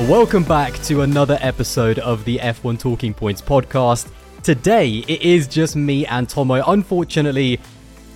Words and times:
Welcome 0.00 0.42
back 0.44 0.74
to 0.84 1.02
another 1.02 1.38
episode 1.40 1.98
of 2.00 2.24
the 2.24 2.38
F1 2.38 2.78
Talking 2.78 3.14
Points 3.14 3.40
podcast. 3.40 4.10
Today, 4.42 4.88
it 5.06 5.22
is 5.22 5.46
just 5.46 5.76
me 5.76 6.06
and 6.06 6.26
Tommo. 6.26 6.62
Unfortunately, 6.66 7.60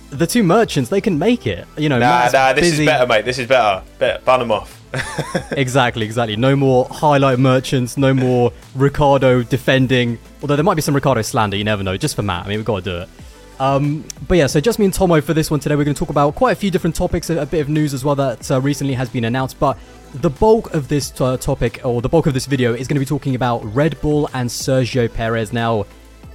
the 0.09 0.27
two 0.27 0.43
merchants, 0.43 0.89
they 0.89 0.99
can 0.99 1.17
make 1.17 1.47
it. 1.47 1.65
You 1.77 1.87
know, 1.89 1.97
Nah, 1.99 2.05
Matt's 2.07 2.33
nah, 2.33 2.53
this 2.53 2.71
busy. 2.71 2.83
is 2.83 2.87
better, 2.87 3.07
mate. 3.07 3.23
This 3.25 3.39
is 3.39 3.47
better. 3.47 3.83
Better. 3.99 4.21
Bun 4.23 4.39
them 4.39 4.51
off. 4.51 4.73
Exactly, 5.51 6.05
exactly. 6.05 6.35
No 6.35 6.55
more 6.55 6.85
highlight 6.89 7.39
merchants, 7.39 7.97
no 7.97 8.13
more 8.13 8.51
Ricciardo 8.75 9.43
defending. 9.43 10.17
Although 10.41 10.55
there 10.55 10.63
might 10.63 10.75
be 10.75 10.81
some 10.81 10.93
Ricciardo 10.95 11.21
slander, 11.21 11.55
you 11.57 11.63
never 11.63 11.83
know, 11.83 11.97
just 11.97 12.15
for 12.15 12.21
Matt. 12.21 12.45
I 12.45 12.49
mean, 12.49 12.57
we've 12.59 12.65
got 12.65 12.83
to 12.83 12.89
do 12.91 12.97
it. 12.99 13.09
Um, 13.59 14.05
but 14.27 14.37
yeah, 14.37 14.47
so 14.47 14.59
just 14.59 14.77
me 14.79 14.85
and 14.85 14.93
Tommo 14.93 15.23
for 15.23 15.33
this 15.33 15.49
one 15.49 15.59
today. 15.59 15.75
We're 15.75 15.83
going 15.83 15.95
to 15.95 15.99
talk 15.99 16.09
about 16.09 16.35
quite 16.35 16.51
a 16.51 16.55
few 16.55 16.69
different 16.69 16.95
topics, 16.95 17.29
a, 17.29 17.41
a 17.41 17.45
bit 17.45 17.61
of 17.61 17.69
news 17.69 17.93
as 17.93 18.05
well 18.05 18.15
that 18.15 18.49
uh, 18.51 18.61
recently 18.61 18.93
has 18.93 19.09
been 19.09 19.25
announced. 19.25 19.59
But 19.59 19.77
the 20.13 20.29
bulk 20.29 20.73
of 20.73 20.87
this 20.87 21.19
uh, 21.19 21.37
topic, 21.37 21.81
or 21.83 22.01
the 22.01 22.09
bulk 22.09 22.27
of 22.27 22.33
this 22.33 22.45
video, 22.45 22.73
is 22.73 22.87
going 22.87 22.95
to 22.95 22.99
be 22.99 23.05
talking 23.05 23.35
about 23.35 23.59
Red 23.73 23.99
Bull 24.01 24.29
and 24.33 24.49
Sergio 24.49 25.11
Perez. 25.11 25.51
Now, 25.51 25.85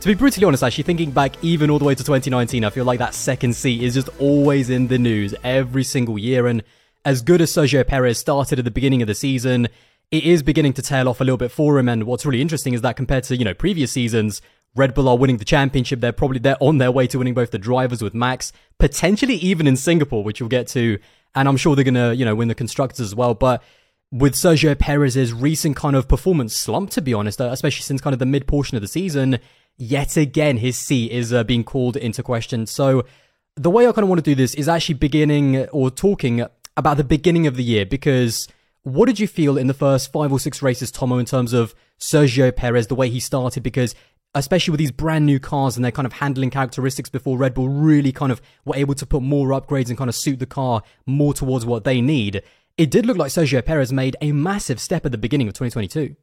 to 0.00 0.08
be 0.08 0.14
brutally 0.14 0.44
honest, 0.44 0.64
actually 0.64 0.84
thinking 0.84 1.12
back 1.12 1.42
even 1.44 1.70
all 1.70 1.78
the 1.78 1.84
way 1.84 1.94
to 1.94 2.02
2019, 2.02 2.64
I 2.64 2.70
feel 2.70 2.84
like 2.84 2.98
that 2.98 3.14
second 3.14 3.54
seat 3.54 3.82
is 3.82 3.94
just 3.94 4.08
always 4.18 4.68
in 4.68 4.88
the 4.88 4.98
news 4.98 5.32
every 5.44 5.84
single 5.84 6.18
year. 6.18 6.48
And 6.48 6.64
as 7.04 7.22
good 7.22 7.41
as 7.41 7.52
Sergio 7.52 7.86
Perez 7.86 8.18
started 8.18 8.58
at 8.58 8.64
the 8.64 8.70
beginning 8.72 9.00
of 9.00 9.06
the 9.06 9.14
season, 9.14 9.68
it 10.10 10.24
is 10.24 10.42
beginning 10.42 10.72
to 10.74 10.82
tail 10.82 11.08
off 11.08 11.20
a 11.20 11.24
little 11.24 11.38
bit 11.38 11.52
for 11.52 11.78
him. 11.78 11.88
And 11.88 12.04
what's 12.04 12.27
really 12.27 12.42
interesting 12.42 12.74
is 12.74 12.82
that 12.82 12.96
compared 12.96 13.24
to, 13.24 13.36
you 13.36 13.44
know, 13.44 13.54
previous 13.54 13.92
seasons, 13.92 14.42
Red 14.74 14.94
Bull 14.94 15.08
are 15.08 15.18
winning 15.18 15.36
the 15.36 15.44
championship. 15.44 16.00
They're 16.00 16.12
probably 16.12 16.38
they're 16.38 16.56
on 16.60 16.78
their 16.78 16.90
way 16.90 17.06
to 17.08 17.18
winning 17.18 17.34
both 17.34 17.50
the 17.50 17.58
drivers 17.58 18.02
with 18.02 18.14
Max, 18.14 18.52
potentially 18.78 19.34
even 19.34 19.66
in 19.66 19.76
Singapore, 19.76 20.24
which 20.24 20.40
we'll 20.40 20.48
get 20.48 20.68
to. 20.68 20.98
And 21.34 21.48
I'm 21.48 21.56
sure 21.56 21.74
they're 21.74 21.84
gonna, 21.84 22.12
you 22.12 22.24
know, 22.24 22.34
win 22.34 22.48
the 22.48 22.54
constructors 22.54 23.00
as 23.00 23.14
well. 23.14 23.34
But 23.34 23.62
with 24.10 24.34
Sergio 24.34 24.78
Perez's 24.78 25.32
recent 25.32 25.77
kind 25.77 25.96
of 25.96 26.08
performance 26.08 26.56
slump, 26.56 26.90
to 26.90 27.02
be 27.02 27.14
honest, 27.14 27.41
uh, 27.41 27.48
especially 27.50 27.82
since 27.82 28.00
kind 28.00 28.12
of 28.12 28.19
the 28.19 28.27
mid 28.27 28.47
portion 28.47 28.77
of 28.77 28.82
the 28.82 28.88
season, 28.88 29.38
yet 29.77 30.16
again 30.16 30.58
his 30.58 30.77
seat 30.77 31.10
is 31.10 31.32
uh, 31.32 31.44
being 31.44 31.64
called 31.64 31.97
into 31.97 32.22
question. 32.22 32.66
So 32.66 33.04
the 33.56 33.70
way 33.70 33.86
I 33.86 33.92
kind 33.92 34.04
of 34.04 34.08
want 34.08 34.25
to 34.25 34.30
do 34.30 34.34
this 34.34 34.54
is 34.54 34.69
actually 34.69 34.94
beginning 34.94 35.66
or 35.69 35.91
talking 35.91 36.47
about 36.77 36.97
the 36.97 37.04
beginning 37.04 37.47
of 37.47 37.56
the 37.56 37.64
year 37.64 37.84
because 37.84 38.48
what 38.82 39.06
did 39.06 39.20
you 39.20 39.28
feel 39.28 39.56
in 39.56 39.66
the 39.66 39.75
first 39.75 40.10
five 40.10 40.32
or 40.32 40.41
six 40.41 40.60
races, 40.60 40.91
Tommo, 40.91 41.20
in 41.20 41.27
terms 41.27 41.52
of 41.52 41.75
Sergio 42.00 42.54
Perez, 42.54 42.88
the 42.88 42.94
way 42.94 43.08
he 43.08 43.20
started? 43.20 43.62
Because 43.62 43.94
especially 44.34 44.72
with 44.72 44.78
these 44.78 44.91
brand 44.91 45.27
new 45.27 45.38
cars 45.38 45.77
and 45.77 45.84
their 45.84 45.92
kind 45.92 46.06
of 46.06 46.14
handling 46.14 46.50
characteristics 46.50 47.11
before 47.11 47.36
Red 47.36 47.55
Bull 47.55 47.69
really 47.69 48.12
kind 48.12 48.33
of 48.33 48.41
were 48.64 48.77
able 48.77 48.94
to 48.94 49.06
put 49.06 49.22
more 49.22 49.48
upgrades 49.48 49.88
and 49.88 49.98
kind 49.98 50.08
of 50.08 50.14
suit 50.14 50.38
the 50.38 50.47
car 50.47 50.83
more 51.06 51.34
towards 51.34 51.66
what 51.66 51.84
they 51.84 52.00
need. 52.00 52.42
It 52.78 52.91
did 52.91 53.05
look 53.05 53.19
like 53.19 53.30
Sergio 53.30 53.64
Perez 53.64 53.92
made 53.92 54.16
a 54.20 54.33
massive 54.33 54.80
step 54.80 55.05
at 55.05 55.12
the 55.12 55.19
beginning 55.19 55.48
of 55.48 55.55
2022. 55.55 56.16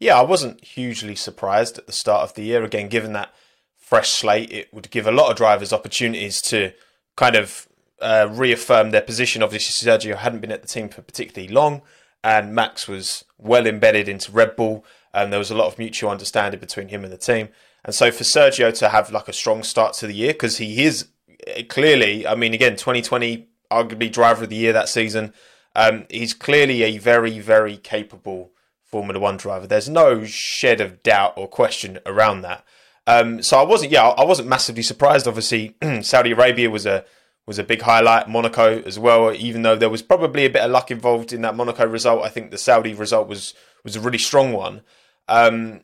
Yeah, 0.00 0.18
I 0.18 0.22
wasn't 0.22 0.64
hugely 0.64 1.14
surprised 1.14 1.78
at 1.78 1.86
the 1.86 1.92
start 1.92 2.22
of 2.22 2.34
the 2.34 2.42
year. 2.42 2.64
Again, 2.64 2.88
given 2.88 3.12
that 3.12 3.32
fresh 3.76 4.10
slate, 4.10 4.50
it 4.50 4.72
would 4.74 4.90
give 4.90 5.06
a 5.06 5.12
lot 5.12 5.30
of 5.30 5.36
drivers 5.36 5.72
opportunities 5.72 6.42
to 6.42 6.72
kind 7.16 7.36
of 7.36 7.68
uh, 8.00 8.28
reaffirm 8.30 8.90
their 8.90 9.02
position. 9.02 9.42
Obviously, 9.42 9.88
Sergio 9.88 10.16
hadn't 10.16 10.40
been 10.40 10.52
at 10.52 10.62
the 10.62 10.68
team 10.68 10.88
for 10.88 11.02
particularly 11.02 11.52
long, 11.52 11.82
and 12.24 12.54
Max 12.54 12.88
was 12.88 13.24
well 13.38 13.66
embedded 13.66 14.08
into 14.08 14.32
Red 14.32 14.56
Bull, 14.56 14.84
and 15.16 15.32
there 15.32 15.38
was 15.38 15.50
a 15.50 15.56
lot 15.56 15.66
of 15.66 15.78
mutual 15.78 16.10
understanding 16.10 16.60
between 16.60 16.88
him 16.88 17.02
and 17.02 17.12
the 17.12 17.16
team. 17.16 17.48
And 17.84 17.94
so 17.94 18.10
for 18.10 18.22
Sergio 18.22 18.76
to 18.78 18.90
have 18.90 19.10
like 19.10 19.28
a 19.28 19.32
strong 19.32 19.62
start 19.62 19.94
to 19.94 20.06
the 20.06 20.14
year, 20.14 20.34
because 20.34 20.58
he 20.58 20.84
is 20.84 21.08
eh, 21.46 21.62
clearly, 21.62 22.26
I 22.26 22.34
mean, 22.34 22.52
again, 22.52 22.72
2020, 22.72 23.48
arguably 23.70 24.12
driver 24.12 24.44
of 24.44 24.50
the 24.50 24.56
year 24.56 24.74
that 24.74 24.90
season. 24.90 25.32
Um, 25.74 26.04
he's 26.10 26.34
clearly 26.34 26.82
a 26.82 26.98
very, 26.98 27.38
very 27.38 27.78
capable 27.78 28.52
Formula 28.84 29.18
One 29.18 29.38
driver. 29.38 29.66
There's 29.66 29.88
no 29.88 30.24
shed 30.24 30.80
of 30.82 31.02
doubt 31.02 31.32
or 31.36 31.48
question 31.48 31.98
around 32.04 32.42
that. 32.42 32.64
Um, 33.06 33.42
so 33.42 33.58
I 33.58 33.62
wasn't, 33.62 33.92
yeah, 33.92 34.08
I 34.08 34.24
wasn't 34.24 34.48
massively 34.48 34.82
surprised. 34.82 35.26
Obviously, 35.26 35.76
Saudi 36.02 36.32
Arabia 36.32 36.70
was 36.70 36.84
a 36.84 37.04
was 37.46 37.58
a 37.58 37.64
big 37.64 37.82
highlight. 37.82 38.28
Monaco 38.28 38.82
as 38.82 38.98
well, 38.98 39.32
even 39.32 39.62
though 39.62 39.76
there 39.76 39.88
was 39.88 40.02
probably 40.02 40.44
a 40.44 40.50
bit 40.50 40.62
of 40.62 40.70
luck 40.70 40.90
involved 40.90 41.32
in 41.32 41.42
that 41.42 41.54
Monaco 41.54 41.86
result. 41.86 42.24
I 42.24 42.28
think 42.28 42.50
the 42.50 42.58
Saudi 42.58 42.92
result 42.92 43.28
was 43.28 43.54
was 43.82 43.96
a 43.96 44.00
really 44.00 44.18
strong 44.18 44.52
one. 44.52 44.82
Um, 45.28 45.80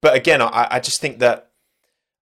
but 0.00 0.14
again, 0.14 0.40
I, 0.42 0.68
I 0.70 0.80
just 0.80 1.00
think 1.00 1.18
that 1.18 1.50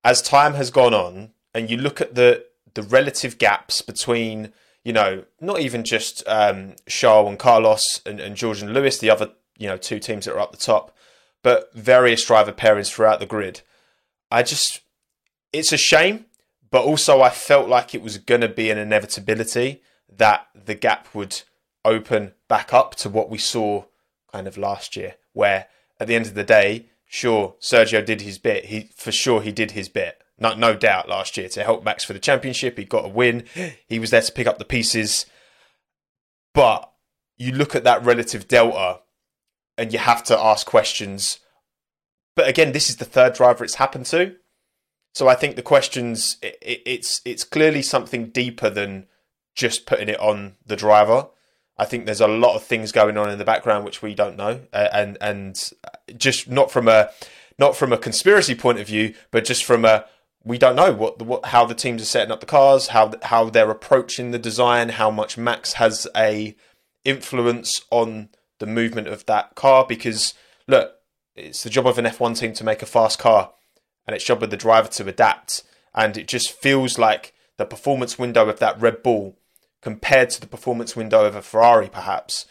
as 0.04 0.22
time 0.22 0.54
has 0.54 0.70
gone 0.70 0.94
on, 0.94 1.30
and 1.54 1.70
you 1.70 1.76
look 1.76 2.00
at 2.00 2.14
the 2.14 2.44
the 2.74 2.82
relative 2.82 3.38
gaps 3.38 3.82
between, 3.82 4.52
you 4.82 4.92
know, 4.92 5.24
not 5.40 5.60
even 5.60 5.84
just 5.84 6.26
um, 6.26 6.74
Charles 6.88 7.28
and 7.28 7.38
Carlos 7.38 8.00
and, 8.04 8.20
and 8.20 8.36
George 8.36 8.60
and 8.60 8.74
Lewis, 8.74 8.98
the 8.98 9.10
other, 9.10 9.30
you 9.56 9.68
know, 9.68 9.76
two 9.76 9.98
teams 9.98 10.24
that 10.24 10.34
are 10.34 10.40
up 10.40 10.50
the 10.50 10.58
top, 10.58 10.96
but 11.42 11.72
various 11.74 12.24
driver 12.24 12.52
pairings 12.52 12.92
throughout 12.92 13.20
the 13.20 13.26
grid. 13.26 13.60
I 14.30 14.42
just, 14.42 14.80
it's 15.52 15.72
a 15.72 15.76
shame, 15.76 16.26
but 16.70 16.82
also 16.84 17.22
I 17.22 17.30
felt 17.30 17.68
like 17.68 17.94
it 17.94 18.02
was 18.02 18.18
going 18.18 18.40
to 18.40 18.48
be 18.48 18.70
an 18.70 18.78
inevitability 18.78 19.82
that 20.12 20.48
the 20.52 20.74
gap 20.74 21.14
would 21.14 21.42
open 21.84 22.32
back 22.48 22.74
up 22.74 22.96
to 22.96 23.08
what 23.08 23.30
we 23.30 23.38
saw 23.38 23.84
kind 24.32 24.48
of 24.48 24.58
last 24.58 24.96
year, 24.96 25.14
where 25.32 25.68
at 26.00 26.06
the 26.06 26.14
end 26.14 26.26
of 26.26 26.34
the 26.34 26.44
day, 26.44 26.86
sure, 27.06 27.54
Sergio 27.60 28.04
did 28.04 28.20
his 28.22 28.38
bit. 28.38 28.66
He 28.66 28.90
for 28.96 29.12
sure 29.12 29.42
he 29.42 29.52
did 29.52 29.72
his 29.72 29.88
bit. 29.88 30.18
No, 30.38 30.54
no 30.54 30.74
doubt 30.74 31.08
last 31.08 31.36
year 31.36 31.48
to 31.50 31.62
help 31.62 31.84
Max 31.84 32.04
for 32.04 32.12
the 32.12 32.18
championship. 32.18 32.76
He 32.76 32.84
got 32.84 33.04
a 33.04 33.08
win. 33.08 33.44
He 33.86 33.98
was 33.98 34.10
there 34.10 34.20
to 34.20 34.32
pick 34.32 34.46
up 34.46 34.58
the 34.58 34.64
pieces. 34.64 35.26
But 36.52 36.90
you 37.36 37.52
look 37.52 37.74
at 37.74 37.84
that 37.84 38.04
relative 38.04 38.48
delta 38.48 39.00
and 39.78 39.92
you 39.92 39.98
have 39.98 40.24
to 40.24 40.38
ask 40.38 40.66
questions. 40.66 41.38
But 42.34 42.48
again, 42.48 42.72
this 42.72 42.90
is 42.90 42.96
the 42.96 43.04
third 43.04 43.34
driver 43.34 43.64
it's 43.64 43.76
happened 43.76 44.06
to. 44.06 44.36
So 45.14 45.28
I 45.28 45.36
think 45.36 45.54
the 45.54 45.62
questions 45.62 46.36
it, 46.42 46.58
it, 46.60 46.82
it's 46.84 47.20
it's 47.24 47.44
clearly 47.44 47.82
something 47.82 48.30
deeper 48.30 48.68
than 48.68 49.06
just 49.54 49.86
putting 49.86 50.08
it 50.08 50.18
on 50.18 50.56
the 50.66 50.76
driver. 50.76 51.28
I 51.76 51.84
think 51.84 52.06
there's 52.06 52.20
a 52.20 52.28
lot 52.28 52.54
of 52.54 52.62
things 52.62 52.92
going 52.92 53.16
on 53.16 53.30
in 53.30 53.38
the 53.38 53.44
background 53.44 53.84
which 53.84 54.00
we 54.02 54.14
don't 54.14 54.36
know, 54.36 54.60
uh, 54.72 54.88
and 54.92 55.18
and 55.20 55.72
just 56.16 56.48
not 56.48 56.70
from 56.70 56.88
a 56.88 57.10
not 57.58 57.76
from 57.76 57.92
a 57.92 57.98
conspiracy 57.98 58.54
point 58.54 58.78
of 58.78 58.86
view, 58.86 59.14
but 59.30 59.44
just 59.44 59.64
from 59.64 59.84
a 59.84 60.06
we 60.44 60.58
don't 60.58 60.76
know 60.76 60.92
what, 60.92 61.18
the, 61.18 61.24
what 61.24 61.46
how 61.46 61.64
the 61.64 61.74
teams 61.74 62.02
are 62.02 62.06
setting 62.06 62.30
up 62.30 62.40
the 62.40 62.46
cars, 62.46 62.88
how 62.88 63.12
how 63.22 63.48
they're 63.50 63.70
approaching 63.70 64.30
the 64.30 64.38
design, 64.38 64.90
how 64.90 65.10
much 65.10 65.36
Max 65.36 65.74
has 65.74 66.06
a 66.16 66.54
influence 67.04 67.80
on 67.90 68.28
the 68.58 68.66
movement 68.66 69.08
of 69.08 69.26
that 69.26 69.54
car. 69.54 69.84
Because 69.88 70.34
look, 70.68 70.94
it's 71.34 71.64
the 71.64 71.70
job 71.70 71.86
of 71.86 71.98
an 71.98 72.04
F1 72.04 72.38
team 72.38 72.52
to 72.52 72.64
make 72.64 72.82
a 72.82 72.86
fast 72.86 73.18
car, 73.18 73.52
and 74.06 74.14
it's 74.14 74.24
job 74.24 74.42
of 74.42 74.50
the 74.50 74.56
driver 74.56 74.88
to 74.88 75.08
adapt. 75.08 75.62
And 75.94 76.16
it 76.16 76.28
just 76.28 76.52
feels 76.52 76.98
like 76.98 77.32
the 77.56 77.64
performance 77.64 78.18
window 78.18 78.48
of 78.48 78.58
that 78.58 78.80
Red 78.80 79.02
Bull 79.02 79.36
compared 79.84 80.30
to 80.30 80.40
the 80.40 80.46
performance 80.46 80.96
window 80.96 81.26
of 81.26 81.36
a 81.36 81.42
Ferrari, 81.42 81.90
perhaps, 81.90 82.46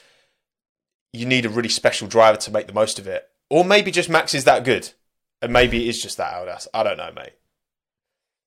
you 1.11 1.25
need 1.25 1.47
a 1.47 1.49
really 1.49 1.67
special 1.67 2.07
driver 2.07 2.37
to 2.37 2.51
make 2.51 2.67
the 2.67 2.73
most 2.73 2.99
of 2.99 3.07
it. 3.07 3.27
Or 3.49 3.65
maybe 3.65 3.89
just 3.89 4.07
Max 4.07 4.35
is 4.35 4.43
that 4.45 4.63
good. 4.63 4.91
And 5.41 5.51
maybe 5.51 5.83
it 5.83 5.89
is 5.89 6.01
just 6.01 6.17
that 6.17 6.33
Aldas. 6.33 6.67
I 6.73 6.83
don't 6.83 6.97
know, 6.97 7.11
mate. 7.13 7.33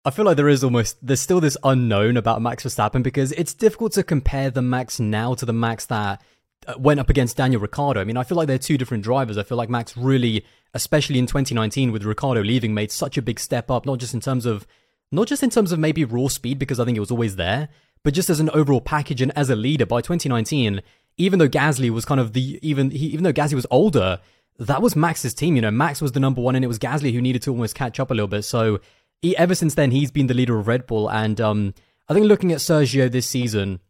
I 0.04 0.10
feel 0.10 0.24
like 0.24 0.36
there 0.36 0.48
is 0.48 0.62
almost 0.62 1.04
there's 1.04 1.20
still 1.20 1.40
this 1.40 1.56
unknown 1.64 2.16
about 2.16 2.40
Max 2.40 2.62
Verstappen 2.62 3.02
because 3.02 3.32
it's 3.32 3.52
difficult 3.54 3.92
to 3.94 4.04
compare 4.04 4.50
the 4.50 4.62
Max 4.62 5.00
now 5.00 5.34
to 5.34 5.44
the 5.44 5.52
Max 5.52 5.86
that 5.86 6.22
uh, 6.68 6.74
went 6.78 7.00
up 7.00 7.10
against 7.10 7.36
Daniel 7.36 7.60
Ricciardo. 7.60 8.00
I 8.00 8.04
mean, 8.04 8.16
I 8.16 8.22
feel 8.22 8.36
like 8.36 8.46
they're 8.46 8.56
two 8.56 8.78
different 8.78 9.02
drivers. 9.02 9.36
I 9.36 9.42
feel 9.42 9.58
like 9.58 9.68
Max 9.68 9.96
really, 9.96 10.46
especially 10.74 11.18
in 11.18 11.26
2019 11.26 11.90
with 11.90 12.04
Ricciardo 12.04 12.40
leaving, 12.42 12.72
made 12.72 12.92
such 12.92 13.18
a 13.18 13.22
big 13.22 13.40
step 13.40 13.68
up, 13.68 13.84
not 13.84 13.98
just 13.98 14.14
in 14.14 14.20
terms 14.20 14.46
of 14.46 14.64
not 15.10 15.26
just 15.26 15.42
in 15.42 15.50
terms 15.50 15.72
of 15.72 15.80
maybe 15.80 16.04
raw 16.04 16.28
speed 16.28 16.60
because 16.60 16.78
I 16.78 16.84
think 16.84 16.96
it 16.96 17.00
was 17.00 17.10
always 17.10 17.34
there, 17.34 17.68
but 18.06 18.14
just 18.14 18.30
as 18.30 18.38
an 18.38 18.50
overall 18.50 18.80
package 18.80 19.20
and 19.20 19.32
as 19.34 19.50
a 19.50 19.56
leader 19.56 19.84
by 19.84 20.00
2019, 20.00 20.80
even 21.16 21.40
though 21.40 21.48
Gasly 21.48 21.90
was 21.90 22.04
kind 22.04 22.20
of 22.20 22.34
the 22.34 22.60
even 22.62 22.92
he, 22.92 23.06
even 23.06 23.24
though 23.24 23.32
Gasly 23.32 23.54
was 23.54 23.66
older, 23.68 24.20
that 24.60 24.80
was 24.80 24.94
Max's 24.94 25.34
team. 25.34 25.56
You 25.56 25.62
know, 25.62 25.72
Max 25.72 26.00
was 26.00 26.12
the 26.12 26.20
number 26.20 26.40
one, 26.40 26.54
and 26.54 26.64
it 26.64 26.68
was 26.68 26.78
Gasly 26.78 27.12
who 27.12 27.20
needed 27.20 27.42
to 27.42 27.50
almost 27.50 27.74
catch 27.74 27.98
up 27.98 28.12
a 28.12 28.14
little 28.14 28.28
bit. 28.28 28.42
So 28.42 28.78
he, 29.22 29.36
ever 29.36 29.56
since 29.56 29.74
then, 29.74 29.90
he's 29.90 30.12
been 30.12 30.28
the 30.28 30.34
leader 30.34 30.56
of 30.56 30.68
Red 30.68 30.86
Bull, 30.86 31.10
and 31.10 31.40
um, 31.40 31.74
I 32.08 32.14
think 32.14 32.26
looking 32.26 32.52
at 32.52 32.58
Sergio 32.58 33.10
this 33.10 33.28
season, 33.28 33.80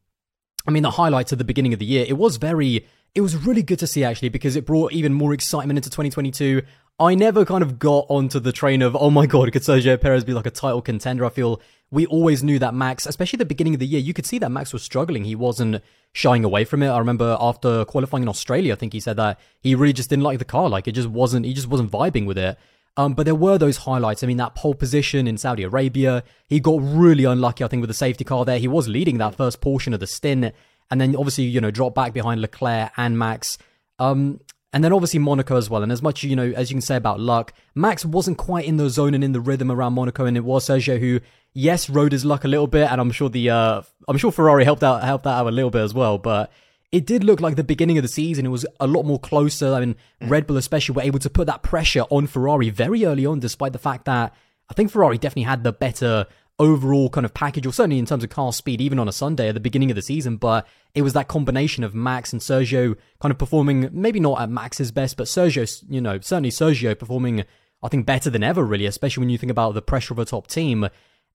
I 0.66 0.70
mean, 0.70 0.82
the 0.82 0.92
highlights 0.92 1.34
at 1.34 1.38
the 1.38 1.44
beginning 1.44 1.74
of 1.74 1.78
the 1.78 1.84
year, 1.84 2.06
it 2.08 2.16
was 2.16 2.38
very, 2.38 2.86
it 3.14 3.20
was 3.20 3.36
really 3.36 3.62
good 3.62 3.80
to 3.80 3.86
see 3.86 4.02
actually 4.02 4.30
because 4.30 4.56
it 4.56 4.64
brought 4.64 4.92
even 4.92 5.12
more 5.12 5.34
excitement 5.34 5.76
into 5.76 5.90
2022. 5.90 6.62
I 6.98 7.14
never 7.14 7.44
kind 7.44 7.62
of 7.62 7.78
got 7.78 8.06
onto 8.08 8.40
the 8.40 8.52
train 8.52 8.81
of, 8.81 8.96
oh 8.96 9.10
my 9.10 9.26
god, 9.26 9.52
could 9.52 9.62
Sergio 9.62 10.00
Perez 10.00 10.25
be 10.25 10.32
like 10.32 10.46
a 10.46 10.50
title 10.50 10.81
contender? 10.81 11.26
I 11.26 11.28
feel 11.28 11.60
we 11.90 12.06
always 12.06 12.43
knew 12.43 12.58
that 12.58 12.72
Max, 12.72 13.04
especially 13.04 13.37
the 13.37 13.44
beginning 13.44 13.75
of 13.75 13.81
the 13.81 13.87
year, 13.87 14.00
you 14.00 14.14
could 14.14 14.25
see 14.25 14.38
that 14.38 14.50
Max 14.50 14.72
was 14.72 14.82
struggling. 14.82 15.25
He 15.25 15.34
wasn't 15.34 15.82
shying 16.14 16.43
away 16.43 16.64
from 16.64 16.82
it. 16.82 16.88
I 16.88 16.98
remember 16.98 17.37
after 17.38 17.84
qualifying 17.84 18.22
in 18.22 18.28
Australia, 18.31 18.72
I 18.72 18.76
think 18.76 18.94
he 18.94 19.00
said 19.00 19.19
that 19.19 19.38
he 19.60 19.75
really 19.75 19.93
just 19.93 20.08
didn't 20.08 20.22
like 20.22 20.38
the 20.38 20.46
car. 20.46 20.70
Like 20.70 20.88
it 20.88 20.93
just 20.93 21.08
wasn't, 21.08 21.44
he 21.44 21.52
just 21.52 21.69
wasn't 21.69 21.90
vibing 21.90 22.25
with 22.26 22.38
it. 22.38 22.58
Um, 22.96 23.12
but 23.12 23.26
there 23.26 23.34
were 23.34 23.58
those 23.58 23.76
highlights. 23.76 24.22
I 24.25 24.26
mean, 24.26 24.38
that 24.38 24.54
pole 24.54 24.75
position 24.75 25.26
in 25.26 25.37
Saudi 25.37 25.64
Arabia, 25.64 26.25
he 26.48 26.60
got 26.60 26.81
really 26.81 27.25
unlucky, 27.25 27.62
I 27.62 27.69
think, 27.69 27.82
with 27.82 27.88
the 27.88 27.94
safety 27.94 28.25
car 28.25 28.46
there. 28.46 28.58
He 28.58 28.69
was 28.69 28.88
leading 28.88 29.19
that 29.19 29.34
first 29.34 29.60
portion 29.60 29.93
of 29.93 30.00
the 30.00 30.06
stint, 30.06 30.54
and 30.90 30.98
then 30.98 31.14
obviously, 31.14 31.44
you 31.44 31.60
know, 31.60 31.70
dropped 31.70 31.94
back 31.94 32.14
behind 32.14 32.40
Leclerc 32.40 32.90
and 32.96 33.19
Max. 33.19 33.58
Um, 33.98 34.40
And 34.76 34.84
then 34.84 34.93
obviously 34.93 35.20
Monaco 35.20 35.56
as 35.56 35.70
well. 35.70 35.82
And 35.82 35.90
as 35.90 36.02
much 36.02 36.23
you 36.23 36.37
know 36.37 36.52
as 36.55 36.70
you 36.70 36.75
can 36.75 36.82
say 36.82 36.96
about 36.96 37.19
luck, 37.19 37.55
Max 37.75 38.05
wasn't 38.05 38.37
quite 38.37 38.67
in 38.67 38.76
the 38.76 38.90
zone 38.90 39.14
and 39.14 39.25
in 39.25 39.32
the 39.32 39.40
rhythm 39.40 39.73
around 39.73 39.94
Monaco, 39.94 40.26
and 40.26 40.37
it 40.37 40.44
was 40.44 40.69
Sergio 40.69 41.00
who, 41.00 41.20
yes, 41.55 41.88
rode 41.88 42.12
his 42.12 42.26
luck 42.26 42.44
a 42.44 42.49
little 42.49 42.67
bit, 42.67 42.93
and 42.93 43.00
I'm 43.00 43.11
sure 43.11 43.31
the 43.31 43.49
uh, 43.49 43.81
I'm 44.06 44.19
sure 44.19 44.31
Ferrari 44.31 44.64
helped 44.64 44.82
out 44.82 45.02
helped 45.02 45.25
that 45.25 45.31
out 45.31 45.46
a 45.46 45.50
little 45.50 45.70
bit 45.70 45.81
as 45.81 45.94
well. 45.94 46.19
But 46.19 46.52
it 46.93 47.06
did 47.06 47.25
look 47.25 47.40
like 47.40 47.56
the 47.56 47.64
beginning 47.64 47.96
of 47.96 48.02
the 48.02 48.08
season. 48.08 48.44
It 48.44 48.50
was 48.50 48.67
a 48.78 48.87
lot 48.87 49.05
more 49.05 49.19
closer. 49.19 49.73
I 49.73 49.81
mean, 49.81 49.96
Red 50.20 50.46
Bull 50.46 50.58
especially 50.58 50.94
were 50.94 51.08
able 51.08 51.20
to 51.20 51.31
put 51.31 51.46
that 51.46 51.62
pressure 51.62 52.02
on 52.11 52.26
Ferrari 52.26 52.69
very 52.69 53.06
early 53.06 53.25
on, 53.25 53.40
despite 53.40 53.72
the 53.72 53.79
fact 53.79 54.05
that 54.05 54.34
I 54.69 54.75
think 54.75 54.90
Ferrari 54.90 55.17
definitely 55.17 55.44
had 55.44 55.64
the 55.64 55.72
better 55.72 56.26
overall 56.58 57.11
kind 57.11 57.25
of 57.25 57.35
package, 57.35 57.67
or 57.67 57.73
certainly 57.73 57.99
in 57.99 58.06
terms 58.06 58.25
of 58.25 58.31
car 58.31 58.53
speed, 58.53 58.81
even 58.81 58.99
on 58.99 59.08
a 59.08 59.12
Sunday 59.12 59.49
at 59.49 59.55
the 59.55 59.61
beginning 59.61 59.91
of 59.91 59.94
the 59.94 60.03
season. 60.03 60.37
But 60.37 60.67
it 60.94 61.03
was 61.03 61.12
that 61.12 61.29
combination 61.29 61.85
of 61.85 61.94
Max 61.94 62.32
and 62.32 62.41
Sergio 62.41 62.97
kind 63.20 63.31
of 63.31 63.38
performing, 63.38 63.88
maybe 63.93 64.20
not 64.20 64.41
at 64.41 64.50
Max's 64.50 64.91
best, 64.91 65.17
but 65.17 65.26
Sergio, 65.26 65.82
you 65.88 66.00
know, 66.00 66.19
certainly 66.20 66.50
Sergio 66.50 66.99
performing, 66.99 67.44
I 67.82 67.88
think, 67.88 68.06
better 68.06 68.31
than 68.31 68.43
ever, 68.43 68.64
really, 68.64 68.87
especially 68.87 69.23
when 69.23 69.31
you 69.31 69.38
think 69.38 69.50
about 69.50 69.75
the 69.75 69.82
pressure 69.82 70.14
of 70.14 70.19
a 70.19 70.25
top 70.25 70.47
team. 70.47 70.88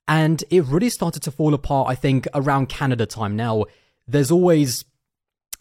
And 0.08 0.44
it 0.50 0.66
really 0.66 0.90
started 0.90 1.22
to 1.24 1.32
fall 1.32 1.54
apart, 1.54 1.90
I 1.90 1.96
think, 1.96 2.28
around 2.34 2.70
Canada 2.70 3.06
time. 3.06 3.36
Now, 3.36 3.66
there's 4.08 4.32
always 4.32 4.86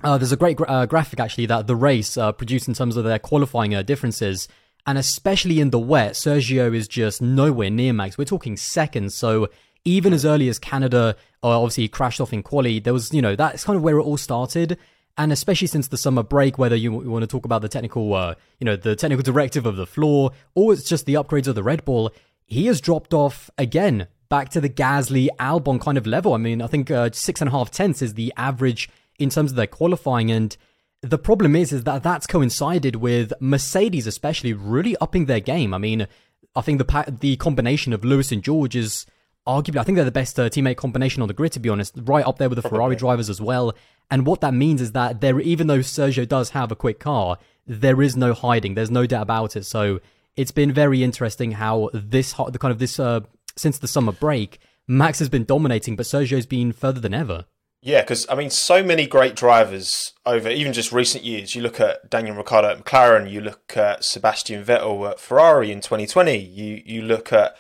uh, 0.02 0.16
there's 0.16 0.32
a 0.32 0.36
great 0.36 0.56
gra- 0.56 0.66
uh, 0.68 0.86
graphic 0.86 1.20
actually 1.20 1.46
that 1.46 1.66
the 1.66 1.76
race 1.76 2.16
uh, 2.16 2.32
produced 2.32 2.68
in 2.68 2.74
terms 2.74 2.96
of 2.96 3.04
their 3.04 3.18
qualifying 3.18 3.74
uh, 3.74 3.82
differences. 3.82 4.48
And 4.86 4.98
especially 4.98 5.60
in 5.60 5.70
the 5.70 5.78
wet, 5.78 6.12
Sergio 6.12 6.74
is 6.74 6.88
just 6.88 7.20
nowhere 7.20 7.70
near 7.70 7.92
Max. 7.92 8.16
We're 8.16 8.24
talking 8.24 8.56
seconds. 8.56 9.14
So 9.14 9.48
even 9.84 10.12
as 10.12 10.24
early 10.24 10.48
as 10.48 10.58
Canada, 10.58 11.16
uh, 11.42 11.60
obviously 11.60 11.88
crashed 11.88 12.20
off 12.20 12.32
in 12.32 12.42
quali, 12.42 12.80
there 12.80 12.92
was, 12.92 13.12
you 13.12 13.22
know, 13.22 13.36
that's 13.36 13.64
kind 13.64 13.76
of 13.76 13.82
where 13.82 13.98
it 13.98 14.02
all 14.02 14.16
started. 14.16 14.78
And 15.18 15.32
especially 15.32 15.66
since 15.66 15.88
the 15.88 15.98
summer 15.98 16.22
break, 16.22 16.58
whether 16.58 16.76
you, 16.76 16.92
want 16.92 17.22
to 17.22 17.26
talk 17.26 17.44
about 17.44 17.62
the 17.62 17.68
technical, 17.68 18.14
uh, 18.14 18.34
you 18.58 18.64
know, 18.64 18.76
the 18.76 18.96
technical 18.96 19.22
directive 19.22 19.66
of 19.66 19.76
the 19.76 19.86
floor, 19.86 20.32
or 20.54 20.72
it's 20.72 20.88
just 20.88 21.06
the 21.06 21.14
upgrades 21.14 21.46
of 21.46 21.54
the 21.54 21.62
Red 21.62 21.84
Bull, 21.84 22.12
he 22.46 22.66
has 22.66 22.80
dropped 22.80 23.12
off 23.12 23.50
again 23.58 24.08
back 24.28 24.48
to 24.50 24.60
the 24.60 24.68
Gasly 24.68 25.28
Albon 25.38 25.80
kind 25.80 25.98
of 25.98 26.06
level. 26.06 26.32
I 26.34 26.38
mean, 26.38 26.62
I 26.62 26.68
think 26.68 26.90
uh, 26.90 27.10
six 27.12 27.40
and 27.40 27.48
a 27.48 27.50
half 27.50 27.70
tenths 27.70 28.00
is 28.00 28.14
the 28.14 28.32
average 28.36 28.88
in 29.18 29.28
terms 29.28 29.50
of 29.50 29.56
their 29.56 29.66
qualifying 29.66 30.30
and 30.30 30.56
the 31.02 31.18
problem 31.18 31.56
is, 31.56 31.72
is 31.72 31.84
that 31.84 32.02
that's 32.02 32.26
coincided 32.26 32.96
with 32.96 33.32
Mercedes, 33.40 34.06
especially 34.06 34.52
really 34.52 34.96
upping 35.00 35.26
their 35.26 35.40
game. 35.40 35.72
I 35.72 35.78
mean, 35.78 36.06
I 36.54 36.60
think 36.60 36.78
the 36.78 37.16
the 37.20 37.36
combination 37.36 37.92
of 37.92 38.04
Lewis 38.04 38.32
and 38.32 38.42
George 38.42 38.76
is 38.76 39.06
arguably, 39.46 39.78
I 39.78 39.84
think 39.84 39.96
they're 39.96 40.04
the 40.04 40.10
best 40.10 40.38
uh, 40.38 40.48
teammate 40.48 40.76
combination 40.76 41.22
on 41.22 41.28
the 41.28 41.34
grid, 41.34 41.52
to 41.52 41.60
be 41.60 41.68
honest, 41.68 41.94
right 41.96 42.26
up 42.26 42.38
there 42.38 42.48
with 42.48 42.62
the. 42.62 42.68
Ferrari 42.68 42.96
drivers 42.96 43.30
as 43.30 43.40
well. 43.40 43.72
And 44.10 44.26
what 44.26 44.40
that 44.40 44.54
means 44.54 44.80
is 44.80 44.92
that 44.92 45.20
there, 45.20 45.40
even 45.40 45.66
though 45.66 45.78
Sergio 45.78 46.26
does 46.26 46.50
have 46.50 46.70
a 46.70 46.76
quick 46.76 46.98
car, 46.98 47.38
there 47.66 48.02
is 48.02 48.16
no 48.16 48.34
hiding. 48.34 48.74
There's 48.74 48.90
no 48.90 49.06
doubt 49.06 49.22
about 49.22 49.56
it. 49.56 49.64
So 49.64 50.00
it's 50.36 50.50
been 50.50 50.72
very 50.72 51.02
interesting 51.02 51.52
how 51.52 51.90
this, 51.94 52.32
the 52.32 52.58
kind 52.58 52.72
of 52.72 52.78
this, 52.78 52.98
uh, 52.98 53.20
since 53.56 53.78
the 53.78 53.88
summer 53.88 54.12
break, 54.12 54.58
Max 54.88 55.20
has 55.20 55.28
been 55.28 55.44
dominating, 55.44 55.94
but 55.96 56.06
Sergio's 56.06 56.46
been 56.46 56.72
further 56.72 57.00
than 57.00 57.14
ever. 57.14 57.44
Yeah, 57.82 58.02
because 58.02 58.26
I 58.28 58.34
mean, 58.34 58.50
so 58.50 58.82
many 58.82 59.06
great 59.06 59.34
drivers 59.34 60.12
over 60.26 60.50
even 60.50 60.74
just 60.74 60.92
recent 60.92 61.24
years. 61.24 61.54
You 61.54 61.62
look 61.62 61.80
at 61.80 62.10
Daniel 62.10 62.36
Ricciardo 62.36 62.68
at 62.68 62.84
McLaren. 62.84 63.30
You 63.30 63.40
look 63.40 63.74
at 63.74 64.04
Sebastian 64.04 64.62
Vettel 64.64 65.10
at 65.10 65.18
Ferrari 65.18 65.72
in 65.72 65.80
2020. 65.80 66.36
You 66.36 66.82
you 66.84 67.00
look 67.00 67.32
at 67.32 67.56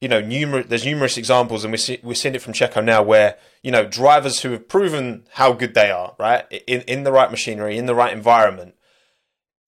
you 0.00 0.08
know 0.08 0.20
numerous. 0.20 0.66
There's 0.66 0.84
numerous 0.84 1.16
examples, 1.16 1.62
and 1.62 1.72
we're 1.72 1.78
see, 1.78 2.00
we're 2.02 2.14
seeing 2.14 2.34
it 2.34 2.42
from 2.42 2.52
Checo 2.52 2.84
now, 2.84 3.02
where 3.04 3.36
you 3.62 3.70
know 3.70 3.86
drivers 3.86 4.40
who 4.40 4.50
have 4.50 4.68
proven 4.68 5.24
how 5.34 5.52
good 5.52 5.74
they 5.74 5.92
are, 5.92 6.16
right, 6.18 6.46
in 6.66 6.80
in 6.82 7.04
the 7.04 7.12
right 7.12 7.30
machinery, 7.30 7.78
in 7.78 7.86
the 7.86 7.94
right 7.94 8.12
environment. 8.12 8.74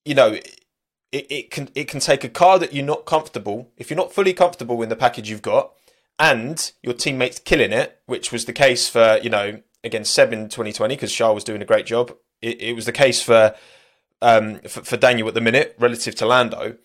You 0.04 0.16
know, 0.16 0.32
it, 0.32 1.26
it 1.30 1.50
can 1.52 1.68
it 1.76 1.86
can 1.86 2.00
take 2.00 2.24
a 2.24 2.28
car 2.28 2.58
that 2.58 2.72
you're 2.72 2.84
not 2.84 3.04
comfortable. 3.04 3.70
If 3.76 3.88
you're 3.88 3.96
not 3.96 4.12
fully 4.12 4.32
comfortable 4.32 4.82
in 4.82 4.88
the 4.88 4.96
package 4.96 5.30
you've 5.30 5.42
got, 5.42 5.74
and 6.18 6.72
your 6.82 6.94
teammates 6.94 7.38
killing 7.38 7.72
it, 7.72 8.00
which 8.06 8.32
was 8.32 8.46
the 8.46 8.52
case 8.52 8.88
for 8.88 9.20
you 9.22 9.30
know 9.30 9.60
against 9.84 10.14
Seb 10.14 10.32
in 10.32 10.48
2020 10.48 10.94
because 10.94 11.12
Charles 11.12 11.36
was 11.36 11.44
doing 11.44 11.62
a 11.62 11.66
great 11.66 11.86
job. 11.86 12.14
It, 12.40 12.60
it 12.60 12.72
was 12.74 12.86
the 12.86 12.92
case 12.92 13.22
for, 13.22 13.54
um, 14.20 14.60
for, 14.60 14.82
for 14.82 14.96
Daniel 14.96 15.28
at 15.28 15.34
the 15.34 15.40
minute 15.40 15.74
relative 15.78 16.14
to 16.16 16.26
Lando. 16.26 16.76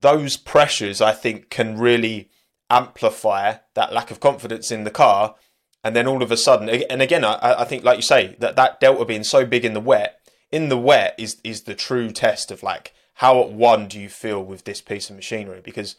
Those 0.00 0.36
pressures, 0.36 1.00
I 1.00 1.12
think, 1.12 1.50
can 1.50 1.78
really 1.78 2.30
amplify 2.70 3.56
that 3.74 3.92
lack 3.92 4.10
of 4.10 4.20
confidence 4.20 4.70
in 4.70 4.84
the 4.84 4.90
car. 4.90 5.36
And 5.82 5.94
then 5.94 6.06
all 6.06 6.22
of 6.22 6.32
a 6.32 6.36
sudden, 6.36 6.68
and 6.68 7.00
again, 7.00 7.24
I, 7.24 7.60
I 7.60 7.64
think, 7.64 7.84
like 7.84 7.96
you 7.96 8.02
say, 8.02 8.36
that 8.40 8.56
that 8.56 8.80
delta 8.80 9.04
being 9.04 9.24
so 9.24 9.46
big 9.46 9.64
in 9.64 9.72
the 9.72 9.80
wet, 9.80 10.20
in 10.50 10.68
the 10.68 10.78
wet 10.78 11.14
is 11.18 11.40
is 11.44 11.62
the 11.62 11.74
true 11.74 12.10
test 12.10 12.50
of 12.50 12.62
like 12.62 12.92
how 13.14 13.40
at 13.40 13.50
one 13.50 13.88
do 13.88 14.00
you 14.00 14.08
feel 14.08 14.44
with 14.44 14.64
this 14.64 14.80
piece 14.80 15.08
of 15.10 15.16
machinery? 15.16 15.60
Because 15.64 15.96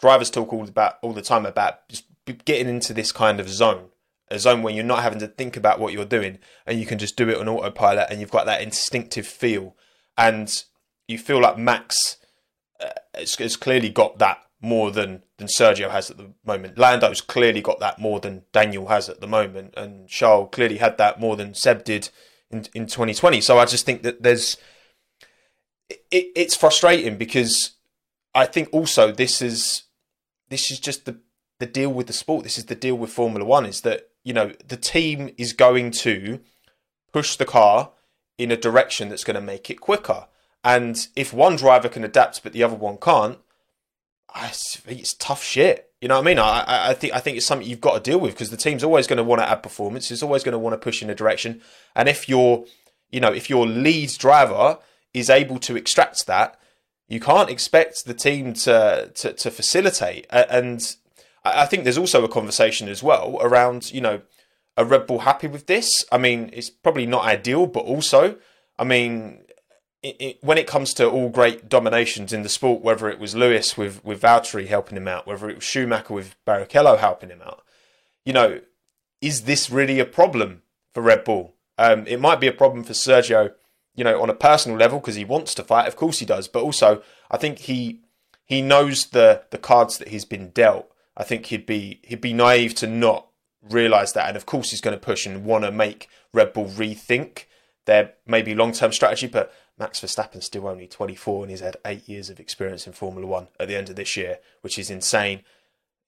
drivers 0.00 0.30
talk 0.30 0.52
all 0.52 0.64
about 0.64 0.98
all 1.02 1.12
the 1.12 1.22
time 1.22 1.46
about 1.46 1.88
just 1.88 2.04
getting 2.44 2.68
into 2.68 2.92
this 2.92 3.10
kind 3.10 3.40
of 3.40 3.48
zone 3.48 3.88
a 4.32 4.38
zone 4.38 4.62
where 4.62 4.72
you're 4.72 4.84
not 4.84 5.02
having 5.02 5.18
to 5.20 5.28
think 5.28 5.56
about 5.56 5.78
what 5.78 5.92
you're 5.92 6.04
doing 6.04 6.38
and 6.66 6.80
you 6.80 6.86
can 6.86 6.98
just 6.98 7.16
do 7.16 7.28
it 7.28 7.38
on 7.38 7.48
autopilot 7.48 8.08
and 8.10 8.20
you've 8.20 8.30
got 8.30 8.46
that 8.46 8.62
instinctive 8.62 9.26
feel 9.26 9.76
and 10.16 10.64
you 11.06 11.18
feel 11.18 11.40
like 11.40 11.58
Max 11.58 12.16
uh, 12.80 12.88
has, 13.14 13.56
clearly 13.56 13.90
got 13.90 14.18
that 14.18 14.38
more 14.60 14.90
than 14.90 15.22
than 15.38 15.48
Sergio 15.48 15.90
has 15.90 16.10
at 16.10 16.16
the 16.16 16.32
moment. 16.44 16.78
Lando's 16.78 17.20
clearly 17.20 17.60
got 17.60 17.80
that 17.80 17.98
more 17.98 18.20
than 18.20 18.44
Daniel 18.52 18.88
has 18.88 19.08
at 19.08 19.20
the 19.20 19.26
moment, 19.26 19.74
and 19.76 20.08
Charles 20.08 20.48
clearly 20.52 20.78
had 20.78 20.98
that 20.98 21.20
more 21.20 21.36
than 21.36 21.54
Seb 21.54 21.84
did 21.84 22.10
in 22.50 22.66
in 22.74 22.86
2020. 22.86 23.40
So 23.40 23.58
I 23.58 23.64
just 23.64 23.84
think 23.84 24.02
that 24.02 24.22
there's 24.22 24.56
it, 25.88 26.32
it's 26.34 26.56
frustrating 26.56 27.18
because 27.18 27.72
I 28.34 28.46
think 28.46 28.68
also 28.72 29.12
this 29.12 29.42
is 29.42 29.84
this 30.48 30.70
is 30.70 30.78
just 30.78 31.04
the 31.04 31.20
the 31.58 31.66
deal 31.66 31.92
with 31.92 32.06
the 32.06 32.12
sport. 32.12 32.44
This 32.44 32.58
is 32.58 32.66
the 32.66 32.74
deal 32.74 32.96
with 32.96 33.10
Formula 33.10 33.44
One 33.44 33.66
is 33.66 33.82
that 33.82 34.08
you 34.24 34.32
know, 34.32 34.52
the 34.66 34.76
team 34.76 35.30
is 35.36 35.52
going 35.52 35.90
to 35.90 36.40
push 37.12 37.36
the 37.36 37.44
car 37.44 37.90
in 38.38 38.50
a 38.50 38.56
direction 38.56 39.08
that's 39.08 39.24
going 39.24 39.34
to 39.34 39.40
make 39.40 39.70
it 39.70 39.80
quicker. 39.80 40.26
And 40.64 41.08
if 41.16 41.32
one 41.32 41.56
driver 41.56 41.88
can 41.88 42.04
adapt 42.04 42.42
but 42.42 42.52
the 42.52 42.62
other 42.62 42.74
one 42.74 42.96
can't, 42.96 43.38
it's 44.86 45.14
tough 45.14 45.42
shit. 45.42 45.90
You 46.00 46.08
know 46.08 46.16
what 46.16 46.22
I 46.22 46.26
mean? 46.26 46.38
I, 46.38 46.90
I 46.90 46.94
think 46.94 47.12
I 47.12 47.20
think 47.20 47.36
it's 47.36 47.46
something 47.46 47.68
you've 47.68 47.80
got 47.80 47.94
to 47.94 48.10
deal 48.10 48.18
with 48.18 48.32
because 48.32 48.50
the 48.50 48.56
team's 48.56 48.82
always 48.82 49.06
going 49.06 49.18
to 49.18 49.24
want 49.24 49.40
to 49.40 49.48
add 49.48 49.62
performance. 49.62 50.10
It's 50.10 50.22
always 50.22 50.42
going 50.42 50.52
to 50.52 50.58
want 50.58 50.74
to 50.74 50.78
push 50.78 51.02
in 51.02 51.10
a 51.10 51.14
direction. 51.14 51.60
And 51.94 52.08
if 52.08 52.28
your, 52.28 52.64
you 53.10 53.20
know, 53.20 53.32
if 53.32 53.48
your 53.48 53.66
lead 53.66 54.10
driver 54.18 54.78
is 55.14 55.30
able 55.30 55.58
to 55.60 55.76
extract 55.76 56.26
that, 56.26 56.58
you 57.08 57.20
can't 57.20 57.50
expect 57.50 58.04
the 58.04 58.14
team 58.14 58.54
to 58.54 59.12
to, 59.14 59.32
to 59.32 59.50
facilitate. 59.50 60.26
And 60.30 60.96
I 61.44 61.66
think 61.66 61.84
there's 61.84 61.98
also 61.98 62.24
a 62.24 62.28
conversation 62.28 62.88
as 62.88 63.02
well 63.02 63.38
around, 63.40 63.92
you 63.92 64.00
know, 64.00 64.22
a 64.76 64.84
Red 64.84 65.06
Bull 65.06 65.20
happy 65.20 65.48
with 65.48 65.66
this? 65.66 66.04
I 66.10 66.18
mean, 66.18 66.50
it's 66.52 66.70
probably 66.70 67.06
not 67.06 67.24
ideal, 67.24 67.66
but 67.66 67.84
also, 67.84 68.36
I 68.78 68.84
mean, 68.84 69.42
it, 70.02 70.16
it, 70.18 70.38
when 70.40 70.58
it 70.58 70.66
comes 70.66 70.94
to 70.94 71.08
all 71.08 71.28
great 71.28 71.68
dominations 71.68 72.32
in 72.32 72.42
the 72.42 72.48
sport, 72.48 72.82
whether 72.82 73.08
it 73.08 73.18
was 73.18 73.34
Lewis 73.34 73.76
with, 73.76 74.04
with 74.04 74.22
Valtteri 74.22 74.66
helping 74.66 74.96
him 74.96 75.08
out, 75.08 75.26
whether 75.26 75.50
it 75.50 75.56
was 75.56 75.64
Schumacher 75.64 76.14
with 76.14 76.36
Barrichello 76.46 76.98
helping 76.98 77.30
him 77.30 77.42
out, 77.42 77.62
you 78.24 78.32
know, 78.32 78.60
is 79.20 79.42
this 79.42 79.70
really 79.70 80.00
a 80.00 80.04
problem 80.04 80.62
for 80.92 81.02
Red 81.02 81.24
Bull? 81.24 81.54
Um, 81.78 82.06
it 82.06 82.20
might 82.20 82.40
be 82.40 82.48
a 82.48 82.52
problem 82.52 82.84
for 82.84 82.92
Sergio, 82.92 83.52
you 83.94 84.04
know, 84.04 84.22
on 84.22 84.30
a 84.30 84.34
personal 84.34 84.78
level 84.78 85.00
because 85.00 85.14
he 85.16 85.24
wants 85.24 85.54
to 85.54 85.64
fight. 85.64 85.88
Of 85.88 85.96
course 85.96 86.18
he 86.18 86.26
does, 86.26 86.48
but 86.48 86.62
also 86.62 87.02
I 87.30 87.36
think 87.36 87.60
he 87.60 88.00
he 88.44 88.62
knows 88.62 89.06
the 89.06 89.42
the 89.50 89.58
cards 89.58 89.98
that 89.98 90.08
he's 90.08 90.24
been 90.24 90.50
dealt 90.50 90.91
I 91.16 91.24
think 91.24 91.46
he'd 91.46 91.66
be 91.66 92.00
he'd 92.02 92.20
be 92.20 92.32
naive 92.32 92.74
to 92.76 92.86
not 92.86 93.28
realise 93.68 94.12
that, 94.12 94.28
and 94.28 94.36
of 94.36 94.46
course 94.46 94.70
he's 94.70 94.80
going 94.80 94.96
to 94.96 95.04
push 95.04 95.26
and 95.26 95.44
want 95.44 95.64
to 95.64 95.70
make 95.70 96.08
Red 96.32 96.52
Bull 96.52 96.66
rethink 96.66 97.44
their 97.86 98.14
maybe 98.26 98.54
long 98.54 98.72
term 98.72 98.92
strategy. 98.92 99.26
But 99.26 99.52
Max 99.78 100.00
Verstappen's 100.00 100.46
still 100.46 100.66
only 100.66 100.86
24 100.86 101.44
and 101.44 101.50
he's 101.50 101.60
had 101.60 101.76
eight 101.84 102.08
years 102.08 102.30
of 102.30 102.38
experience 102.38 102.86
in 102.86 102.92
Formula 102.92 103.26
One 103.26 103.48
at 103.58 103.68
the 103.68 103.76
end 103.76 103.90
of 103.90 103.96
this 103.96 104.16
year, 104.16 104.38
which 104.60 104.78
is 104.78 104.90
insane. 104.90 105.42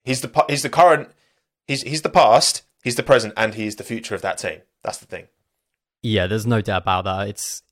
He's 0.05 0.21
the 0.21 0.45
he's 0.49 0.63
the 0.63 0.71
current 0.71 1.11
he's 1.67 1.83
he's 1.83 2.03
the 2.03 2.09
past, 2.09 2.63
he's 2.83 2.97
the 2.97 3.03
present, 3.03 3.35
and 3.37 3.55
he's 3.55 3.77
the 3.77 3.85
future 3.85 4.15
of 4.15 4.23
that 4.23 4.39
team. 4.39 4.61
That's 4.83 4.99
the 4.99 5.07
thing. 5.07 5.29
Yeah, 6.03 6.27
there's 6.27 6.47
no 6.47 6.61
doubt 6.61 6.83
about 6.83 7.05
that. 7.05 7.29
It's 7.29 7.63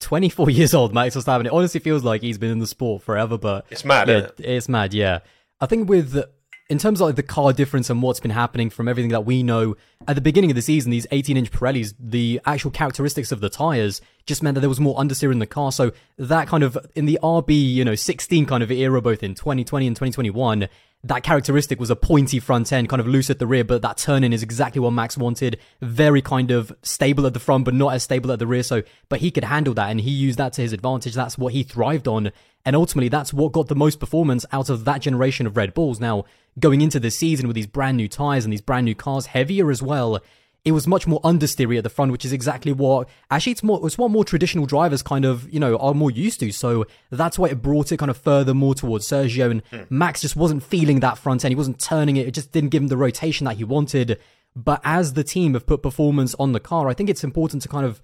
24 0.00 0.50
years 0.50 0.74
old, 0.74 0.92
Max 0.92 1.16
Verstappen. 1.16 1.46
It 1.46 1.52
honestly 1.52 1.80
feels 1.80 2.04
like 2.04 2.20
he's 2.20 2.38
been 2.38 2.50
in 2.50 2.58
the 2.58 2.66
sport 2.66 3.02
forever, 3.02 3.38
but 3.38 3.66
it's 3.70 3.84
mad. 3.84 4.08
Yeah, 4.08 4.18
it? 4.18 4.34
it's 4.38 4.68
mad. 4.68 4.92
Yeah, 4.92 5.20
I 5.60 5.66
think 5.66 5.88
with 5.88 6.22
in 6.70 6.78
terms 6.78 7.00
of 7.00 7.06
like 7.06 7.16
the 7.16 7.22
car 7.22 7.52
difference 7.52 7.90
and 7.90 8.02
what's 8.02 8.20
been 8.20 8.30
happening 8.30 8.70
from 8.70 8.88
everything 8.88 9.10
that 9.10 9.26
we 9.26 9.42
know 9.42 9.76
at 10.08 10.14
the 10.14 10.22
beginning 10.22 10.50
of 10.50 10.56
the 10.56 10.62
season, 10.62 10.90
these 10.90 11.06
18 11.10 11.36
inch 11.36 11.50
Pirellis, 11.50 11.94
the 11.98 12.40
actual 12.46 12.70
characteristics 12.70 13.32
of 13.32 13.40
the 13.40 13.50
tires 13.50 14.00
just 14.26 14.42
meant 14.42 14.54
that 14.54 14.60
there 14.60 14.68
was 14.68 14.80
more 14.80 14.96
understeer 14.96 15.32
in 15.32 15.38
the 15.38 15.46
car. 15.46 15.70
So 15.70 15.92
that 16.16 16.48
kind 16.48 16.62
of 16.62 16.78
in 16.94 17.04
the 17.06 17.18
RB, 17.22 17.74
you 17.74 17.84
know, 17.84 17.94
16 17.94 18.46
kind 18.46 18.62
of 18.62 18.70
era, 18.70 19.00
both 19.02 19.22
in 19.22 19.34
2020 19.34 19.86
and 19.86 19.96
2021, 19.96 20.68
that 21.04 21.22
characteristic 21.22 21.78
was 21.78 21.90
a 21.90 21.96
pointy 21.96 22.40
front 22.40 22.72
end, 22.72 22.88
kind 22.88 23.00
of 23.00 23.06
loose 23.06 23.28
at 23.28 23.38
the 23.38 23.46
rear, 23.46 23.62
but 23.62 23.82
that 23.82 23.98
turn 23.98 24.24
in 24.24 24.32
is 24.32 24.42
exactly 24.42 24.80
what 24.80 24.90
Max 24.90 25.18
wanted. 25.18 25.58
Very 25.82 26.22
kind 26.22 26.50
of 26.50 26.74
stable 26.82 27.26
at 27.26 27.34
the 27.34 27.40
front, 27.40 27.66
but 27.66 27.74
not 27.74 27.92
as 27.92 28.02
stable 28.02 28.32
at 28.32 28.38
the 28.38 28.46
rear. 28.46 28.62
So, 28.62 28.82
but 29.10 29.20
he 29.20 29.30
could 29.30 29.44
handle 29.44 29.74
that 29.74 29.90
and 29.90 30.00
he 30.00 30.10
used 30.10 30.38
that 30.38 30.54
to 30.54 30.62
his 30.62 30.72
advantage. 30.72 31.12
That's 31.12 31.36
what 31.36 31.52
he 31.52 31.62
thrived 31.62 32.08
on. 32.08 32.32
And 32.64 32.74
ultimately, 32.74 33.10
that's 33.10 33.34
what 33.34 33.52
got 33.52 33.68
the 33.68 33.74
most 33.74 34.00
performance 34.00 34.46
out 34.50 34.70
of 34.70 34.86
that 34.86 35.02
generation 35.02 35.46
of 35.46 35.58
Red 35.58 35.74
Bulls. 35.74 36.00
Now, 36.00 36.24
going 36.58 36.80
into 36.80 36.98
the 36.98 37.10
season 37.10 37.46
with 37.46 37.54
these 37.54 37.66
brand 37.66 37.98
new 37.98 38.08
tires 38.08 38.44
and 38.44 38.52
these 38.52 38.62
brand 38.62 38.86
new 38.86 38.94
cars, 38.94 39.26
heavier 39.26 39.70
as 39.70 39.82
well, 39.82 40.20
it 40.64 40.72
was 40.72 40.86
much 40.86 41.06
more 41.06 41.20
understeery 41.20 41.76
at 41.76 41.84
the 41.84 41.90
front, 41.90 42.10
which 42.10 42.24
is 42.24 42.32
exactly 42.32 42.72
what 42.72 43.08
actually 43.30 43.52
it's 43.52 43.62
more 43.62 43.86
it's 43.86 43.98
what 43.98 44.10
more 44.10 44.24
traditional 44.24 44.64
drivers 44.64 45.02
kind 45.02 45.24
of 45.24 45.50
you 45.52 45.60
know 45.60 45.76
are 45.76 45.94
more 45.94 46.10
used 46.10 46.40
to. 46.40 46.50
So 46.52 46.86
that's 47.10 47.38
why 47.38 47.48
it 47.48 47.60
brought 47.60 47.92
it 47.92 47.98
kind 47.98 48.10
of 48.10 48.16
further 48.16 48.54
more 48.54 48.74
towards 48.74 49.06
Sergio 49.06 49.50
and 49.50 49.64
mm. 49.70 49.90
Max 49.90 50.22
just 50.22 50.36
wasn't 50.36 50.62
feeling 50.62 51.00
that 51.00 51.18
front 51.18 51.44
end. 51.44 51.52
He 51.52 51.56
wasn't 51.56 51.78
turning 51.78 52.16
it. 52.16 52.26
It 52.26 52.34
just 52.34 52.52
didn't 52.52 52.70
give 52.70 52.82
him 52.82 52.88
the 52.88 52.96
rotation 52.96 53.44
that 53.44 53.56
he 53.56 53.64
wanted. 53.64 54.18
But 54.56 54.80
as 54.84 55.14
the 55.14 55.24
team 55.24 55.54
have 55.54 55.66
put 55.66 55.82
performance 55.82 56.34
on 56.38 56.52
the 56.52 56.60
car, 56.60 56.88
I 56.88 56.94
think 56.94 57.10
it's 57.10 57.24
important 57.24 57.62
to 57.62 57.68
kind 57.68 57.84
of 57.84 58.00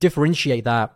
differentiate 0.00 0.64
that 0.64 0.94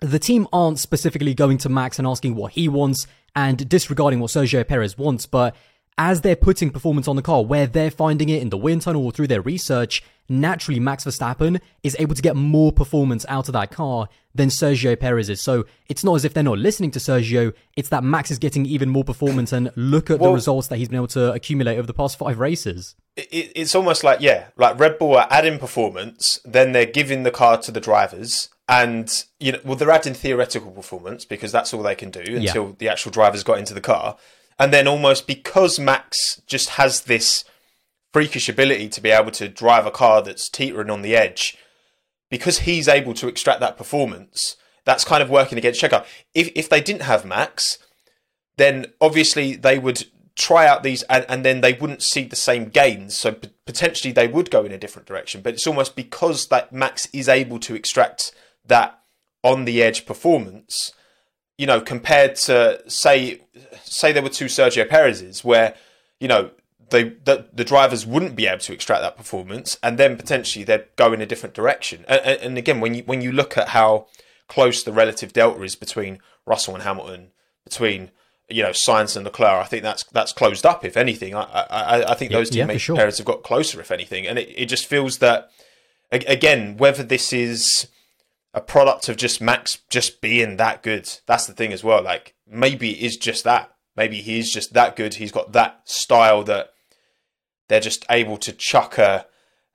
the 0.00 0.18
team 0.18 0.48
aren't 0.52 0.78
specifically 0.78 1.34
going 1.34 1.58
to 1.58 1.68
Max 1.68 1.98
and 1.98 2.08
asking 2.08 2.34
what 2.34 2.52
he 2.52 2.68
wants 2.68 3.06
and 3.34 3.68
disregarding 3.68 4.20
what 4.20 4.30
Sergio 4.30 4.66
Perez 4.66 4.96
wants, 4.96 5.26
but 5.26 5.54
as 5.98 6.22
they're 6.22 6.36
putting 6.36 6.70
performance 6.70 7.08
on 7.08 7.16
the 7.16 7.22
car, 7.22 7.44
where 7.44 7.66
they're 7.66 7.90
finding 7.90 8.28
it 8.28 8.40
in 8.40 8.50
the 8.50 8.56
wind 8.56 8.82
tunnel 8.82 9.04
or 9.04 9.12
through 9.12 9.26
their 9.26 9.42
research, 9.42 10.02
naturally 10.30 10.80
Max 10.80 11.04
Verstappen 11.04 11.60
is 11.82 11.96
able 11.98 12.14
to 12.14 12.22
get 12.22 12.36
more 12.36 12.72
performance 12.72 13.26
out 13.28 13.48
of 13.48 13.52
that 13.52 13.70
car 13.70 14.08
than 14.34 14.48
Sergio 14.48 14.98
Perez 14.98 15.28
is. 15.28 15.42
So 15.42 15.64
it's 15.88 16.04
not 16.04 16.14
as 16.14 16.24
if 16.24 16.32
they're 16.32 16.42
not 16.42 16.58
listening 16.58 16.92
to 16.92 16.98
Sergio, 16.98 17.52
it's 17.76 17.88
that 17.88 18.04
Max 18.04 18.30
is 18.30 18.38
getting 18.38 18.64
even 18.64 18.88
more 18.88 19.04
performance 19.04 19.52
and 19.52 19.72
look 19.76 20.08
at 20.08 20.20
well, 20.20 20.30
the 20.30 20.34
results 20.36 20.68
that 20.68 20.76
he's 20.76 20.88
been 20.88 20.96
able 20.96 21.08
to 21.08 21.32
accumulate 21.32 21.76
over 21.76 21.86
the 21.86 21.94
past 21.94 22.16
five 22.16 22.38
races. 22.38 22.94
It, 23.16 23.52
it's 23.56 23.74
almost 23.74 24.04
like, 24.04 24.20
yeah, 24.20 24.46
like 24.56 24.78
Red 24.78 24.98
Bull 24.98 25.16
are 25.16 25.26
adding 25.30 25.58
performance, 25.58 26.40
then 26.44 26.72
they're 26.72 26.86
giving 26.86 27.24
the 27.24 27.32
car 27.32 27.58
to 27.58 27.72
the 27.72 27.80
drivers. 27.80 28.48
And 28.68 29.12
you 29.40 29.52
know, 29.52 29.58
well, 29.64 29.74
they're 29.74 29.90
adding 29.90 30.14
theoretical 30.14 30.70
performance 30.70 31.24
because 31.24 31.50
that's 31.50 31.74
all 31.74 31.82
they 31.82 31.96
can 31.96 32.12
do 32.12 32.20
until 32.20 32.66
yeah. 32.66 32.72
the 32.78 32.88
actual 32.88 33.10
drivers 33.10 33.42
got 33.42 33.58
into 33.58 33.74
the 33.74 33.80
car 33.80 34.16
and 34.60 34.72
then 34.74 34.86
almost 34.86 35.26
because 35.26 35.80
Max 35.80 36.42
just 36.46 36.70
has 36.70 37.00
this 37.02 37.44
freakish 38.12 38.48
ability 38.48 38.90
to 38.90 39.00
be 39.00 39.10
able 39.10 39.30
to 39.30 39.48
drive 39.48 39.86
a 39.86 39.90
car 39.90 40.20
that's 40.20 40.50
teetering 40.50 40.90
on 40.90 41.00
the 41.00 41.16
edge, 41.16 41.56
because 42.28 42.60
he's 42.60 42.86
able 42.86 43.14
to 43.14 43.26
extract 43.26 43.60
that 43.60 43.78
performance, 43.78 44.56
that's 44.84 45.04
kind 45.04 45.22
of 45.22 45.30
working 45.30 45.56
against 45.56 45.80
Checo. 45.80 46.04
If 46.34 46.50
if 46.54 46.68
they 46.68 46.80
didn't 46.82 47.02
have 47.02 47.24
Max, 47.24 47.78
then 48.58 48.86
obviously 49.00 49.56
they 49.56 49.78
would 49.78 50.04
try 50.36 50.66
out 50.66 50.82
these 50.82 51.02
and, 51.04 51.24
and 51.28 51.44
then 51.44 51.60
they 51.62 51.72
wouldn't 51.72 52.02
see 52.02 52.24
the 52.24 52.36
same 52.36 52.66
gains. 52.66 53.16
So 53.16 53.32
p- 53.32 53.50
potentially 53.66 54.12
they 54.12 54.28
would 54.28 54.50
go 54.50 54.64
in 54.64 54.72
a 54.72 54.78
different 54.78 55.08
direction. 55.08 55.40
But 55.40 55.54
it's 55.54 55.66
almost 55.66 55.96
because 55.96 56.48
that 56.48 56.72
Max 56.72 57.08
is 57.12 57.28
able 57.28 57.58
to 57.60 57.74
extract 57.74 58.32
that 58.66 59.00
on 59.42 59.64
the 59.64 59.82
edge 59.82 60.04
performance 60.06 60.92
you 61.60 61.66
know, 61.66 61.78
compared 61.78 62.36
to 62.36 62.82
say 62.86 63.42
say 63.82 64.12
there 64.12 64.22
were 64.22 64.30
two 64.30 64.46
Sergio 64.46 64.88
Perez's 64.88 65.44
where, 65.44 65.74
you 66.18 66.26
know, 66.26 66.52
they 66.88 67.10
the, 67.10 67.48
the 67.52 67.64
drivers 67.64 68.06
wouldn't 68.06 68.34
be 68.34 68.46
able 68.46 68.60
to 68.60 68.72
extract 68.72 69.02
that 69.02 69.18
performance 69.18 69.76
and 69.82 69.98
then 69.98 70.16
potentially 70.16 70.64
they'd 70.64 70.86
go 70.96 71.12
in 71.12 71.20
a 71.20 71.26
different 71.26 71.54
direction. 71.54 72.06
And, 72.08 72.40
and 72.40 72.56
again, 72.56 72.80
when 72.80 72.94
you 72.94 73.02
when 73.02 73.20
you 73.20 73.30
look 73.30 73.58
at 73.58 73.68
how 73.68 74.06
close 74.48 74.82
the 74.82 74.90
relative 74.90 75.34
delta 75.34 75.62
is 75.62 75.76
between 75.76 76.20
Russell 76.46 76.72
and 76.72 76.82
Hamilton, 76.82 77.32
between 77.62 78.10
you 78.48 78.62
know 78.62 78.70
Sainz 78.70 79.14
and 79.14 79.26
Leclerc, 79.26 79.62
I 79.62 79.64
think 79.64 79.82
that's 79.82 80.04
that's 80.04 80.32
closed 80.32 80.64
up. 80.64 80.82
If 80.82 80.96
anything, 80.96 81.34
I 81.34 81.42
I, 81.42 82.12
I 82.12 82.14
think 82.14 82.32
those 82.32 82.48
two 82.48 82.60
yeah, 82.60 82.76
sure. 82.78 82.96
Have 82.96 83.22
got 83.26 83.42
closer. 83.42 83.82
If 83.82 83.90
anything, 83.90 84.26
and 84.26 84.38
it, 84.38 84.48
it 84.56 84.66
just 84.66 84.86
feels 84.86 85.18
that 85.18 85.50
again, 86.10 86.78
whether 86.78 87.02
this 87.02 87.34
is 87.34 87.86
a 88.52 88.60
product 88.60 89.08
of 89.08 89.16
just 89.16 89.40
Max 89.40 89.78
just 89.88 90.20
being 90.20 90.56
that 90.56 90.82
good. 90.82 91.08
That's 91.26 91.46
the 91.46 91.52
thing 91.52 91.72
as 91.72 91.84
well. 91.84 92.02
Like 92.02 92.34
maybe 92.46 92.92
it 92.92 93.04
is 93.04 93.16
just 93.16 93.44
that. 93.44 93.74
Maybe 93.96 94.22
he's 94.22 94.52
just 94.52 94.72
that 94.72 94.96
good. 94.96 95.14
He's 95.14 95.32
got 95.32 95.52
that 95.52 95.82
style 95.84 96.42
that 96.44 96.72
they're 97.68 97.80
just 97.80 98.04
able 98.10 98.36
to 98.38 98.52
chuck 98.52 98.98
a 98.98 99.26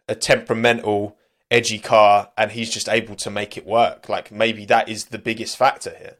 a 0.07 0.15
temperamental, 0.15 1.17
edgy 1.49 1.79
car, 1.79 2.31
and 2.37 2.51
he's 2.51 2.69
just 2.69 2.87
able 2.89 3.15
to 3.15 3.29
make 3.29 3.57
it 3.57 3.65
work. 3.65 4.09
Like 4.09 4.31
maybe 4.31 4.65
that 4.65 4.89
is 4.89 5.05
the 5.05 5.17
biggest 5.17 5.57
factor 5.57 5.95
here. 5.97 6.17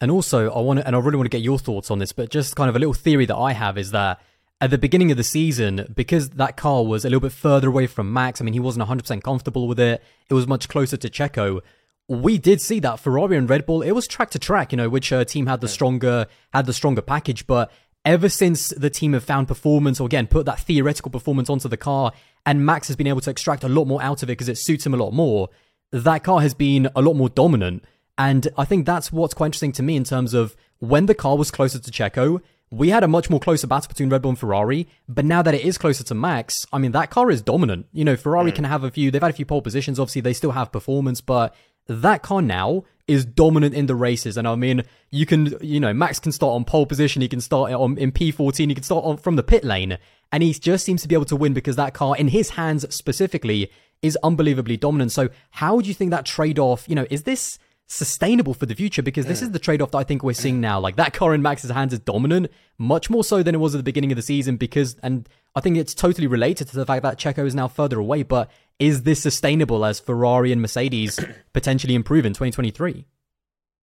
And 0.00 0.10
also, 0.10 0.50
I 0.50 0.60
want 0.60 0.80
to, 0.80 0.86
and 0.86 0.94
I 0.94 0.98
really 1.00 1.16
want 1.16 1.26
to 1.26 1.36
get 1.36 1.42
your 1.42 1.58
thoughts 1.58 1.90
on 1.90 1.98
this, 1.98 2.12
but 2.12 2.30
just 2.30 2.54
kind 2.54 2.68
of 2.68 2.76
a 2.76 2.78
little 2.78 2.94
theory 2.94 3.26
that 3.26 3.36
I 3.36 3.52
have 3.52 3.76
is 3.76 3.90
that 3.90 4.20
at 4.60 4.70
the 4.70 4.78
beginning 4.78 5.10
of 5.10 5.16
the 5.16 5.24
season, 5.24 5.92
because 5.94 6.30
that 6.30 6.56
car 6.56 6.84
was 6.84 7.04
a 7.04 7.08
little 7.08 7.20
bit 7.20 7.32
further 7.32 7.68
away 7.68 7.86
from 7.86 8.12
Max, 8.12 8.40
I 8.40 8.44
mean, 8.44 8.54
he 8.54 8.60
wasn't 8.60 8.88
100% 8.88 9.22
comfortable 9.22 9.68
with 9.68 9.78
it. 9.78 10.02
It 10.28 10.34
was 10.34 10.46
much 10.48 10.68
closer 10.68 10.96
to 10.96 11.08
Checo. 11.08 11.60
We 12.08 12.38
did 12.38 12.60
see 12.60 12.80
that 12.80 12.98
Ferrari 12.98 13.36
and 13.36 13.48
Red 13.48 13.66
Bull, 13.66 13.82
it 13.82 13.92
was 13.92 14.08
track 14.08 14.30
to 14.30 14.38
track, 14.38 14.72
you 14.72 14.76
know, 14.76 14.88
which 14.88 15.12
uh, 15.12 15.24
team 15.24 15.46
had 15.46 15.60
the 15.60 15.68
stronger, 15.68 16.26
had 16.52 16.66
the 16.66 16.72
stronger 16.72 17.02
package. 17.02 17.46
But 17.46 17.70
ever 18.04 18.28
since 18.28 18.70
the 18.70 18.90
team 18.90 19.12
have 19.12 19.22
found 19.22 19.46
performance, 19.46 20.00
or 20.00 20.06
again, 20.06 20.26
put 20.26 20.46
that 20.46 20.60
theoretical 20.60 21.10
performance 21.10 21.48
onto 21.48 21.68
the 21.68 21.76
car, 21.76 22.12
and 22.44 22.64
Max 22.64 22.88
has 22.88 22.96
been 22.96 23.06
able 23.06 23.20
to 23.20 23.30
extract 23.30 23.62
a 23.62 23.68
lot 23.68 23.84
more 23.84 24.02
out 24.02 24.22
of 24.22 24.28
it 24.28 24.32
because 24.32 24.48
it 24.48 24.58
suits 24.58 24.84
him 24.84 24.94
a 24.94 24.96
lot 24.96 25.12
more, 25.12 25.50
that 25.92 26.24
car 26.24 26.40
has 26.40 26.54
been 26.54 26.88
a 26.96 27.02
lot 27.02 27.14
more 27.14 27.28
dominant. 27.28 27.84
And 28.16 28.48
I 28.56 28.64
think 28.64 28.86
that's 28.86 29.12
what's 29.12 29.34
quite 29.34 29.46
interesting 29.46 29.72
to 29.72 29.82
me 29.84 29.94
in 29.94 30.02
terms 30.02 30.34
of 30.34 30.56
when 30.78 31.06
the 31.06 31.14
car 31.14 31.36
was 31.36 31.52
closer 31.52 31.78
to 31.78 31.90
Checo, 31.90 32.40
we 32.70 32.90
had 32.90 33.02
a 33.02 33.08
much 33.08 33.30
more 33.30 33.40
closer 33.40 33.66
battle 33.66 33.88
between 33.88 34.10
Red 34.10 34.22
Bull 34.22 34.30
and 34.30 34.38
Ferrari, 34.38 34.88
but 35.08 35.24
now 35.24 35.42
that 35.42 35.54
it 35.54 35.62
is 35.62 35.78
closer 35.78 36.04
to 36.04 36.14
Max, 36.14 36.66
I 36.72 36.78
mean, 36.78 36.92
that 36.92 37.10
car 37.10 37.30
is 37.30 37.40
dominant. 37.40 37.86
You 37.92 38.04
know, 38.04 38.16
Ferrari 38.16 38.52
mm. 38.52 38.56
can 38.56 38.64
have 38.64 38.84
a 38.84 38.90
few, 38.90 39.10
they've 39.10 39.22
had 39.22 39.30
a 39.30 39.34
few 39.34 39.46
pole 39.46 39.62
positions. 39.62 39.98
Obviously, 39.98 40.20
they 40.20 40.32
still 40.34 40.50
have 40.50 40.70
performance, 40.70 41.20
but 41.20 41.54
that 41.86 42.22
car 42.22 42.42
now 42.42 42.84
is 43.06 43.24
dominant 43.24 43.74
in 43.74 43.86
the 43.86 43.94
races. 43.94 44.36
And 44.36 44.46
I 44.46 44.54
mean, 44.54 44.84
you 45.10 45.24
can, 45.24 45.54
you 45.62 45.80
know, 45.80 45.94
Max 45.94 46.20
can 46.20 46.30
start 46.30 46.52
on 46.52 46.64
pole 46.64 46.84
position, 46.84 47.22
he 47.22 47.28
can 47.28 47.40
start 47.40 47.72
on 47.72 47.96
in 47.96 48.12
P14, 48.12 48.68
he 48.68 48.74
can 48.74 48.84
start 48.84 49.04
on 49.04 49.16
from 49.16 49.36
the 49.36 49.42
pit 49.42 49.64
lane, 49.64 49.98
and 50.30 50.42
he 50.42 50.52
just 50.52 50.84
seems 50.84 51.00
to 51.02 51.08
be 51.08 51.14
able 51.14 51.24
to 51.24 51.36
win 51.36 51.54
because 51.54 51.76
that 51.76 51.94
car, 51.94 52.16
in 52.16 52.28
his 52.28 52.50
hands 52.50 52.84
specifically, 52.94 53.70
is 54.02 54.18
unbelievably 54.22 54.76
dominant. 54.76 55.10
So, 55.12 55.30
how 55.52 55.80
do 55.80 55.88
you 55.88 55.94
think 55.94 56.10
that 56.10 56.26
trade 56.26 56.58
off, 56.58 56.86
you 56.86 56.94
know, 56.94 57.06
is 57.10 57.22
this 57.22 57.58
sustainable 57.88 58.52
for 58.52 58.66
the 58.66 58.74
future 58.74 59.02
because 59.02 59.26
this 59.26 59.40
is 59.40 59.50
the 59.50 59.58
trade-off 59.58 59.90
that 59.90 59.98
I 59.98 60.04
think 60.04 60.22
we're 60.22 60.34
seeing 60.34 60.60
now. 60.60 60.78
Like 60.78 60.96
that 60.96 61.14
car 61.14 61.34
in 61.34 61.40
Max's 61.42 61.70
hands 61.70 61.94
is 61.94 61.98
dominant, 61.98 62.52
much 62.76 63.08
more 63.08 63.24
so 63.24 63.42
than 63.42 63.54
it 63.54 63.58
was 63.58 63.74
at 63.74 63.78
the 63.78 63.82
beginning 63.82 64.12
of 64.12 64.16
the 64.16 64.22
season 64.22 64.56
because 64.56 64.96
and 65.02 65.28
I 65.56 65.60
think 65.60 65.76
it's 65.78 65.94
totally 65.94 66.26
related 66.26 66.68
to 66.68 66.76
the 66.76 66.86
fact 66.86 67.02
that 67.02 67.18
Checo 67.18 67.46
is 67.46 67.54
now 67.54 67.66
further 67.66 67.98
away, 67.98 68.22
but 68.22 68.50
is 68.78 69.02
this 69.02 69.22
sustainable 69.22 69.84
as 69.84 69.98
Ferrari 69.98 70.52
and 70.52 70.60
Mercedes 70.60 71.18
potentially 71.52 71.94
improve 71.94 72.26
in 72.26 72.32
2023? 72.32 73.06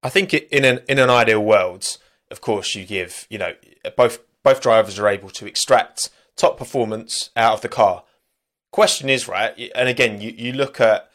I 0.04 0.10
think 0.10 0.34
in 0.34 0.64
an 0.64 0.82
in 0.88 1.00
an 1.00 1.10
ideal 1.10 1.44
world, 1.44 1.98
of 2.30 2.40
course, 2.42 2.76
you 2.76 2.86
give, 2.86 3.26
you 3.30 3.40
know, 3.40 3.54
both 3.98 4.20
both 4.44 4.62
drivers 4.62 5.00
are 5.00 5.08
able 5.08 5.32
to 5.32 5.48
extract 5.48 6.12
top 6.36 6.58
performance 6.58 7.32
out 7.36 7.56
of 7.56 7.62
the 7.62 7.70
car. 7.70 8.04
Question 8.72 9.10
is, 9.10 9.28
right, 9.28 9.72
and 9.74 9.90
again, 9.90 10.22
you, 10.22 10.32
you 10.32 10.54
look 10.54 10.80
at 10.80 11.10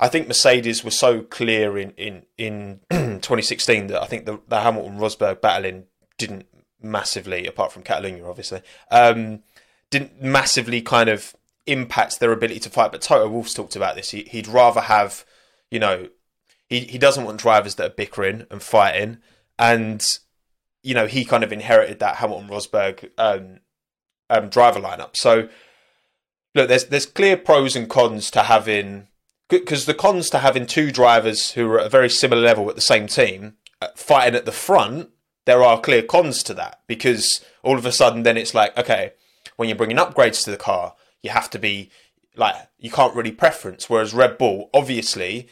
I 0.00 0.08
think 0.08 0.28
Mercedes 0.28 0.82
was 0.82 0.98
so 0.98 1.20
clear 1.22 1.76
in 1.76 1.92
in 1.98 2.22
in 2.38 2.80
2016 2.90 3.88
that 3.88 4.02
I 4.02 4.06
think 4.06 4.24
the, 4.24 4.40
the 4.48 4.62
Hamilton 4.62 4.98
Rosberg 4.98 5.42
battling 5.42 5.84
didn't 6.16 6.46
massively, 6.82 7.46
apart 7.46 7.70
from 7.70 7.82
Catalonia, 7.82 8.26
obviously, 8.26 8.62
um, 8.90 9.42
didn't 9.90 10.22
massively 10.22 10.80
kind 10.80 11.10
of 11.10 11.36
impact 11.66 12.18
their 12.18 12.32
ability 12.32 12.60
to 12.60 12.70
fight. 12.70 12.92
But 12.92 13.02
Toto 13.02 13.28
Wolff's 13.28 13.52
talked 13.52 13.76
about 13.76 13.94
this. 13.94 14.10
He, 14.10 14.22
he'd 14.22 14.48
rather 14.48 14.80
have, 14.80 15.26
you 15.70 15.78
know, 15.78 16.08
he 16.70 16.80
he 16.80 16.96
doesn't 16.96 17.24
want 17.24 17.38
drivers 17.38 17.74
that 17.74 17.86
are 17.86 17.94
bickering 17.94 18.46
and 18.50 18.62
fighting, 18.62 19.18
and 19.58 20.18
you 20.82 20.94
know 20.94 21.08
he 21.08 21.26
kind 21.26 21.44
of 21.44 21.52
inherited 21.52 21.98
that 21.98 22.16
Hamilton 22.16 22.48
Rosberg 22.48 23.10
um, 23.18 23.58
um, 24.30 24.48
driver 24.48 24.80
lineup. 24.80 25.14
So 25.14 25.50
look, 26.54 26.68
there's 26.68 26.86
there's 26.86 27.04
clear 27.04 27.36
pros 27.36 27.76
and 27.76 27.90
cons 27.90 28.30
to 28.30 28.44
having 28.44 29.08
because 29.50 29.86
the 29.86 29.94
cons 29.94 30.30
to 30.30 30.38
having 30.38 30.66
two 30.66 30.90
drivers 30.90 31.52
who 31.52 31.70
are 31.70 31.80
at 31.80 31.86
a 31.86 31.90
very 31.90 32.08
similar 32.08 32.40
level 32.40 32.68
at 32.68 32.76
the 32.76 32.80
same 32.80 33.06
team 33.06 33.54
uh, 33.82 33.88
fighting 33.96 34.34
at 34.34 34.44
the 34.44 34.52
front, 34.52 35.10
there 35.44 35.62
are 35.62 35.80
clear 35.80 36.02
cons 36.02 36.42
to 36.44 36.54
that 36.54 36.80
because 36.86 37.44
all 37.62 37.76
of 37.76 37.84
a 37.84 37.92
sudden 37.92 38.22
then 38.22 38.36
it's 38.36 38.54
like 38.54 38.76
okay, 38.78 39.12
when 39.56 39.68
you're 39.68 39.76
bringing 39.76 39.96
upgrades 39.96 40.44
to 40.44 40.50
the 40.50 40.56
car, 40.56 40.94
you 41.22 41.30
have 41.30 41.50
to 41.50 41.58
be 41.58 41.90
like 42.36 42.54
you 42.78 42.90
can't 42.90 43.14
really 43.14 43.32
preference. 43.32 43.90
Whereas 43.90 44.14
Red 44.14 44.38
Bull, 44.38 44.70
obviously, 44.72 45.48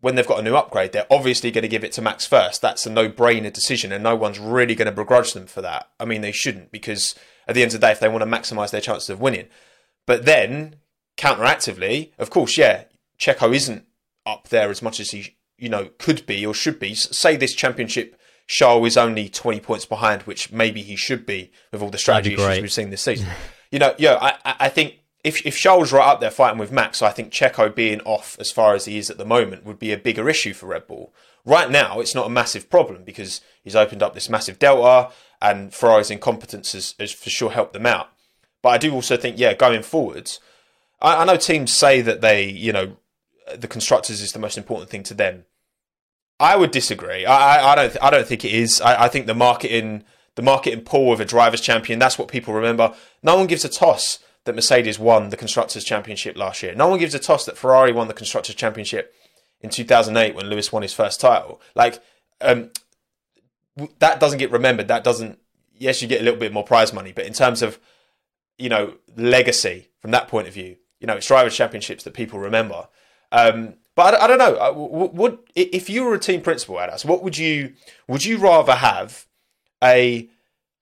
when 0.00 0.14
they've 0.14 0.26
got 0.26 0.40
a 0.40 0.42
new 0.42 0.56
upgrade, 0.56 0.92
they're 0.92 1.06
obviously 1.10 1.50
going 1.50 1.62
to 1.62 1.68
give 1.68 1.84
it 1.84 1.92
to 1.92 2.02
Max 2.02 2.26
first. 2.26 2.60
That's 2.60 2.86
a 2.86 2.90
no-brainer 2.90 3.52
decision, 3.52 3.92
and 3.92 4.04
no 4.04 4.14
one's 4.14 4.38
really 4.38 4.74
going 4.74 4.86
to 4.86 4.92
begrudge 4.92 5.32
them 5.32 5.46
for 5.46 5.62
that. 5.62 5.90
I 5.98 6.04
mean, 6.04 6.20
they 6.20 6.32
shouldn't 6.32 6.70
because 6.70 7.14
at 7.48 7.54
the 7.54 7.62
end 7.62 7.74
of 7.74 7.80
the 7.80 7.86
day, 7.86 7.92
if 7.92 8.00
they 8.00 8.08
want 8.08 8.22
to 8.22 8.30
maximise 8.30 8.70
their 8.70 8.80
chances 8.80 9.10
of 9.10 9.20
winning, 9.20 9.48
but 10.04 10.24
then 10.24 10.76
counteractively, 11.16 12.12
of 12.18 12.30
course, 12.30 12.58
yeah, 12.58 12.84
Checo 13.18 13.54
isn't 13.54 13.84
up 14.24 14.48
there 14.48 14.70
as 14.70 14.82
much 14.82 15.00
as 15.00 15.10
he 15.10 15.36
you 15.58 15.68
know 15.68 15.90
could 15.98 16.26
be 16.26 16.44
or 16.44 16.54
should 16.54 16.78
be. 16.78 16.94
Say 16.94 17.36
this 17.36 17.54
championship. 17.54 18.18
Charles 18.48 18.86
is 18.86 18.96
only 18.96 19.28
20 19.28 19.58
points 19.58 19.86
behind, 19.86 20.22
which 20.22 20.52
maybe 20.52 20.80
he 20.80 20.94
should 20.94 21.26
be 21.26 21.50
with 21.72 21.82
all 21.82 21.90
the 21.90 21.98
strategy 21.98 22.34
issues 22.34 22.62
we've 22.62 22.72
seen 22.72 22.90
this 22.90 23.02
season. 23.02 23.26
you 23.72 23.80
know, 23.80 23.92
yeah, 23.98 24.18
I, 24.20 24.54
I 24.60 24.68
think 24.68 25.00
if 25.24 25.44
if 25.44 25.58
Charles 25.58 25.92
right 25.92 26.06
up 26.06 26.20
there 26.20 26.30
fighting 26.30 26.58
with 26.58 26.70
Max, 26.70 27.02
I 27.02 27.10
think 27.10 27.32
Checo 27.32 27.74
being 27.74 28.00
off 28.02 28.36
as 28.38 28.52
far 28.52 28.74
as 28.74 28.84
he 28.84 28.98
is 28.98 29.10
at 29.10 29.18
the 29.18 29.24
moment 29.24 29.64
would 29.64 29.80
be 29.80 29.92
a 29.92 29.98
bigger 29.98 30.28
issue 30.28 30.54
for 30.54 30.66
Red 30.66 30.86
Bull. 30.86 31.12
Right 31.44 31.70
now, 31.70 31.98
it's 32.00 32.14
not 32.14 32.26
a 32.26 32.30
massive 32.30 32.70
problem 32.70 33.02
because 33.04 33.40
he's 33.62 33.76
opened 33.76 34.02
up 34.02 34.14
this 34.14 34.28
massive 34.28 34.60
delta, 34.60 35.12
and 35.42 35.74
Ferrari's 35.74 36.10
incompetence 36.10 36.72
has, 36.72 36.94
has 37.00 37.12
for 37.12 37.30
sure 37.30 37.50
helped 37.50 37.72
them 37.72 37.86
out. 37.86 38.08
But 38.62 38.68
I 38.70 38.78
do 38.78 38.92
also 38.92 39.16
think, 39.16 39.38
yeah, 39.38 39.54
going 39.54 39.82
forwards, 39.82 40.40
I, 41.00 41.22
I 41.22 41.24
know 41.24 41.36
teams 41.36 41.72
say 41.72 42.00
that 42.02 42.20
they, 42.20 42.44
you 42.44 42.72
know, 42.72 42.96
the 43.54 43.68
constructors 43.68 44.20
is 44.20 44.32
the 44.32 44.38
most 44.38 44.58
important 44.58 44.90
thing 44.90 45.02
to 45.04 45.14
them. 45.14 45.44
I 46.38 46.56
would 46.56 46.70
disagree. 46.70 47.24
I, 47.24 47.72
I, 47.72 47.74
don't. 47.74 47.96
I 48.02 48.10
don't 48.10 48.26
think 48.26 48.44
it 48.44 48.52
is. 48.52 48.80
I, 48.80 49.04
I 49.04 49.08
think 49.08 49.26
the 49.26 49.34
marketing, 49.34 50.04
the 50.34 50.42
marketing 50.42 50.82
pool 50.82 51.12
of 51.12 51.20
a 51.20 51.24
drivers' 51.24 51.60
champion. 51.60 51.98
That's 51.98 52.18
what 52.18 52.28
people 52.28 52.52
remember. 52.52 52.94
No 53.22 53.36
one 53.36 53.46
gives 53.46 53.64
a 53.64 53.68
toss 53.68 54.18
that 54.44 54.54
Mercedes 54.54 54.98
won 54.98 55.30
the 55.30 55.36
Constructors' 55.36 55.84
Championship 55.84 56.36
last 56.36 56.62
year. 56.62 56.74
No 56.74 56.88
one 56.88 56.98
gives 56.98 57.14
a 57.14 57.18
toss 57.18 57.44
that 57.46 57.56
Ferrari 57.56 57.92
won 57.92 58.08
the 58.08 58.14
Constructors' 58.14 58.54
Championship 58.54 59.14
in 59.60 59.70
2008 59.70 60.34
when 60.34 60.46
Lewis 60.46 60.72
won 60.72 60.82
his 60.82 60.92
first 60.92 61.20
title. 61.20 61.60
Like, 61.74 62.02
um, 62.40 62.70
that 63.98 64.20
doesn't 64.20 64.38
get 64.38 64.50
remembered. 64.50 64.88
That 64.88 65.04
doesn't. 65.04 65.38
Yes, 65.78 66.00
you 66.00 66.08
get 66.08 66.20
a 66.20 66.24
little 66.24 66.40
bit 66.40 66.52
more 66.52 66.64
prize 66.64 66.92
money, 66.92 67.12
but 67.12 67.26
in 67.26 67.32
terms 67.32 67.62
of, 67.62 67.78
you 68.58 68.68
know, 68.68 68.94
legacy 69.16 69.88
from 70.00 70.10
that 70.12 70.28
point 70.28 70.48
of 70.48 70.54
view, 70.54 70.76
you 71.00 71.06
know, 71.06 71.16
it's 71.16 71.26
drivers' 71.26 71.56
championships 71.56 72.04
that 72.04 72.14
people 72.14 72.38
remember. 72.38 72.88
Um, 73.32 73.74
but 73.94 74.14
I, 74.14 74.24
I, 74.24 74.26
don't 74.26 74.38
know. 74.38 75.10
Would 75.14 75.38
if 75.54 75.88
you 75.90 76.04
were 76.04 76.14
a 76.14 76.18
team 76.18 76.42
principal 76.42 76.78
at 76.80 76.90
us, 76.90 77.04
what 77.04 77.22
would 77.22 77.38
you 77.38 77.72
would 78.08 78.24
you 78.24 78.38
rather 78.38 78.74
have 78.74 79.26
a 79.82 80.28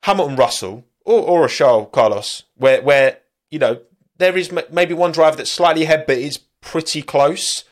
Hamilton 0.02 0.36
Russell 0.36 0.84
or, 1.04 1.20
or 1.20 1.44
a 1.46 1.48
Charles 1.48 1.88
Carlos 1.92 2.44
where 2.56 2.82
where 2.82 3.18
you 3.54 3.60
know, 3.60 3.80
there 4.18 4.36
is 4.36 4.50
maybe 4.72 4.94
one 4.94 5.12
driver 5.12 5.36
that's 5.36 5.52
slightly 5.52 5.84
ahead, 5.84 6.06
but 6.06 6.18
is 6.18 6.38
pretty 6.60 7.02
close? 7.02 7.62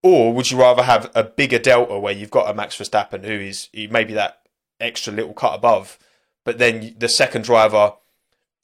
Or 0.00 0.32
would 0.32 0.48
you 0.48 0.60
rather 0.60 0.84
have 0.84 1.10
a 1.12 1.24
bigger 1.24 1.58
delta 1.58 1.98
where 1.98 2.12
you've 2.12 2.30
got 2.30 2.48
a 2.48 2.54
Max 2.54 2.76
Verstappen 2.76 3.24
who 3.24 3.32
is 3.32 3.68
maybe 3.74 4.14
that 4.14 4.42
extra 4.78 5.12
little 5.12 5.34
cut 5.34 5.56
above, 5.56 5.98
but 6.44 6.58
then 6.58 6.94
the 6.96 7.08
second 7.08 7.42
driver, 7.42 7.94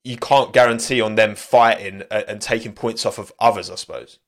you 0.05 0.17
can't 0.17 0.53
guarantee 0.53 1.01
on 1.01 1.17
them 1.17 1.35
fighting 1.35 2.05
and 2.09 2.41
taking 2.41 2.73
points 2.73 3.05
off 3.05 3.19
of 3.19 3.33
others, 3.41 3.69
I 3.69 3.75
suppose. 3.75 4.21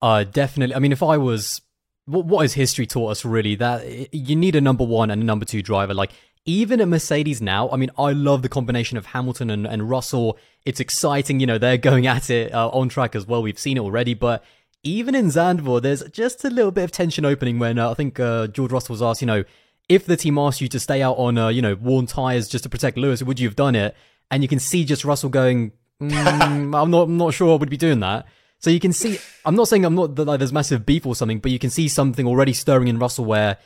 Uh, 0.00 0.24
definitely. 0.24 0.74
I 0.74 0.78
mean, 0.78 0.92
if 0.92 1.02
I 1.02 1.16
was, 1.16 1.60
what, 2.06 2.24
what 2.26 2.42
has 2.42 2.54
history 2.54 2.86
taught 2.86 3.10
us 3.10 3.24
really? 3.24 3.54
That 3.56 4.14
you 4.14 4.36
need 4.36 4.56
a 4.56 4.60
number 4.60 4.84
one 4.84 5.10
and 5.10 5.22
a 5.22 5.24
number 5.24 5.44
two 5.44 5.62
driver. 5.62 5.94
Like 5.94 6.12
even 6.44 6.80
at 6.80 6.88
Mercedes 6.88 7.42
now, 7.42 7.68
I 7.70 7.76
mean, 7.76 7.90
I 7.98 8.12
love 8.12 8.42
the 8.42 8.48
combination 8.48 8.96
of 8.96 9.06
Hamilton 9.06 9.50
and, 9.50 9.66
and 9.66 9.88
Russell. 9.90 10.38
It's 10.64 10.80
exciting, 10.80 11.40
you 11.40 11.46
know, 11.46 11.58
they're 11.58 11.76
going 11.78 12.06
at 12.06 12.30
it 12.30 12.54
uh, 12.54 12.68
on 12.68 12.88
track 12.88 13.14
as 13.14 13.26
well. 13.26 13.42
We've 13.42 13.58
seen 13.58 13.76
it 13.76 13.80
already, 13.80 14.14
but 14.14 14.44
even 14.82 15.14
in 15.14 15.26
Zandvoort, 15.26 15.82
there's 15.82 16.02
just 16.04 16.44
a 16.44 16.50
little 16.50 16.70
bit 16.70 16.84
of 16.84 16.92
tension 16.92 17.24
opening 17.24 17.58
when 17.58 17.78
uh, 17.78 17.90
I 17.90 17.94
think 17.94 18.18
uh, 18.20 18.46
George 18.46 18.72
Russell 18.72 18.94
was 18.94 19.02
asked, 19.02 19.20
you 19.20 19.26
know, 19.26 19.44
if 19.88 20.06
the 20.06 20.16
team 20.16 20.38
asked 20.38 20.60
you 20.60 20.68
to 20.68 20.80
stay 20.80 21.02
out 21.02 21.16
on, 21.16 21.38
uh, 21.38 21.48
you 21.48 21.62
know, 21.62 21.74
worn 21.74 22.06
tires 22.06 22.48
just 22.48 22.64
to 22.64 22.70
protect 22.70 22.96
Lewis, 22.96 23.22
would 23.22 23.40
you 23.40 23.48
have 23.48 23.56
done 23.56 23.74
it? 23.74 23.96
And 24.30 24.42
you 24.42 24.48
can 24.48 24.58
see 24.58 24.84
just 24.84 25.04
Russell 25.04 25.30
going, 25.30 25.72
mm, 26.00 26.74
I'm 26.74 26.90
not, 26.90 27.02
I'm 27.02 27.16
not 27.16 27.34
sure 27.34 27.52
I 27.52 27.56
would 27.56 27.70
be 27.70 27.76
doing 27.76 28.00
that. 28.00 28.26
So 28.60 28.70
you 28.70 28.80
can 28.80 28.92
see, 28.92 29.18
I'm 29.44 29.54
not 29.54 29.68
saying 29.68 29.84
I'm 29.84 29.94
not 29.94 30.16
that 30.16 30.24
like, 30.24 30.38
there's 30.40 30.52
massive 30.52 30.84
beef 30.84 31.06
or 31.06 31.14
something, 31.14 31.38
but 31.38 31.52
you 31.52 31.60
can 31.60 31.70
see 31.70 31.86
something 31.86 32.26
already 32.26 32.52
stirring 32.52 32.88
in 32.88 32.98
Russell 32.98 33.24
where 33.24 33.56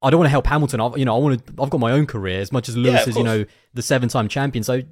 I 0.00 0.08
don't 0.08 0.18
want 0.18 0.26
to 0.26 0.30
help 0.30 0.46
Hamilton. 0.46 0.80
I, 0.80 0.94
you 0.96 1.04
know, 1.04 1.14
I 1.14 1.18
want 1.18 1.46
to. 1.46 1.62
I've 1.62 1.68
got 1.68 1.80
my 1.80 1.92
own 1.92 2.06
career 2.06 2.40
as 2.40 2.50
much 2.50 2.68
as 2.68 2.76
Lewis 2.76 3.02
yeah, 3.02 3.08
is, 3.10 3.16
you 3.16 3.24
know, 3.24 3.44
the 3.74 3.82
seven-time 3.82 4.28
champion. 4.28 4.64
So 4.64 4.82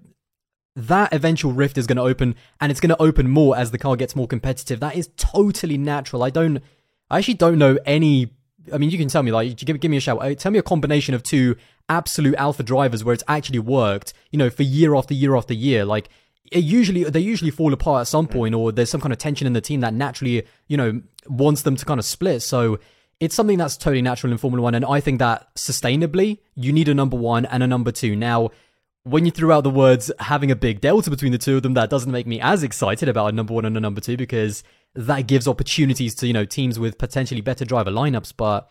that 0.74 1.14
eventual 1.14 1.52
rift 1.52 1.78
is 1.78 1.86
going 1.86 1.96
to 1.96 2.02
open, 2.02 2.34
and 2.60 2.70
it's 2.70 2.80
going 2.80 2.90
to 2.90 3.00
open 3.00 3.30
more 3.30 3.56
as 3.56 3.70
the 3.70 3.78
car 3.78 3.96
gets 3.96 4.14
more 4.14 4.26
competitive. 4.26 4.80
That 4.80 4.94
is 4.94 5.08
totally 5.16 5.78
natural. 5.78 6.22
I 6.22 6.28
don't. 6.28 6.62
I 7.08 7.18
actually 7.18 7.34
don't 7.34 7.58
know 7.58 7.78
any. 7.86 8.34
I 8.70 8.76
mean, 8.76 8.90
you 8.90 8.98
can 8.98 9.08
tell 9.08 9.22
me 9.22 9.32
like, 9.32 9.56
give, 9.56 9.80
give 9.80 9.90
me 9.90 9.96
a 9.96 10.00
shout. 10.00 10.18
Uh, 10.20 10.34
tell 10.34 10.52
me 10.52 10.58
a 10.58 10.62
combination 10.62 11.14
of 11.14 11.22
two 11.22 11.56
absolute 11.88 12.34
alpha 12.34 12.62
drivers 12.62 13.04
where 13.04 13.14
it's 13.14 13.24
actually 13.26 13.60
worked. 13.60 14.12
You 14.32 14.38
know, 14.38 14.50
for 14.50 14.64
year 14.64 14.94
after 14.94 15.14
year 15.14 15.34
after 15.34 15.54
year, 15.54 15.86
like. 15.86 16.10
It 16.52 16.64
usually 16.64 17.04
they 17.04 17.20
usually 17.20 17.50
fall 17.50 17.72
apart 17.72 18.02
at 18.02 18.06
some 18.08 18.26
point, 18.26 18.54
or 18.54 18.72
there's 18.72 18.90
some 18.90 19.00
kind 19.00 19.12
of 19.12 19.18
tension 19.18 19.46
in 19.46 19.52
the 19.52 19.60
team 19.60 19.80
that 19.80 19.94
naturally, 19.94 20.46
you 20.68 20.76
know, 20.76 21.00
wants 21.28 21.62
them 21.62 21.76
to 21.76 21.84
kind 21.84 21.98
of 21.98 22.04
split. 22.04 22.42
So 22.42 22.78
it's 23.20 23.34
something 23.34 23.58
that's 23.58 23.76
totally 23.76 24.02
natural 24.02 24.32
in 24.32 24.38
Formula 24.38 24.62
One, 24.62 24.74
and 24.74 24.84
I 24.84 25.00
think 25.00 25.18
that 25.18 25.54
sustainably, 25.54 26.38
you 26.54 26.72
need 26.72 26.88
a 26.88 26.94
number 26.94 27.16
one 27.16 27.46
and 27.46 27.62
a 27.62 27.66
number 27.66 27.90
two. 27.90 28.14
Now, 28.14 28.50
when 29.04 29.24
you 29.24 29.30
threw 29.30 29.52
out 29.52 29.62
the 29.62 29.70
words 29.70 30.10
having 30.18 30.50
a 30.50 30.56
big 30.56 30.80
delta 30.80 31.10
between 31.10 31.32
the 31.32 31.38
two 31.38 31.56
of 31.56 31.62
them, 31.62 31.74
that 31.74 31.90
doesn't 31.90 32.10
make 32.10 32.26
me 32.26 32.40
as 32.40 32.62
excited 32.62 33.08
about 33.08 33.28
a 33.28 33.32
number 33.32 33.54
one 33.54 33.64
and 33.64 33.76
a 33.76 33.80
number 33.80 34.00
two 34.00 34.16
because 34.16 34.64
that 34.94 35.28
gives 35.28 35.46
opportunities 35.46 36.14
to, 36.16 36.26
you 36.26 36.32
know, 36.32 36.44
teams 36.44 36.78
with 36.78 36.98
potentially 36.98 37.40
better 37.40 37.64
driver 37.64 37.90
lineups. 37.90 38.32
But 38.36 38.68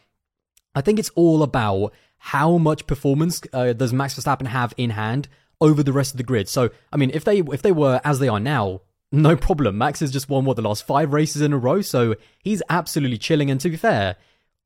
I 0.75 0.81
think 0.81 0.99
it's 0.99 1.11
all 1.15 1.41
about 1.41 1.93
how 2.17 2.57
much 2.57 2.85
performance 2.85 3.41
uh, 3.53 3.73
does 3.73 3.93
Max 3.93 4.15
Verstappen 4.15 4.47
have 4.47 4.73
in 4.75 4.89
hand 4.89 5.29
over 5.61 5.83
the 5.83 5.93
rest 5.93 6.13
of 6.13 6.17
the 6.17 6.23
grid. 6.23 6.49
So, 6.49 6.69
I 6.91 6.97
mean, 6.97 7.11
if 7.13 7.23
they 7.23 7.39
if 7.39 7.61
they 7.61 7.71
were 7.71 8.01
as 8.03 8.19
they 8.19 8.27
are 8.27 8.39
now, 8.39 8.81
no 9.11 9.35
problem. 9.35 9.77
Max 9.77 9.99
has 9.99 10.11
just 10.11 10.29
won 10.29 10.45
what 10.45 10.55
the 10.55 10.61
last 10.61 10.85
five 10.85 11.13
races 11.13 11.41
in 11.41 11.53
a 11.53 11.57
row, 11.57 11.81
so 11.81 12.15
he's 12.39 12.61
absolutely 12.69 13.17
chilling. 13.17 13.49
And 13.49 13.59
to 13.61 13.69
be 13.69 13.77
fair, 13.77 14.17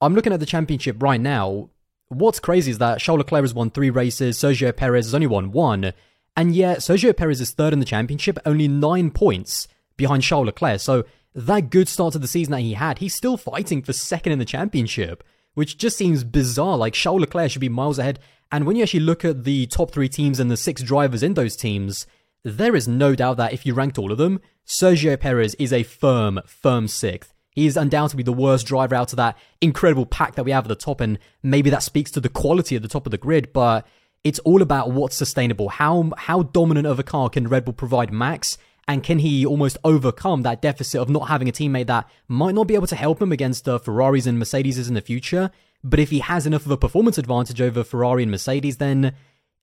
I'm 0.01 0.15
looking 0.15 0.33
at 0.33 0.39
the 0.39 0.45
championship 0.45 1.01
right 1.01 1.21
now. 1.21 1.69
What's 2.07 2.39
crazy 2.39 2.71
is 2.71 2.79
that 2.79 2.99
Charles 2.99 3.19
Leclerc 3.19 3.43
has 3.43 3.53
won 3.53 3.69
three 3.69 3.91
races, 3.91 4.37
Sergio 4.37 4.75
Perez 4.75 5.05
has 5.05 5.13
only 5.13 5.27
won 5.27 5.51
one, 5.51 5.93
and 6.35 6.55
yet 6.55 6.79
Sergio 6.79 7.15
Perez 7.15 7.39
is 7.39 7.51
third 7.51 7.73
in 7.73 7.79
the 7.79 7.85
championship, 7.85 8.39
only 8.45 8.67
nine 8.67 9.11
points 9.11 9.67
behind 9.95 10.23
Charles 10.23 10.47
Leclerc. 10.47 10.79
So 10.79 11.03
that 11.35 11.69
good 11.69 11.87
start 11.87 12.13
to 12.13 12.19
the 12.19 12.27
season 12.27 12.51
that 12.53 12.61
he 12.61 12.73
had, 12.73 12.97
he's 12.97 13.13
still 13.13 13.37
fighting 13.37 13.83
for 13.83 13.93
second 13.93 14.31
in 14.31 14.39
the 14.39 14.45
championship, 14.45 15.23
which 15.59 15.77
just 15.77 15.97
seems 15.97 16.23
bizarre. 16.23 16.77
Like 16.77 16.93
Charles 16.93 17.19
Leclerc 17.19 17.51
should 17.51 17.59
be 17.59 17.67
miles 17.67 17.99
ahead. 17.99 18.17
And 18.49 18.65
when 18.65 18.77
you 18.77 18.83
actually 18.83 19.01
look 19.01 19.25
at 19.25 19.43
the 19.43 19.67
top 19.67 19.91
three 19.91 20.07
teams 20.07 20.39
and 20.39 20.49
the 20.49 20.55
six 20.55 20.81
drivers 20.81 21.21
in 21.21 21.33
those 21.33 21.57
teams, 21.57 22.07
there 22.45 22.77
is 22.77 22.87
no 22.87 23.13
doubt 23.13 23.35
that 23.35 23.51
if 23.51 23.65
you 23.65 23.73
ranked 23.73 23.97
all 23.97 24.13
of 24.13 24.17
them, 24.17 24.39
Sergio 24.65 25.19
Perez 25.19 25.55
is 25.55 25.73
a 25.73 25.83
firm, 25.83 26.39
firm 26.45 26.87
sixth. 26.87 27.33
He 27.51 27.65
is 27.65 27.75
undoubtedly 27.75 28.23
the 28.23 28.31
worst 28.31 28.67
driver 28.67 28.95
out 28.95 29.11
of 29.11 29.17
that 29.17 29.37
incredible 29.59 30.05
pack 30.05 30.35
that 30.35 30.45
we 30.45 30.51
have 30.51 30.63
at 30.63 30.69
the 30.69 30.75
top, 30.75 31.01
and 31.01 31.19
maybe 31.43 31.69
that 31.71 31.83
speaks 31.83 32.09
to 32.11 32.21
the 32.21 32.29
quality 32.29 32.77
at 32.77 32.81
the 32.81 32.87
top 32.87 33.05
of 33.05 33.11
the 33.11 33.17
grid, 33.17 33.51
but 33.51 33.85
it's 34.23 34.39
all 34.39 34.61
about 34.61 34.91
what's 34.91 35.17
sustainable. 35.17 35.67
How 35.67 36.11
how 36.17 36.43
dominant 36.43 36.87
of 36.87 36.99
a 36.99 37.03
car 37.03 37.29
can 37.29 37.49
Red 37.49 37.65
Bull 37.65 37.73
provide 37.73 38.13
Max? 38.13 38.57
And 38.89 39.03
can 39.03 39.19
he 39.19 39.45
almost 39.45 39.77
overcome 39.83 40.41
that 40.41 40.63
deficit 40.63 40.99
of 40.99 41.09
not 41.09 41.27
having 41.27 41.47
a 41.47 41.51
teammate 41.51 41.85
that 41.87 42.09
might 42.27 42.55
not 42.55 42.67
be 42.67 42.73
able 42.73 42.87
to 42.87 42.95
help 42.95 43.21
him 43.21 43.31
against 43.31 43.65
the 43.65 43.79
Ferraris 43.79 44.25
and 44.25 44.39
Mercedes 44.39 44.87
in 44.87 44.95
the 44.95 45.01
future? 45.01 45.51
But 45.83 45.99
if 45.99 46.09
he 46.09 46.19
has 46.19 46.47
enough 46.47 46.65
of 46.65 46.71
a 46.71 46.77
performance 46.77 47.19
advantage 47.19 47.61
over 47.61 47.83
Ferrari 47.83 48.23
and 48.23 48.31
Mercedes, 48.31 48.77
then 48.77 49.13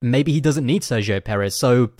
maybe 0.01 0.31
he 0.31 0.39
doesn't 0.39 0.65
need 0.65 0.81
Sergio 0.81 1.21
Perez. 1.21 1.59
So 1.59 1.91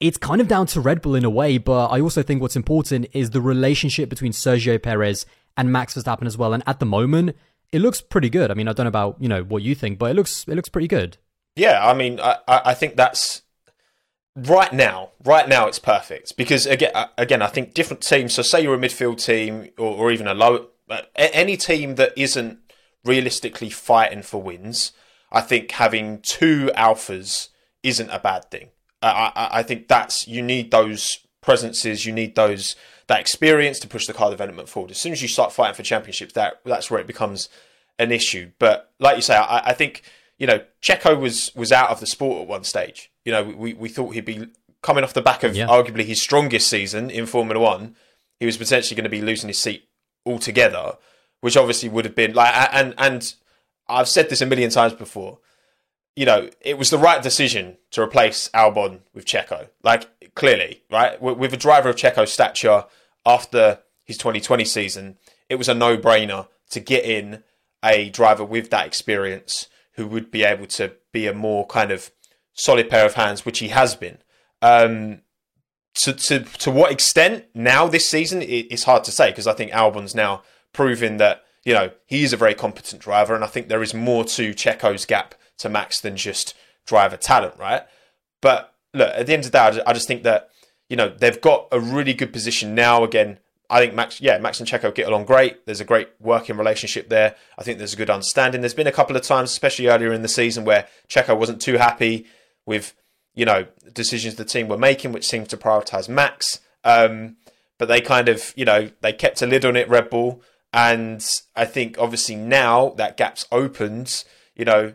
it's 0.00 0.16
kind 0.16 0.40
of 0.40 0.48
down 0.48 0.64
to 0.68 0.80
Red 0.80 1.02
Bull 1.02 1.14
in 1.14 1.24
a 1.26 1.28
way, 1.28 1.58
but 1.58 1.88
I 1.88 2.00
also 2.00 2.22
think 2.22 2.40
what's 2.40 2.56
important 2.56 3.08
is 3.12 3.28
the 3.28 3.42
relationship 3.42 4.08
between 4.08 4.32
Sergio 4.32 4.82
Perez 4.82 5.26
and 5.58 5.70
Max 5.70 5.92
Verstappen 5.94 6.26
as 6.26 6.38
well. 6.38 6.54
And 6.54 6.62
at 6.66 6.80
the 6.80 6.86
moment, 6.86 7.36
it 7.72 7.82
looks 7.82 8.00
pretty 8.00 8.30
good. 8.30 8.50
I 8.50 8.54
mean, 8.54 8.68
I 8.68 8.72
don't 8.72 8.84
know 8.84 8.88
about 8.88 9.18
you 9.20 9.28
know 9.28 9.42
what 9.42 9.62
you 9.62 9.74
think, 9.74 9.98
but 9.98 10.12
it 10.12 10.14
looks 10.14 10.48
it 10.48 10.54
looks 10.54 10.70
pretty 10.70 10.88
good. 10.88 11.18
Yeah, 11.56 11.86
I 11.86 11.92
mean, 11.92 12.18
I 12.20 12.38
I 12.48 12.72
think 12.72 12.96
that's 12.96 13.42
right 14.36 14.72
now. 14.72 15.10
Right 15.24 15.48
now, 15.48 15.66
it's 15.66 15.78
perfect 15.78 16.36
because 16.36 16.66
again, 16.66 16.92
uh, 16.94 17.06
again, 17.18 17.42
I 17.42 17.48
think 17.48 17.74
different 17.74 18.02
teams. 18.02 18.34
So, 18.34 18.42
say 18.42 18.62
you're 18.62 18.74
a 18.74 18.78
midfield 18.78 19.24
team 19.24 19.70
or, 19.78 19.96
or 19.96 20.10
even 20.10 20.26
a 20.26 20.34
low, 20.34 20.68
uh, 20.88 21.02
any 21.16 21.56
team 21.56 21.96
that 21.96 22.12
isn't 22.16 22.58
realistically 23.04 23.70
fighting 23.70 24.22
for 24.22 24.42
wins. 24.42 24.92
I 25.32 25.40
think 25.40 25.70
having 25.72 26.20
two 26.20 26.70
alphas 26.76 27.48
isn't 27.82 28.10
a 28.10 28.18
bad 28.18 28.50
thing. 28.50 28.70
I, 29.02 29.32
I, 29.34 29.48
I 29.58 29.62
think 29.62 29.88
that's 29.88 30.26
you 30.26 30.42
need 30.42 30.70
those 30.70 31.18
presences, 31.40 32.04
you 32.04 32.12
need 32.12 32.34
those 32.34 32.76
that 33.06 33.20
experience 33.20 33.80
to 33.80 33.88
push 33.88 34.06
the 34.06 34.12
car 34.12 34.30
development 34.30 34.68
forward. 34.68 34.92
As 34.92 34.98
soon 34.98 35.12
as 35.12 35.20
you 35.20 35.28
start 35.28 35.52
fighting 35.52 35.74
for 35.74 35.82
championships, 35.82 36.32
that 36.34 36.60
that's 36.64 36.90
where 36.90 37.00
it 37.00 37.06
becomes 37.06 37.48
an 37.98 38.12
issue. 38.12 38.52
But 38.58 38.92
like 39.00 39.16
you 39.16 39.22
say, 39.22 39.36
I, 39.36 39.70
I 39.70 39.72
think 39.72 40.02
you 40.38 40.46
know 40.46 40.60
Checo 40.82 41.18
was 41.18 41.54
was 41.54 41.72
out 41.72 41.90
of 41.90 42.00
the 42.00 42.06
sport 42.06 42.42
at 42.42 42.48
one 42.48 42.64
stage. 42.64 43.09
You 43.24 43.32
know, 43.32 43.44
we 43.44 43.74
we 43.74 43.88
thought 43.88 44.14
he'd 44.14 44.24
be 44.24 44.46
coming 44.82 45.04
off 45.04 45.12
the 45.12 45.22
back 45.22 45.42
of 45.42 45.54
yeah. 45.54 45.66
arguably 45.66 46.04
his 46.04 46.22
strongest 46.22 46.68
season 46.68 47.10
in 47.10 47.26
Formula 47.26 47.60
One. 47.60 47.96
He 48.38 48.46
was 48.46 48.56
potentially 48.56 48.96
going 48.96 49.04
to 49.04 49.10
be 49.10 49.20
losing 49.20 49.48
his 49.48 49.58
seat 49.58 49.88
altogether. 50.24 50.96
which 51.40 51.56
obviously 51.56 51.88
would 51.88 52.04
have 52.04 52.14
been 52.14 52.34
like, 52.34 52.54
and 52.72 52.94
and 52.98 53.34
I've 53.88 54.08
said 54.08 54.28
this 54.28 54.40
a 54.40 54.46
million 54.46 54.70
times 54.70 54.92
before. 54.92 55.38
You 56.16 56.26
know, 56.26 56.50
it 56.60 56.76
was 56.76 56.90
the 56.90 56.98
right 56.98 57.22
decision 57.22 57.78
to 57.92 58.02
replace 58.02 58.48
Albon 58.50 59.00
with 59.14 59.24
Checo. 59.24 59.68
Like 59.82 60.34
clearly, 60.34 60.82
right, 60.90 61.20
with 61.20 61.52
a 61.54 61.56
driver 61.56 61.88
of 61.88 61.96
Checo's 61.96 62.32
stature 62.32 62.84
after 63.24 63.80
his 64.04 64.18
2020 64.18 64.64
season, 64.64 65.18
it 65.48 65.54
was 65.54 65.68
a 65.68 65.74
no-brainer 65.74 66.48
to 66.70 66.80
get 66.80 67.04
in 67.04 67.42
a 67.84 68.10
driver 68.10 68.44
with 68.44 68.70
that 68.70 68.86
experience 68.86 69.68
who 69.92 70.06
would 70.06 70.30
be 70.30 70.44
able 70.44 70.66
to 70.66 70.92
be 71.12 71.26
a 71.26 71.34
more 71.34 71.66
kind 71.66 71.90
of 71.90 72.10
solid 72.54 72.90
pair 72.90 73.06
of 73.06 73.14
hands, 73.14 73.44
which 73.44 73.58
he 73.58 73.68
has 73.68 73.94
been. 73.94 74.18
Um, 74.62 75.22
to, 75.94 76.12
to 76.12 76.40
to 76.40 76.70
what 76.70 76.92
extent 76.92 77.44
now 77.54 77.86
this 77.86 78.08
season 78.08 78.42
it's 78.42 78.84
hard 78.84 79.04
to 79.04 79.12
say 79.12 79.30
because 79.30 79.46
I 79.46 79.54
think 79.54 79.72
Albon's 79.72 80.14
now 80.14 80.42
proving 80.72 81.16
that 81.16 81.42
you 81.64 81.74
know 81.74 81.90
he 82.06 82.22
is 82.22 82.32
a 82.32 82.36
very 82.36 82.54
competent 82.54 83.02
driver, 83.02 83.34
and 83.34 83.44
I 83.44 83.48
think 83.48 83.68
there 83.68 83.82
is 83.82 83.94
more 83.94 84.24
to 84.24 84.54
Checo's 84.54 85.04
gap 85.04 85.34
to 85.58 85.68
Max 85.68 86.00
than 86.00 86.16
just 86.16 86.54
driver 86.86 87.16
talent, 87.16 87.54
right? 87.58 87.82
But 88.40 88.72
look, 88.94 89.12
at 89.14 89.26
the 89.26 89.32
end 89.32 89.44
of 89.44 89.52
the 89.52 89.58
day, 89.58 89.82
I 89.86 89.92
just 89.92 90.08
think 90.08 90.22
that 90.22 90.50
you 90.88 90.96
know 90.96 91.08
they've 91.08 91.40
got 91.40 91.68
a 91.72 91.80
really 91.80 92.14
good 92.14 92.32
position 92.32 92.74
now. 92.74 93.02
Again, 93.02 93.38
I 93.68 93.80
think 93.80 93.94
Max, 93.94 94.20
yeah, 94.20 94.38
Max 94.38 94.60
and 94.60 94.68
Checo 94.68 94.94
get 94.94 95.08
along 95.08 95.24
great. 95.24 95.66
There's 95.66 95.80
a 95.80 95.84
great 95.84 96.08
working 96.20 96.56
relationship 96.56 97.08
there. 97.08 97.34
I 97.58 97.62
think 97.62 97.78
there's 97.78 97.94
a 97.94 97.96
good 97.96 98.10
understanding. 98.10 98.60
There's 98.62 98.74
been 98.74 98.86
a 98.86 98.92
couple 98.92 99.16
of 99.16 99.22
times, 99.22 99.50
especially 99.50 99.88
earlier 99.88 100.12
in 100.12 100.22
the 100.22 100.28
season, 100.28 100.64
where 100.64 100.86
Checo 101.08 101.36
wasn't 101.36 101.60
too 101.60 101.78
happy 101.78 102.26
with 102.70 102.94
you 103.34 103.44
know 103.44 103.66
decisions 103.92 104.36
the 104.36 104.44
team 104.44 104.68
were 104.68 104.78
making, 104.78 105.10
which 105.10 105.26
seemed 105.26 105.48
to 105.48 105.56
prioritise 105.56 106.08
Max. 106.08 106.60
Um, 106.84 107.36
but 107.78 107.88
they 107.88 108.00
kind 108.00 108.28
of 108.28 108.54
you 108.56 108.64
know 108.64 108.90
they 109.00 109.12
kept 109.12 109.42
a 109.42 109.46
lid 109.46 109.64
on 109.64 109.76
it, 109.76 109.88
Red 109.88 110.08
Bull, 110.08 110.40
and 110.72 111.20
I 111.56 111.64
think 111.64 111.98
obviously 111.98 112.36
now 112.36 112.90
that 112.90 113.16
gap's 113.16 113.46
opened. 113.50 114.24
You 114.54 114.64
know, 114.64 114.94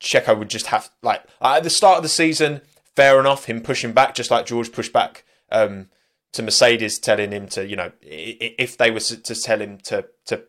Checo 0.00 0.38
would 0.38 0.48
just 0.48 0.68
have 0.68 0.88
like 1.02 1.22
at 1.42 1.62
the 1.62 1.70
start 1.70 1.98
of 1.98 2.02
the 2.02 2.08
season, 2.08 2.62
fair 2.96 3.20
enough, 3.20 3.44
him 3.44 3.60
pushing 3.60 3.92
back 3.92 4.14
just 4.14 4.30
like 4.30 4.46
George 4.46 4.72
pushed 4.72 4.92
back. 4.92 5.24
Um, 5.52 5.88
to 6.32 6.42
Mercedes 6.42 6.98
telling 6.98 7.30
him 7.30 7.46
to, 7.46 7.64
you 7.64 7.76
know, 7.76 7.92
if 8.02 8.76
they 8.76 8.90
were 8.90 8.98
to 8.98 9.34
tell 9.40 9.60
him 9.60 9.78
to 9.84 10.04
to 10.26 10.42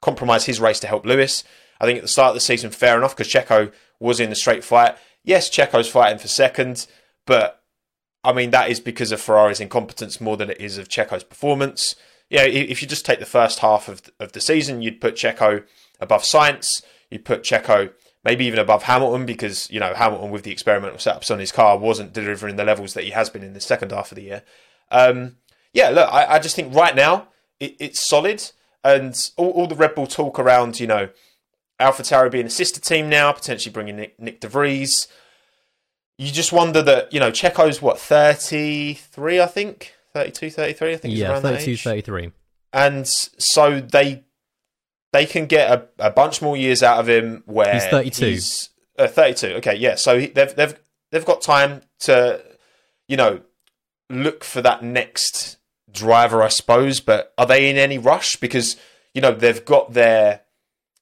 compromise 0.00 0.44
his 0.44 0.60
race 0.60 0.78
to 0.80 0.86
help 0.86 1.04
Lewis, 1.04 1.42
I 1.80 1.86
think 1.86 1.96
at 1.98 2.02
the 2.02 2.08
start 2.08 2.28
of 2.28 2.34
the 2.34 2.40
season, 2.40 2.70
fair 2.70 2.96
enough, 2.96 3.16
because 3.16 3.32
Checo 3.32 3.72
was 3.98 4.20
in 4.20 4.30
a 4.30 4.36
straight 4.36 4.62
fight. 4.62 4.96
Yes, 5.24 5.50
Checo's 5.50 5.88
fighting 5.88 6.18
for 6.18 6.28
second, 6.28 6.86
but 7.26 7.62
I 8.22 8.32
mean 8.32 8.50
that 8.50 8.70
is 8.70 8.80
because 8.80 9.10
of 9.10 9.20
Ferrari's 9.20 9.60
incompetence 9.60 10.20
more 10.20 10.36
than 10.36 10.50
it 10.50 10.60
is 10.60 10.78
of 10.78 10.88
Checo's 10.88 11.24
performance. 11.24 11.94
Yeah, 12.30 12.44
if 12.44 12.80
you 12.82 12.88
just 12.88 13.04
take 13.06 13.18
the 13.18 13.26
first 13.26 13.60
half 13.60 13.88
of 13.88 14.02
of 14.20 14.32
the 14.32 14.40
season, 14.40 14.82
you'd 14.82 15.00
put 15.00 15.16
Checo 15.16 15.64
above 16.00 16.22
Sainz, 16.22 16.82
you'd 17.10 17.24
put 17.24 17.42
Checo 17.42 17.92
maybe 18.24 18.46
even 18.46 18.58
above 18.58 18.84
Hamilton 18.84 19.26
because 19.26 19.70
you 19.70 19.78
know 19.78 19.94
Hamilton 19.94 20.30
with 20.30 20.42
the 20.42 20.50
experimental 20.50 20.98
setups 20.98 21.30
on 21.30 21.38
his 21.38 21.52
car 21.52 21.78
wasn't 21.78 22.12
delivering 22.12 22.56
the 22.56 22.64
levels 22.64 22.94
that 22.94 23.04
he 23.04 23.10
has 23.10 23.30
been 23.30 23.42
in 23.42 23.52
the 23.52 23.60
second 23.60 23.92
half 23.92 24.10
of 24.10 24.16
the 24.16 24.22
year. 24.22 24.42
Um, 24.90 25.36
yeah, 25.72 25.90
look, 25.90 26.12
I, 26.12 26.34
I, 26.34 26.38
just 26.38 26.56
think 26.56 26.74
right 26.74 26.94
now 26.94 27.28
it, 27.58 27.76
it's 27.80 28.00
solid, 28.00 28.50
and 28.82 29.30
all, 29.36 29.50
all, 29.50 29.66
the 29.66 29.74
Red 29.74 29.94
Bull 29.94 30.06
talk 30.06 30.38
around, 30.38 30.78
you 30.78 30.86
know, 30.86 31.08
AlphaTauri 31.84 32.30
being 32.30 32.46
a 32.46 32.50
sister 32.50 32.80
team 32.80 33.08
now, 33.08 33.32
potentially 33.32 33.72
bringing 33.72 33.96
Nyck, 33.96 34.12
Nyck 34.20 34.40
De 34.40 34.48
Vries. 34.48 35.08
You 36.18 36.30
just 36.30 36.52
wonder 36.52 36.80
that, 36.82 37.12
you 37.12 37.20
know, 37.20 37.30
Checo's 37.30 37.82
what, 37.82 37.98
33, 37.98 39.40
I 39.40 39.46
think? 39.46 39.94
32, 40.12 40.50
33, 40.50 40.92
I 40.92 40.96
think. 40.96 41.14
Yeah, 41.14 41.40
32, 41.40 41.76
33. 41.76 42.32
And 42.72 43.06
so 43.06 43.80
they 43.80 44.24
they 45.12 45.26
can 45.26 45.46
get 45.46 45.70
a, 45.70 46.06
a, 46.08 46.10
bunch 46.10 46.42
more 46.42 46.56
years 46.56 46.82
out 46.82 46.98
of 46.98 47.08
him 47.08 47.44
where 47.46 47.72
he's 47.72 47.84
32. 47.84 48.26
He's, 48.26 48.70
uh, 48.98 49.06
32, 49.06 49.46
okay, 49.58 49.76
yeah. 49.76 49.94
So 49.94 50.18
he, 50.18 50.26
they've, 50.26 50.52
they've, 50.56 50.74
they've 51.12 51.24
got 51.24 51.40
time 51.40 51.82
to, 52.00 52.42
you 53.06 53.16
know, 53.16 53.40
look 54.10 54.42
for 54.42 54.60
that 54.62 54.82
next 54.82 55.58
driver, 55.92 56.42
I 56.42 56.48
suppose. 56.48 57.00
But 57.00 57.32
are 57.38 57.46
they 57.46 57.70
in 57.70 57.76
any 57.76 57.96
rush? 57.96 58.36
Because 58.36 58.76
you 59.14 59.20
know 59.20 59.32
they've 59.32 59.64
got 59.64 59.92
their 59.92 60.40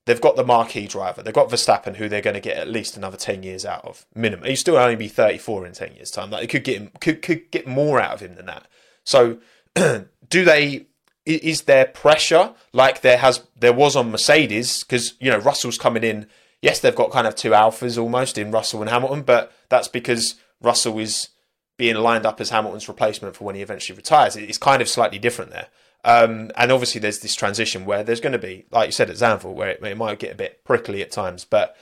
they've 0.04 0.20
got 0.20 0.36
the 0.36 0.44
marquee 0.44 0.86
driver. 0.86 1.22
They've 1.22 1.34
got 1.34 1.50
Verstappen, 1.50 1.96
who 1.96 2.08
they're 2.08 2.20
going 2.20 2.34
to 2.34 2.40
get 2.40 2.56
at 2.56 2.68
least 2.68 2.96
another 2.96 3.16
ten 3.16 3.42
years 3.42 3.64
out 3.64 3.84
of 3.84 4.06
minimum. 4.14 4.46
He 4.46 4.56
still 4.56 4.76
only 4.76 4.96
be 4.96 5.08
thirty 5.08 5.38
four 5.38 5.66
in 5.66 5.72
ten 5.72 5.94
years' 5.94 6.10
time. 6.10 6.30
Like 6.30 6.42
they 6.42 6.46
could 6.46 6.64
get 6.64 6.80
him, 6.80 6.90
could 7.00 7.22
could 7.22 7.50
get 7.50 7.66
more 7.66 8.00
out 8.00 8.14
of 8.14 8.20
him 8.20 8.34
than 8.34 8.46
that. 8.46 8.66
So 9.04 9.38
do 9.74 10.44
they? 10.44 10.86
Is 11.24 11.62
there 11.62 11.84
pressure 11.84 12.52
like 12.72 13.02
there 13.02 13.18
has 13.18 13.46
there 13.56 13.72
was 13.72 13.94
on 13.94 14.10
Mercedes? 14.10 14.82
Because 14.82 15.14
you 15.20 15.30
know 15.30 15.38
Russell's 15.38 15.78
coming 15.78 16.02
in. 16.02 16.26
Yes, 16.60 16.80
they've 16.80 16.94
got 16.94 17.10
kind 17.10 17.26
of 17.26 17.34
two 17.34 17.50
alphas 17.50 18.00
almost 18.00 18.38
in 18.38 18.52
Russell 18.52 18.82
and 18.82 18.90
Hamilton, 18.90 19.22
but 19.22 19.52
that's 19.68 19.88
because 19.88 20.36
Russell 20.60 20.98
is 20.98 21.28
being 21.76 21.96
lined 21.96 22.26
up 22.26 22.40
as 22.40 22.50
Hamilton's 22.50 22.88
replacement 22.88 23.34
for 23.34 23.44
when 23.44 23.56
he 23.56 23.62
eventually 23.62 23.96
retires. 23.96 24.36
It's 24.36 24.58
kind 24.58 24.80
of 24.80 24.88
slightly 24.88 25.18
different 25.18 25.50
there. 25.50 25.66
Um, 26.04 26.50
and 26.56 26.72
obviously, 26.72 27.00
there's 27.00 27.20
this 27.20 27.34
transition 27.34 27.84
where 27.84 28.02
there's 28.02 28.20
going 28.20 28.32
to 28.32 28.38
be, 28.38 28.66
like 28.70 28.86
you 28.86 28.92
said 28.92 29.10
at 29.10 29.16
Zandvoort, 29.16 29.54
where 29.54 29.68
it, 29.68 29.82
it, 29.82 29.96
might 29.96 30.18
get 30.18 30.32
a 30.32 30.36
bit 30.36 30.64
prickly 30.64 31.00
at 31.00 31.12
times. 31.12 31.44
But 31.44 31.76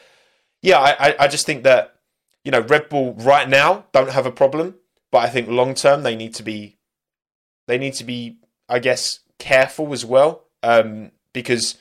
yeah, 0.62 0.78
I, 0.78 1.14
I 1.18 1.28
just 1.28 1.46
think 1.46 1.62
that 1.64 1.96
you 2.44 2.50
know 2.50 2.60
Red 2.60 2.88
Bull 2.88 3.14
right 3.14 3.48
now 3.48 3.86
don't 3.92 4.10
have 4.10 4.26
a 4.26 4.32
problem, 4.32 4.74
but 5.10 5.18
I 5.18 5.28
think 5.28 5.48
long 5.48 5.74
term 5.74 6.02
they 6.02 6.16
need 6.16 6.34
to 6.34 6.42
be 6.42 6.76
they 7.66 7.78
need 7.78 7.94
to 7.94 8.04
be, 8.04 8.36
I 8.68 8.78
guess, 8.78 9.20
careful 9.38 9.92
as 9.92 10.04
well 10.04 10.44
um, 10.62 11.12
because 11.32 11.78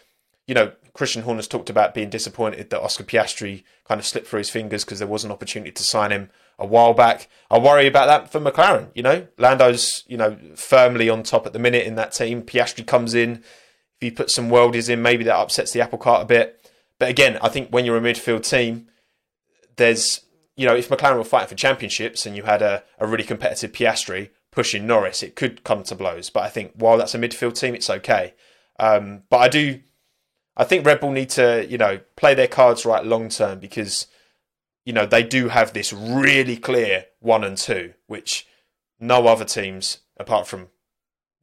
you 0.48 0.56
know 0.56 0.72
Christian 0.94 1.24
Horner's 1.24 1.48
talked 1.48 1.70
about 1.70 1.94
being 1.94 2.10
disappointed 2.10 2.70
that 2.70 2.82
Oscar 2.82 3.04
Piastri 3.04 3.64
kind 3.86 4.00
of 4.00 4.06
slipped 4.06 4.28
through 4.28 4.40
his 4.40 4.50
fingers 4.50 4.86
because 4.86 5.00
there 5.00 5.08
was 5.08 5.24
an 5.24 5.32
opportunity 5.32 5.72
to 5.72 5.84
sign 5.84 6.12
him 6.12 6.30
a 6.60 6.66
while 6.66 6.94
back. 6.94 7.28
I 7.50 7.58
worry 7.58 7.88
about 7.88 8.08
that 8.08 8.32
for 8.32 8.40
McLaren. 8.40 8.90
You 8.94 9.04
know, 9.04 9.28
Lando's 9.38 10.04
you 10.08 10.18
know 10.18 10.38
firmly 10.56 11.10
on 11.10 11.24
top 11.24 11.48
at 11.48 11.54
the 11.54 11.60
minute 11.60 11.88
in 11.88 11.96
that 11.96 12.12
team. 12.12 12.44
Piastri 12.44 12.86
comes 12.86 13.14
in. 13.14 13.44
If 14.02 14.04
you 14.04 14.12
put 14.12 14.30
some 14.30 14.50
worldies 14.50 14.90
in, 14.90 15.02
maybe 15.02 15.24
that 15.24 15.36
upsets 15.36 15.72
the 15.72 15.82
apple 15.82 15.98
cart 15.98 16.22
a 16.22 16.26
bit. 16.26 16.70
But 17.00 17.10
again, 17.10 17.40
I 17.42 17.50
think 17.50 17.70
when 17.70 17.86
you're 17.86 17.98
a 17.98 18.02
midfield 18.02 18.48
team, 18.48 18.88
there's 19.78 20.22
you 20.56 20.66
know 20.66 20.76
if 20.76 20.90
McLaren 20.90 21.18
were 21.18 21.24
fighting 21.24 21.50
for 21.50 21.56
championships 21.56 22.26
and 22.26 22.36
you 22.36 22.44
had 22.44 22.62
a, 22.62 22.84
a 23.00 23.08
really 23.08 23.24
competitive 23.24 23.72
Piastri 23.72 24.30
pushing 24.52 24.86
Norris, 24.86 25.24
it 25.24 25.36
could 25.36 25.64
come 25.64 25.84
to 25.84 25.96
blows. 25.96 26.30
But 26.30 26.44
I 26.44 26.50
think 26.50 26.74
while 26.76 26.98
that's 26.98 27.16
a 27.16 27.20
midfield 27.20 27.58
team, 27.58 27.74
it's 27.74 27.90
okay. 27.90 28.34
Um, 28.80 29.24
but 29.30 29.38
I 29.38 29.48
do, 29.50 29.82
I 30.56 30.64
think 30.64 30.86
Red 30.86 31.00
Bull 31.00 31.12
need 31.12 31.30
to 31.32 31.66
you 31.70 31.78
know 31.78 32.00
play 32.18 32.34
their 32.34 32.48
cards 32.48 32.86
right 32.86 33.06
long 33.06 33.30
term 33.30 33.60
because 33.60 34.08
you 34.90 34.94
know, 34.94 35.06
they 35.06 35.22
do 35.22 35.50
have 35.50 35.74
this 35.74 35.94
really 35.94 36.58
clear 36.58 37.06
one 37.20 37.44
and 37.44 37.56
two, 37.56 37.94
which 38.08 38.48
no 39.00 39.28
other 39.28 39.46
teams 39.46 40.00
apart 40.18 40.48
from 40.48 40.70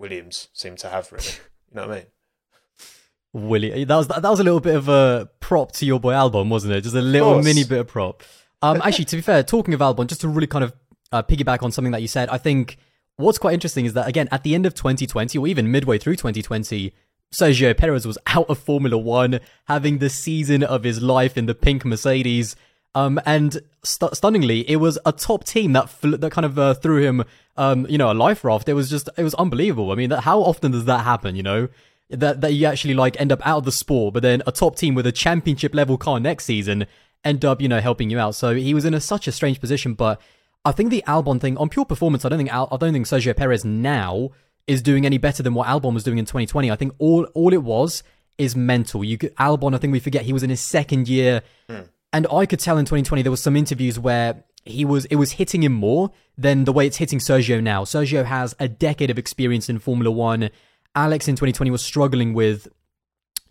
Williams 0.00 0.48
seem 0.52 0.74
to 0.78 0.88
have 0.88 1.12
really. 1.12 1.24
You 1.68 1.80
know 1.80 1.88
what 1.88 1.96
I 1.96 2.00
mean? 2.00 3.48
Willie, 3.48 3.84
that 3.84 3.96
was 3.96 4.08
that 4.08 4.22
was 4.22 4.40
a 4.40 4.44
little 4.44 4.60
bit 4.60 4.74
of 4.74 4.88
a 4.88 5.28
prop 5.40 5.72
to 5.72 5.86
your 5.86 6.00
boy 6.00 6.12
Albon, 6.12 6.48
wasn't 6.48 6.72
it? 6.72 6.80
Just 6.80 6.96
a 6.96 7.00
little 7.00 7.40
mini 7.40 7.62
bit 7.64 7.80
of 7.80 7.86
prop. 7.86 8.22
Um, 8.62 8.80
actually, 8.82 9.04
to 9.06 9.16
be 9.16 9.22
fair, 9.22 9.42
talking 9.44 9.74
of 9.74 9.80
Albon, 9.80 10.08
just 10.08 10.22
to 10.22 10.28
really 10.28 10.46
kind 10.48 10.64
of 10.64 10.72
uh, 11.12 11.22
piggyback 11.22 11.62
on 11.62 11.70
something 11.70 11.92
that 11.92 12.02
you 12.02 12.08
said, 12.08 12.28
I 12.30 12.38
think 12.38 12.78
what's 13.16 13.38
quite 13.38 13.54
interesting 13.54 13.84
is 13.84 13.92
that 13.92 14.08
again, 14.08 14.28
at 14.32 14.42
the 14.42 14.56
end 14.56 14.66
of 14.66 14.74
2020 14.74 15.38
or 15.38 15.46
even 15.46 15.70
midway 15.70 15.98
through 15.98 16.16
2020, 16.16 16.92
Sergio 17.32 17.76
Perez 17.76 18.06
was 18.06 18.18
out 18.26 18.48
of 18.48 18.58
Formula 18.58 18.98
One, 18.98 19.38
having 19.66 19.98
the 19.98 20.10
season 20.10 20.64
of 20.64 20.82
his 20.82 21.00
life 21.00 21.36
in 21.36 21.46
the 21.46 21.54
pink 21.54 21.84
Mercedes. 21.84 22.56
Um, 22.96 23.20
and 23.26 23.60
st- 23.84 24.16
stunningly, 24.16 24.68
it 24.70 24.76
was 24.76 24.98
a 25.04 25.12
top 25.12 25.44
team 25.44 25.74
that 25.74 25.90
fl- 25.90 26.16
that 26.16 26.32
kind 26.32 26.46
of 26.46 26.58
uh, 26.58 26.72
threw 26.72 27.02
him, 27.02 27.24
um, 27.58 27.86
you 27.90 27.98
know, 27.98 28.10
a 28.10 28.14
life 28.14 28.42
raft. 28.42 28.70
It 28.70 28.72
was 28.72 28.88
just, 28.88 29.10
it 29.18 29.22
was 29.22 29.34
unbelievable. 29.34 29.92
I 29.92 29.96
mean, 29.96 30.08
that, 30.08 30.22
how 30.22 30.40
often 30.40 30.72
does 30.72 30.86
that 30.86 31.04
happen? 31.04 31.36
You 31.36 31.42
know, 31.42 31.68
that 32.08 32.40
that 32.40 32.54
you 32.54 32.66
actually 32.66 32.94
like 32.94 33.20
end 33.20 33.32
up 33.32 33.46
out 33.46 33.58
of 33.58 33.64
the 33.66 33.72
sport, 33.72 34.14
but 34.14 34.22
then 34.22 34.42
a 34.46 34.50
top 34.52 34.76
team 34.76 34.94
with 34.94 35.06
a 35.06 35.12
championship 35.12 35.74
level 35.74 35.98
car 35.98 36.18
next 36.18 36.46
season 36.46 36.86
end 37.22 37.44
up, 37.44 37.60
you 37.60 37.68
know, 37.68 37.80
helping 37.80 38.08
you 38.08 38.18
out. 38.18 38.34
So 38.34 38.54
he 38.54 38.72
was 38.72 38.86
in 38.86 38.94
a, 38.94 39.00
such 39.00 39.28
a 39.28 39.32
strange 39.32 39.60
position. 39.60 39.92
But 39.92 40.18
I 40.64 40.72
think 40.72 40.88
the 40.88 41.04
Albon 41.06 41.38
thing 41.38 41.58
on 41.58 41.68
pure 41.68 41.84
performance, 41.84 42.24
I 42.24 42.30
don't 42.30 42.38
think 42.38 42.52
Al- 42.52 42.68
I 42.72 42.78
don't 42.78 42.94
think 42.94 43.06
Sergio 43.06 43.36
Perez 43.36 43.62
now 43.62 44.30
is 44.66 44.80
doing 44.80 45.04
any 45.04 45.18
better 45.18 45.42
than 45.42 45.52
what 45.52 45.66
Albon 45.66 45.92
was 45.92 46.02
doing 46.02 46.16
in 46.16 46.24
2020. 46.24 46.70
I 46.70 46.76
think 46.76 46.94
all 46.98 47.24
all 47.34 47.52
it 47.52 47.62
was 47.62 48.02
is 48.38 48.56
mental. 48.56 49.04
You 49.04 49.18
could, 49.18 49.34
Albon, 49.36 49.74
I 49.74 49.78
think 49.78 49.92
we 49.92 50.00
forget 50.00 50.22
he 50.22 50.32
was 50.32 50.42
in 50.42 50.50
his 50.50 50.60
second 50.60 51.08
year. 51.08 51.42
Mm. 51.68 51.88
And 52.16 52.26
I 52.32 52.46
could 52.46 52.60
tell 52.60 52.78
in 52.78 52.86
2020 52.86 53.20
there 53.20 53.30
was 53.30 53.42
some 53.42 53.56
interviews 53.56 53.98
where 53.98 54.42
he 54.64 54.86
was 54.86 55.04
it 55.04 55.16
was 55.16 55.32
hitting 55.32 55.62
him 55.62 55.74
more 55.74 56.12
than 56.38 56.64
the 56.64 56.72
way 56.72 56.86
it's 56.86 56.96
hitting 56.96 57.18
Sergio 57.18 57.62
now. 57.62 57.84
Sergio 57.84 58.24
has 58.24 58.56
a 58.58 58.68
decade 58.68 59.10
of 59.10 59.18
experience 59.18 59.68
in 59.68 59.78
Formula 59.78 60.10
1. 60.10 60.48
Alex 60.94 61.28
in 61.28 61.34
2020 61.34 61.70
was 61.70 61.84
struggling 61.84 62.32
with 62.32 62.68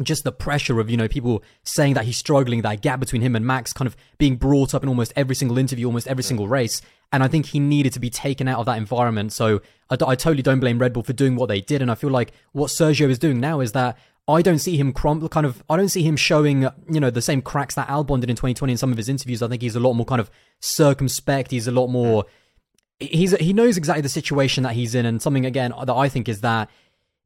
just 0.02 0.24
the 0.24 0.32
pressure 0.32 0.80
of 0.80 0.90
you 0.90 0.98
know 0.98 1.08
people 1.08 1.44
saying 1.62 1.94
that 1.94 2.06
he's 2.06 2.18
struggling 2.18 2.64
that 2.64 2.82
gap 2.82 3.00
between 3.00 3.22
him 3.22 3.36
and 3.36 3.46
max 3.46 3.72
kind 3.72 3.86
of 3.86 3.96
being 4.18 4.36
brought 4.36 4.74
up 4.74 4.82
in 4.82 4.90
almost 4.90 5.14
every 5.16 5.36
single 5.36 5.60
interview 5.60 5.86
almost 5.86 6.08
every 6.08 6.24
single 6.24 6.50
race 6.50 6.82
and 7.14 7.24
i 7.24 7.30
think 7.30 7.46
he 7.46 7.60
needed 7.60 7.94
to 7.94 8.00
be 8.02 8.10
taken 8.10 8.46
out 8.46 8.60
of 8.60 8.66
that 8.66 8.78
environment 8.78 9.32
so 9.32 9.62
I, 9.90 9.94
I 9.94 10.16
totally 10.16 10.42
don't 10.42 10.60
blame 10.60 10.80
red 10.80 10.92
bull 10.92 11.04
for 11.04 11.14
doing 11.14 11.38
what 11.38 11.48
they 11.48 11.62
did 11.62 11.82
and 11.82 11.90
i 11.90 11.96
feel 11.96 12.10
like 12.10 12.34
what 12.52 12.72
sergio 12.72 13.10
is 13.10 13.20
doing 13.20 13.40
now 13.40 13.62
is 13.62 13.72
that 13.72 13.98
I 14.28 14.42
don't 14.42 14.60
see 14.60 14.76
him 14.78 14.92
crumble. 14.92 15.30
Kind 15.30 15.46
of, 15.46 15.64
I 15.70 15.78
don't 15.78 15.90
see 15.90 16.04
him 16.04 16.16
showing, 16.16 16.64
you 16.90 17.00
know, 17.00 17.12
the 17.12 17.22
same 17.22 17.42
cracks 17.42 17.76
that 17.76 17.88
Albon 17.88 18.22
did 18.22 18.30
in 18.30 18.36
2020 18.36 18.74
in 18.74 18.78
some 18.78 18.92
of 18.92 18.98
his 18.98 19.10
interviews. 19.10 19.44
I 19.44 19.48
think 19.48 19.62
he's 19.62 19.76
a 19.76 19.80
lot 19.80 19.94
more 19.94 20.06
kind 20.06 20.20
of 20.20 20.32
circumspect. 20.62 21.52
He's 21.52 21.68
a 21.68 21.72
lot 21.72 21.88
more. 21.88 22.26
He's 23.00 23.36
he 23.38 23.54
knows 23.54 23.78
exactly 23.78 24.02
the 24.02 24.10
situation 24.10 24.64
that 24.64 24.74
he's 24.74 24.96
in, 24.96 25.06
and 25.06 25.22
something 25.22 25.46
again 25.46 25.74
that 25.78 25.94
I 25.94 26.10
think 26.10 26.28
is 26.30 26.42
that 26.42 26.70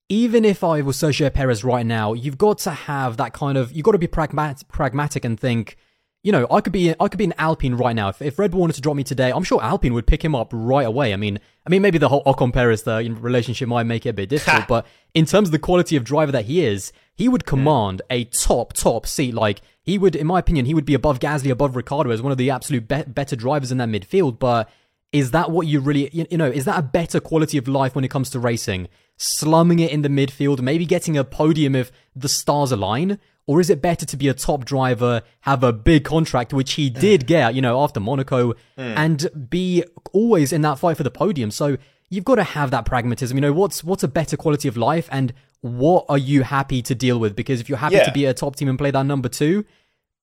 even 0.09 0.43
if 0.43 0.63
I 0.63 0.81
was 0.81 0.97
Sergio 0.97 1.31
Perez 1.31 1.63
right 1.63 1.85
now, 1.85 2.13
you've 2.13 2.37
got 2.37 2.57
to 2.59 2.71
have 2.71 3.17
that 3.17 3.33
kind 3.33 3.57
of 3.57 3.71
you've 3.71 3.85
got 3.85 3.91
to 3.91 3.99
be 3.99 4.07
pragmatic, 4.07 4.67
pragmatic 4.67 5.23
and 5.23 5.39
think 5.39 5.77
you 6.23 6.33
know, 6.33 6.47
I 6.51 6.59
could 6.61 6.73
be 6.73 6.93
I 6.99 7.07
could 7.07 7.17
be 7.17 7.25
an 7.25 7.33
Alpine 7.37 7.75
right 7.75 7.95
now. 7.95 8.09
If, 8.09 8.21
if 8.21 8.37
Red 8.37 8.51
Bull 8.51 8.59
wanted 8.59 8.73
to 8.73 8.81
drop 8.81 8.95
me 8.95 9.03
today, 9.03 9.31
I'm 9.31 9.43
sure 9.43 9.61
Alpine 9.63 9.93
would 9.93 10.05
pick 10.07 10.23
him 10.23 10.35
up 10.35 10.49
right 10.51 10.85
away. 10.85 11.13
I 11.13 11.17
mean, 11.17 11.39
I 11.69 11.71
mean, 11.71 11.83
maybe 11.83 11.99
the 11.99 12.09
whole 12.09 12.23
Ocon 12.23 12.51
Perez 12.51 12.87
uh, 12.87 12.97
the 12.97 13.11
relationship 13.11 13.69
might 13.69 13.83
make 13.83 14.07
it 14.07 14.09
a 14.09 14.13
bit 14.13 14.27
difficult, 14.35 14.67
but 14.67 14.87
in 15.13 15.27
terms 15.27 15.49
of 15.49 15.51
the 15.51 15.59
quality 15.59 15.95
of 15.95 16.03
driver 16.03 16.31
that 16.31 16.45
he 16.45 16.65
is, 16.65 16.91
he 17.13 17.29
would 17.29 17.45
command 17.45 18.01
a 18.09 18.23
top 18.23 18.73
top 18.73 19.05
seat. 19.05 19.35
Like 19.35 19.61
he 19.83 19.99
would, 19.99 20.15
in 20.15 20.25
my 20.25 20.39
opinion, 20.39 20.65
he 20.65 20.73
would 20.73 20.85
be 20.85 20.95
above 20.95 21.19
Gasly, 21.19 21.51
above 21.51 21.75
Ricciardo 21.75 22.09
as 22.09 22.23
one 22.23 22.31
of 22.31 22.39
the 22.39 22.49
absolute 22.49 22.87
be- 22.87 23.03
better 23.03 23.35
drivers 23.35 23.71
in 23.71 23.77
that 23.77 23.87
midfield. 23.87 24.39
But 24.39 24.67
is 25.11 25.29
that 25.29 25.51
what 25.51 25.67
you 25.67 25.79
really, 25.79 26.09
you 26.11 26.37
know, 26.39 26.47
is 26.47 26.65
that 26.65 26.79
a 26.79 26.81
better 26.81 27.19
quality 27.19 27.59
of 27.59 27.67
life 27.67 27.93
when 27.93 28.03
it 28.03 28.09
comes 28.09 28.31
to 28.31 28.39
racing? 28.39 28.87
Slumming 29.21 29.79
it 29.79 29.91
in 29.91 30.01
the 30.01 30.07
midfield, 30.09 30.61
maybe 30.61 30.85
getting 30.85 31.17
a 31.17 31.25
podium 31.25 31.75
if 31.75 31.91
the 32.15 32.29
stars 32.29 32.71
align, 32.71 33.19
or 33.45 33.59
is 33.59 33.69
it 33.69 33.81
better 33.81 34.05
to 34.05 34.15
be 34.15 34.29
a 34.29 34.33
top 34.33 34.63
driver, 34.63 35.23
have 35.41 35.61
a 35.61 35.73
big 35.73 36.05
contract, 36.05 36.53
which 36.53 36.73
he 36.73 36.89
did 36.89 37.27
get, 37.27 37.53
you 37.53 37.61
know, 37.61 37.81
after 37.81 37.99
Monaco, 37.99 38.53
mm. 38.53 38.57
and 38.77 39.49
be 39.49 39.83
always 40.13 40.53
in 40.53 40.61
that 40.61 40.79
fight 40.79 40.95
for 40.95 41.03
the 41.03 41.11
podium? 41.11 41.51
So 41.51 41.77
you've 42.09 42.23
got 42.23 42.35
to 42.35 42.43
have 42.43 42.71
that 42.71 42.85
pragmatism. 42.85 43.35
You 43.35 43.41
know, 43.41 43.51
what's 43.51 43.83
what's 43.83 44.03
a 44.03 44.07
better 44.07 44.37
quality 44.37 44.69
of 44.69 44.77
life, 44.77 45.09
and 45.11 45.33
what 45.59 46.05
are 46.07 46.17
you 46.17 46.43
happy 46.43 46.81
to 46.83 46.95
deal 46.95 47.19
with? 47.19 47.35
Because 47.35 47.59
if 47.59 47.67
you're 47.67 47.77
happy 47.77 47.95
yeah. 47.95 48.05
to 48.05 48.11
be 48.13 48.23
a 48.23 48.33
top 48.33 48.55
team 48.55 48.69
and 48.69 48.77
play 48.77 48.91
that 48.91 49.05
number 49.05 49.27
two, 49.27 49.65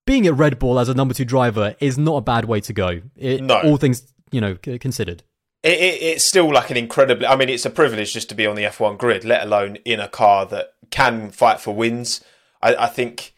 being 0.07 0.27
at 0.27 0.35
Red 0.35 0.59
Bull 0.59 0.79
as 0.79 0.89
a 0.89 0.95
number 0.95 1.13
two 1.13 1.27
driver 1.27 1.77
is 1.81 1.99
not 1.99 2.17
a 2.17 2.21
bad 2.23 2.47
way 2.47 2.61
to 2.61 2.73
go. 2.73 3.03
It, 3.17 3.43
no. 3.43 3.61
All 3.61 3.77
things 3.77 4.11
you 4.31 4.41
know 4.41 4.55
considered. 4.55 5.23
It, 5.67 5.81
it, 5.81 6.03
it's 6.03 6.25
still 6.25 6.53
like 6.53 6.71
an 6.71 6.77
incredibly. 6.77 7.27
I 7.27 7.35
mean, 7.37 7.49
it's 7.49 7.67
a 7.67 7.71
privilege 7.71 8.13
just 8.13 8.29
to 8.29 8.35
be 8.35 8.47
on 8.47 8.55
the 8.55 8.63
F1 8.63 8.99
grid, 8.99 9.25
let 9.25 9.43
alone 9.43 9.77
in 9.85 9.99
a 9.99 10.09
car 10.09 10.47
that 10.47 10.75
can 10.91 11.31
fight 11.31 11.61
for 11.61 11.75
wins. 11.75 12.21
I, 12.63 12.77
I 12.77 12.87
think, 12.87 13.35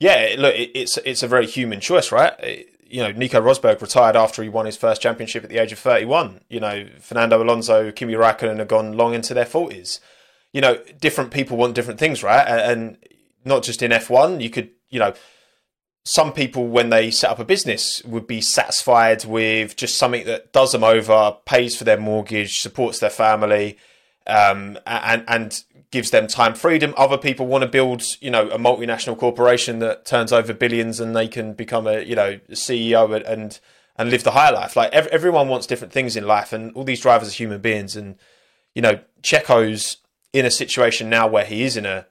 yeah, 0.00 0.34
look, 0.38 0.54
it, 0.54 0.70
it's 0.74 0.96
it's 0.98 1.22
a 1.22 1.28
very 1.28 1.46
human 1.46 1.80
choice, 1.80 2.10
right? 2.10 2.66
you 2.88 3.02
know, 3.02 3.10
Nico 3.10 3.40
Rosberg 3.40 3.80
retired 3.80 4.16
after 4.16 4.42
he 4.42 4.48
won 4.48 4.66
his 4.66 4.76
first 4.76 5.02
championship 5.02 5.42
at 5.44 5.50
the 5.50 5.58
age 5.58 5.72
of 5.72 5.78
31. 5.78 6.40
You 6.48 6.60
know, 6.60 6.86
Fernando 7.00 7.42
Alonso, 7.42 7.90
Kimi 7.90 8.14
Raikkonen 8.14 8.58
have 8.58 8.68
gone 8.68 8.92
long 8.92 9.14
into 9.14 9.34
their 9.34 9.44
40s. 9.44 10.00
You 10.52 10.60
know, 10.60 10.78
different 11.00 11.32
people 11.32 11.56
want 11.56 11.74
different 11.74 11.98
things, 11.98 12.22
right? 12.22 12.46
And 12.46 12.96
not 13.44 13.62
just 13.62 13.82
in 13.82 13.90
F1, 13.90 14.40
you 14.40 14.50
could, 14.50 14.70
you 14.88 15.00
know, 15.00 15.14
some 16.08 16.32
people 16.32 16.68
when 16.68 16.90
they 16.90 17.10
set 17.10 17.30
up 17.30 17.40
a 17.40 17.44
business 17.44 18.00
would 18.04 18.28
be 18.28 18.40
satisfied 18.40 19.24
with 19.24 19.74
just 19.74 19.98
something 19.98 20.24
that 20.24 20.52
does 20.52 20.70
them 20.70 20.84
over, 20.84 21.36
pays 21.44 21.76
for 21.76 21.82
their 21.82 21.98
mortgage, 21.98 22.60
supports 22.60 23.00
their 23.00 23.10
family, 23.10 23.76
um, 24.28 24.78
and 24.86 25.24
and 25.26 25.64
gives 25.90 26.12
them 26.12 26.28
time 26.28 26.54
freedom. 26.54 26.94
Other 26.96 27.18
people 27.18 27.48
want 27.48 27.62
to 27.62 27.68
build, 27.68 28.04
you 28.20 28.30
know, 28.30 28.48
a 28.50 28.56
multinational 28.58 29.18
corporation 29.18 29.80
that 29.80 30.06
turns 30.06 30.32
over 30.32 30.54
billions 30.54 31.00
and 31.00 31.16
they 31.16 31.26
can 31.26 31.54
become 31.54 31.88
a, 31.88 32.02
you 32.02 32.14
know, 32.14 32.38
CEO 32.52 33.12
and 33.26 33.58
and 33.96 34.10
live 34.10 34.22
the 34.22 34.30
higher 34.30 34.52
life. 34.52 34.76
Like 34.76 34.92
ev- 34.92 35.08
everyone 35.08 35.48
wants 35.48 35.66
different 35.66 35.92
things 35.92 36.14
in 36.14 36.24
life, 36.24 36.52
and 36.52 36.72
all 36.76 36.84
these 36.84 37.00
drivers 37.00 37.30
are 37.30 37.32
human 37.32 37.60
beings. 37.60 37.96
And 37.96 38.14
you 38.76 38.82
know, 38.82 39.00
Checo's 39.22 39.96
in 40.32 40.46
a 40.46 40.52
situation 40.52 41.10
now 41.10 41.26
where 41.26 41.44
he 41.44 41.64
is 41.64 41.76
in 41.76 41.84
a 41.84 42.06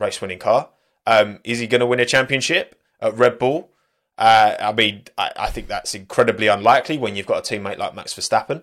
race-winning 0.00 0.38
car. 0.38 0.70
Um, 1.06 1.40
is 1.44 1.58
he 1.58 1.66
going 1.66 1.80
to 1.80 1.86
win 1.86 2.00
a 2.00 2.06
championship 2.06 2.80
at 3.04 3.16
Red 3.16 3.38
Bull? 3.38 3.70
Uh, 4.16 4.54
I 4.60 4.72
mean, 4.72 5.02
I, 5.18 5.30
I, 5.36 5.50
think 5.50 5.66
that's 5.66 5.94
incredibly 5.94 6.46
unlikely 6.46 6.98
when 6.98 7.16
you've 7.16 7.26
got 7.26 7.50
a 7.50 7.54
teammate 7.54 7.78
like 7.78 7.94
Max 7.94 8.14
Verstappen. 8.14 8.62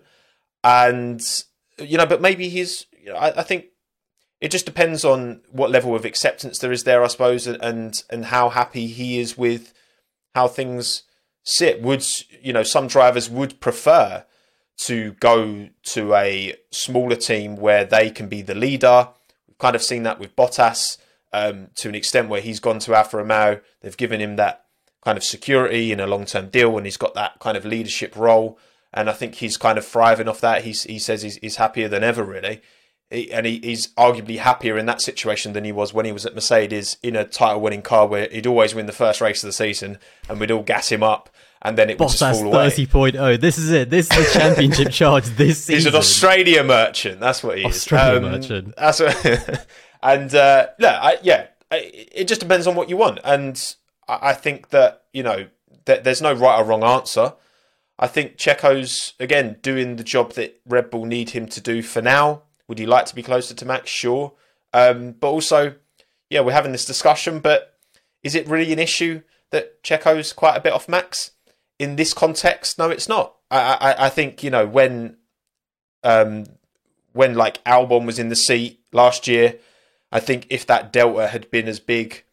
And 0.64 1.22
you 1.78 1.98
know, 1.98 2.06
but 2.06 2.22
maybe 2.22 2.50
he's. 2.50 2.86
You 3.02 3.14
know, 3.14 3.18
I, 3.18 3.40
I 3.40 3.44
think 3.44 3.66
it 4.40 4.52
just 4.52 4.66
depends 4.66 5.04
on 5.04 5.42
what 5.52 5.70
level 5.70 5.96
of 5.96 6.06
acceptance 6.06 6.60
there 6.60 6.72
is 6.72 6.84
there, 6.84 7.04
I 7.04 7.08
suppose, 7.08 7.48
and 7.48 8.02
and 8.10 8.26
how 8.26 8.50
happy 8.50 8.88
he 8.88 9.20
is 9.20 9.38
with 9.38 9.74
how 10.36 10.48
things 10.48 11.04
sit. 11.44 11.82
Would 11.82 12.06
you 12.42 12.54
know 12.54 12.64
some 12.64 12.88
drivers 12.88 13.30
would 13.30 13.60
prefer 13.60 14.24
to 14.82 15.14
go 15.14 15.70
to 15.84 16.16
a 16.16 16.56
smaller 16.72 17.16
team 17.16 17.56
where 17.56 17.86
they 17.86 18.10
can 18.10 18.28
be 18.28 18.42
the 18.42 18.56
leader. 18.56 19.10
We've 19.48 19.58
kind 19.58 19.76
of 19.76 19.84
seen 19.84 20.04
that 20.04 20.20
with 20.20 20.36
Bottas 20.36 20.98
um, 21.34 21.68
to 21.76 21.90
an 21.90 21.96
extent 21.96 22.30
where 22.30 22.42
he's 22.42 22.60
gone 22.60 22.80
to 22.80 22.96
Alfa 22.96 23.18
Romeo. 23.18 23.62
They've 23.82 23.96
given 23.98 24.22
him 24.22 24.36
that 24.36 24.66
kind 25.04 25.18
of 25.18 25.24
security 25.24 25.92
in 25.92 26.00
a 26.00 26.08
long 26.08 26.26
term 26.26 26.50
deal, 26.50 26.78
and 26.78 26.86
he's 26.86 26.98
got 26.98 27.14
that 27.16 27.40
kind 27.40 27.58
of 27.58 27.66
leadership 27.66 28.16
role. 28.16 28.58
And 28.94 29.10
I 29.10 29.14
think 29.14 29.36
he's 29.36 29.58
kind 29.58 29.78
of 29.78 29.86
thriving 29.86 30.28
off 30.28 30.42
that. 30.42 30.64
He's, 30.64 30.84
he 30.84 31.00
says 31.00 31.22
he's, 31.22 31.38
he's 31.38 31.56
happier 31.56 31.88
than 31.88 32.04
ever, 32.04 32.24
really 32.24 32.62
and 33.12 33.46
he, 33.46 33.60
he's 33.62 33.88
arguably 33.96 34.38
happier 34.38 34.78
in 34.78 34.86
that 34.86 35.02
situation 35.02 35.54
than 35.54 35.66
he 35.66 35.72
was 35.72 35.94
when 35.94 36.06
he 36.06 36.12
was 36.12 36.26
at 36.26 36.34
Mercedes 36.34 36.98
in 37.04 37.16
a 37.16 37.26
title-winning 37.26 37.82
car 37.82 38.08
where 38.08 38.30
he'd 38.30 38.48
always 38.48 38.74
win 38.74 38.86
the 38.86 38.94
first 38.94 39.20
race 39.20 39.44
of 39.44 39.48
the 39.48 39.54
season, 39.54 40.00
and 40.30 40.40
we'd 40.40 40.50
all 40.50 40.64
gas 40.64 40.90
him 40.90 41.04
up, 41.04 41.30
and 41.62 41.78
then 41.78 41.90
it 41.90 42.00
would 42.00 42.10
just 42.10 42.20
fall 42.20 42.48
away. 42.48 42.70
Thirty 42.70 42.86
point 42.86 43.16
oh, 43.18 43.36
this 43.36 43.58
is 43.58 43.70
it. 43.70 43.90
This 43.90 44.10
is 44.10 44.34
the 44.34 44.40
championship 44.40 44.90
charge 44.92 45.26
this 45.26 45.66
season. 45.66 45.76
He's 45.76 45.86
an 45.88 45.96
Australia 45.96 46.64
merchant. 46.64 47.20
That's 47.20 47.44
what 47.44 47.58
he 47.58 47.66
is. 47.66 47.76
Australia 47.76 48.26
um, 48.26 48.32
merchant. 48.32 48.76
That's 48.78 49.00
what. 49.00 49.68
and 50.04 50.34
uh, 50.34 50.68
yeah, 50.80 51.00
I, 51.02 51.18
yeah, 51.22 51.48
it 51.72 52.28
just 52.28 52.42
depends 52.42 52.68
on 52.68 52.76
what 52.76 52.90
you 52.90 52.98
want, 52.98 53.20
and 53.24 53.76
I 54.08 54.34
think 54.34 54.70
that 54.70 55.04
you 55.14 55.24
know 55.24 55.48
that 55.86 56.04
there's 56.04 56.22
no 56.22 56.34
right 56.34 56.60
or 56.60 56.64
wrong 56.64 56.84
answer. 56.84 57.34
I 58.00 58.08
think 58.08 58.38
Checo's 58.38 59.14
again 59.20 59.58
doing 59.62 59.96
the 59.96 60.04
job 60.04 60.34
that 60.34 60.60
Red 60.66 60.90
Bull 60.90 61.06
need 61.06 61.32
him 61.32 61.48
to 61.48 61.62
do 61.62 61.82
for 61.82 62.02
now 62.02 62.44
would 62.72 62.80
you 62.80 62.88
like 62.88 63.06
to 63.08 63.16
be 63.16 63.22
closer 63.22 63.54
to 63.54 63.66
Max? 63.66 63.90
Sure. 63.90 64.32
Um, 64.72 65.12
but 65.20 65.28
also, 65.28 65.76
yeah, 66.30 66.40
we're 66.40 66.54
having 66.54 66.72
this 66.72 66.86
discussion, 66.86 67.42
but 67.42 67.78
is 68.24 68.34
it 68.34 68.48
really 68.48 68.72
an 68.72 68.80
issue 68.80 69.24
that 69.50 69.84
Checo's 69.84 70.32
quite 70.32 70.56
a 70.56 70.62
bit 70.62 70.72
off 70.72 70.88
Max? 70.88 71.32
In 71.80 71.98
this 71.98 72.14
context, 72.14 72.80
no, 72.80 72.90
it's 72.90 73.10
not. 73.10 73.36
I, 73.52 73.74
I, 73.74 74.06
I 74.06 74.10
think, 74.10 74.42
you 74.42 74.50
know, 74.50 74.66
when 74.66 75.18
um, 76.02 76.46
when 77.12 77.36
like 77.36 77.62
Albon 77.66 78.06
was 78.06 78.20
in 78.20 78.30
the 78.30 78.38
seat 78.38 78.80
last 78.94 79.28
year, 79.28 79.60
I 80.12 80.20
think 80.20 80.48
if 80.50 80.66
that 80.68 80.92
delta 80.92 81.28
had 81.28 81.50
been 81.52 81.68
as 81.68 81.80
big 81.80 82.24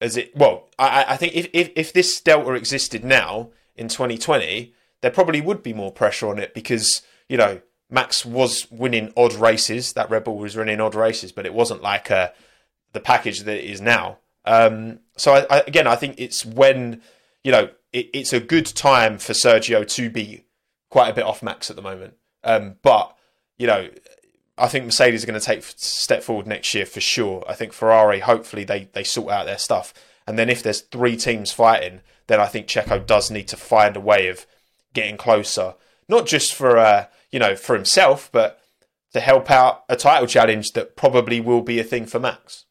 as 0.00 0.16
it 0.16 0.36
well, 0.36 0.68
I, 0.78 1.04
I 1.08 1.16
think 1.16 1.34
if, 1.34 1.48
if, 1.52 1.70
if 1.74 1.92
this 1.92 2.20
delta 2.20 2.52
existed 2.52 3.04
now 3.04 3.50
in 3.74 3.88
2020, 3.88 4.74
there 5.00 5.10
probably 5.10 5.40
would 5.40 5.62
be 5.62 5.72
more 5.72 5.92
pressure 5.92 6.28
on 6.28 6.38
it 6.38 6.54
because, 6.54 7.02
you 7.28 7.36
know, 7.36 7.60
Max 7.90 8.24
was 8.24 8.70
winning 8.70 9.12
odd 9.16 9.34
races. 9.34 9.92
That 9.92 10.10
Red 10.10 10.24
Bull 10.24 10.38
was 10.38 10.56
winning 10.56 10.80
odd 10.80 10.94
races, 10.94 11.32
but 11.32 11.46
it 11.46 11.54
wasn't 11.54 11.82
like 11.82 12.10
uh, 12.10 12.30
the 12.92 13.00
package 13.00 13.40
that 13.40 13.56
it 13.56 13.70
is 13.70 13.80
now. 13.80 14.18
Um, 14.44 15.00
so 15.16 15.34
I, 15.34 15.46
I, 15.50 15.60
again, 15.66 15.86
I 15.86 15.96
think 15.96 16.16
it's 16.18 16.44
when 16.44 17.02
you 17.42 17.52
know 17.52 17.70
it, 17.92 18.10
it's 18.12 18.32
a 18.32 18.40
good 18.40 18.66
time 18.66 19.18
for 19.18 19.32
Sergio 19.32 19.86
to 19.94 20.10
be 20.10 20.44
quite 20.90 21.10
a 21.10 21.14
bit 21.14 21.24
off 21.24 21.42
Max 21.42 21.70
at 21.70 21.76
the 21.76 21.82
moment. 21.82 22.14
Um, 22.42 22.76
but 22.82 23.16
you 23.58 23.66
know, 23.66 23.88
I 24.56 24.68
think 24.68 24.84
Mercedes 24.84 25.24
are 25.24 25.26
going 25.26 25.40
to 25.40 25.44
take 25.44 25.64
step 25.64 26.22
forward 26.22 26.46
next 26.46 26.74
year 26.74 26.86
for 26.86 27.00
sure. 27.00 27.44
I 27.48 27.54
think 27.54 27.72
Ferrari, 27.72 28.20
hopefully, 28.20 28.64
they 28.64 28.88
they 28.92 29.04
sort 29.04 29.32
out 29.32 29.46
their 29.46 29.58
stuff. 29.58 29.92
And 30.26 30.38
then 30.38 30.48
if 30.48 30.62
there's 30.62 30.80
three 30.80 31.16
teams 31.16 31.52
fighting, 31.52 32.00
then 32.28 32.40
I 32.40 32.46
think 32.46 32.66
Checo 32.66 33.04
does 33.04 33.30
need 33.30 33.48
to 33.48 33.56
find 33.56 33.96
a 33.96 34.00
way 34.00 34.28
of 34.28 34.46
getting 34.94 35.16
closer, 35.16 35.74
not 36.08 36.26
just 36.26 36.54
for 36.54 36.78
uh, 36.78 37.06
you 37.30 37.38
know, 37.38 37.56
for 37.56 37.74
himself, 37.74 38.30
but 38.30 38.60
to 39.12 39.20
help 39.20 39.50
out 39.50 39.84
a 39.88 39.96
title 39.96 40.26
challenge 40.26 40.72
that 40.72 40.96
probably 40.96 41.40
will 41.40 41.62
be 41.62 41.78
a 41.78 41.84
thing 41.84 42.06
for 42.06 42.20
Max. 42.20 42.64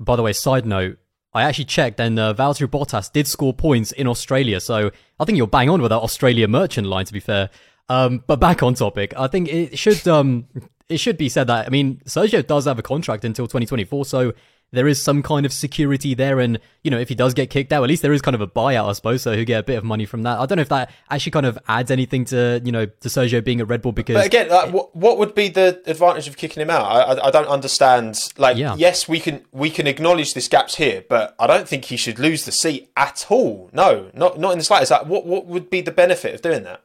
By 0.00 0.16
the 0.16 0.22
way, 0.22 0.32
side 0.32 0.66
note, 0.66 0.98
I 1.32 1.42
actually 1.42 1.66
checked 1.66 2.00
and 2.00 2.18
uh, 2.18 2.34
Valtteri 2.34 2.68
Bottas 2.68 3.12
did 3.12 3.26
score 3.26 3.54
points 3.54 3.92
in 3.92 4.06
Australia, 4.06 4.60
so 4.60 4.90
I 5.20 5.24
think 5.24 5.38
you're 5.38 5.46
bang 5.46 5.68
on 5.68 5.80
with 5.80 5.90
that 5.90 6.00
Australia 6.00 6.48
merchant 6.48 6.88
line. 6.88 7.04
To 7.04 7.12
be 7.12 7.20
fair, 7.20 7.50
um, 7.88 8.24
but 8.26 8.40
back 8.40 8.62
on 8.62 8.74
topic, 8.74 9.14
I 9.16 9.28
think 9.28 9.48
it 9.48 9.78
should 9.78 10.06
um, 10.08 10.46
it 10.88 10.98
should 10.98 11.18
be 11.18 11.28
said 11.28 11.46
that 11.46 11.66
I 11.66 11.70
mean 11.70 12.00
Sergio 12.04 12.46
does 12.46 12.66
have 12.66 12.78
a 12.78 12.82
contract 12.82 13.24
until 13.24 13.46
2024, 13.46 14.04
so 14.04 14.32
there 14.70 14.86
is 14.86 15.02
some 15.02 15.22
kind 15.22 15.46
of 15.46 15.52
security 15.52 16.14
there. 16.14 16.40
And, 16.40 16.58
you 16.82 16.90
know, 16.90 16.98
if 16.98 17.08
he 17.08 17.14
does 17.14 17.34
get 17.34 17.50
kicked 17.50 17.72
out, 17.72 17.82
at 17.82 17.88
least 17.88 18.02
there 18.02 18.12
is 18.12 18.20
kind 18.20 18.34
of 18.34 18.40
a 18.40 18.46
buyout, 18.46 18.88
I 18.88 18.92
suppose. 18.92 19.22
So 19.22 19.34
he'll 19.34 19.44
get 19.44 19.60
a 19.60 19.62
bit 19.62 19.78
of 19.78 19.84
money 19.84 20.04
from 20.04 20.22
that. 20.24 20.38
I 20.38 20.46
don't 20.46 20.56
know 20.56 20.62
if 20.62 20.68
that 20.68 20.90
actually 21.10 21.32
kind 21.32 21.46
of 21.46 21.58
adds 21.68 21.90
anything 21.90 22.24
to, 22.26 22.60
you 22.64 22.72
know, 22.72 22.86
to 22.86 23.08
Sergio 23.08 23.42
being 23.42 23.60
at 23.60 23.68
Red 23.68 23.82
Bull 23.82 23.92
because. 23.92 24.14
But 24.14 24.26
again, 24.26 24.48
like, 24.48 24.72
what, 24.72 24.94
what 24.94 25.18
would 25.18 25.34
be 25.34 25.48
the 25.48 25.82
advantage 25.86 26.28
of 26.28 26.36
kicking 26.36 26.60
him 26.60 26.70
out? 26.70 26.84
I, 26.84 27.00
I, 27.00 27.28
I 27.28 27.30
don't 27.30 27.48
understand. 27.48 28.18
Like, 28.36 28.56
yeah. 28.56 28.74
yes, 28.76 29.08
we 29.08 29.20
can 29.20 29.44
we 29.52 29.70
can 29.70 29.86
acknowledge 29.86 30.34
this 30.34 30.48
gap's 30.48 30.76
here, 30.76 31.04
but 31.08 31.34
I 31.38 31.46
don't 31.46 31.66
think 31.66 31.86
he 31.86 31.96
should 31.96 32.18
lose 32.18 32.44
the 32.44 32.52
seat 32.52 32.90
at 32.96 33.26
all. 33.30 33.70
No, 33.72 34.10
not 34.12 34.38
not 34.38 34.52
in 34.52 34.58
the 34.58 34.64
slightest. 34.64 34.90
Like, 34.90 35.06
what 35.06 35.24
what 35.26 35.46
would 35.46 35.70
be 35.70 35.80
the 35.80 35.92
benefit 35.92 36.34
of 36.34 36.42
doing 36.42 36.64
that? 36.64 36.82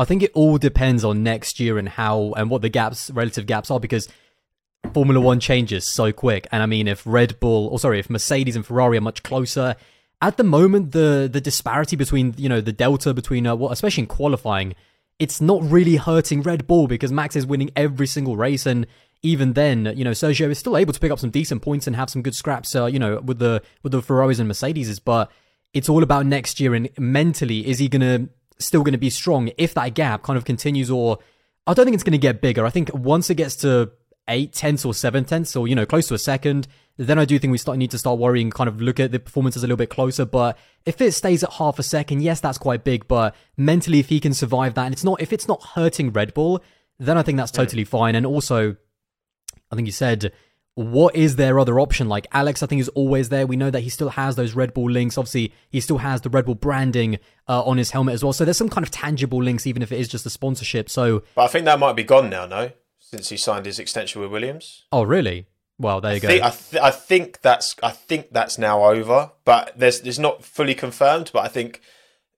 I 0.00 0.04
think 0.06 0.22
it 0.22 0.32
all 0.34 0.56
depends 0.56 1.04
on 1.04 1.22
next 1.22 1.60
year 1.60 1.76
and 1.76 1.88
how 1.88 2.32
and 2.36 2.48
what 2.48 2.62
the 2.62 2.70
gaps, 2.70 3.10
relative 3.10 3.44
gaps 3.44 3.70
are, 3.70 3.78
because 3.78 4.08
Formula 4.94 5.20
One 5.20 5.40
changes 5.40 5.86
so 5.86 6.10
quick. 6.10 6.46
And 6.50 6.62
I 6.62 6.66
mean, 6.66 6.88
if 6.88 7.02
Red 7.04 7.38
Bull, 7.38 7.68
or 7.68 7.78
sorry, 7.78 7.98
if 7.98 8.08
Mercedes 8.08 8.56
and 8.56 8.64
Ferrari 8.64 8.96
are 8.96 9.02
much 9.02 9.22
closer, 9.22 9.76
at 10.22 10.38
the 10.38 10.44
moment, 10.44 10.92
the 10.92 11.28
the 11.30 11.40
disparity 11.40 11.96
between 11.96 12.34
you 12.38 12.48
know 12.48 12.62
the 12.62 12.72
delta 12.72 13.12
between 13.12 13.46
uh, 13.46 13.54
well, 13.54 13.72
especially 13.72 14.02
in 14.02 14.08
qualifying, 14.08 14.74
it's 15.18 15.40
not 15.40 15.62
really 15.62 15.96
hurting 15.96 16.40
Red 16.40 16.66
Bull 16.66 16.86
because 16.86 17.12
Max 17.12 17.36
is 17.36 17.44
winning 17.46 17.70
every 17.76 18.06
single 18.06 18.38
race, 18.38 18.64
and 18.64 18.86
even 19.22 19.52
then, 19.52 19.92
you 19.96 20.04
know, 20.04 20.12
Sergio 20.12 20.48
is 20.48 20.58
still 20.58 20.78
able 20.78 20.94
to 20.94 21.00
pick 21.00 21.12
up 21.12 21.18
some 21.18 21.28
decent 21.28 21.60
points 21.60 21.86
and 21.86 21.94
have 21.94 22.08
some 22.08 22.22
good 22.22 22.34
scraps, 22.34 22.74
uh, 22.74 22.86
you 22.86 22.98
know, 22.98 23.20
with 23.20 23.38
the 23.38 23.62
with 23.82 23.92
the 23.92 24.00
Ferraris 24.00 24.38
and 24.38 24.48
Mercedes. 24.48 24.98
But 24.98 25.30
it's 25.74 25.90
all 25.90 26.02
about 26.02 26.24
next 26.24 26.58
year 26.58 26.74
and 26.74 26.88
mentally, 26.98 27.68
is 27.68 27.78
he 27.78 27.88
gonna 27.88 28.28
still 28.60 28.82
gonna 28.82 28.98
be 28.98 29.10
strong 29.10 29.50
if 29.58 29.74
that 29.74 29.94
gap 29.94 30.22
kind 30.22 30.36
of 30.36 30.44
continues, 30.44 30.90
or 30.90 31.18
I 31.66 31.74
don't 31.74 31.84
think 31.84 31.94
it's 31.94 32.04
gonna 32.04 32.18
get 32.18 32.40
bigger. 32.40 32.64
I 32.64 32.70
think 32.70 32.92
once 32.94 33.30
it 33.30 33.36
gets 33.36 33.56
to 33.56 33.92
eight 34.28 34.52
tenths 34.52 34.84
or 34.84 34.94
seven 34.94 35.24
tenths, 35.24 35.56
or 35.56 35.66
you 35.66 35.74
know, 35.74 35.86
close 35.86 36.06
to 36.08 36.14
a 36.14 36.18
second, 36.18 36.68
then 36.96 37.18
I 37.18 37.24
do 37.24 37.38
think 37.38 37.50
we 37.50 37.58
start 37.58 37.78
need 37.78 37.90
to 37.92 37.98
start 37.98 38.18
worrying, 38.18 38.50
kind 38.50 38.68
of 38.68 38.80
look 38.80 39.00
at 39.00 39.10
the 39.10 39.18
performances 39.18 39.62
a 39.62 39.66
little 39.66 39.76
bit 39.76 39.90
closer. 39.90 40.24
But 40.24 40.58
if 40.86 41.00
it 41.00 41.12
stays 41.12 41.42
at 41.42 41.54
half 41.54 41.78
a 41.78 41.82
second, 41.82 42.22
yes, 42.22 42.40
that's 42.40 42.58
quite 42.58 42.84
big. 42.84 43.08
But 43.08 43.34
mentally, 43.56 43.98
if 43.98 44.08
he 44.08 44.20
can 44.20 44.34
survive 44.34 44.74
that, 44.74 44.84
and 44.84 44.92
it's 44.92 45.04
not 45.04 45.20
if 45.20 45.32
it's 45.32 45.48
not 45.48 45.62
hurting 45.74 46.12
Red 46.12 46.34
Bull, 46.34 46.62
then 46.98 47.18
I 47.18 47.22
think 47.22 47.38
that's 47.38 47.50
totally 47.50 47.84
fine. 47.84 48.14
And 48.14 48.26
also, 48.26 48.76
I 49.70 49.76
think 49.76 49.86
you 49.86 49.92
said. 49.92 50.32
What 50.80 51.14
is 51.14 51.36
their 51.36 51.58
other 51.58 51.78
option? 51.78 52.08
Like 52.08 52.26
Alex, 52.32 52.62
I 52.62 52.66
think 52.66 52.80
is 52.80 52.88
always 52.90 53.28
there. 53.28 53.46
We 53.46 53.56
know 53.56 53.70
that 53.70 53.80
he 53.80 53.90
still 53.90 54.08
has 54.08 54.36
those 54.36 54.54
Red 54.54 54.72
Bull 54.72 54.90
links. 54.90 55.18
Obviously, 55.18 55.52
he 55.68 55.78
still 55.78 55.98
has 55.98 56.22
the 56.22 56.30
Red 56.30 56.46
Bull 56.46 56.54
branding 56.54 57.18
uh, 57.46 57.62
on 57.64 57.76
his 57.76 57.90
helmet 57.90 58.14
as 58.14 58.24
well. 58.24 58.32
So 58.32 58.46
there's 58.46 58.56
some 58.56 58.70
kind 58.70 58.82
of 58.82 58.90
tangible 58.90 59.42
links, 59.42 59.66
even 59.66 59.82
if 59.82 59.92
it 59.92 60.00
is 60.00 60.08
just 60.08 60.24
a 60.24 60.30
sponsorship. 60.30 60.88
So, 60.88 61.22
but 61.34 61.42
I 61.42 61.48
think 61.48 61.66
that 61.66 61.78
might 61.78 61.96
be 61.96 62.02
gone 62.02 62.30
now. 62.30 62.46
No, 62.46 62.70
since 62.98 63.28
he 63.28 63.36
signed 63.36 63.66
his 63.66 63.78
extension 63.78 64.22
with 64.22 64.30
Williams. 64.30 64.86
Oh, 64.90 65.02
really? 65.02 65.46
Well, 65.78 66.00
there 66.00 66.12
you 66.12 66.16
I 66.16 66.20
go. 66.20 66.28
Think, 66.28 66.42
I, 66.44 66.50
th- 66.50 66.82
I 66.82 66.90
think 66.90 67.40
that's 67.42 67.76
I 67.82 67.90
think 67.90 68.28
that's 68.32 68.56
now 68.56 68.84
over, 68.84 69.32
but 69.44 69.74
there's 69.76 70.00
it's 70.00 70.18
not 70.18 70.44
fully 70.44 70.74
confirmed. 70.74 71.30
But 71.32 71.44
I 71.44 71.48
think 71.48 71.82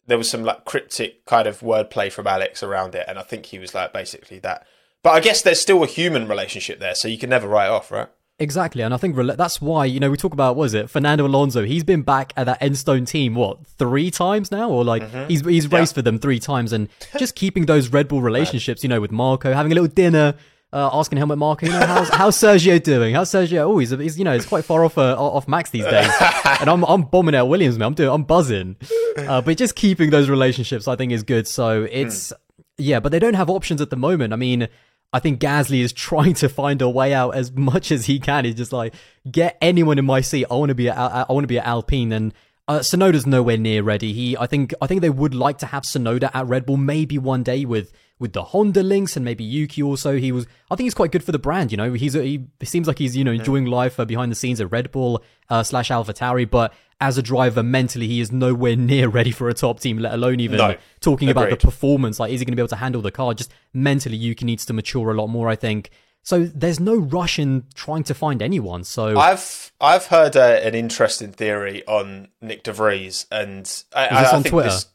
there 0.09 0.18
was 0.18 0.28
some 0.28 0.42
like 0.42 0.64
cryptic 0.64 1.24
kind 1.26 1.46
of 1.46 1.61
wordplay 1.61 2.11
from 2.11 2.26
Alex 2.26 2.62
around 2.62 2.96
it, 2.96 3.05
and 3.07 3.20
I 3.20 3.22
think 3.22 3.46
he 3.46 3.61
was 3.61 3.72
like 3.72 3.92
basically 3.92 4.40
that. 4.40 4.66
But 5.05 5.11
I 5.11 5.20
guess 5.20 5.42
there's 5.42 5.61
still 5.61 5.83
a 5.85 5.87
human 5.88 6.26
relationship 6.26 6.81
there, 6.81 6.94
so 6.94 7.09
you 7.09 7.18
can 7.18 7.31
never 7.31 7.46
write 7.48 7.68
off, 7.68 7.90
right? 7.90 8.09
Exactly, 8.42 8.83
and 8.83 8.92
I 8.92 8.96
think 8.96 9.14
that's 9.37 9.61
why 9.61 9.85
you 9.85 10.00
know 10.00 10.11
we 10.11 10.16
talk 10.16 10.33
about 10.33 10.57
was 10.57 10.74
it 10.74 10.90
Fernando 10.90 11.24
Alonso? 11.24 11.64
He's 11.64 11.85
been 11.85 12.02
back 12.02 12.33
at 12.37 12.46
that 12.46 12.61
Enstone 12.61 13.07
team 13.07 13.37
what 13.37 13.64
three 13.78 14.11
times 14.11 14.50
now, 14.50 14.68
or 14.68 14.83
like 14.83 15.05
mm-hmm. 15.05 15.28
he's 15.28 15.42
he's 15.42 15.70
raced 15.70 15.92
yeah. 15.92 15.98
for 15.98 16.02
them 16.02 16.18
three 16.18 16.40
times, 16.40 16.72
and 16.72 16.88
just 17.18 17.37
keeping 17.37 17.66
those 17.66 17.90
Red 17.90 18.09
Bull 18.09 18.20
relationships, 18.31 18.83
you 18.83 18.88
know, 18.88 19.00
with 19.00 19.12
Marko, 19.12 19.52
having 19.52 19.70
a 19.70 19.76
little 19.76 19.87
dinner, 19.87 20.35
uh, 20.72 20.90
asking 20.92 21.18
Helmut 21.18 21.38
Marko, 21.38 21.66
you 21.66 21.72
know, 21.72 21.87
how's, 21.87 22.09
how's 22.12 22.37
Sergio 22.37 22.83
doing? 22.83 23.14
How's 23.14 23.31
Sergio? 23.31 23.59
Oh, 23.59 23.78
he's, 23.78 23.90
he's 23.90 24.18
you 24.18 24.24
know, 24.24 24.33
he's 24.33 24.46
quite 24.46 24.64
far 24.64 24.85
off 24.85 24.98
uh, 24.98 25.14
off 25.16 25.46
Max 25.46 25.70
these 25.70 25.85
days. 25.85 26.11
and 26.61 26.68
I'm 26.68 26.83
I'm 26.83 27.02
bombing 27.02 27.37
out 27.37 27.46
Williams, 27.46 27.78
man. 27.78 27.87
I'm 27.87 27.94
doing, 27.94 28.11
I'm 28.11 28.24
buzzing. 28.24 28.74
Uh, 29.16 29.40
but 29.40 29.57
just 29.57 29.76
keeping 29.76 30.11
those 30.11 30.28
relationships, 30.28 30.88
I 30.88 30.96
think, 30.96 31.12
is 31.12 31.22
good. 31.22 31.46
So 31.46 31.87
it's 31.88 32.33
mm. 32.33 32.37
yeah, 32.78 32.98
but 32.98 33.12
they 33.12 33.20
don't 33.20 33.35
have 33.35 33.48
options 33.48 33.81
at 33.81 33.90
the 33.90 33.96
moment. 33.96 34.33
I 34.33 34.37
mean. 34.37 34.68
I 35.12 35.18
think 35.18 35.40
Gasly 35.40 35.81
is 35.81 35.92
trying 35.92 36.35
to 36.35 36.48
find 36.48 36.81
a 36.81 36.88
way 36.88 37.12
out 37.12 37.35
as 37.35 37.53
much 37.53 37.92
as 37.92 38.07
he 38.07 38.18
can. 38.18 38.44
He's 38.44 38.55
just 38.55 38.72
like, 38.72 38.94
get 39.31 39.59
anyone 39.61 39.98
in 39.98 40.07
my 40.07 40.22
seat. 40.22 40.46
I 40.51 40.55
want 40.55 40.70
to 40.70 40.75
be 40.75 40.88
at, 40.88 40.96
I 40.96 41.31
want 41.31 41.44
to 41.44 41.48
be 41.48 41.59
at 41.59 41.66
Alpine, 41.66 42.12
and 42.12 42.33
uh, 42.68 42.79
Tsunoda's 42.79 43.27
nowhere 43.27 43.57
near 43.57 43.83
ready. 43.83 44.12
He, 44.12 44.37
I 44.37 44.46
think, 44.46 44.72
I 44.81 44.87
think 44.87 45.01
they 45.01 45.11
would 45.11 45.35
like 45.35 45.59
to 45.59 45.66
have 45.66 45.83
Tsunoda 45.83 46.31
at 46.35 46.46
Red 46.46 46.66
Bull 46.66 46.77
maybe 46.77 47.18
one 47.18 47.42
day 47.42 47.64
with 47.64 47.92
with 48.18 48.35
the 48.35 48.44
Honda 48.44 48.85
links 48.85 49.16
and 49.16 49.25
maybe 49.25 49.42
Yuki 49.42 49.83
also. 49.83 50.16
He 50.16 50.31
was, 50.31 50.46
I 50.70 50.77
think 50.77 50.85
he's 50.85 50.94
quite 50.94 51.11
good 51.11 51.25
for 51.25 51.33
the 51.33 51.40
brand. 51.40 51.72
You 51.72 51.77
know, 51.77 51.92
he's 51.92 52.14
a, 52.14 52.22
he 52.22 52.46
seems 52.62 52.87
like 52.87 52.98
he's 52.98 53.16
you 53.16 53.25
know 53.25 53.33
enjoying 53.33 53.66
life 53.66 53.98
uh, 53.98 54.05
behind 54.05 54.31
the 54.31 54.37
scenes 54.37 54.61
at 54.61 54.70
Red 54.70 54.92
Bull 54.92 55.25
uh, 55.48 55.64
slash 55.64 55.90
AlphaTauri, 55.90 56.48
but 56.48 56.72
as 57.03 57.18
a 57.18 57.22
driver 57.22 57.64
mentally 57.64 58.07
he 58.07 58.20
is 58.20 58.31
nowhere 58.31 58.77
near 58.77 59.09
ready 59.09 59.33
for 59.33 59.48
a 59.48 59.55
top 59.55 59.81
team 59.81 59.98
let 59.98 60.14
alone 60.14 60.38
even 60.38 60.57
no. 60.57 60.77
talking 61.01 61.29
Agreed. 61.29 61.42
about 61.48 61.51
the 61.51 61.66
performance 61.66 62.20
like 62.20 62.33
is 62.33 62.38
he 62.38 62.44
going 62.44 62.53
to 62.53 62.57
be 62.57 62.61
able 62.61 62.68
to 62.68 62.77
handle 62.77 63.03
the 63.03 63.11
car 63.11 63.35
just 63.35 63.51
mentally 63.75 64.16
yuki 64.16 64.44
needs 64.44 64.64
to 64.66 64.72
mature 64.72 65.11
a 65.11 65.14
lot 65.14 65.27
more 65.27 65.48
i 65.48 65.57
think 65.57 65.90
so 66.22 66.44
there's 66.44 66.80
no 66.80 66.94
rush 66.96 67.38
in 67.38 67.64
trying 67.74 68.02
to 68.04 68.14
find 68.14 68.42
anyone 68.42 68.85
so 68.85 69.18
i've 69.18 69.72
i've 69.80 70.06
heard 70.06 70.37
uh, 70.37 70.61
an 70.62 70.74
interesting 70.74 71.32
theory 71.32 71.85
on 71.87 72.28
Nyck 72.42 72.62
de 72.62 72.72
Vries 72.72 73.26
and 73.30 73.85
i, 73.94 74.06
is 74.06 74.11
this 74.11 74.32
I, 74.32 74.37
on 74.37 74.42
twitter 74.44 74.68
this, 74.70 74.87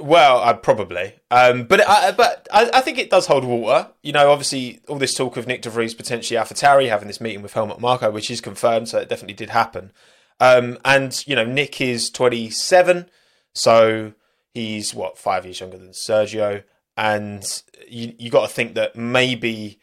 well, 0.00 0.42
I 0.42 0.52
probably, 0.54 1.14
um, 1.30 1.64
but 1.64 1.86
I, 1.86 2.12
but 2.12 2.48
I, 2.52 2.70
I, 2.74 2.80
think 2.80 2.98
it 2.98 3.10
does 3.10 3.26
hold 3.26 3.44
water. 3.44 3.90
You 4.02 4.12
know, 4.12 4.30
obviously, 4.30 4.80
all 4.88 4.98
this 4.98 5.14
talk 5.14 5.36
of 5.36 5.46
Nyck 5.46 5.62
de 5.62 5.70
Vries 5.70 5.94
potentially 5.94 6.38
AlphaTauri 6.38 6.88
having 6.88 7.06
this 7.06 7.20
meeting 7.20 7.42
with 7.42 7.52
Helmut 7.52 7.80
Marko, 7.80 8.10
which 8.10 8.30
is 8.30 8.40
confirmed, 8.40 8.88
so 8.88 8.98
it 8.98 9.08
definitely 9.08 9.34
did 9.34 9.50
happen. 9.50 9.92
Um, 10.38 10.78
and 10.84 11.22
you 11.26 11.36
know, 11.36 11.44
Nyck 11.44 11.80
is 11.80 12.10
27, 12.10 13.10
so 13.54 14.14
he's 14.54 14.94
what 14.94 15.18
five 15.18 15.44
years 15.44 15.60
younger 15.60 15.78
than 15.78 15.90
Sergio, 15.90 16.64
and 16.96 17.62
you 17.88 18.14
you 18.18 18.30
got 18.30 18.46
to 18.48 18.52
think 18.52 18.74
that 18.74 18.96
maybe. 18.96 19.79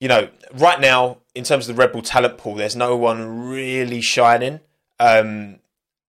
You 0.00 0.08
know, 0.08 0.28
right 0.54 0.80
now, 0.80 1.18
in 1.34 1.44
terms 1.44 1.68
of 1.68 1.76
the 1.76 1.80
Red 1.80 1.92
Bull 1.92 2.02
talent 2.02 2.38
pool, 2.38 2.54
there's 2.54 2.74
no 2.74 2.96
one 2.96 3.48
really 3.48 4.00
shining. 4.00 4.60
Um, 4.98 5.60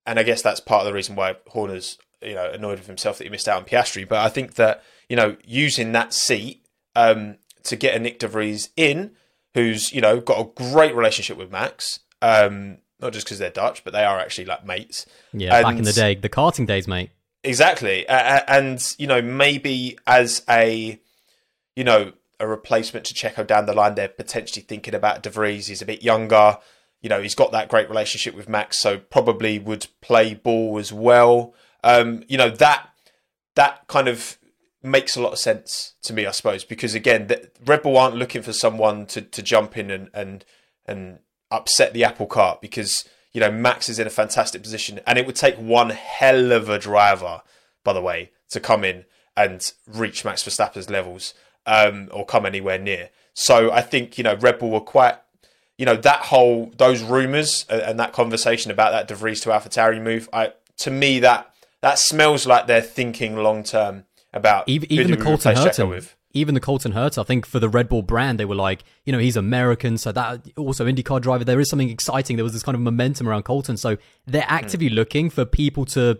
and 0.05 0.19
I 0.19 0.23
guess 0.23 0.41
that's 0.41 0.59
part 0.59 0.81
of 0.81 0.87
the 0.87 0.93
reason 0.93 1.15
why 1.15 1.35
Horner's 1.47 1.97
you 2.21 2.35
know 2.35 2.49
annoyed 2.51 2.79
with 2.79 2.87
himself 2.87 3.17
that 3.17 3.25
he 3.25 3.29
missed 3.29 3.47
out 3.47 3.57
on 3.57 3.65
Piastri. 3.65 4.07
But 4.07 4.19
I 4.19 4.29
think 4.29 4.55
that 4.55 4.83
you 5.09 5.15
know 5.15 5.37
using 5.45 5.91
that 5.91 6.13
seat 6.13 6.65
um, 6.95 7.37
to 7.63 7.75
get 7.75 7.95
a 7.95 7.99
Nyck 7.99 8.19
de 8.19 8.27
Vries 8.27 8.69
in, 8.75 9.11
who's 9.53 9.91
you 9.91 10.01
know 10.01 10.19
got 10.19 10.39
a 10.39 10.49
great 10.71 10.95
relationship 10.95 11.37
with 11.37 11.51
Max. 11.51 11.99
Um, 12.21 12.77
not 12.99 13.13
just 13.13 13.25
because 13.25 13.39
they're 13.39 13.49
Dutch, 13.49 13.83
but 13.83 13.93
they 13.93 14.03
are 14.03 14.19
actually 14.19 14.45
like 14.45 14.65
mates. 14.65 15.05
Yeah, 15.33 15.55
and 15.55 15.63
back 15.63 15.77
in 15.77 15.83
the 15.83 15.93
day, 15.93 16.15
the 16.15 16.29
karting 16.29 16.67
days, 16.67 16.87
mate. 16.87 17.11
Exactly, 17.43 18.07
uh, 18.07 18.41
and 18.47 18.95
you 18.97 19.07
know 19.07 19.21
maybe 19.21 19.97
as 20.05 20.43
a 20.49 20.99
you 21.75 21.83
know 21.83 22.13
a 22.41 22.47
replacement 22.47 23.05
to 23.05 23.13
Checo 23.13 23.45
down 23.45 23.67
the 23.67 23.73
line, 23.73 23.95
they're 23.95 24.09
potentially 24.09 24.63
thinking 24.63 24.95
about 24.95 25.21
De 25.21 25.29
Vries. 25.29 25.67
He's 25.67 25.81
a 25.81 25.85
bit 25.85 26.03
younger. 26.03 26.57
You 26.99 27.09
know, 27.09 27.21
he's 27.21 27.35
got 27.35 27.51
that 27.51 27.69
great 27.69 27.87
relationship 27.87 28.35
with 28.35 28.49
Max, 28.49 28.79
so 28.79 28.97
probably 28.97 29.59
would 29.59 29.87
play 30.01 30.33
ball 30.33 30.77
as 30.79 30.91
well. 30.91 31.53
Um, 31.83 32.23
you 32.27 32.37
know 32.37 32.49
that 32.49 32.89
that 33.55 33.87
kind 33.87 34.07
of 34.07 34.37
makes 34.83 35.15
a 35.15 35.21
lot 35.21 35.33
of 35.33 35.39
sense 35.39 35.93
to 36.03 36.13
me, 36.13 36.25
I 36.25 36.31
suppose, 36.31 36.63
because 36.63 36.95
again, 36.95 37.27
the, 37.27 37.49
Red 37.65 37.83
Bull 37.83 37.97
aren't 37.97 38.15
looking 38.15 38.41
for 38.41 38.53
someone 38.53 39.05
to, 39.07 39.21
to 39.21 39.41
jump 39.41 39.77
in 39.77 39.91
and 39.91 40.09
and 40.13 40.45
and 40.85 41.19
upset 41.49 41.93
the 41.93 42.03
apple 42.03 42.27
cart 42.27 42.61
because 42.61 43.05
you 43.33 43.39
know 43.39 43.51
Max 43.51 43.87
is 43.87 43.99
in 43.99 44.07
a 44.07 44.11
fantastic 44.11 44.63
position, 44.63 44.99
and 45.05 45.17
it 45.19 45.25
would 45.25 45.35
take 45.35 45.55
one 45.55 45.91
hell 45.91 46.51
of 46.51 46.69
a 46.69 46.79
driver, 46.79 47.41
by 47.83 47.93
the 47.93 48.01
way, 48.01 48.31
to 48.49 48.59
come 48.59 48.83
in 48.83 49.05
and 49.37 49.73
reach 49.87 50.25
Max 50.25 50.43
Verstappen's 50.43 50.89
levels 50.89 51.33
um, 51.65 52.09
or 52.11 52.25
come 52.25 52.45
anywhere 52.45 52.77
near. 52.77 53.09
So 53.33 53.71
I 53.71 53.81
think 53.81 54.17
you 54.17 54.23
know 54.23 54.35
Red 54.35 54.59
Bull 54.59 54.71
were 54.71 54.81
quite, 54.81 55.15
you 55.77 55.85
know, 55.85 55.95
that 55.95 56.21
whole 56.21 56.71
those 56.77 57.01
rumours 57.01 57.65
and 57.69 57.99
that 57.99 58.13
conversation 58.13 58.71
about 58.71 58.91
that 58.91 59.07
De 59.07 59.15
Vries 59.15 59.41
to 59.41 59.49
AlphaTauri 59.49 60.01
move. 60.01 60.29
I 60.33 60.53
to 60.77 60.91
me 60.91 61.19
that 61.19 61.53
that 61.81 61.99
smells 61.99 62.45
like 62.45 62.67
they're 62.67 62.81
thinking 62.81 63.35
long 63.35 63.63
term 63.63 64.05
about 64.33 64.67
even, 64.69 64.91
even 64.91 65.11
the 65.11 65.17
Colton 65.17 65.55
Herta 65.55 65.87
with. 65.87 66.15
Even 66.33 66.55
the 66.55 66.61
Colton 66.61 66.93
Herta, 66.93 67.17
I 67.17 67.23
think 67.23 67.45
for 67.45 67.59
the 67.59 67.67
Red 67.67 67.89
Bull 67.89 68.03
brand, 68.03 68.39
they 68.39 68.45
were 68.45 68.55
like, 68.55 68.85
you 69.03 69.11
know, 69.11 69.19
he's 69.19 69.35
American, 69.35 69.97
so 69.97 70.13
that 70.13 70.47
also 70.55 70.85
IndyCar 70.85 71.19
driver. 71.19 71.43
There 71.43 71.59
is 71.59 71.69
something 71.69 71.89
exciting. 71.89 72.37
There 72.37 72.45
was 72.45 72.53
this 72.53 72.63
kind 72.63 72.73
of 72.73 72.79
momentum 72.79 73.27
around 73.27 73.43
Colton, 73.43 73.75
so 73.75 73.97
they're 74.25 74.41
hmm. 74.43 74.53
actively 74.53 74.89
mm. 74.89 74.95
looking 74.95 75.29
for 75.29 75.43
people 75.43 75.83
to, 75.87 76.19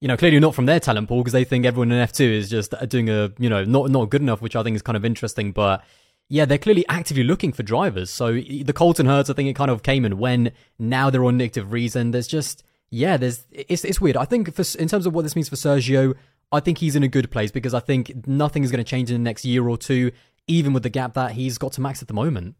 you 0.00 0.08
know, 0.08 0.16
clearly 0.16 0.38
not 0.40 0.54
from 0.54 0.66
their 0.66 0.80
talent 0.80 1.08
pool 1.08 1.18
because 1.18 1.32
they 1.32 1.44
think 1.44 1.64
everyone 1.64 1.90
in 1.90 1.98
F 1.98 2.12
two 2.12 2.24
is 2.24 2.50
just 2.50 2.74
uh, 2.74 2.84
doing 2.86 3.08
a, 3.08 3.32
you 3.38 3.48
know, 3.48 3.64
not 3.64 3.90
not 3.90 4.10
good 4.10 4.22
enough, 4.22 4.42
which 4.42 4.56
I 4.56 4.62
think 4.62 4.76
is 4.76 4.82
kind 4.82 4.96
of 4.96 5.04
interesting, 5.04 5.52
but 5.52 5.84
yeah, 6.28 6.44
they're 6.44 6.58
clearly 6.58 6.84
actively 6.88 7.22
looking 7.22 7.52
for 7.52 7.62
drivers. 7.62 8.10
So 8.10 8.32
the 8.32 8.72
Colton 8.74 9.06
Herta, 9.06 9.30
I 9.30 9.32
think 9.32 9.48
it 9.48 9.54
kind 9.54 9.70
of 9.70 9.82
came 9.82 10.04
and 10.04 10.18
went. 10.18 10.52
Now 10.78 11.08
they're 11.08 11.24
on 11.24 11.36
negative 11.36 11.72
reason. 11.72 12.10
There's 12.10 12.26
just 12.26 12.64
yeah, 12.90 13.16
there's 13.16 13.46
it's 13.50 13.84
it's 13.84 14.00
weird. 14.00 14.16
I 14.16 14.24
think 14.24 14.52
for 14.54 14.64
in 14.78 14.88
terms 14.88 15.06
of 15.06 15.14
what 15.14 15.22
this 15.22 15.36
means 15.36 15.48
for 15.48 15.56
Sergio, 15.56 16.14
I 16.52 16.60
think 16.60 16.78
he's 16.78 16.96
in 16.96 17.02
a 17.02 17.08
good 17.08 17.30
place 17.30 17.50
because 17.50 17.74
I 17.74 17.80
think 17.80 18.26
nothing 18.26 18.64
is 18.64 18.70
going 18.70 18.84
to 18.84 18.88
change 18.88 19.10
in 19.10 19.14
the 19.14 19.24
next 19.28 19.44
year 19.44 19.68
or 19.68 19.78
two, 19.78 20.12
even 20.46 20.72
with 20.72 20.82
the 20.82 20.90
gap 20.90 21.14
that 21.14 21.32
he's 21.32 21.58
got 21.58 21.72
to 21.72 21.80
Max 21.80 22.02
at 22.02 22.08
the 22.08 22.14
moment. 22.14 22.56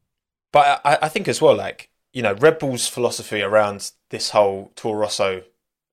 But 0.53 0.81
I, 0.85 0.99
I 1.03 1.09
think 1.09 1.29
as 1.29 1.41
well, 1.43 1.57
like 1.57 1.91
you 2.13 2.23
know, 2.23 2.33
Red 2.35 2.59
Bull's 2.59 2.89
philosophy 2.89 3.43
around 3.43 3.91
this 4.11 4.31
whole 4.31 4.73
Toro 4.75 5.01
Rosso 5.01 5.43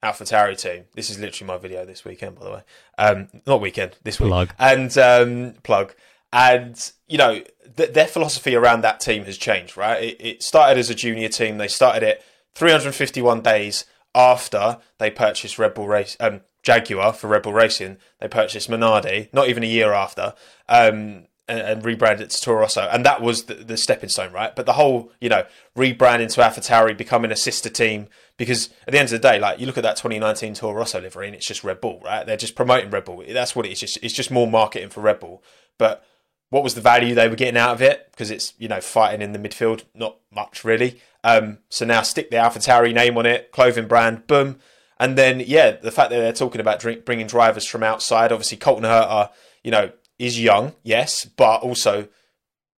AlphaTauri 0.04 0.60
team. 0.60 0.84
This 0.94 1.10
is 1.10 1.18
literally 1.18 1.48
my 1.48 1.58
video 1.58 1.86
this 1.86 2.04
weekend, 2.04 2.38
by 2.38 2.46
the 2.46 2.52
way. 2.52 2.62
Um, 2.98 3.30
not 3.48 3.62
weekend, 3.62 3.96
this 4.04 4.20
week. 4.20 4.30
Plug. 4.30 4.54
And 4.60 4.96
um, 4.98 5.54
plug. 5.64 5.96
And 6.32 6.92
you 7.08 7.18
know, 7.18 7.42
th- 7.78 7.94
their 7.94 8.08
philosophy 8.08 8.56
around 8.56 8.82
that 8.82 9.00
team 9.00 9.24
has 9.26 9.38
changed, 9.38 9.78
right? 9.78 10.04
It, 10.04 10.18
it 10.20 10.44
started 10.44 10.78
as 10.78 10.90
a 10.90 10.96
junior 10.96 11.30
team. 11.30 11.58
They 11.58 11.68
started 11.68 12.04
it 12.04 12.24
351 12.56 13.42
days 13.42 13.86
after 14.14 14.78
they 14.98 15.10
purchased 15.10 15.58
Red 15.58 15.74
Bull 15.74 15.88
Race, 15.88 16.18
um, 16.20 16.42
Jaguar 16.62 17.14
for 17.14 17.28
Red 17.28 17.44
Bull 17.44 17.54
Racing. 17.54 17.98
They 18.20 18.28
purchased 18.28 18.70
Minardi, 18.70 19.32
not 19.34 19.48
even 19.48 19.64
a 19.64 19.68
year 19.68 19.94
after. 19.94 20.34
Um, 20.68 21.28
and, 21.48 21.60
and 21.60 21.86
rebranded 21.86 22.28
it 22.28 22.30
to 22.32 22.42
Toro 22.42 22.62
Rosso, 22.62 22.88
and 22.92 23.06
that 23.06 23.22
was 23.22 23.46
the, 23.46 23.56
the 23.56 23.78
stepping 23.78 24.10
stone, 24.10 24.32
right? 24.32 24.56
But 24.56 24.66
the 24.66 24.74
whole, 24.74 25.12
you 25.20 25.30
know, 25.30 25.46
rebranding 25.78 26.32
to 26.34 26.42
AlphaTauri, 26.42 26.98
becoming 26.98 27.32
a 27.32 27.36
sister 27.36 27.70
team, 27.70 28.08
because 28.38 28.70
at 28.88 28.94
the 28.94 29.00
end 29.00 29.08
of 29.08 29.12
the 29.12 29.20
day, 29.20 29.40
like 29.40 29.60
you 29.60 29.66
look 29.66 29.78
at 29.78 29.84
that 29.84 29.98
2019 29.98 30.54
Toro 30.54 30.74
Rosso 30.74 31.02
livery, 31.02 31.28
and 31.28 31.36
it's 31.36 31.48
just 31.48 31.64
Red 31.64 31.82
Bull, 31.82 32.02
right? 32.04 32.26
They're 32.26 32.38
just 32.38 32.56
promoting 32.56 32.90
Red 32.90 33.06
Bull. 33.06 33.24
That's 33.28 33.56
what 33.56 33.66
it 33.66 33.72
is. 33.72 33.80
Just 33.80 33.98
it's 34.02 34.14
just 34.14 34.32
more 34.32 34.48
marketing 34.48 34.90
for 34.90 35.02
Red 35.02 35.20
Bull. 35.20 35.44
But 35.78 36.06
what 36.50 36.64
was 36.64 36.76
the 36.76 36.82
value 36.82 37.16
they 37.16 37.28
were 37.28 37.36
getting 37.36 37.58
out 37.58 37.72
of 37.72 37.82
it? 37.82 38.08
Because 38.12 38.32
it's 38.32 38.54
you 38.58 38.68
know 38.68 38.82
fighting 38.82 39.22
in 39.22 39.34
the 39.34 39.40
midfield, 39.40 39.84
not 39.94 40.18
much 40.32 40.64
really. 40.64 41.02
Um, 41.24 41.60
so 41.70 41.86
now 41.86 42.02
stick 42.02 42.30
the 42.30 42.38
AlphaTauri 42.38 42.94
name 42.94 43.18
on 43.18 43.26
it, 43.26 43.52
clothing 43.52 43.88
brand, 43.88 44.28
boom. 44.28 44.60
And 45.00 45.18
then, 45.18 45.42
yeah, 45.46 45.72
the 45.72 45.92
fact 45.92 46.12
that 46.12 46.18
they're 46.18 46.34
talking 46.34 46.62
about 46.62 46.80
drink, 46.80 47.04
bringing 47.06 47.28
drivers 47.28 47.66
from 47.66 47.84
outside, 47.84 48.32
obviously 48.32 48.58
Colton 48.58 48.84
Herta, 48.84 49.30
you 49.64 49.72
know, 49.72 49.92
is 50.20 50.40
young, 50.40 50.74
yes, 50.84 51.26
but 51.26 51.62
also 51.62 52.08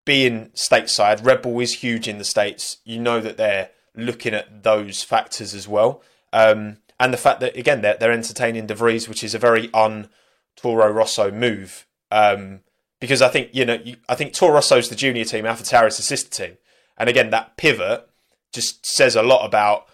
being 0.05 0.51
stateside, 0.51 1.25
Red 1.25 1.43
Bull 1.43 1.61
is 1.61 1.75
huge 1.75 2.09
in 2.09 2.19
the 2.19 2.25
States. 2.25 2.79
You 2.85 3.01
know 3.01 3.21
that 3.21 3.37
they're 3.37 3.71
looking 3.97 4.35
at 4.35 4.63
those 4.63 5.03
factors 5.03 5.55
as 5.55 5.67
well. 5.67 6.03
Um, 6.33 6.79
and 7.01 7.13
the 7.13 7.19
fact 7.19 7.41
that, 7.41 7.57
again, 7.57 7.81
they're, 7.81 7.97
they're 7.97 8.13
entertaining 8.13 8.67
De 8.67 8.75
Vries, 8.75 9.09
which 9.09 9.25
is 9.25 9.35
a 9.35 9.39
very 9.39 9.73
un 9.73 10.09
Toro 10.57 10.91
Rosso 10.91 11.31
move. 11.31 11.87
Um, 12.11 12.61
because 13.01 13.23
I 13.23 13.29
think, 13.29 13.51
you 13.53 13.65
know, 13.65 13.79
you, 13.83 13.97
I 14.09 14.15
think 14.15 14.33
Toro 14.33 14.55
Rosso's 14.55 14.89
the 14.89 14.95
junior 14.95 15.25
team, 15.25 15.47
Alpha 15.47 15.87
is 15.87 15.97
the 15.97 16.03
sister 16.03 16.31
team. 16.31 16.57
And 16.97 17.09
again, 17.09 17.31
that 17.31 17.57
pivot 17.57 18.09
just 18.53 18.87
says 18.87 19.17
a 19.17 19.23
lot 19.23 19.45
about, 19.45 19.87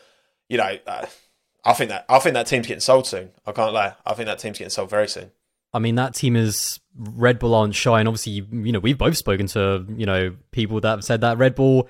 you 0.49 0.59
know, 0.59 0.79
uh, 0.87 1.07
I 1.65 1.73
think 1.73 1.91
that 1.91 2.05
I 2.09 2.19
think 2.19 2.35
that 2.35 2.47
team's 2.47 2.67
getting 2.67 2.81
sold 2.81 3.07
soon. 3.07 3.31
I 3.47 3.53
can't 3.53 3.73
lie. 3.73 3.95
I 4.05 4.15
think 4.15 4.27
that 4.27 4.39
team's 4.39 4.59
getting 4.59 4.71
sold 4.71 4.91
very 4.91 5.09
soon. 5.09 5.31
I 5.73 5.79
mean, 5.79 5.95
that 5.97 6.15
team 6.15 6.37
is 6.37 6.81
Red 7.01 7.39
Bull 7.39 7.55
aren't 7.55 7.75
shy, 7.75 7.99
and 7.99 8.07
obviously, 8.07 8.33
you 8.33 8.73
know, 8.73 8.79
we've 8.79 8.99
both 8.99 9.17
spoken 9.17 9.47
to 9.49 9.87
you 9.97 10.07
know 10.07 10.37
people 10.51 10.81
that 10.81 10.91
have 10.91 11.05
said 11.05 11.23
that 11.23 11.39
Red 11.39 11.55
Bull, 11.55 11.89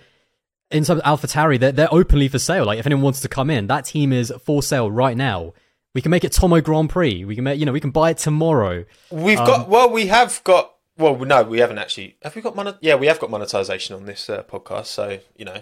in 0.70 0.84
terms 0.84 1.00
of 1.00 1.20
AlphaTauri, 1.20 1.58
they're 1.58 1.72
they're 1.72 1.92
openly 1.92 2.28
for 2.28 2.38
sale. 2.38 2.64
Like, 2.64 2.78
if 2.78 2.86
anyone 2.86 3.02
wants 3.02 3.20
to 3.22 3.28
come 3.28 3.50
in, 3.50 3.66
that 3.66 3.84
team 3.84 4.12
is 4.12 4.32
for 4.44 4.62
sale 4.62 4.90
right 4.90 5.16
now. 5.16 5.52
We 5.92 6.00
can 6.00 6.10
make 6.10 6.22
it 6.22 6.30
Tommo 6.30 6.62
Grand 6.62 6.88
Prix. 6.88 7.24
We 7.24 7.34
can 7.34 7.42
make, 7.42 7.58
you 7.58 7.66
know, 7.66 7.72
we 7.72 7.80
can 7.80 7.90
buy 7.90 8.10
it 8.10 8.18
tomorrow. 8.18 8.84
We've 9.10 9.40
um, 9.40 9.46
got 9.46 9.68
well, 9.68 9.90
we 9.90 10.06
have 10.06 10.40
got 10.44 10.74
well, 10.96 11.16
no, 11.16 11.42
we 11.42 11.58
haven't 11.58 11.78
actually. 11.78 12.16
Have 12.22 12.36
we 12.36 12.42
got 12.42 12.54
monet? 12.54 12.74
Yeah, 12.80 12.94
we 12.94 13.08
have 13.08 13.18
got 13.18 13.30
monetization 13.30 13.96
on 13.96 14.04
this 14.04 14.30
uh, 14.30 14.44
podcast. 14.44 14.86
So 14.86 15.18
you 15.36 15.44
know, 15.44 15.60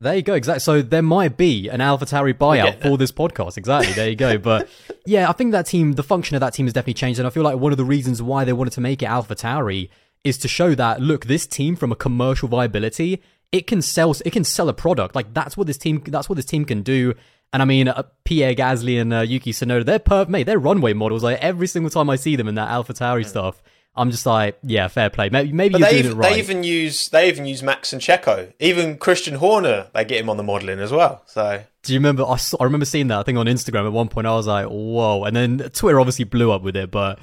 there 0.00 0.14
you 0.14 0.22
go. 0.22 0.34
Exactly. 0.34 0.60
So 0.60 0.82
there 0.82 1.02
might 1.02 1.36
be 1.36 1.68
an 1.68 1.80
AlphaTauri 1.80 2.34
buyout 2.34 2.82
for 2.82 2.98
this 2.98 3.12
podcast. 3.12 3.56
Exactly. 3.56 3.92
There 3.94 4.08
you 4.08 4.16
go. 4.16 4.38
But 4.46 4.68
yeah, 5.06 5.28
I 5.28 5.32
think 5.32 5.52
that 5.52 5.66
team, 5.66 5.94
the 5.94 6.02
function 6.02 6.36
of 6.36 6.40
that 6.40 6.52
team 6.52 6.66
has 6.66 6.72
definitely 6.72 6.94
changed, 6.94 7.18
and 7.18 7.26
I 7.26 7.30
feel 7.30 7.42
like 7.42 7.56
one 7.58 7.72
of 7.72 7.78
the 7.78 7.84
reasons 7.84 8.22
why 8.22 8.44
they 8.44 8.52
wanted 8.52 8.74
to 8.74 8.80
make 8.80 9.02
it 9.02 9.06
AlphaTauri 9.06 9.88
is 10.24 10.38
to 10.38 10.48
show 10.48 10.74
that 10.74 11.00
look, 11.00 11.26
this 11.26 11.46
team 11.46 11.76
from 11.76 11.92
a 11.92 11.96
commercial 11.96 12.48
viability, 12.48 13.22
it 13.52 13.66
can 13.66 13.80
sell, 13.80 14.14
it 14.24 14.32
can 14.32 14.44
sell 14.44 14.68
a 14.68 14.74
product. 14.74 15.14
Like 15.14 15.32
that's 15.32 15.56
what 15.56 15.66
this 15.66 15.78
team, 15.78 16.02
that's 16.06 16.28
what 16.28 16.36
this 16.36 16.44
team 16.44 16.64
can 16.64 16.82
do. 16.82 17.14
And 17.52 17.62
I 17.62 17.64
mean, 17.64 17.88
uh, 17.88 18.02
Pierre 18.24 18.54
Gasly 18.54 19.00
and 19.00 19.12
uh, 19.14 19.20
Yuki 19.20 19.52
Tsunoda, 19.52 19.84
they're 19.84 19.98
per- 19.98 20.26
mate, 20.26 20.44
they're 20.44 20.58
runway 20.58 20.92
models. 20.92 21.22
Like 21.22 21.38
every 21.40 21.66
single 21.66 21.90
time 21.90 22.10
I 22.10 22.16
see 22.16 22.36
them 22.36 22.48
in 22.48 22.56
that 22.56 22.68
AlphaTauri 22.68 23.22
mm. 23.22 23.26
stuff, 23.26 23.62
I'm 23.96 24.10
just 24.10 24.26
like, 24.26 24.58
yeah, 24.62 24.88
fair 24.88 25.08
play. 25.08 25.30
Maybe, 25.30 25.52
maybe 25.52 25.78
you're 25.78 25.88
doing 25.88 25.98
even, 25.98 26.12
it 26.12 26.14
right. 26.16 26.32
They 26.32 26.38
even 26.38 26.64
use 26.64 27.08
they 27.08 27.28
even 27.28 27.46
use 27.46 27.62
Max 27.62 27.92
and 27.92 28.02
Checo. 28.02 28.52
Even 28.60 28.98
Christian 28.98 29.36
Horner, 29.36 29.88
they 29.94 30.04
get 30.04 30.20
him 30.20 30.28
on 30.28 30.36
the 30.36 30.42
modelling 30.42 30.80
as 30.80 30.92
well. 30.92 31.22
So 31.26 31.62
do 31.82 31.92
you 31.92 31.98
remember? 31.98 32.24
I, 32.26 32.36
saw, 32.36 32.58
I 32.60 32.64
remember 32.64 32.84
seeing 32.84 33.08
that. 33.08 33.18
I 33.18 33.22
think 33.22 33.38
on 33.38 33.46
Instagram 33.46 33.86
at 33.86 33.92
one 33.92 34.08
point, 34.08 34.26
I 34.26 34.34
was 34.34 34.46
like, 34.46 34.66
whoa. 34.66 35.24
And 35.24 35.34
then 35.34 35.58
Twitter 35.70 35.98
obviously 35.98 36.24
blew 36.24 36.52
up 36.52 36.62
with 36.62 36.76
it, 36.76 36.90
but. 36.90 37.18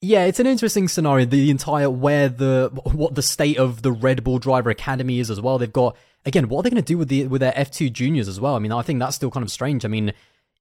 Yeah, 0.00 0.24
it's 0.24 0.38
an 0.38 0.46
interesting 0.46 0.86
scenario. 0.88 1.24
The 1.24 1.50
entire 1.50 1.88
where 1.88 2.28
the 2.28 2.70
what 2.92 3.14
the 3.14 3.22
state 3.22 3.56
of 3.56 3.80
the 3.80 3.90
Red 3.90 4.22
Bull 4.22 4.38
Driver 4.38 4.68
Academy 4.68 5.18
is 5.18 5.30
as 5.30 5.40
well. 5.40 5.56
They've 5.56 5.72
got 5.72 5.96
again, 6.26 6.48
what 6.48 6.60
are 6.60 6.62
they 6.64 6.70
going 6.70 6.82
to 6.82 6.86
do 6.86 6.98
with 6.98 7.08
the 7.08 7.26
with 7.26 7.40
their 7.40 7.52
F2 7.52 7.90
juniors 7.92 8.28
as 8.28 8.38
well? 8.38 8.54
I 8.54 8.58
mean, 8.58 8.72
I 8.72 8.82
think 8.82 8.98
that's 8.98 9.16
still 9.16 9.30
kind 9.30 9.44
of 9.44 9.50
strange. 9.50 9.84
I 9.84 9.88
mean, 9.88 10.12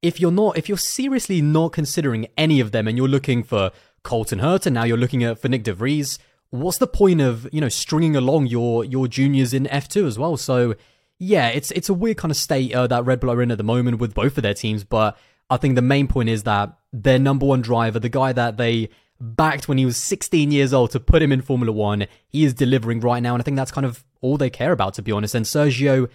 if 0.01 0.19
you're 0.19 0.31
not 0.31 0.57
if 0.57 0.69
you're 0.69 0.77
seriously 0.77 1.41
not 1.41 1.73
considering 1.73 2.27
any 2.37 2.59
of 2.59 2.71
them 2.71 2.87
and 2.87 2.97
you're 2.97 3.07
looking 3.07 3.43
for 3.43 3.71
Colton 4.03 4.39
Herta, 4.39 4.71
now 4.71 4.83
you're 4.83 4.97
looking 4.97 5.23
at 5.23 5.39
for 5.39 5.47
Nyck 5.47 5.63
de 5.63 5.73
Vries, 5.73 6.19
what's 6.53 6.77
the 6.77 6.87
point 6.87 7.19
of 7.19 7.47
you 7.51 7.59
know 7.59 7.69
stringing 7.69 8.15
along 8.15 8.47
your 8.47 8.85
your 8.85 9.07
juniors 9.07 9.53
in 9.53 9.65
F2 9.65 10.05
as 10.05 10.19
well? 10.19 10.37
So 10.37 10.75
yeah, 11.19 11.47
it's 11.47 11.71
it's 11.71 11.89
a 11.89 11.93
weird 11.93 12.17
kind 12.17 12.31
of 12.31 12.37
state 12.37 12.73
uh, 12.73 12.87
that 12.87 13.05
Red 13.05 13.19
Bull 13.19 13.31
are 13.31 13.41
in 13.41 13.51
at 13.51 13.57
the 13.57 13.63
moment 13.63 13.99
with 13.99 14.13
both 14.13 14.37
of 14.37 14.43
their 14.43 14.53
teams, 14.53 14.83
but 14.83 15.17
I 15.49 15.57
think 15.57 15.75
the 15.75 15.81
main 15.81 16.07
point 16.07 16.29
is 16.29 16.43
that 16.43 16.77
their 16.91 17.19
number 17.19 17.45
one 17.45 17.61
driver, 17.61 17.99
the 17.99 18.09
guy 18.09 18.33
that 18.33 18.57
they 18.57 18.89
backed 19.19 19.67
when 19.67 19.77
he 19.77 19.85
was 19.85 19.97
16 19.97 20.51
years 20.51 20.73
old 20.73 20.91
to 20.91 20.99
put 20.99 21.21
him 21.21 21.31
in 21.31 21.41
Formula 21.41 21.71
One, 21.71 22.07
he 22.27 22.43
is 22.43 22.53
delivering 22.53 22.99
right 22.99 23.21
now, 23.21 23.33
and 23.33 23.41
I 23.41 23.43
think 23.43 23.57
that's 23.57 23.71
kind 23.71 23.85
of 23.85 24.03
all 24.21 24.37
they 24.37 24.49
care 24.49 24.71
about, 24.71 24.93
to 24.95 25.01
be 25.01 25.11
honest. 25.11 25.35
And 25.35 25.45
Sergio, 25.45 26.09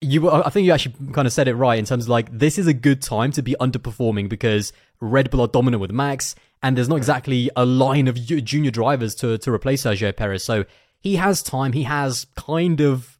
you, 0.00 0.30
I 0.30 0.50
think 0.50 0.66
you 0.66 0.72
actually 0.72 0.94
kind 1.12 1.26
of 1.26 1.32
said 1.32 1.48
it 1.48 1.54
right 1.54 1.78
in 1.78 1.84
terms 1.84 2.04
of 2.04 2.10
like 2.10 2.36
this 2.36 2.58
is 2.58 2.66
a 2.66 2.74
good 2.74 3.02
time 3.02 3.32
to 3.32 3.42
be 3.42 3.56
underperforming 3.60 4.28
because 4.28 4.72
Red 5.00 5.30
Bull 5.30 5.40
are 5.40 5.48
dominant 5.48 5.80
with 5.80 5.90
Max 5.90 6.34
and 6.62 6.76
there's 6.76 6.88
not 6.88 6.96
exactly 6.96 7.50
a 7.56 7.64
line 7.64 8.08
of 8.08 8.14
junior 8.24 8.70
drivers 8.70 9.14
to 9.16 9.38
to 9.38 9.52
replace 9.52 9.82
Sergio 9.82 10.14
Perez. 10.14 10.44
So 10.44 10.64
he 11.00 11.16
has 11.16 11.42
time. 11.42 11.72
He 11.72 11.84
has 11.84 12.26
kind 12.36 12.80
of 12.80 13.18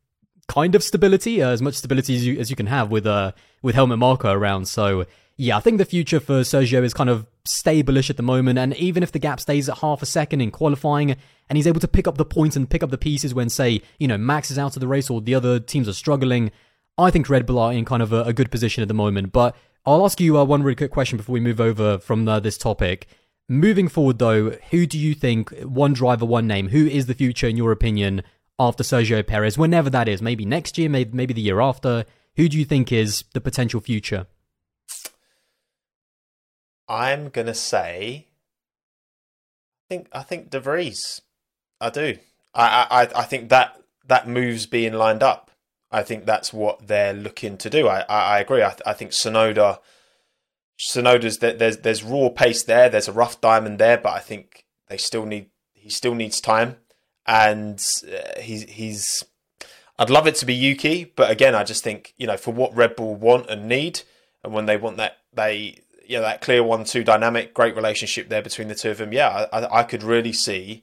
kind 0.49 0.75
of 0.75 0.83
stability, 0.83 1.43
uh, 1.43 1.51
as 1.51 1.63
much 1.63 1.75
stability 1.75 2.17
as 2.17 2.27
you 2.27 2.39
as 2.39 2.51
you 2.51 2.57
can 2.57 2.67
have 2.67 2.91
with 2.91 3.07
uh 3.07 3.33
with 3.63 3.75
Helmut 3.75 3.99
Marko 3.99 4.33
around. 4.33 4.67
So 4.67 5.07
yeah, 5.37 5.57
I 5.57 5.61
think 5.61 5.79
the 5.79 5.87
future 5.87 6.21
for 6.21 6.41
Sergio 6.41 6.83
is 6.83 6.93
kind 6.93 7.09
of 7.09 7.27
stable-ish 7.47 8.11
at 8.11 8.19
the 8.19 8.23
moment. 8.23 8.59
And 8.59 8.77
even 8.77 9.03
if 9.03 9.11
the 9.11 9.19
gap 9.19 9.41
stays 9.41 9.71
at 9.71 9.79
half 9.79 10.03
a 10.03 10.07
second 10.07 10.43
in 10.43 10.51
qualifying, 10.51 11.17
and 11.49 11.57
he's 11.57 11.67
able 11.67 11.81
to 11.81 11.89
pick 11.89 12.07
up 12.07 12.19
the 12.19 12.27
points 12.27 12.57
and 12.57 12.69
pick 12.69 12.83
up 12.83 12.91
the 12.91 12.99
pieces 12.99 13.33
when, 13.33 13.49
say, 13.49 13.81
you 13.99 14.07
know, 14.07 14.19
Max 14.19 14.51
is 14.51 14.59
out 14.59 14.77
of 14.77 14.81
the 14.81 14.87
race 14.87 15.09
or 15.09 15.23
the 15.23 15.35
other 15.35 15.59
teams 15.59 15.89
are 15.89 15.95
struggling, 15.95 16.51
I 16.99 17.11
think 17.11 17.31
Red 17.31 17.47
Bull 17.47 17.59
are 17.59 17.73
in 17.73 17.87
kind 17.87 18.03
of 18.03 18.13
a, 18.13 18.25
a 18.25 18.35
good 18.35 18.51
position 18.51 18.83
at 18.83 18.89
the 18.89 18.95
moment. 18.95 19.33
But 19.33 19.57
I'll 19.87 20.05
ask 20.05 20.21
you 20.21 20.37
uh, 20.37 20.45
one 20.45 20.63
really 20.63 20.77
quick 20.77 20.91
question 20.91 21.17
before 21.17 21.33
we 21.33 21.41
move 21.41 21.59
over 21.59 21.97
from 21.97 22.29
uh, 22.29 22.39
this 22.41 22.59
topic. 22.59 23.07
Moving 23.53 23.89
forward, 23.89 24.21
though, 24.21 24.51
who 24.71 24.87
do 24.87 24.97
you 24.97 25.13
think, 25.13 25.51
one 25.63 25.93
driver, 25.93 26.25
one 26.25 26.47
name, 26.47 26.69
who 26.69 26.87
is 26.87 27.07
the 27.07 27.15
future, 27.15 27.49
in 27.49 27.57
your 27.57 27.73
opinion, 27.73 28.23
after 28.61 28.85
Sergio 28.85 29.27
Perez, 29.27 29.59
whenever 29.59 29.91
that 29.91 30.07
is? 30.07 30.23
Maybe 30.23 30.45
next 30.45 30.79
year, 30.79 30.89
maybe, 30.89 31.11
maybe 31.13 31.35
the 31.35 31.41
year 31.41 31.61
after. 31.61 32.05
Who 32.37 32.49
do 32.49 32.57
you 32.57 32.65
think 32.65 32.93
is 32.93 33.25
the 33.35 33.41
potential 33.41 33.81
future? 33.81 34.29
I'm 36.89 37.29
gonna 37.29 37.55
say, 37.55 38.29
I 38.29 39.85
think 39.89 40.09
I 40.13 40.23
think 40.23 40.51
De 40.51 40.61
Vries. 40.61 41.21
I 41.81 41.91
do. 41.91 42.19
I, 42.55 42.87
I 42.89 43.21
I 43.21 43.25
think 43.25 43.49
that 43.49 43.83
that 44.07 44.29
move's 44.29 44.67
being 44.67 44.93
lined 44.93 45.25
up. 45.25 45.51
I 45.91 46.05
think 46.05 46.25
that's 46.25 46.53
what 46.53 46.87
they're 46.87 47.15
looking 47.15 47.57
to 47.59 47.69
do. 47.69 47.89
I 47.89 48.03
I, 48.03 48.37
I 48.37 48.39
agree. 48.39 48.63
I, 48.63 48.77
I 48.87 48.93
think 48.93 49.11
Tsunoda 49.11 49.81
Tsunoda's 50.81 51.39
there's 51.39 51.79
there's 51.79 52.03
raw 52.03 52.31
pace 52.31 52.63
there. 52.63 52.89
There's 52.89 53.09
a 53.09 53.13
rough 53.13 53.41
diamond 53.41 53.79
there, 53.79 53.99
but 53.99 54.15
I 54.15 54.19
think 54.19 54.65
they 54.89 54.97
still 54.97 55.27
need 55.27 55.51
he 55.75 55.91
still 55.91 56.15
needs 56.15 56.41
time, 56.41 56.77
and 57.27 57.85
uh, 58.11 58.41
he's 58.41 58.63
he's. 58.63 59.23
I'd 59.99 60.09
love 60.09 60.27
it 60.27 60.37
to 60.37 60.47
be 60.47 60.55
Yuki, 60.55 61.05
but 61.05 61.31
again, 61.31 61.55
I 61.55 61.65
just 61.65 61.85
think 61.85 62.15
you 62.17 62.27
know 62.27 62.39
for 62.39 62.55
what 62.55 62.75
Red 62.75 62.97
Bull 62.97 63.15
want 63.15 63.51
and 63.51 63.69
need, 63.69 64.01
and 64.43 64.55
when 64.55 64.65
they 64.65 64.79
want 64.79 64.97
that 64.97 65.19
they 65.35 65.83
you 66.07 66.17
know 66.17 66.23
that 66.23 66.41
clear 66.41 66.63
one-two 66.63 67.05
dynamic, 67.05 67.53
great 67.53 67.77
relationship 67.77 68.31
there 68.31 68.41
between 68.41 68.69
the 68.69 68.75
two 68.75 68.91
of 68.91 68.99
them. 68.99 69.13
Yeah, 69.13 69.47
I, 69.53 69.81
I 69.81 69.83
could 69.83 70.03
really 70.03 70.33
see, 70.33 70.83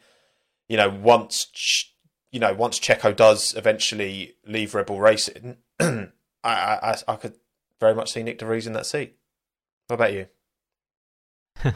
you 0.69 0.77
know, 0.77 0.89
once 0.89 1.91
you 2.31 2.39
know 2.39 2.53
once 2.53 2.79
Checo 2.79 3.15
does 3.15 3.55
eventually 3.57 4.35
leave 4.45 4.75
Red 4.75 4.85
Bull 4.85 4.99
Racing, 4.99 5.57
I, 5.79 6.07
I 6.43 6.95
I 7.07 7.15
could 7.15 7.37
very 7.79 7.95
much 7.95 8.11
see 8.11 8.21
Nyck 8.21 8.37
de 8.37 8.45
Vries 8.45 8.67
in 8.67 8.73
that 8.73 8.85
seat. 8.85 9.15
What 9.87 9.95
about 9.95 10.13
you? 10.13 10.27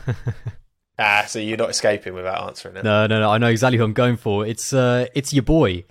ah, 0.99 1.23
so 1.27 1.39
you're 1.39 1.57
not 1.57 1.69
escaping 1.69 2.13
without 2.13 2.45
answering 2.47 2.75
it. 2.75 2.83
No, 2.83 3.07
no, 3.07 3.21
no. 3.21 3.29
I 3.29 3.37
know 3.37 3.47
exactly 3.47 3.77
who 3.77 3.85
I'm 3.85 3.93
going 3.93 4.17
for. 4.17 4.45
It's 4.45 4.73
uh, 4.73 5.07
it's 5.15 5.33
your 5.33 5.43
boy. 5.43 5.85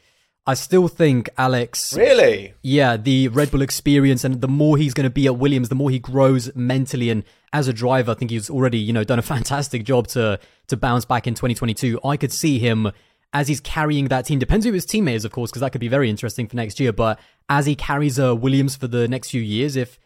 I 0.47 0.55
still 0.55 0.89
think 0.89 1.31
Alex. 1.39 1.95
Really? 1.95 2.55
Yeah, 2.63 2.97
the 2.97 3.29
Red 3.29 3.51
Bull 3.51 3.63
experience, 3.63 4.25
and 4.25 4.41
the 4.41 4.49
more 4.49 4.77
he's 4.77 4.95
going 4.95 5.05
to 5.05 5.11
be 5.11 5.27
at 5.27 5.37
Williams, 5.37 5.69
the 5.69 5.75
more 5.75 5.91
he 5.91 5.99
grows 5.99 6.55
mentally 6.55 7.09
and 7.09 7.25
as 7.53 7.69
a 7.69 7.73
driver. 7.73 8.13
I 8.13 8.15
think 8.15 8.31
he's 8.31 8.51
already, 8.51 8.79
you 8.79 8.93
know, 8.93 9.05
done 9.05 9.19
a 9.19 9.23
fantastic 9.37 9.85
job 9.85 10.07
to 10.09 10.39
to 10.69 10.77
bounce 10.77 11.07
back 11.07 11.27
in 11.27 11.35
2022. 11.35 12.01
I 12.05 12.19
could 12.19 12.33
see 12.33 12.59
him 12.59 12.93
as 13.33 13.49
he's 13.49 13.61
carrying 13.61 14.09
that 14.09 14.27
team. 14.27 14.39
Depends 14.39 14.67
who 14.67 14.73
his 14.73 14.85
teammate 14.85 15.15
is, 15.15 15.25
of 15.25 15.33
course, 15.33 15.51
because 15.51 15.61
that 15.61 15.71
could 15.73 15.81
be 15.81 15.89
very 15.89 16.11
interesting 16.11 16.49
for 16.49 16.57
next 16.57 16.81
year. 16.81 16.93
But 16.93 17.19
as 17.49 17.65
he 17.65 17.75
carries 17.75 18.19
uh, 18.19 18.37
Williams 18.37 18.77
for 18.77 18.89
the 18.89 19.09
next 19.09 19.31
few 19.31 19.41
years, 19.41 19.77
if 19.77 19.99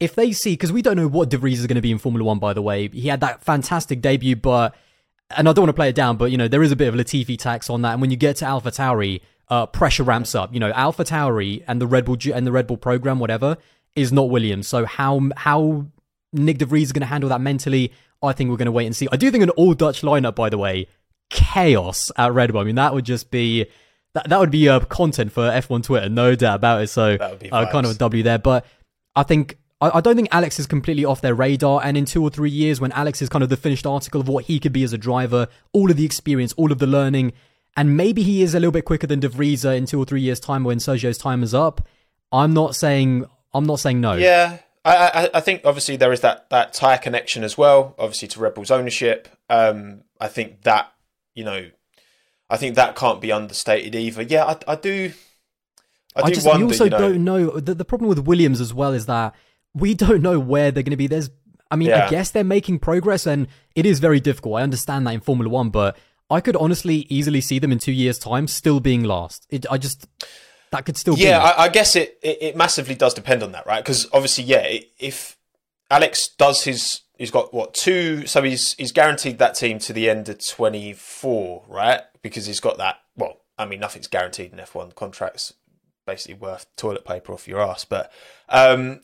if 0.00 0.14
they 0.14 0.32
see, 0.32 0.52
because 0.52 0.72
we 0.72 0.82
don't 0.82 0.96
know 0.96 1.08
what 1.08 1.30
De 1.30 1.38
Vries 1.38 1.60
is 1.60 1.66
going 1.66 1.76
to 1.76 1.82
be 1.82 1.90
in 1.90 1.98
Formula 1.98 2.24
One, 2.24 2.38
by 2.38 2.52
the 2.52 2.62
way. 2.62 2.88
He 2.88 3.08
had 3.08 3.20
that 3.20 3.42
fantastic 3.42 4.00
debut, 4.00 4.36
but, 4.36 4.74
and 5.36 5.48
I 5.48 5.52
don't 5.52 5.62
want 5.62 5.70
to 5.70 5.74
play 5.74 5.88
it 5.88 5.94
down, 5.94 6.16
but, 6.16 6.30
you 6.30 6.36
know, 6.36 6.48
there 6.48 6.62
is 6.62 6.72
a 6.72 6.76
bit 6.76 6.88
of 6.88 6.94
Latifi 6.94 7.38
tax 7.38 7.70
on 7.70 7.82
that. 7.82 7.92
And 7.92 8.00
when 8.00 8.10
you 8.10 8.16
get 8.16 8.36
to 8.36 8.44
Alpha 8.44 8.70
Tauri, 8.70 9.20
uh, 9.48 9.66
pressure 9.66 10.02
ramps 10.02 10.34
up. 10.34 10.52
You 10.52 10.60
know, 10.60 10.70
Alpha 10.70 11.04
Tauri 11.04 11.62
and 11.66 11.80
the 11.80 11.86
Red 11.86 12.04
Bull 12.04 12.16
and 12.34 12.46
the 12.46 12.52
Red 12.52 12.66
Bull 12.66 12.76
program, 12.76 13.18
whatever, 13.18 13.56
is 13.94 14.12
not 14.12 14.30
Williams. 14.30 14.68
So 14.68 14.84
how 14.84 15.30
how 15.36 15.86
Nyck 16.34 16.58
de 16.58 16.66
Vries 16.66 16.88
is 16.88 16.92
going 16.92 17.00
to 17.02 17.06
handle 17.06 17.30
that 17.30 17.40
mentally, 17.40 17.92
I 18.22 18.32
think 18.32 18.50
we're 18.50 18.56
going 18.56 18.66
to 18.66 18.72
wait 18.72 18.86
and 18.86 18.96
see. 18.96 19.08
I 19.10 19.16
do 19.16 19.30
think 19.30 19.42
an 19.42 19.50
all 19.50 19.74
Dutch 19.74 20.02
lineup, 20.02 20.34
by 20.34 20.48
the 20.50 20.58
way, 20.58 20.88
chaos 21.30 22.10
at 22.16 22.32
Red 22.32 22.52
Bull. 22.52 22.60
I 22.60 22.64
mean, 22.64 22.74
that 22.76 22.94
would 22.94 23.04
just 23.04 23.30
be 23.30 23.66
that 24.14 24.28
that 24.28 24.40
would 24.40 24.50
be 24.50 24.68
uh, 24.68 24.80
content 24.80 25.32
for 25.32 25.42
F1 25.42 25.84
Twitter, 25.84 26.08
no 26.08 26.34
doubt 26.34 26.56
about 26.56 26.82
it. 26.82 26.88
So 26.88 27.16
That 27.16 27.30
would 27.30 27.40
be 27.40 27.50
uh, 27.50 27.70
kind 27.70 27.86
of 27.86 27.92
a. 27.92 27.94
W 27.94 28.22
there. 28.22 28.38
But 28.38 28.66
I 29.14 29.22
think 29.22 29.58
I, 29.80 30.00
don't 30.00 30.16
think 30.16 30.28
Alex 30.32 30.58
is 30.58 30.66
completely 30.66 31.04
off 31.04 31.20
their 31.20 31.34
radar. 31.34 31.82
And 31.84 31.96
in 31.96 32.06
two 32.06 32.22
or 32.22 32.30
three 32.30 32.50
years, 32.50 32.80
when 32.80 32.92
Alex 32.92 33.20
is 33.20 33.28
kind 33.28 33.42
of 33.42 33.50
the 33.50 33.58
finished 33.58 33.86
article 33.86 34.20
of 34.20 34.28
what 34.28 34.46
he 34.46 34.58
could 34.58 34.72
be 34.72 34.82
as 34.82 34.94
a 34.94 34.98
driver, 34.98 35.48
all 35.72 35.90
of 35.90 35.96
the 35.98 36.04
experience, 36.04 36.54
all 36.54 36.72
of 36.72 36.78
the 36.78 36.86
learning, 36.86 37.34
and 37.76 37.96
maybe 37.96 38.22
he 38.22 38.42
is 38.42 38.54
a 38.54 38.60
little 38.60 38.72
bit 38.72 38.86
quicker 38.86 39.06
than 39.06 39.20
De 39.20 39.28
Vries 39.28 39.64
in 39.64 39.84
two 39.84 40.00
or 40.00 40.06
three 40.06 40.22
years' 40.22 40.40
time 40.40 40.64
when 40.64 40.78
Sergio's 40.78 41.18
time 41.18 41.42
is 41.42 41.52
up. 41.52 41.86
I'm 42.32 42.54
not 42.54 42.74
saying 42.74 43.26
I'm 43.52 43.66
not 43.66 43.80
saying 43.80 44.00
no. 44.00 44.14
Yeah, 44.14 44.58
I, 44.84 44.96
I, 44.96 45.30
I 45.34 45.40
think 45.40 45.62
obviously 45.64 45.96
there 45.96 46.12
is 46.12 46.20
that 46.20 46.48
that 46.50 46.72
Thai 46.72 46.96
connection 46.96 47.44
as 47.44 47.58
well. 47.58 47.94
Obviously 47.98 48.28
to 48.28 48.40
Red 48.40 48.54
Bull's 48.54 48.70
ownership. 48.70 49.28
Um, 49.50 50.02
I 50.18 50.28
think 50.28 50.62
that 50.62 50.92
you 51.34 51.44
know, 51.44 51.70
I 52.48 52.56
think 52.56 52.76
that 52.76 52.96
can't 52.96 53.20
be 53.20 53.30
understated 53.30 53.94
either. 53.94 54.22
Yeah, 54.22 54.44
I, 54.44 54.72
I 54.72 54.76
do. 54.76 55.12
I 56.14 56.22
do 56.22 56.26
I 56.26 56.30
just 56.30 56.46
wonder. 56.46 56.64
we 56.64 56.72
also 56.72 56.84
you 56.84 56.90
know, 56.90 56.98
don't 56.98 57.24
know 57.24 57.50
the, 57.60 57.74
the 57.74 57.84
problem 57.84 58.08
with 58.08 58.20
Williams 58.20 58.60
as 58.62 58.72
well 58.72 58.92
is 58.94 59.04
that 59.04 59.34
we 59.76 59.94
don't 59.94 60.22
know 60.22 60.40
where 60.40 60.70
they're 60.70 60.82
going 60.82 60.90
to 60.90 60.96
be. 60.96 61.06
There's, 61.06 61.30
I 61.70 61.76
mean, 61.76 61.92
I 61.92 62.08
guess 62.08 62.30
they're 62.30 62.44
making 62.44 62.78
progress, 62.78 63.26
and 63.26 63.46
it 63.74 63.84
is 63.86 64.00
very 64.00 64.20
difficult. 64.20 64.56
I 64.58 64.62
understand 64.62 65.06
that 65.06 65.14
in 65.14 65.20
Formula 65.20 65.50
One, 65.50 65.70
but 65.70 65.96
I 66.30 66.40
could 66.40 66.56
honestly 66.56 67.06
easily 67.08 67.40
see 67.40 67.58
them 67.58 67.70
in 67.72 67.78
two 67.78 67.92
years' 67.92 68.18
time 68.18 68.48
still 68.48 68.80
being 68.80 69.04
last. 69.04 69.46
It, 69.50 69.66
I 69.70 69.78
just 69.78 70.08
that 70.72 70.84
could 70.86 70.96
still 70.96 71.16
Yeah, 71.16 71.38
be. 71.38 71.44
I, 71.44 71.64
I 71.64 71.68
guess 71.68 71.94
it, 71.94 72.18
it, 72.22 72.38
it 72.40 72.56
massively 72.56 72.94
does 72.94 73.14
depend 73.14 73.42
on 73.42 73.52
that, 73.52 73.66
right? 73.66 73.84
Because 73.84 74.08
obviously, 74.12 74.44
yeah, 74.44 74.66
if 74.98 75.36
Alex 75.90 76.28
does 76.36 76.64
his, 76.64 77.02
he's 77.18 77.30
got 77.30 77.52
what 77.54 77.74
two? 77.74 78.26
So 78.26 78.42
he's 78.42 78.74
he's 78.74 78.92
guaranteed 78.92 79.38
that 79.38 79.54
team 79.54 79.78
to 79.80 79.92
the 79.92 80.08
end 80.08 80.28
of 80.28 80.44
twenty 80.44 80.92
four, 80.94 81.64
right? 81.68 82.00
Because 82.22 82.46
he's 82.46 82.60
got 82.60 82.78
that. 82.78 82.96
Well, 83.16 83.40
I 83.58 83.66
mean, 83.66 83.80
nothing's 83.80 84.08
guaranteed 84.08 84.52
in 84.52 84.60
F 84.60 84.74
one 84.74 84.92
contracts. 84.92 85.52
Basically, 86.06 86.34
worth 86.34 86.66
toilet 86.76 87.04
paper 87.04 87.32
off 87.32 87.48
your 87.48 87.60
ass. 87.60 87.84
But 87.84 88.12
um, 88.48 89.00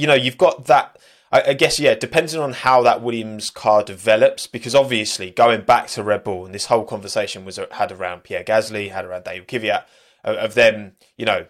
you 0.00 0.06
know, 0.06 0.14
you've 0.14 0.38
got 0.38 0.66
that. 0.66 0.98
I, 1.32 1.42
I 1.48 1.52
guess 1.54 1.78
yeah, 1.78 1.94
depending 1.94 2.40
on 2.40 2.52
how 2.52 2.82
that 2.82 3.02
Williams 3.02 3.50
car 3.50 3.82
develops, 3.84 4.46
because 4.46 4.74
obviously 4.74 5.30
going 5.30 5.62
back 5.62 5.88
to 5.88 6.02
Red 6.02 6.24
Bull 6.24 6.44
and 6.46 6.54
this 6.54 6.66
whole 6.66 6.84
conversation 6.84 7.44
was 7.44 7.58
had 7.72 7.92
around 7.92 8.24
Pierre 8.24 8.44
Gasly, 8.44 8.90
had 8.90 9.04
around 9.04 9.24
Dave 9.24 9.46
Kvyat, 9.46 9.84
of, 10.24 10.36
of 10.36 10.54
them, 10.54 10.92
you 11.16 11.26
know, 11.26 11.46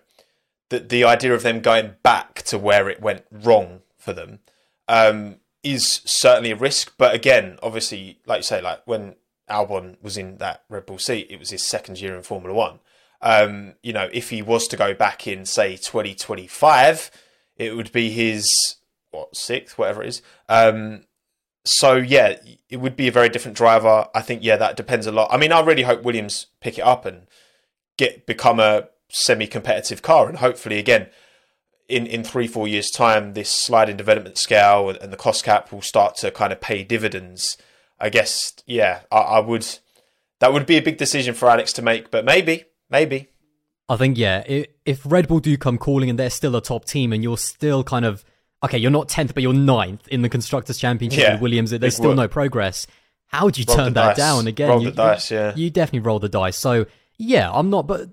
the 0.69 0.81
the 0.81 1.05
idea 1.05 1.35
of 1.35 1.43
them 1.43 1.61
going 1.61 1.95
back 2.03 2.43
to 2.43 2.59
where 2.59 2.89
it 2.89 3.01
went 3.01 3.25
wrong 3.31 3.81
for 3.97 4.13
them 4.13 4.41
um, 4.89 5.37
is 5.63 6.01
certainly 6.05 6.51
a 6.51 6.57
risk. 6.57 6.95
But 6.99 7.15
again, 7.15 7.59
obviously, 7.63 8.19
like 8.27 8.39
you 8.39 8.45
say, 8.45 8.61
like 8.61 8.83
when 8.87 9.15
Albon 9.49 9.97
was 10.03 10.17
in 10.17 10.39
that 10.39 10.65
Red 10.69 10.87
Bull 10.87 10.99
seat, 10.99 11.29
it 11.31 11.39
was 11.39 11.51
his 11.51 11.67
second 11.67 12.01
year 12.01 12.17
in 12.17 12.23
Formula 12.23 12.55
One. 12.55 12.81
Um, 13.23 13.75
you 13.83 13.93
know, 13.93 14.09
if 14.13 14.31
he 14.31 14.41
was 14.41 14.67
to 14.69 14.77
go 14.77 14.95
back 14.95 15.27
in, 15.27 15.45
say, 15.45 15.77
2025, 15.77 17.11
it 17.61 17.77
would 17.77 17.93
be 17.93 18.11
his, 18.11 18.49
what, 19.11 19.37
sixth, 19.37 19.77
whatever 19.77 20.03
it 20.03 20.09
is. 20.09 20.23
Um, 20.49 21.05
so, 21.65 21.97
yeah, 21.97 22.37
it 22.71 22.79
would 22.79 22.97
be 22.97 23.07
a 23.07 23.13
very 23.13 23.29
different 23.29 23.57
driver. 23.57 24.09
I 24.15 24.23
think, 24.23 24.43
yeah, 24.43 24.57
that 24.57 24.77
depends 24.77 25.07
a 25.07 25.13
lot. 25.13 25.29
I 25.31 25.37
mean, 25.37 25.53
I 25.53 25.61
really 25.61 25.83
hope 25.83 26.03
Williams 26.03 26.47
pick 26.61 26.79
it 26.79 26.85
up 26.85 27.05
and 27.05 27.27
get 27.99 28.25
become 28.27 28.59
a 28.59 28.89
semi-competitive 29.11 30.01
car 30.01 30.29
and 30.29 30.39
hopefully, 30.39 30.79
again, 30.79 31.09
in, 31.87 32.07
in 32.07 32.25
three, 32.25 32.47
four 32.47 32.67
years' 32.67 32.91
time, 32.91 33.35
this 33.35 33.51
sliding 33.51 33.99
development 33.99 34.39
scale 34.39 34.89
and, 34.89 35.13
the 35.13 35.17
cost 35.17 35.45
cap 35.45 35.71
will 35.71 35.83
start 35.83 36.17
to 36.17 36.31
kind 36.31 36.53
of 36.53 36.63
pay 36.63 36.83
dividends. 36.83 37.59
I 37.99 38.09
guess, 38.09 38.55
yeah, 38.65 39.01
I, 39.13 39.19
I 39.19 39.41
would. 39.41 39.67
That 40.39 40.55
would 40.55 40.65
be 40.65 40.79
a 40.79 40.83
big 40.83 40.97
decision 40.97 41.35
for 41.35 41.51
Alex 41.51 41.75
to 41.75 41.83
make, 41.83 42.11
but 42.11 42.25
maybe, 42.25 42.65
maybe. 42.89 43.29
I 43.91 43.97
think 43.97 44.17
yeah, 44.17 44.43
i 44.49 44.67
if 44.87 45.03
Red 45.05 45.29
Bull 45.29 45.41
do 45.41 45.57
come 45.59 45.77
calling 45.77 46.09
and 46.09 46.19
they're 46.19 46.31
still 46.31 46.57
a 46.57 46.63
top 46.63 46.85
team 46.87 47.13
and 47.13 47.23
you're 47.23 47.37
still 47.39 47.85
kind 47.85 48.05
of 48.07 48.25
okay, 48.63 48.79
you're 48.79 48.91
not 48.91 49.09
tenth 49.09 49.35
but 49.35 49.43
you're 49.43 49.53
ninth 49.53 50.07
in 50.09 50.23
the 50.23 50.29
constructors 50.29 50.79
championship 50.79 51.21
Yeah, 51.21 51.33
with 51.33 51.43
Williams, 51.43 51.71
there's 51.71 51.97
still 51.97 52.11
whoop. 52.11 52.17
no 52.17 52.29
progress. 52.29 52.87
How 53.27 53.45
would 53.45 53.59
you 53.59 53.65
Roll 53.69 53.77
turn 53.77 53.93
that 53.95 54.09
dice. 54.09 54.17
down 54.17 54.47
again? 54.47 54.69
Roll 54.69 54.83
you, 54.83 54.91
the 54.91 54.97
dice, 54.97 55.31
yeah. 55.31 55.55
you 55.55 55.71
definitely 55.71 56.01
roll 56.07 56.19
the 56.19 56.29
dice. 56.29 56.57
So 56.57 56.87
yeah, 57.19 57.51
I'm 57.53 57.69
not, 57.71 57.87
but 57.87 58.09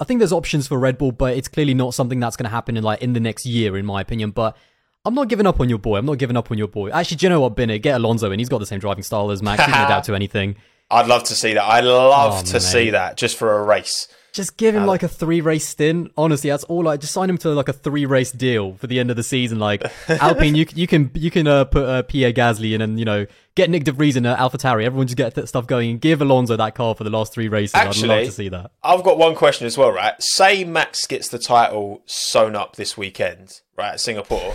I 0.00 0.04
think 0.04 0.18
there's 0.18 0.32
options 0.32 0.66
for 0.68 0.78
Red 0.78 0.98
Bull, 0.98 1.12
but 1.12 1.36
it's 1.36 1.48
clearly 1.48 1.74
not 1.74 1.94
something 1.94 2.20
that's 2.20 2.36
going 2.36 2.44
to 2.44 2.50
happen 2.50 2.76
in 2.76 2.82
like 2.84 3.02
in 3.02 3.12
the 3.12 3.20
next 3.20 3.46
year, 3.46 3.76
in 3.78 3.84
my 3.86 4.00
opinion. 4.00 4.30
But 4.30 4.56
I'm 5.04 5.14
not 5.14 5.28
giving 5.28 5.46
up 5.46 5.58
on 5.60 5.68
your 5.68 5.78
boy. 5.78 5.96
I'm 5.98 6.06
not 6.06 6.18
giving 6.18 6.36
up 6.36 6.50
on 6.50 6.58
your 6.58 6.68
boy. 6.68 6.90
Actually, 6.90 7.16
do 7.18 7.26
you 7.26 7.30
know 7.30 7.40
what, 7.40 7.56
Bennett? 7.56 7.82
Get 7.82 7.96
Alonso 7.96 8.30
in. 8.30 8.38
He's 8.38 8.48
got 8.48 8.58
the 8.58 8.66
same 8.66 8.78
driving 8.80 9.02
style 9.04 9.30
as 9.30 9.42
Max. 9.42 9.64
He 9.64 9.70
can 9.72 9.84
adapt 9.84 10.06
to 10.06 10.14
anything. 10.14 10.56
I'd 10.90 11.06
love 11.06 11.24
to 11.24 11.34
see 11.34 11.54
that. 11.54 11.64
I'd 11.64 11.84
love 11.84 12.40
Oh, 12.40 12.42
to 12.52 12.60
see 12.60 12.90
that 12.90 13.16
just 13.16 13.36
for 13.36 13.58
a 13.58 13.62
race. 13.62 14.08
Just 14.38 14.56
give 14.56 14.76
him 14.76 14.86
like 14.86 15.02
a 15.02 15.08
three 15.08 15.40
race 15.40 15.66
stint. 15.66 16.12
Honestly, 16.16 16.48
that's 16.48 16.62
all. 16.62 16.86
I 16.86 16.96
just 16.96 17.12
sign 17.12 17.28
him 17.28 17.38
to 17.38 17.48
like 17.48 17.68
a 17.68 17.72
three 17.72 18.06
race 18.06 18.30
deal 18.30 18.74
for 18.74 18.86
the 18.86 19.00
end 19.00 19.10
of 19.10 19.16
the 19.16 19.24
season. 19.24 19.58
Like 19.58 19.82
Alpine, 20.08 20.54
you 20.54 20.64
you 20.76 20.86
can 20.86 21.10
you 21.14 21.28
can 21.28 21.48
uh, 21.48 21.64
put 21.64 21.84
uh, 21.84 22.02
Pierre 22.02 22.32
Gasly 22.32 22.72
in 22.72 22.80
and 22.80 23.00
you 23.00 23.04
know 23.04 23.26
get 23.56 23.68
Nyck 23.68 23.82
De 23.82 23.90
Vries 23.90 24.14
in 24.14 24.26
uh, 24.26 24.36
AlphaTauri. 24.36 24.84
Everyone 24.84 25.08
just 25.08 25.16
get 25.16 25.34
that 25.34 25.48
stuff 25.48 25.66
going 25.66 25.90
and 25.90 26.00
give 26.00 26.22
Alonso 26.22 26.54
that 26.54 26.76
car 26.76 26.94
for 26.94 27.02
the 27.02 27.10
last 27.10 27.32
three 27.32 27.48
races. 27.48 27.74
I'd 27.74 27.96
love 27.96 28.26
to 28.26 28.30
see 28.30 28.48
that. 28.48 28.70
I've 28.80 29.02
got 29.02 29.18
one 29.18 29.34
question 29.34 29.66
as 29.66 29.76
well, 29.76 29.90
right? 29.90 30.14
Say 30.22 30.62
Max 30.62 31.04
gets 31.08 31.26
the 31.26 31.40
title 31.40 32.02
sewn 32.06 32.54
up 32.54 32.76
this 32.76 32.96
weekend, 32.96 33.60
right, 33.76 33.94
at 33.94 34.00
Singapore. 34.00 34.54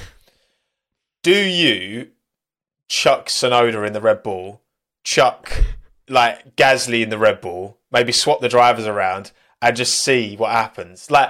Do 1.24 1.36
you 1.36 2.12
chuck 2.88 3.26
Tsunoda 3.26 3.86
in 3.86 3.92
the 3.92 4.00
Red 4.00 4.24
Bull, 4.24 4.62
chuck 5.04 5.66
like 6.08 6.56
Gasly 6.56 7.04
in 7.04 7.10
the 7.10 7.18
Red 7.18 7.42
Bull, 7.42 7.80
maybe 7.92 8.14
swap 8.14 8.40
the 8.40 8.48
drivers 8.48 8.88
around 8.88 9.34
and 9.64 9.76
just 9.76 10.04
see 10.04 10.36
what 10.36 10.52
happens? 10.52 11.10
Like 11.10 11.30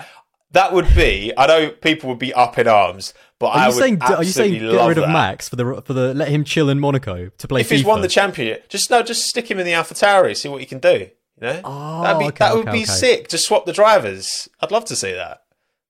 that 0.51 0.73
would 0.73 0.93
be. 0.95 1.31
I 1.37 1.47
know 1.47 1.69
people 1.69 2.09
would 2.09 2.19
be 2.19 2.33
up 2.33 2.57
in 2.59 2.67
arms, 2.67 3.13
but 3.39 3.47
Are 3.47 3.57
I 3.57 3.65
you 3.67 3.71
saying 3.73 4.01
are 4.01 4.23
you 4.23 4.29
saying 4.31 4.53
get 4.59 4.87
rid 4.87 4.97
of 4.97 5.05
that. 5.05 5.09
Max 5.13 5.47
for 5.49 5.55
the 5.55 5.81
for 5.85 5.93
the 5.93 6.13
let 6.13 6.27
him 6.29 6.43
chill 6.43 6.69
in 6.69 6.79
Monaco 6.79 7.29
to 7.37 7.47
play 7.47 7.61
If 7.61 7.67
FIFA? 7.67 7.71
he's 7.71 7.85
won 7.85 8.01
the 8.01 8.07
championship, 8.07 8.69
just 8.69 8.89
no, 8.91 9.01
just 9.03 9.25
stick 9.25 9.49
him 9.49 9.59
in 9.59 9.65
the 9.65 9.71
AlphaTauri, 9.71 10.35
see 10.35 10.49
what 10.49 10.59
he 10.59 10.65
can 10.65 10.79
do. 10.79 11.09
You 11.41 11.47
know, 11.47 11.61
Oh, 11.63 12.03
That'd 12.03 12.19
be, 12.19 12.25
okay, 12.25 12.37
that 12.39 12.55
would 12.55 12.67
okay, 12.67 12.77
be 12.77 12.83
okay. 12.83 12.91
sick. 12.91 13.27
Just 13.29 13.45
swap 13.47 13.65
the 13.65 13.73
drivers. 13.73 14.47
I'd 14.61 14.71
love 14.71 14.85
to 14.85 14.95
see 14.95 15.13
that. 15.13 15.41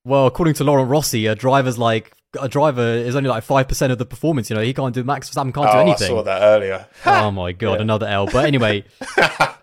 well, 0.05 0.25
according 0.27 0.53
to 0.55 0.63
Laurent 0.63 0.89
Rossi, 0.89 1.25
a 1.27 1.35
driver's 1.35 1.77
like 1.77 2.13
a 2.41 2.47
driver 2.49 2.81
is 2.81 3.15
only 3.15 3.29
like 3.29 3.43
five 3.43 3.67
percent 3.67 3.91
of 3.91 3.97
the 3.99 4.05
performance. 4.05 4.49
You 4.49 4.55
know, 4.55 4.61
he 4.63 4.73
can't 4.73 4.95
do 4.95 5.03
Max 5.03 5.29
Verstappen 5.29 5.53
can't 5.53 5.69
do 5.71 5.77
oh, 5.77 5.81
anything. 5.81 6.05
I 6.05 6.15
saw 6.15 6.23
that 6.23 6.41
earlier. 6.41 6.87
Oh 7.05 7.29
my 7.31 7.51
god, 7.63 7.81
another 7.81 8.07
L. 8.07 8.25
But 8.27 8.45
anyway, 8.45 8.85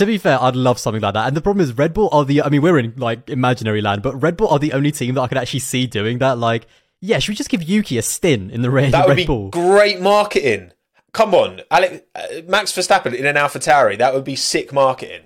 to 0.00 0.06
be 0.06 0.18
fair, 0.18 0.42
I'd 0.42 0.56
love 0.56 0.78
something 0.78 1.00
like 1.00 1.14
that. 1.14 1.28
And 1.28 1.36
the 1.36 1.40
problem 1.40 1.62
is, 1.62 1.76
Red 1.78 1.94
Bull 1.94 2.08
are 2.12 2.24
the. 2.24 2.42
I 2.42 2.48
mean, 2.48 2.60
we're 2.62 2.78
in 2.78 2.94
like 2.96 3.30
imaginary 3.30 3.80
land, 3.80 4.02
but 4.02 4.14
Red 4.20 4.36
Bull 4.36 4.48
are 4.48 4.58
the 4.58 4.72
only 4.72 4.90
team 4.92 5.14
that 5.14 5.20
I 5.22 5.28
could 5.28 5.38
actually 5.38 5.60
see 5.60 5.86
doing 5.86 6.18
that. 6.18 6.38
Like, 6.38 6.66
yeah, 7.00 7.18
should 7.18 7.30
we 7.32 7.36
just 7.36 7.48
give 7.50 7.62
Yuki 7.62 7.96
a 7.98 8.02
stint 8.02 8.50
in 8.50 8.62
the 8.62 8.70
Red, 8.70 8.92
That 8.92 9.06
would 9.06 9.10
Red 9.10 9.16
be 9.16 9.26
Bull? 9.26 9.50
great 9.50 10.00
marketing. 10.00 10.72
Come 11.12 11.34
on, 11.34 11.60
Alex, 11.70 12.02
uh, 12.14 12.26
Max 12.46 12.72
Verstappen 12.72 13.14
in 13.14 13.26
an 13.26 13.36
AlphaTauri. 13.36 13.98
That 13.98 14.14
would 14.14 14.22
be 14.24 14.36
sick 14.36 14.72
marketing, 14.72 15.22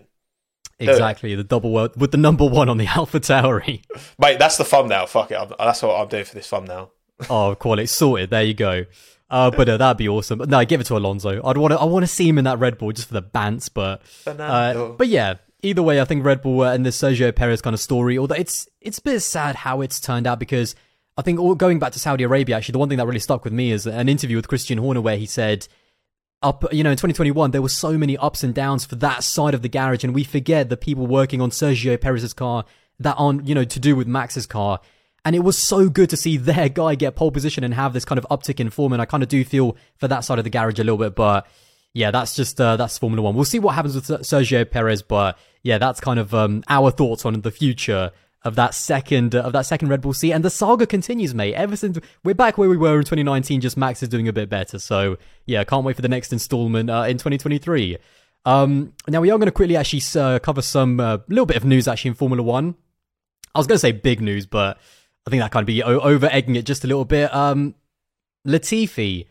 exactly, 0.79 1.35
the 1.35 1.45
double 1.45 1.73
world 1.73 1.99
with 2.01 2.11
the 2.11 2.17
number 2.17 2.47
one 2.47 2.69
on 2.69 2.79
the 2.79 2.87
Alpha 2.97 3.21
Tauri. 3.21 3.83
mate. 4.19 4.39
That's 4.39 4.57
the 4.57 4.65
thumbnail. 4.65 5.07
Fuck 5.07 5.31
it. 5.31 5.35
I'm, 5.37 5.53
that's 5.59 5.83
what 5.83 6.01
I'm 6.01 6.09
doing 6.09 6.25
for 6.25 6.35
this 6.35 6.49
thumbnail. 6.49 6.91
oh, 7.31 7.55
quality 7.55 7.87
sorted. 7.87 8.31
There 8.31 8.43
you 8.43 8.55
go. 8.55 8.85
Uh, 9.31 9.51
but 9.51 9.69
uh, 9.69 9.77
that'd 9.77 9.97
be 9.97 10.09
awesome. 10.09 10.39
No, 10.39 10.65
give 10.65 10.81
it 10.81 10.85
to 10.85 10.97
Alonso. 10.97 11.43
I'd 11.45 11.57
want 11.57 11.73
to. 11.73 11.79
I 11.79 11.85
want 11.85 12.03
to 12.03 12.07
see 12.07 12.29
him 12.29 12.39
in 12.39 12.45
that 12.45 12.59
Red 12.59 12.79
Bull 12.79 12.93
just 12.93 13.09
for 13.09 13.15
the 13.15 13.23
bants. 13.23 13.71
But 13.73 14.03
uh, 14.27 14.91
but 14.97 15.09
yeah. 15.09 15.37
Either 15.63 15.83
way, 15.83 15.99
I 15.99 16.05
think 16.05 16.27
Red 16.27 16.43
Bull 16.43 16.63
and 16.63 16.85
the 16.85 16.91
Sergio 16.91 17.35
Perez 17.35 17.63
kind 17.63 17.73
of 17.73 17.81
story, 17.81 18.19
although 18.19 18.35
it's 18.35 18.69
it's 18.83 18.99
a 18.99 19.03
bit 19.03 19.21
sad 19.21 19.57
how 19.57 19.81
it's 19.81 19.99
turned 19.99 20.27
out 20.27 20.39
because 20.39 20.75
I 21.17 21.23
think 21.23 21.39
all, 21.39 21.55
going 21.55 21.79
back 21.79 21.93
to 21.93 21.99
Saudi 21.99 22.25
Arabia, 22.25 22.57
actually, 22.57 22.73
the 22.73 22.79
one 22.79 22.89
thing 22.89 22.99
that 22.99 23.07
really 23.07 23.21
stuck 23.21 23.45
with 23.45 23.53
me 23.53 23.71
is 23.71 23.87
an 23.87 24.09
interview 24.09 24.37
with 24.37 24.49
Christian 24.49 24.79
Horner 24.79 25.01
where 25.01 25.17
he 25.17 25.27
said, 25.27 25.67
up, 26.43 26.65
you 26.73 26.83
know, 26.83 26.91
in 26.91 26.97
2021, 26.97 27.53
there 27.53 27.63
were 27.63 27.69
so 27.69 27.97
many 27.97 28.19
ups 28.19 28.43
and 28.43 28.55
downs 28.55 28.85
for 28.85 28.97
that 28.97 29.25
side 29.25 29.55
of 29.55 29.63
the 29.63 29.69
garage, 29.69 30.05
and 30.05 30.15
we 30.15 30.25
forget 30.25 30.69
the 30.69 30.77
people 30.77 31.07
working 31.07 31.41
on 31.41 31.51
Sergio 31.51 32.01
Perez's 32.01 32.35
car 32.35 32.65
that 32.99 33.15
aren't, 33.17 33.47
you 33.47 33.55
know, 33.55 33.65
to 33.65 33.81
do 33.81 33.97
with 33.97 34.07
Max's 34.07 34.47
car. 34.47 34.81
And 35.25 35.35
it 35.35 35.41
was 35.41 35.57
so 35.57 35.89
good 35.89 36.11
to 36.11 36.17
see 36.17 36.37
their 36.37 36.69
guy 36.69 36.95
get 36.95 37.17
pole 37.17 37.31
position 37.31 37.65
and 37.65 37.73
have 37.75 37.93
this 37.93 38.05
kind 38.05 38.19
of 38.19 38.27
uptick 38.31 38.61
in 38.61 38.71
form. 38.71 38.93
And 38.93 39.01
I 39.01 39.07
kind 39.07 39.23
of 39.23 39.29
do 39.29 39.45
feel 39.45 39.77
for 39.97 40.09
that 40.09 40.21
side 40.21 40.39
of 40.39 40.45
the 40.45 40.51
garage 40.51 40.79
a 40.79 40.85
little 40.85 40.99
bit, 40.99 41.15
but 41.15 41.47
yeah, 41.95 42.11
that's 42.11 42.35
just 42.35 42.61
uh, 42.61 42.77
that's 42.77 42.99
Formula 42.99 43.23
One. 43.23 43.37
We'll 43.37 43.45
see 43.45 43.61
what 43.61 43.77
happens 43.77 43.95
with 43.95 44.07
Sergio 44.07 44.69
Perez, 44.69 45.01
but 45.01 45.39
yeah, 45.63 45.79
that's 45.79 46.01
kind 46.01 46.19
of 46.19 46.35
um, 46.35 46.65
our 46.69 46.91
thoughts 46.91 47.25
on 47.25 47.41
the 47.41 47.53
future 47.53 48.11
of 48.43 48.57
that 48.57 48.75
second 48.75 49.35
of 49.35 49.53
that 49.53 49.63
second 49.63 49.89
Red 49.89 50.01
Bull 50.01 50.13
seat. 50.13 50.33
And 50.33 50.45
the 50.45 50.51
saga 50.51 50.87
continues, 50.87 51.35
mate. 51.35 51.55
Ever 51.55 51.77
since 51.77 51.99
we're 52.25 52.35
back 52.35 52.59
where 52.59 52.69
we 52.69 52.77
were 52.77 52.99
in 52.99 53.05
2019, 53.05 53.61
just 53.61 53.77
Max 53.77 54.03
is 54.03 54.09
doing 54.09 54.27
a 54.27 54.33
bit 54.33 54.49
better. 54.49 54.81
So 54.81 55.17
yeah, 55.47 55.63
can't 55.63 55.85
wait 55.85 55.95
for 55.95 56.03
the 56.03 56.09
next 56.09 56.33
installment 56.33 56.91
uh, 56.91 57.05
in 57.09 57.17
2023. 57.17 57.97
Um, 58.45 58.93
now 59.09 59.21
we 59.21 59.31
are 59.31 59.39
going 59.39 59.47
to 59.47 59.53
quickly 59.53 59.77
actually 59.77 60.03
uh, 60.21 60.41
cover 60.41 60.63
some 60.63 60.99
uh, 60.99 61.19
little 61.29 61.47
bit 61.47 61.57
of 61.57 61.65
news 61.65 61.87
actually 61.87 62.09
in 62.09 62.15
Formula 62.15 62.43
One. 62.43 62.75
I 63.55 63.59
was 63.61 63.69
going 63.69 63.77
to 63.77 63.81
say 63.81 63.93
big 63.93 64.21
news, 64.21 64.47
but 64.47 64.79
I 65.27 65.31
think 65.31 65.41
that 65.43 65.51
kind 65.51 65.63
of 65.63 65.67
be 65.67 65.83
over 65.83 66.29
egging 66.31 66.57
it 66.57 66.67
just 66.67 66.85
a 66.85 66.87
little 66.87 67.05
bit. 67.05 67.35
Um, 67.35 67.75
Latifi, 68.47 69.27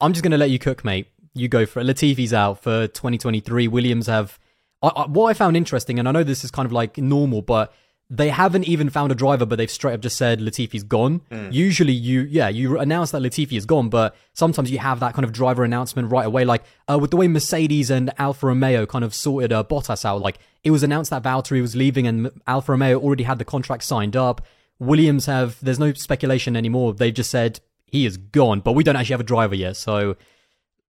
I'm 0.00 0.12
just 0.12 0.22
going 0.22 0.32
to 0.32 0.38
let 0.38 0.50
you 0.50 0.58
cook, 0.58 0.84
mate. 0.84 1.06
you 1.34 1.48
go 1.48 1.64
for 1.64 1.80
it. 1.80 1.86
Latifi's 1.86 2.32
out 2.32 2.62
for 2.62 2.88
2023. 2.88 3.68
Williams 3.68 4.06
have. 4.06 4.38
I, 4.82 4.88
I, 4.88 5.06
what 5.06 5.28
I 5.28 5.34
found 5.34 5.56
interesting, 5.56 5.98
and 5.98 6.08
I 6.08 6.12
know 6.12 6.24
this 6.24 6.42
is 6.44 6.50
kind 6.50 6.66
of 6.66 6.72
like 6.72 6.98
normal, 6.98 7.40
but 7.40 7.72
they 8.10 8.28
haven't 8.28 8.64
even 8.64 8.90
found 8.90 9.10
a 9.10 9.14
driver, 9.14 9.46
but 9.46 9.56
they've 9.56 9.70
straight 9.70 9.94
up 9.94 10.00
just 10.00 10.18
said 10.18 10.40
Latifi's 10.40 10.82
gone. 10.82 11.20
Mm. 11.30 11.52
Usually, 11.52 11.92
you 11.92 12.22
yeah, 12.22 12.48
you 12.48 12.78
announce 12.78 13.12
that 13.12 13.22
Latifi 13.22 13.56
is 13.56 13.64
gone, 13.64 13.88
but 13.88 14.16
sometimes 14.34 14.70
you 14.70 14.78
have 14.78 15.00
that 15.00 15.14
kind 15.14 15.24
of 15.24 15.32
driver 15.32 15.62
announcement 15.62 16.10
right 16.10 16.26
away. 16.26 16.44
Like 16.44 16.64
uh, 16.90 16.98
with 16.98 17.10
the 17.12 17.16
way 17.16 17.28
Mercedes 17.28 17.90
and 17.90 18.12
Alfa 18.18 18.48
Romeo 18.48 18.86
kind 18.86 19.04
of 19.04 19.14
sorted 19.14 19.52
uh, 19.52 19.62
Bottas 19.62 20.04
out, 20.04 20.20
like 20.20 20.38
it 20.64 20.72
was 20.72 20.82
announced 20.82 21.10
that 21.10 21.22
Valtteri 21.22 21.62
was 21.62 21.76
leaving, 21.76 22.08
and 22.08 22.30
Alfa 22.46 22.72
Romeo 22.72 22.98
already 23.00 23.24
had 23.24 23.38
the 23.38 23.44
contract 23.44 23.84
signed 23.84 24.16
up. 24.16 24.44
Williams 24.82 25.26
have 25.26 25.58
there's 25.62 25.78
no 25.78 25.92
speculation 25.92 26.56
anymore. 26.56 26.92
They've 26.92 27.14
just 27.14 27.30
said 27.30 27.60
he 27.86 28.04
is 28.04 28.16
gone, 28.16 28.60
but 28.60 28.72
we 28.72 28.82
don't 28.82 28.96
actually 28.96 29.14
have 29.14 29.20
a 29.20 29.24
driver 29.24 29.54
yet. 29.54 29.76
So 29.76 30.16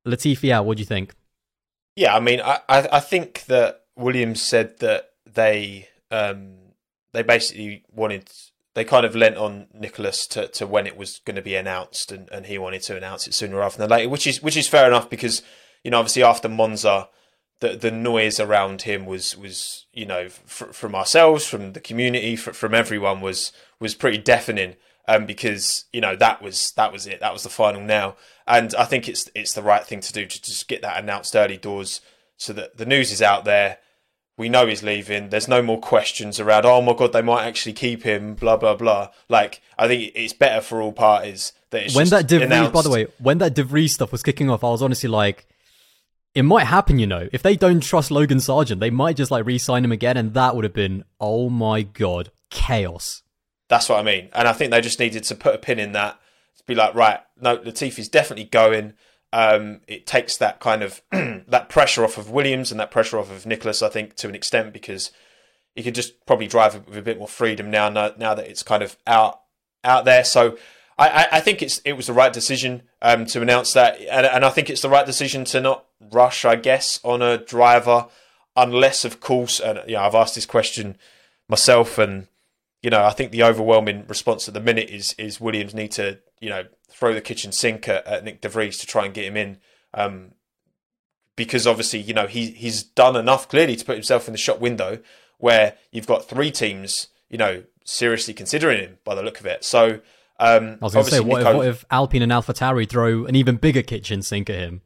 Latifi 0.06 0.52
out. 0.52 0.66
What 0.66 0.78
do 0.78 0.82
you 0.82 0.88
think? 0.88 1.14
Yeah, 1.96 2.16
I 2.16 2.20
mean, 2.20 2.42
I, 2.42 2.60
I, 2.68 2.88
I 2.94 3.00
think 3.00 3.46
that 3.46 3.82
Williams 3.96 4.42
said 4.42 4.80
that 4.80 5.12
they 5.32 5.90
um, 6.10 6.56
they 7.12 7.24
basically 7.24 7.84
wanted 7.92 8.30
they 8.74 8.84
kind 8.84 9.06
of 9.06 9.16
lent 9.16 9.38
on 9.38 9.68
Nicholas 9.74 10.26
to, 10.28 10.48
to 10.48 10.66
when 10.66 10.88
it 10.88 10.98
was 10.98 11.20
going 11.26 11.36
to 11.36 11.44
be 11.44 11.56
announced, 11.56 12.12
and, 12.12 12.28
and 12.32 12.48
he 12.48 12.58
wanted 12.58 12.82
to 12.84 12.98
announce 12.98 13.28
it 13.28 13.36
sooner 13.36 13.58
rather 13.58 13.78
than 13.78 13.90
later, 13.90 14.10
which 14.10 14.26
is 14.26 14.42
which 14.42 14.58
is 14.58 14.68
fair 14.68 14.88
enough 14.88 15.10
because 15.10 15.44
you 15.84 15.92
know 15.92 16.00
obviously 16.00 16.24
after 16.24 16.50
Monza, 16.50 17.10
the 17.60 17.76
the 17.76 17.92
noise 17.92 18.40
around 18.40 18.84
him 18.84 19.06
was 19.06 19.38
was 19.38 19.86
you 19.94 20.06
know 20.06 20.22
f- 20.22 20.70
from 20.72 20.96
ourselves, 20.96 21.46
from 21.46 21.74
the 21.74 21.80
community, 21.80 22.34
f- 22.34 22.56
from 22.56 22.74
everyone 22.74 23.22
was 23.22 23.52
was 23.84 23.94
pretty 23.94 24.18
deafening. 24.18 24.76
Um, 25.06 25.26
because 25.26 25.84
you 25.92 26.00
know 26.00 26.16
that 26.16 26.42
was 26.42 26.72
that 26.78 26.94
was 26.94 27.06
it. 27.08 27.20
That 27.20 27.34
was 27.34 27.44
the 27.44 27.50
final 27.50 27.82
nail, 27.82 28.16
and 28.48 28.74
I 28.76 28.86
think 28.86 29.10
it's 29.10 29.30
it's 29.36 29.52
the 29.52 29.62
right 29.62 29.86
thing 29.86 30.00
to 30.00 30.14
do 30.14 30.26
to 30.26 30.42
just 30.42 30.70
get 30.70 30.82
that 30.82 31.04
announced 31.04 31.36
early 31.36 31.58
doors, 31.58 32.00
so 32.38 32.54
that 32.54 32.78
the 32.78 32.86
news 32.86 33.12
is 33.12 33.22
out 33.22 33.44
there. 33.44 33.80
We 34.38 34.48
know 34.48 34.66
he's 34.66 34.82
leaving. 34.82 35.28
There's 35.28 35.50
no 35.50 35.62
more 35.62 35.80
questions 35.80 36.40
around. 36.40 36.66
Oh 36.66 36.82
my 36.82 36.94
god, 36.94 37.12
they 37.12 37.22
might 37.22 37.46
actually 37.46 37.74
keep 37.74 38.04
him. 38.04 38.34
Blah 38.34 38.56
blah 38.56 38.76
blah. 38.76 39.10
Like 39.28 39.62
I 39.78 39.88
think 39.90 40.14
it's 40.16 40.32
better 40.32 40.62
for 40.62 40.82
all 40.82 40.94
parties 40.94 41.52
that 41.72 41.84
it's 41.84 41.96
when 41.96 42.08
that 42.08 42.30
De 42.30 42.38
Vries, 42.38 42.46
announced. 42.46 42.74
by 42.74 42.82
the 42.82 42.90
way, 42.90 43.08
when 43.20 43.40
that 43.40 43.54
De 43.54 43.64
Vries 43.64 43.94
stuff 43.94 44.14
was 44.14 44.24
kicking 44.24 44.50
off, 44.50 44.64
I 44.64 44.70
was 44.70 44.82
honestly 44.82 45.10
like, 45.10 45.46
it 46.34 46.44
might 46.44 46.66
happen, 46.66 46.98
you 46.98 47.08
know. 47.08 47.28
If 47.34 47.44
they 47.44 47.58
don't 47.58 47.82
trust 47.82 48.10
Logan 48.10 48.40
Sargent, 48.40 48.80
they 48.80 48.90
might 48.90 49.18
just 49.18 49.32
like 49.32 49.46
re-sign 49.46 49.84
him 49.84 49.92
again, 49.92 50.16
and 50.16 50.34
that 50.34 50.56
would 50.56 50.64
have 50.64 50.74
been, 50.74 51.04
oh 51.20 51.50
my 51.50 51.82
god, 51.82 52.32
chaos. 52.50 53.23
That's 53.74 53.90
what 53.90 53.98
I 53.98 54.04
mean. 54.04 54.30
And 54.34 54.48
I 54.48 54.54
think 54.54 54.70
they 54.70 54.82
just 54.82 55.00
needed 55.00 55.24
to 55.24 55.34
put 55.36 55.56
a 55.56 55.58
pin 55.58 55.80
in 55.80 55.94
that 55.94 56.20
to 56.58 56.64
be 56.66 56.76
like, 56.76 56.94
right, 56.94 57.22
no, 57.42 57.56
Latifi's 57.56 58.08
definitely 58.08 58.44
going. 58.44 58.94
Um, 59.32 59.82
it 59.88 60.06
takes 60.06 60.38
that 60.38 60.60
kind 60.60 60.84
of 60.84 61.02
that 61.12 61.70
pressure 61.70 62.04
off 62.04 62.20
of 62.20 62.30
Williams 62.30 62.70
and 62.70 62.80
that 62.80 62.92
pressure 62.92 63.18
off 63.18 63.32
of 63.32 63.48
Nicholas, 63.48 63.82
I 63.82 63.90
think, 63.90 64.14
to 64.18 64.30
an 64.30 64.36
extent, 64.36 64.74
because 64.74 65.10
he 65.74 65.82
could 65.82 65.96
just 65.96 66.24
probably 66.28 66.46
drive 66.46 66.88
with 66.88 66.96
a 66.96 67.02
bit 67.02 67.18
more 67.18 67.28
freedom 67.28 67.72
now. 67.72 67.90
Now, 67.90 68.14
now 68.16 68.36
that 68.36 68.48
it's 68.48 68.62
kind 68.62 68.84
of 68.84 68.96
out 69.08 69.42
out 69.84 70.06
there, 70.06 70.24
so 70.24 70.56
I, 71.00 71.28
I, 71.32 71.40
think 71.40 71.64
it's 71.64 71.80
it 71.80 71.94
was 71.94 72.06
the 72.06 72.14
right 72.14 72.32
decision 72.32 72.84
um, 73.02 73.26
to 73.26 73.42
announce 73.42 73.74
that, 73.74 74.00
and, 74.00 74.28
and 74.28 74.46
I 74.46 74.52
think 74.52 74.70
it's 74.70 74.84
the 74.84 74.90
right 74.90 75.06
decision 75.06 75.46
to 75.46 75.62
not 75.62 75.86
rush, 76.12 76.46
I 76.46 76.58
guess, 76.58 77.00
on 77.04 77.24
a 77.24 77.40
driver, 77.40 78.06
unless, 78.56 79.04
of 79.04 79.20
course, 79.20 79.60
and 79.60 79.80
you 79.88 79.96
know, 79.96 80.04
I've 80.04 80.14
asked 80.14 80.36
this 80.36 80.46
question 80.46 80.96
myself 81.50 81.98
and 81.98 82.28
you 82.84 82.90
know, 82.90 83.04
I 83.04 83.12
think 83.12 83.32
the 83.32 83.44
overwhelming 83.44 84.06
response 84.08 84.48
at 84.48 84.54
the 84.54 84.60
minute 84.60 84.90
is 84.90 85.16
is 85.18 85.42
Williams 85.42 85.74
need 85.74 85.92
to, 85.94 86.20
you 86.40 86.50
know, 86.50 86.66
throw 86.90 87.14
the 87.14 87.22
kitchen 87.22 87.52
sink 87.52 87.88
at, 87.88 88.06
at 88.06 88.26
Nyck 88.26 88.42
De 88.42 88.50
Vries 88.50 88.78
to 88.80 88.86
try 88.86 89.06
and 89.06 89.14
get 89.14 89.26
him 89.26 89.38
in, 89.38 89.58
um, 89.94 90.34
because 91.36 91.66
obviously, 91.66 92.00
you 92.00 92.14
know, 92.14 92.28
he 92.28 92.52
he's 92.52 92.84
done 92.84 93.16
enough 93.16 93.48
clearly 93.48 93.78
to 93.78 93.86
put 93.86 93.96
himself 93.96 94.28
in 94.28 94.34
the 94.34 94.38
shop 94.38 94.60
window 94.60 95.00
where 95.38 95.76
you've 95.92 96.08
got 96.08 96.28
three 96.28 96.52
teams, 96.52 97.08
you 97.30 97.38
know, 97.38 97.64
seriously 97.86 98.34
considering 98.34 98.80
him 98.80 98.98
by 99.04 99.16
the 99.16 99.24
look 99.24 99.40
of 99.40 99.46
it. 99.46 99.64
So, 99.64 100.02
um, 100.40 100.78
I 100.82 100.86
was 100.86 100.94
going 100.94 101.06
to 101.06 101.12
say, 101.12 101.20
what 101.22 101.42
if, 101.42 101.56
what 101.56 101.68
if 101.68 101.86
Alpine 101.90 102.22
and 102.22 102.32
AlphaTauri 102.32 102.88
throw 102.88 103.26
an 103.26 103.36
even 103.36 103.56
bigger 103.56 103.82
kitchen 103.82 104.22
sink 104.22 104.50
at 104.50 104.58
him? 104.58 104.82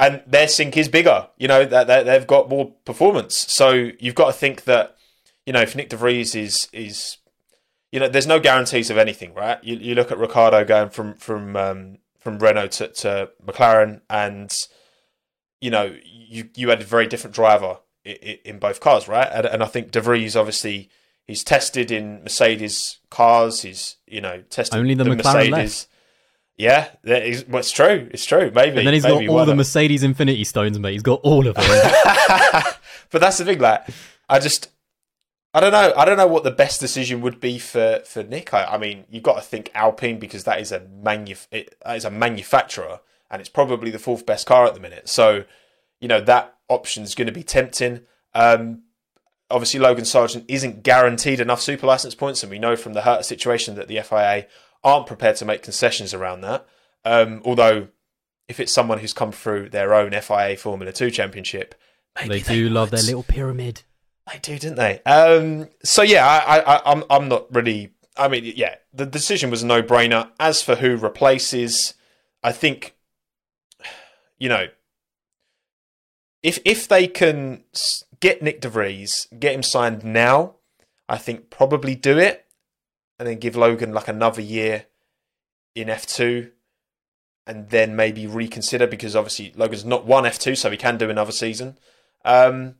and 0.00 0.20
their 0.26 0.48
sink 0.48 0.76
is 0.76 0.88
bigger. 0.88 1.28
You 1.36 1.48
know 1.48 1.64
that 1.64 1.86
that 1.86 2.06
they've 2.06 2.26
got 2.26 2.48
more 2.48 2.72
performance. 2.84 3.36
So 3.48 3.90
you've 4.00 4.14
got 4.14 4.26
to 4.26 4.32
think 4.32 4.64
that 4.64 4.96
you 5.46 5.52
know 5.52 5.60
if 5.60 5.74
Nyck 5.74 5.90
De 5.90 5.96
Vries 5.96 6.34
is 6.34 6.68
is 6.72 7.18
you 7.92 8.00
know 8.00 8.08
there's 8.08 8.26
no 8.26 8.40
guarantees 8.40 8.90
of 8.90 8.98
anything, 8.98 9.34
right? 9.34 9.62
You 9.62 9.76
you 9.76 9.94
look 9.94 10.10
at 10.10 10.18
Ricciardo 10.18 10.64
going 10.64 10.90
from 10.90 11.14
from 11.14 11.54
um, 11.56 11.98
from 12.18 12.38
Renault 12.38 12.68
to, 12.68 12.88
to 12.88 13.30
McLaren, 13.44 14.00
and 14.08 14.52
you 15.60 15.70
know 15.70 15.94
you 16.04 16.48
you 16.56 16.70
had 16.70 16.80
a 16.80 16.84
very 16.84 17.06
different 17.06 17.36
driver 17.36 17.78
in, 18.04 18.38
in 18.44 18.58
both 18.58 18.80
cars, 18.80 19.06
right? 19.06 19.28
And, 19.30 19.46
and 19.46 19.62
I 19.62 19.66
think 19.66 19.90
De 19.90 20.00
Vries 20.00 20.34
obviously 20.34 20.88
he's 21.26 21.44
tested 21.44 21.90
in 21.90 22.22
Mercedes 22.22 22.98
cars. 23.10 23.62
He's 23.62 23.96
you 24.06 24.22
know 24.22 24.42
tested 24.48 24.78
Only 24.78 24.94
the 24.94 25.04
McLaren 25.04 25.50
left. 25.50 25.88
Yeah, 26.56 26.88
that 27.04 27.24
is, 27.24 27.46
well, 27.46 27.60
it's 27.60 27.70
true. 27.70 28.08
It's 28.12 28.24
true. 28.24 28.50
Maybe. 28.54 28.78
And 28.78 28.86
then 28.86 28.94
he's 28.94 29.02
maybe 29.02 29.26
got 29.26 29.32
all 29.32 29.46
the? 29.46 29.54
Mercedes 29.54 30.02
Infinity 30.02 30.44
Stones, 30.44 30.78
mate. 30.78 30.92
He's 30.92 31.02
got 31.02 31.20
all 31.22 31.46
of 31.46 31.56
them. 31.56 31.64
but 33.10 33.20
that's 33.20 33.38
the 33.38 33.44
thing. 33.44 33.58
Like, 33.58 33.88
I 34.28 34.38
just, 34.38 34.68
I 35.54 35.60
don't 35.60 35.72
know. 35.72 35.92
I 35.96 36.04
don't 36.04 36.16
know 36.16 36.26
what 36.26 36.44
the 36.44 36.50
best 36.50 36.80
decision 36.80 37.20
would 37.20 37.38
be 37.38 37.58
for 37.58 38.00
for 38.06 38.24
Nyck. 38.24 38.54
I, 38.54 38.64
I 38.64 38.78
mean, 38.78 39.04
you've 39.10 39.22
got 39.22 39.34
to 39.34 39.42
think 39.42 39.70
Alpine 39.74 40.18
because 40.18 40.44
that 40.44 40.60
is 40.60 40.72
a 40.72 40.80
manuf- 40.80 41.48
it, 41.50 41.76
that 41.84 41.96
is 41.96 42.04
a 42.06 42.10
manufacturer, 42.10 43.00
and 43.30 43.40
it's 43.40 43.50
probably 43.50 43.90
the 43.90 43.98
fourth 43.98 44.24
best 44.24 44.46
car 44.46 44.64
at 44.66 44.74
the 44.74 44.80
minute. 44.80 45.08
So, 45.08 45.44
you 46.00 46.08
know, 46.08 46.22
that 46.22 46.54
option's 46.68 47.14
going 47.14 47.26
to 47.26 47.32
be 47.32 47.42
tempting. 47.42 48.00
Um, 48.34 48.84
obviously, 49.50 49.78
Logan 49.78 50.06
Sargent 50.06 50.46
isn't 50.48 50.82
guaranteed 50.82 51.38
enough 51.38 51.60
super 51.60 51.86
license 51.86 52.14
points, 52.14 52.42
and 52.42 52.50
we 52.50 52.58
know 52.58 52.74
from 52.74 52.94
the 52.94 53.02
Herta 53.02 53.24
situation 53.24 53.74
that 53.74 53.88
the 53.88 54.00
FIA 54.00 54.46
aren't 54.82 55.06
prepared 55.06 55.36
to 55.36 55.44
make 55.44 55.62
concessions 55.62 56.14
around 56.14 56.40
that. 56.40 56.66
Um, 57.04 57.42
although, 57.44 57.88
if 58.48 58.58
it's 58.58 58.72
someone 58.72 59.00
who's 59.00 59.12
come 59.12 59.32
through 59.32 59.68
their 59.68 59.92
own 59.92 60.12
FIA 60.12 60.56
Formula 60.56 60.92
Two 60.92 61.10
championship, 61.10 61.74
maybe 62.16 62.40
they 62.40 62.54
do 62.54 62.70
love 62.70 62.90
their 62.90 63.02
little 63.02 63.22
pyramid. 63.22 63.82
They 64.32 64.38
do, 64.38 64.58
didn't 64.58 64.76
they? 64.76 65.00
Um, 65.04 65.68
so 65.84 66.02
yeah, 66.02 66.26
I, 66.26 66.58
I, 66.60 66.92
I'm, 66.92 67.04
I'm 67.10 67.28
not 67.28 67.54
really. 67.54 67.92
I 68.16 68.28
mean, 68.28 68.52
yeah, 68.56 68.76
the 68.92 69.06
decision 69.06 69.50
was 69.50 69.62
a 69.62 69.66
no-brainer. 69.66 70.30
As 70.38 70.62
for 70.62 70.76
who 70.76 70.96
replaces, 70.96 71.94
I 72.42 72.52
think, 72.52 72.94
you 74.38 74.48
know, 74.48 74.68
if 76.42 76.58
if 76.64 76.88
they 76.88 77.06
can 77.06 77.64
get 78.20 78.42
Nyck 78.42 78.60
De 78.60 78.68
Vries, 78.68 79.26
get 79.38 79.54
him 79.54 79.62
signed 79.62 80.04
now, 80.04 80.56
I 81.08 81.18
think 81.18 81.50
probably 81.50 81.94
do 81.94 82.18
it, 82.18 82.46
and 83.18 83.28
then 83.28 83.38
give 83.38 83.56
Logan 83.56 83.92
like 83.92 84.08
another 84.08 84.40
year 84.40 84.86
in 85.74 85.88
F2, 85.88 86.50
and 87.46 87.68
then 87.70 87.96
maybe 87.96 88.26
reconsider 88.26 88.86
because 88.86 89.14
obviously 89.14 89.52
Logan's 89.56 89.84
not 89.84 90.06
won 90.06 90.24
F2, 90.24 90.56
so 90.56 90.70
he 90.70 90.76
can 90.76 90.96
do 90.96 91.10
another 91.10 91.32
season. 91.32 91.78
Um, 92.24 92.76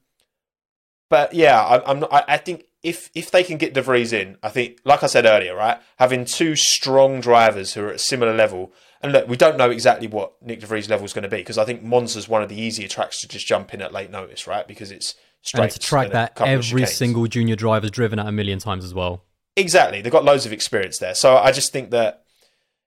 but 1.13 1.35
yeah, 1.35 1.61
I, 1.61 1.91
I'm 1.91 2.01
not, 2.01 2.11
I, 2.11 2.25
I 2.27 2.37
think 2.39 2.65
if 2.83 3.11
if 3.15 3.31
they 3.31 3.45
can 3.45 3.59
get 3.59 3.75
De 3.75 3.83
Vries 3.83 4.15
in, 4.15 4.39
I 4.43 4.49
think, 4.49 4.79
like 4.87 5.03
I 5.03 5.07
said 5.07 5.27
earlier, 5.27 5.55
right, 5.55 5.79
having 5.99 6.25
two 6.25 6.57
strong 6.57 7.21
drivers 7.21 7.75
who 7.75 7.85
are 7.85 7.91
at 7.91 7.97
a 7.97 7.99
similar 7.99 8.33
level, 8.35 8.73
and 9.03 9.13
look, 9.13 9.29
we 9.29 9.37
don't 9.37 9.59
know 9.59 9.69
exactly 9.69 10.07
what 10.07 10.43
Nyck 10.43 10.61
De 10.61 10.67
Vries' 10.67 10.89
level 10.89 11.05
is 11.05 11.13
going 11.13 11.25
to 11.25 11.29
be 11.29 11.37
because 11.37 11.59
I 11.59 11.67
think 11.67 11.85
Monza's 11.85 12.31
one 12.31 12.43
of 12.43 12.49
the 12.49 12.59
easier 12.59 12.89
tracks 12.89 13.21
to 13.21 13.29
just 13.29 13.47
jump 13.47 13.75
in 13.75 13.83
at 13.83 13.93
late 13.93 14.11
notice, 14.11 14.47
right? 14.47 14.67
Because 14.67 14.91
it's 14.91 15.15
straight 15.43 15.65
And 15.65 15.73
to 15.73 15.79
track 15.81 16.13
that, 16.13 16.33
every 16.41 16.87
single 16.87 17.27
junior 17.27 17.57
driver's 17.57 17.91
driven 17.91 18.19
at 18.19 18.27
a 18.27 18.33
million 18.33 18.59
times 18.59 18.83
as 18.83 18.95
well. 18.95 19.23
Exactly. 19.55 20.01
They've 20.01 20.11
got 20.11 20.25
loads 20.25 20.47
of 20.47 20.53
experience 20.55 20.97
there. 20.97 21.15
So 21.15 21.37
I 21.37 21.53
just 21.53 21.75
think 21.75 21.91
that, 21.91 22.25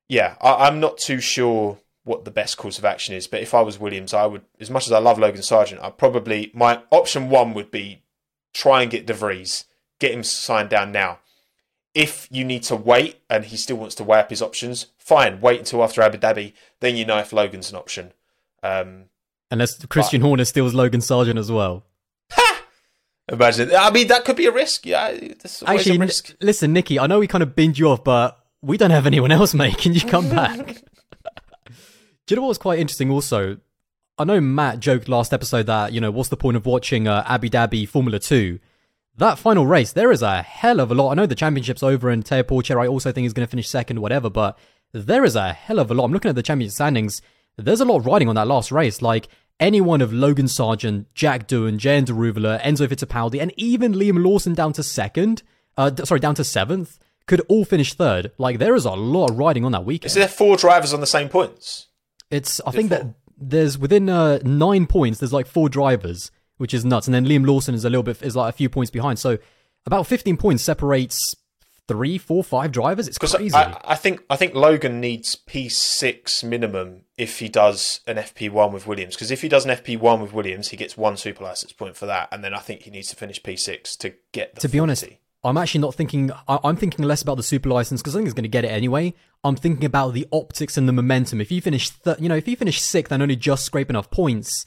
yeah, 0.09 0.34
I, 0.41 0.65
I'm 0.65 0.80
not 0.80 0.97
too 0.97 1.19
sure 1.21 1.78
what 2.05 2.26
the 2.26 2.32
best 2.32 2.57
course 2.57 2.80
of 2.80 2.86
action 2.86 3.13
is. 3.13 3.28
But 3.28 3.41
if 3.41 3.53
I 3.53 3.61
was 3.61 3.80
Williams, 3.80 4.15
I 4.15 4.26
would, 4.26 4.45
as 4.59 4.71
much 4.71 4.88
as 4.88 4.93
I 4.93 4.97
love 4.97 5.19
Logan 5.19 5.43
Sargent, 5.43 5.84
I 5.84 5.91
probably, 5.91 6.49
my 6.55 6.82
option 6.89 7.30
one 7.30 7.53
would 7.53 7.69
be 7.69 8.01
try 8.56 8.82
and 8.82 8.89
get 8.89 9.06
De 9.06 9.14
Vries, 9.14 9.66
get 9.99 10.12
him 10.14 10.24
signed 10.24 10.70
down 10.70 10.91
now. 10.91 11.20
If 11.93 12.28
you 12.32 12.43
need 12.43 12.64
to 12.64 12.76
wait 12.76 13.22
and 13.30 13.45
he 13.45 13.58
still 13.58 13.78
wants 13.78 13.95
to 13.95 14.03
weigh 14.03 14.20
up 14.20 14.30
his 14.30 14.41
options, 14.41 14.88
fine, 14.97 15.41
wait 15.41 15.60
until 15.60 15.84
after 15.84 16.01
Abu 16.01 16.18
Dhabi. 16.18 16.53
Then 16.80 16.95
you 16.95 17.06
know 17.06 17.18
if 17.20 17.32
Logan's 17.34 17.70
an 17.70 17.76
option. 17.78 18.14
Um, 18.64 19.06
Unless 19.51 19.86
Christian 19.86 20.22
Horner 20.22 20.45
steals 20.45 20.74
Logan 20.74 21.01
Sargent 21.01 21.38
as 21.38 21.51
well. 21.51 21.86
Ha! 22.32 22.62
imagine. 23.32 23.72
I 23.78 23.91
mean, 23.91 24.08
that 24.08 24.26
could 24.26 24.36
be 24.36 24.45
a 24.47 24.51
risk. 24.51 24.86
Yeah, 24.86 25.18
Actually, 25.68 25.91
a 25.91 25.93
n- 25.95 25.99
risk. 26.01 26.36
listen, 26.41 26.74
Nikki, 26.74 26.99
I 26.99 27.08
know 27.08 27.20
we 27.20 27.28
kind 27.28 27.43
of 27.43 27.56
binned 27.56 27.78
you 27.78 27.89
off, 27.89 28.03
but 28.03 28.38
we 28.62 28.78
don't 28.78 28.91
have 28.91 29.06
anyone 29.06 29.32
else, 29.32 29.53
mate. 29.53 29.78
Can 29.78 29.93
you 29.93 30.01
come 30.01 30.30
back? 30.41 30.58
Do 32.26 32.34
you 32.34 32.36
know 32.38 32.41
what 32.41 32.49
was 32.49 32.58
quite 32.58 32.80
interesting 32.80 33.12
also? 33.12 33.58
I 34.18 34.24
know 34.24 34.39
Matt 34.39 34.80
joked 34.80 35.09
last 35.09 35.34
episode 35.34 35.66
that, 35.66 35.91
you 35.91 35.99
know, 35.99 36.11
what's 36.11 36.30
the 36.30 36.38
point 36.38 36.55
of 36.55 36.66
watching 36.66 37.07
uh, 37.07 37.24
Abu 37.28 37.49
Dhabi 37.49 37.88
Formula 37.88 38.18
2? 38.18 38.59
That 39.18 39.38
final 39.38 39.68
race, 39.68 39.91
there 39.91 40.11
is 40.11 40.22
a 40.22 40.41
hell 40.41 40.80
of 40.80 40.91
a 40.91 40.95
lot. 40.95 41.11
I 41.11 41.16
know 41.16 41.26
the 41.26 41.36
championship's 41.36 41.84
over 41.84 42.09
and 42.09 42.26
Theo 42.26 42.43
Pourchaire, 42.43 42.82
I 42.82 42.88
also 42.88 43.11
think 43.11 43.26
is 43.26 43.34
going 43.34 43.45
to 43.45 43.51
finish 43.51 43.68
second, 43.68 43.99
whatever, 43.99 44.30
but 44.30 44.57
there 44.93 45.26
is 45.26 45.36
a 45.36 45.51
hell 45.53 45.80
of 45.80 45.91
a 45.91 45.93
lot. 45.93 46.05
I'm 46.05 46.13
looking 46.13 46.30
at 46.30 46.36
the 46.36 46.43
championship 46.43 46.76
standings. 46.76 47.22
there's 47.57 47.82
a 47.82 47.86
lot 47.86 48.05
riding 48.05 48.30
on 48.30 48.36
that 48.36 48.47
last 48.47 48.72
race. 48.72 49.01
Like 49.01 49.28
any 49.59 49.82
one 49.82 50.01
of 50.01 50.13
Logan 50.13 50.47
Sargent, 50.47 51.13
Jack 51.13 51.47
Doohan, 51.47 51.78
Jehan 51.78 52.05
Daruvala, 52.05 52.61
Enzo 52.61 52.88
Fittipaldi, 52.88 53.41
and 53.41 53.53
even 53.57 53.93
Liam 53.93 54.24
Lawson 54.24 54.53
down 54.53 54.72
to 54.74 54.84
second, 54.84 55.43
uh, 55.78 55.91
sorry, 56.05 56.20
down 56.22 56.36
to 56.36 56.43
seventh, 56.43 56.99
could 57.28 57.41
all 57.49 57.66
finish 57.66 57.93
third. 57.93 58.32
Like 58.38 58.59
there 58.59 58.76
is 58.76 58.86
a 58.86 58.91
lot 58.91 59.36
riding 59.36 59.66
on 59.66 59.74
that 59.74 59.86
weekend. 59.86 60.07
Is 60.07 60.13
there 60.13 60.28
four 60.28 60.55
drivers 60.55 60.93
on 60.93 61.01
the 61.01 61.07
same 61.07 61.28
points? 61.28 61.88
It's 62.32 62.61
I 62.66 62.72
think 62.72 62.89
that 62.89 63.07
there's 63.38 63.78
within 63.78 64.10
uh, 64.10 64.40
nine 64.44 64.88
points. 64.88 65.20
There's 65.20 65.34
like 65.34 65.48
four 65.48 65.70
drivers, 65.70 66.32
which 66.58 66.74
is 66.74 66.86
nuts. 66.86 67.08
And 67.08 67.14
then 67.14 67.26
Liam 67.26 67.46
Lawson 67.46 67.76
is 67.76 67.86
a 67.86 67.90
little 67.90 68.04
bit 68.04 68.22
is 68.22 68.36
like 68.36 68.54
a 68.54 68.58
few 68.58 68.70
points 68.70 68.92
behind. 68.92 69.20
So 69.20 69.38
about 69.86 70.08
15 70.08 70.38
points 70.38 70.64
separates 70.64 71.36
three, 71.88 72.18
four, 72.18 72.44
five 72.44 72.72
drivers. 72.72 73.08
It's 73.08 73.18
crazy. 73.18 73.54
I, 73.54 73.80
I, 73.86 73.96
think 73.96 74.24
I 74.30 74.36
think 74.36 74.56
Logan 74.56 75.00
needs 75.00 75.36
P6 75.36 76.44
minimum 76.44 77.02
if 77.18 77.40
he 77.40 77.48
does 77.48 78.02
an 78.08 78.18
FP1 78.18 78.72
with 78.72 78.88
Williams. 78.88 79.16
Because 79.16 79.32
if 79.32 79.42
he 79.42 79.50
does 79.50 79.66
an 79.66 79.72
FP1 79.72 80.22
with 80.22 80.34
Williams, 80.34 80.70
he 80.70 80.78
gets 80.78 80.98
one 80.98 81.18
super 81.18 81.44
license 81.44 81.74
point 81.74 81.96
for 81.96 82.06
that, 82.08 82.30
and 82.32 82.44
then 82.44 82.54
I 82.54 82.60
think 82.60 82.84
he 82.84 82.92
needs 82.92 83.10
to 83.10 83.16
finish 83.16 83.42
P6 83.42 83.98
to 83.98 84.14
get. 84.32 84.56
to 84.56 84.62
40. 84.62 84.72
be 84.72 84.80
honest, 84.80 85.06
I'm 85.46 85.58
actually 85.58 85.82
not 85.82 85.96
thinking. 85.96 86.32
I, 86.48 86.60
am 86.64 86.76
thinking 86.76 87.06
less 87.06 87.22
about 87.22 87.38
the 87.38 87.43
super 87.43 87.70
license 87.70 88.02
because 88.02 88.16
I 88.16 88.20
think 88.20 88.28
he's 88.28 88.34
going 88.34 88.43
to 88.43 88.50
get 88.50 88.66
it 88.66 88.70
anyway. 88.70 89.14
I'm 89.43 89.56
thinking 89.56 89.86
about 89.86 90.14
the 90.14 90.28
optics 90.32 90.76
and 90.76 90.88
the 90.88 90.93
momentum. 90.93 91.39
If 91.39 91.52
you 91.52 91.62
finish, 91.62 91.91
th- 91.91 92.20
you 92.20 92.28
know, 92.28 92.36
if 92.36 92.48
you 92.48 92.56
finish 92.56 92.82
sixth 92.82 93.12
and 93.12 93.22
only 93.22 93.36
just 93.36 93.64
scrape 93.64 93.91
enough 93.91 94.10
points, 94.10 94.66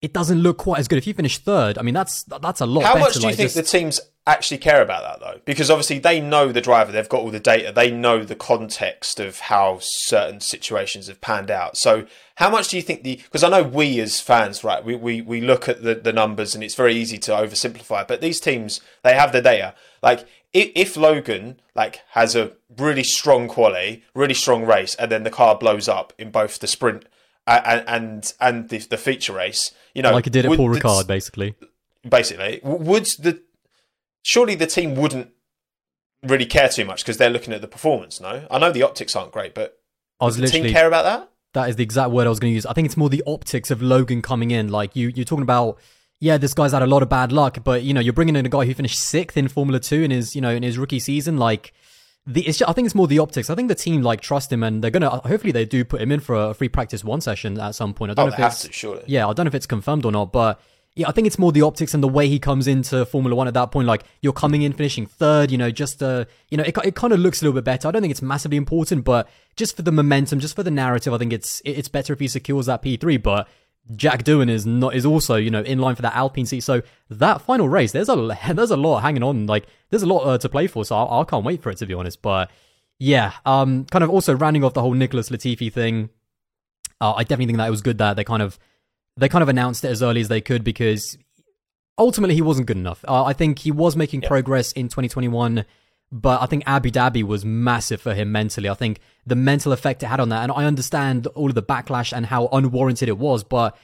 it 0.00 0.12
doesn't 0.12 0.38
look 0.38 0.58
quite 0.58 0.78
as 0.78 0.86
good. 0.86 0.98
If 0.98 1.06
you 1.06 1.14
finish 1.14 1.38
third, 1.38 1.76
I 1.78 1.82
mean, 1.82 1.94
that's 1.94 2.22
that's 2.22 2.60
a 2.60 2.66
lot. 2.66 2.84
How 2.84 2.94
better, 2.94 3.04
much 3.04 3.14
do 3.14 3.20
you 3.20 3.26
like, 3.26 3.36
think 3.36 3.52
just... 3.52 3.56
the 3.56 3.78
teams 3.78 4.00
actually 4.28 4.58
care 4.58 4.82
about 4.82 5.02
that 5.02 5.26
though? 5.26 5.40
Because 5.44 5.70
obviously 5.70 5.98
they 5.98 6.20
know 6.20 6.52
the 6.52 6.60
driver, 6.60 6.92
they've 6.92 7.08
got 7.08 7.22
all 7.22 7.30
the 7.30 7.40
data, 7.40 7.72
they 7.72 7.90
know 7.90 8.22
the 8.22 8.36
context 8.36 9.18
of 9.18 9.40
how 9.40 9.78
certain 9.80 10.40
situations 10.40 11.08
have 11.08 11.20
panned 11.20 11.50
out. 11.50 11.76
So 11.76 12.06
how 12.36 12.50
much 12.50 12.68
do 12.68 12.76
you 12.76 12.82
think 12.82 13.02
the? 13.02 13.16
Because 13.16 13.42
I 13.42 13.48
know 13.48 13.64
we 13.64 13.98
as 13.98 14.20
fans, 14.20 14.62
right? 14.62 14.84
We 14.84 14.94
we 14.94 15.20
we 15.20 15.40
look 15.40 15.68
at 15.68 15.82
the 15.82 15.96
the 15.96 16.12
numbers 16.12 16.54
and 16.54 16.62
it's 16.62 16.76
very 16.76 16.94
easy 16.94 17.18
to 17.18 17.32
oversimplify. 17.32 18.06
But 18.06 18.20
these 18.20 18.38
teams, 18.38 18.80
they 19.02 19.14
have 19.14 19.32
the 19.32 19.42
data. 19.42 19.74
Like 20.02 20.26
if, 20.52 20.70
if 20.74 20.96
Logan 20.96 21.60
like 21.74 22.00
has 22.10 22.34
a 22.34 22.52
really 22.76 23.04
strong 23.04 23.48
quality, 23.48 24.04
really 24.14 24.34
strong 24.34 24.64
race, 24.64 24.94
and 24.94 25.10
then 25.10 25.22
the 25.22 25.30
car 25.30 25.56
blows 25.56 25.88
up 25.88 26.12
in 26.18 26.30
both 26.30 26.58
the 26.58 26.66
sprint 26.66 27.04
and 27.46 27.84
and, 27.86 28.32
and 28.40 28.68
the, 28.68 28.78
the 28.78 28.96
feature 28.96 29.32
race, 29.32 29.72
you 29.94 30.02
know, 30.02 30.12
like 30.12 30.26
it 30.26 30.32
did 30.32 30.46
at 30.46 30.56
Paul 30.56 30.68
Ricard, 30.68 31.06
basically. 31.06 31.54
Basically, 32.08 32.60
would 32.62 33.06
the 33.18 33.42
surely 34.22 34.54
the 34.54 34.66
team 34.66 34.94
wouldn't 34.94 35.30
really 36.22 36.46
care 36.46 36.68
too 36.68 36.84
much 36.84 37.02
because 37.02 37.16
they're 37.16 37.30
looking 37.30 37.52
at 37.52 37.60
the 37.60 37.68
performance. 37.68 38.20
No, 38.20 38.46
I 38.50 38.58
know 38.58 38.72
the 38.72 38.82
optics 38.82 39.14
aren't 39.16 39.32
great, 39.32 39.54
but 39.54 39.78
I 40.20 40.24
was 40.24 40.36
does 40.36 40.50
the 40.50 40.62
team 40.62 40.72
care 40.72 40.86
about 40.86 41.04
that? 41.04 41.30
That 41.54 41.70
is 41.70 41.76
the 41.76 41.82
exact 41.82 42.10
word 42.10 42.26
I 42.26 42.30
was 42.30 42.38
going 42.38 42.50
to 42.50 42.54
use. 42.54 42.66
I 42.66 42.72
think 42.72 42.86
it's 42.86 42.96
more 42.96 43.08
the 43.08 43.22
optics 43.26 43.70
of 43.70 43.80
Logan 43.80 44.22
coming 44.22 44.50
in. 44.50 44.68
Like 44.68 44.94
you, 44.96 45.08
you're 45.08 45.24
talking 45.24 45.42
about. 45.42 45.78
Yeah, 46.20 46.36
this 46.36 46.52
guy's 46.52 46.72
had 46.72 46.82
a 46.82 46.86
lot 46.86 47.02
of 47.02 47.08
bad 47.08 47.30
luck, 47.30 47.58
but 47.62 47.82
you 47.84 47.94
know 47.94 48.00
you're 48.00 48.12
bringing 48.12 48.34
in 48.34 48.44
a 48.44 48.48
guy 48.48 48.64
who 48.64 48.74
finished 48.74 48.98
sixth 48.98 49.36
in 49.36 49.48
Formula 49.48 49.78
Two 49.78 50.02
in 50.02 50.10
his, 50.10 50.34
you 50.34 50.40
know, 50.40 50.50
in 50.50 50.62
his 50.62 50.76
rookie 50.76 50.98
season. 50.98 51.36
Like, 51.36 51.72
the, 52.26 52.46
it's 52.46 52.58
just, 52.58 52.68
I 52.68 52.72
think 52.72 52.86
it's 52.86 52.94
more 52.94 53.06
the 53.06 53.20
optics. 53.20 53.50
I 53.50 53.54
think 53.54 53.68
the 53.68 53.76
team 53.76 54.02
like 54.02 54.20
trust 54.20 54.52
him, 54.52 54.62
and 54.62 54.82
they're 54.82 54.90
gonna. 54.90 55.10
Hopefully, 55.10 55.52
they 55.52 55.64
do 55.64 55.84
put 55.84 56.00
him 56.00 56.10
in 56.10 56.20
for 56.20 56.34
a 56.34 56.54
free 56.54 56.68
practice 56.68 57.04
one 57.04 57.20
session 57.20 57.58
at 57.60 57.74
some 57.76 57.94
point. 57.94 58.10
I 58.10 58.14
don't 58.14 58.26
oh, 58.26 58.36
know 58.36 58.46
if 58.46 58.52
it's 58.52 58.62
to, 58.62 58.72
surely. 58.72 59.04
yeah, 59.06 59.28
I 59.28 59.32
don't 59.32 59.44
know 59.44 59.48
if 59.48 59.54
it's 59.54 59.66
confirmed 59.66 60.04
or 60.04 60.10
not, 60.10 60.32
but 60.32 60.60
yeah, 60.98 61.08
I 61.08 61.12
think 61.12 61.28
it's 61.28 61.38
more 61.38 61.52
the 61.52 61.62
optics 61.62 61.94
and 61.94 62.02
the 62.02 62.08
way 62.08 62.28
he 62.28 62.40
comes 62.40 62.66
into 62.66 63.06
Formula 63.06 63.36
One 63.36 63.46
at 63.46 63.54
that 63.54 63.70
point. 63.70 63.86
Like 63.86 64.02
you're 64.20 64.32
coming 64.32 64.62
in, 64.62 64.72
finishing 64.72 65.06
third, 65.06 65.52
you 65.52 65.56
know, 65.56 65.70
just 65.70 66.02
uh, 66.02 66.24
you 66.48 66.58
know, 66.58 66.64
it, 66.64 66.76
it 66.84 66.96
kind 66.96 67.12
of 67.12 67.20
looks 67.20 67.40
a 67.40 67.44
little 67.44 67.54
bit 67.54 67.62
better. 67.62 67.86
I 67.86 67.92
don't 67.92 68.02
think 68.02 68.10
it's 68.10 68.22
massively 68.22 68.56
important, 68.56 69.04
but 69.04 69.28
just 69.54 69.76
for 69.76 69.82
the 69.82 69.92
momentum, 69.92 70.40
just 70.40 70.56
for 70.56 70.64
the 70.64 70.72
narrative, 70.72 71.14
I 71.14 71.18
think 71.18 71.32
it's 71.32 71.62
it's 71.64 71.86
better 71.86 72.12
if 72.12 72.18
he 72.18 72.26
secures 72.26 72.66
that 72.66 72.82
P3. 72.82 73.22
But 73.22 73.46
Jack 73.96 74.24
Doohan 74.24 74.50
is 74.50 74.66
not 74.66 74.94
is 74.94 75.06
also 75.06 75.36
you 75.36 75.50
know 75.50 75.62
in 75.62 75.78
line 75.78 75.94
for 75.94 76.02
that 76.02 76.14
Alpine 76.14 76.46
seat. 76.46 76.60
So 76.60 76.82
that 77.10 77.40
final 77.40 77.68
race, 77.68 77.92
there's 77.92 78.08
a 78.08 78.38
there's 78.54 78.70
a 78.70 78.76
lot 78.76 79.00
hanging 79.00 79.22
on. 79.22 79.46
Like 79.46 79.66
there's 79.90 80.02
a 80.02 80.06
lot 80.06 80.20
uh, 80.20 80.38
to 80.38 80.48
play 80.48 80.66
for. 80.66 80.84
So 80.84 80.96
I, 80.96 81.20
I 81.20 81.24
can't 81.24 81.44
wait 81.44 81.62
for 81.62 81.70
it 81.70 81.78
to 81.78 81.86
be 81.86 81.94
honest. 81.94 82.22
But 82.22 82.50
yeah, 82.98 83.32
um, 83.46 83.84
kind 83.86 84.04
of 84.04 84.10
also 84.10 84.34
rounding 84.34 84.64
off 84.64 84.74
the 84.74 84.82
whole 84.82 84.94
Nicholas 84.94 85.30
Latifi 85.30 85.72
thing. 85.72 86.10
Uh, 87.00 87.14
I 87.14 87.22
definitely 87.22 87.46
think 87.46 87.58
that 87.58 87.68
it 87.68 87.72
was 87.72 87.82
good 87.82 87.98
that 87.98 88.16
they 88.16 88.24
kind 88.24 88.42
of 88.42 88.58
they 89.16 89.28
kind 89.28 89.42
of 89.42 89.48
announced 89.48 89.84
it 89.84 89.88
as 89.88 90.02
early 90.02 90.20
as 90.20 90.28
they 90.28 90.40
could 90.40 90.64
because 90.64 91.16
ultimately 91.96 92.34
he 92.34 92.42
wasn't 92.42 92.66
good 92.66 92.76
enough. 92.76 93.04
Uh, 93.06 93.24
I 93.24 93.32
think 93.32 93.60
he 93.60 93.70
was 93.70 93.96
making 93.96 94.22
yeah. 94.22 94.28
progress 94.28 94.72
in 94.72 94.86
2021, 94.86 95.64
but 96.10 96.40
I 96.40 96.46
think 96.46 96.62
Abu 96.66 96.90
Dhabi 96.90 97.22
was 97.22 97.44
massive 97.44 98.00
for 98.00 98.14
him 98.14 98.32
mentally. 98.32 98.68
I 98.68 98.74
think 98.74 99.00
the 99.26 99.36
mental 99.36 99.72
effect 99.72 100.02
it 100.02 100.06
had 100.06 100.20
on 100.20 100.30
that, 100.30 100.42
and 100.42 100.52
I 100.52 100.64
understand 100.64 101.26
all 101.28 101.48
of 101.48 101.54
the 101.54 101.62
backlash 101.62 102.12
and 102.12 102.26
how 102.26 102.48
unwarranted 102.48 103.08
it 103.08 103.18
was, 103.18 103.44
but 103.44 103.76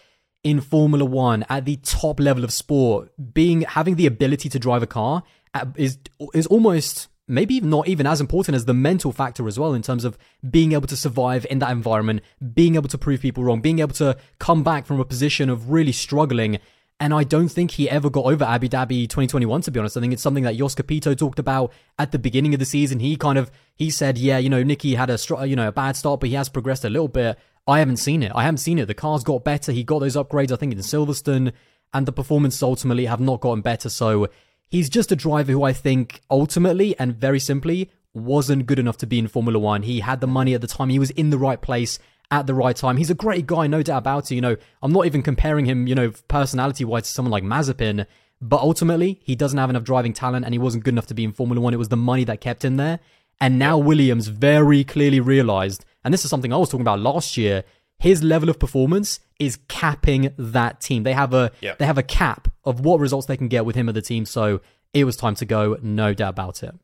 in 0.43 0.61
Formula 0.61 1.05
One 1.05 1.45
at 1.49 1.65
the 1.65 1.77
top 1.77 2.21
level 2.21 2.45
of 2.45 2.53
sport, 2.53 3.13
being 3.33 3.63
having 3.63 3.97
the 3.97 4.07
ability 4.07 4.49
to 4.51 4.59
drive 4.59 4.83
a 4.83 4.87
car 4.87 5.23
uh, 5.55 5.67
is 5.77 5.99
is 6.33 6.47
almost 6.47 7.09
maybe 7.27 7.61
not 7.61 7.89
even 7.89 8.07
as 8.07 8.21
important 8.21 8.55
as 8.55 8.67
the 8.67 8.75
mental 8.75 9.11
factor 9.11 9.49
as 9.49 9.59
well 9.59 9.73
in 9.73 9.83
terms 9.83 10.05
of 10.05 10.19
being 10.51 10.73
able 10.73 10.87
to 10.87 10.97
survive 10.97 11.47
in 11.49 11.59
that 11.59 11.71
environment, 11.71 12.21
being 12.53 12.75
able 12.75 12.89
to 12.89 12.99
prove 12.99 13.21
people 13.21 13.43
wrong, 13.43 13.61
being 13.61 13.79
able 13.79 13.95
to 13.95 14.17
come 14.39 14.63
back 14.63 14.85
from 14.85 15.01
a 15.01 15.05
position 15.05 15.49
of 15.49 15.71
really 15.71 15.93
struggling. 15.93 16.59
And 17.01 17.13
I 17.13 17.25
don't 17.25 17.49
think 17.49 17.73
he 17.73 17.91
ever 17.91 18.09
got 18.09 18.25
over 18.25 18.45
Abu 18.45 18.69
Dhabi 18.69 19.09
2021, 19.09 19.63
to 19.63 19.71
be 19.71 19.81
honest. 19.81 19.97
I 19.97 20.01
think 20.01 20.13
it's 20.13 20.23
something 20.23 20.45
that 20.45 20.57
Jost 20.57 20.77
Capito 20.77 21.15
talked 21.15 21.39
about 21.39 21.73
at 21.99 22.13
the 22.13 22.19
beginning 22.19 22.55
of 22.55 22.61
the 22.61 22.65
season. 22.65 23.01
He 23.01 23.17
kind 23.17 23.37
of, 23.37 23.51
he 23.75 23.91
said, 23.91 24.17
yeah, 24.17 24.39
you 24.39 24.49
know, 24.49 24.63
Nicky 24.63 24.95
had 24.95 25.11
a, 25.11 25.19
you 25.47 25.57
know, 25.57 25.69
a 25.69 25.73
bad 25.73 25.97
start, 25.97 26.21
but 26.21 26.29
he 26.29 26.35
has 26.37 26.49
progressed 26.49 26.85
a 26.85 26.91
little 26.91 27.09
bit. 27.09 27.37
I 27.67 27.81
haven't 27.81 27.97
seen 27.97 28.23
it. 28.23 28.33
I 28.35 28.45
haven't 28.45 28.59
seen 28.59 28.79
it. 28.79 28.87
The 28.87 28.95
car's 28.95 29.25
got 29.25 29.45
better. 29.45 29.73
He 29.73 29.83
got 29.83 29.99
those 29.99 30.17
upgrades, 30.17 30.53
I 30.53 30.57
think, 30.57 30.73
in 30.73 30.79
Silverstone, 30.79 31.53
and 31.93 32.07
the 32.07 32.13
performances 32.13 32.63
ultimately 32.63 33.07
have 33.07 33.21
not 33.21 33.41
gotten 33.41 33.61
better. 33.61 33.89
So 33.89 34.29
He's 34.75 34.89
just 34.89 35.13
a 35.13 35.17
driver 35.17 35.53
who 35.53 35.63
I 35.63 35.73
think 35.73 36.21
ultimately 36.29 36.99
and 36.99 37.15
very 37.15 37.39
simply 37.39 37.93
wasn't 38.13 38.67
good 38.67 38.81
enough 38.81 38.97
to 38.99 39.07
be 39.07 39.21
in 39.21 39.29
Formula 39.29 39.57
One. 39.57 39.83
He 39.83 40.01
had 40.01 40.21
the 40.21 40.27
money 40.27 40.53
at 40.53 40.63
the 40.63 40.67
time. 40.67 40.89
He 40.89 40.99
was 40.99 41.11
in 41.11 41.31
the 41.31 41.39
right 41.39 41.61
place 41.63 42.01
at 42.31 42.47
the 42.47 42.55
right 42.55 42.75
time. 42.75 42.97
He's 42.97 43.11
a 43.11 43.15
great 43.15 43.47
guy, 43.47 43.67
no 43.67 43.83
doubt 43.83 43.99
about 43.99 44.31
it. 44.31 44.35
You 44.35 44.41
know, 44.41 44.57
I'm 44.83 44.93
not 44.93 45.07
even 45.07 45.23
comparing 45.23 45.67
him, 45.67 45.87
you 45.87 45.95
know, 45.95 46.13
personality 46.29 46.85
wise 46.85 47.05
to 47.05 47.09
someone 47.09 47.31
like 47.31 47.45
Mazepin, 47.45 48.07
but 48.41 48.61
ultimately 48.61 49.21
he 49.23 49.35
doesn't 49.37 49.59
have 49.59 49.71
enough 49.71 49.85
driving 49.85 50.13
talent 50.13 50.45
and 50.45 50.55
he 50.55 50.59
wasn't 50.59 50.85
good 50.85 50.95
enough 50.95 51.07
to 51.09 51.15
be 51.15 51.25
in 51.25 51.33
Formula 51.33 51.61
One. 51.61 51.75
It 51.75 51.79
was 51.79 51.89
the 51.89 51.97
money 51.97 52.25
that 52.25 52.41
kept 52.41 52.65
him 52.65 52.77
there. 52.77 53.01
And 53.41 53.59
now 53.59 53.79
Williams 53.79 54.29
very 54.29 54.85
clearly 54.85 55.21
realized, 55.21 55.85
and 56.05 56.15
this 56.15 56.25
is 56.25 56.31
something 56.31 56.53
I 56.53 56.57
was 56.57 56.69
talking 56.69 56.83
about 56.83 57.01
last 57.01 57.37
year, 57.37 57.65
his 57.99 58.23
level 58.23 58.49
of 58.49 58.59
performance 58.59 59.21
is 59.39 59.59
capping 59.69 60.33
that 60.37 60.81
team. 60.81 61.03
They 61.03 61.13
have 61.13 61.33
a 61.33 61.53
yep. 61.61 61.79
they 61.79 61.87
have 61.87 61.99
a 61.99 62.03
cap 62.03 62.49
of 62.65 62.81
what 62.81 63.01
results 63.01 63.27
they 63.27 63.37
can 63.37 63.49
get 63.49 63.65
with 63.65 63.77
him 63.77 63.89
at 63.89 63.95
the 63.95 64.03
team. 64.03 64.25
So 64.25 64.61
it 64.93 65.05
was 65.05 65.17
time 65.17 65.35
to 65.37 65.45
go, 65.45 65.77
no 65.83 66.15
doubt 66.15 66.31
about 66.31 66.63
it. 66.63 66.75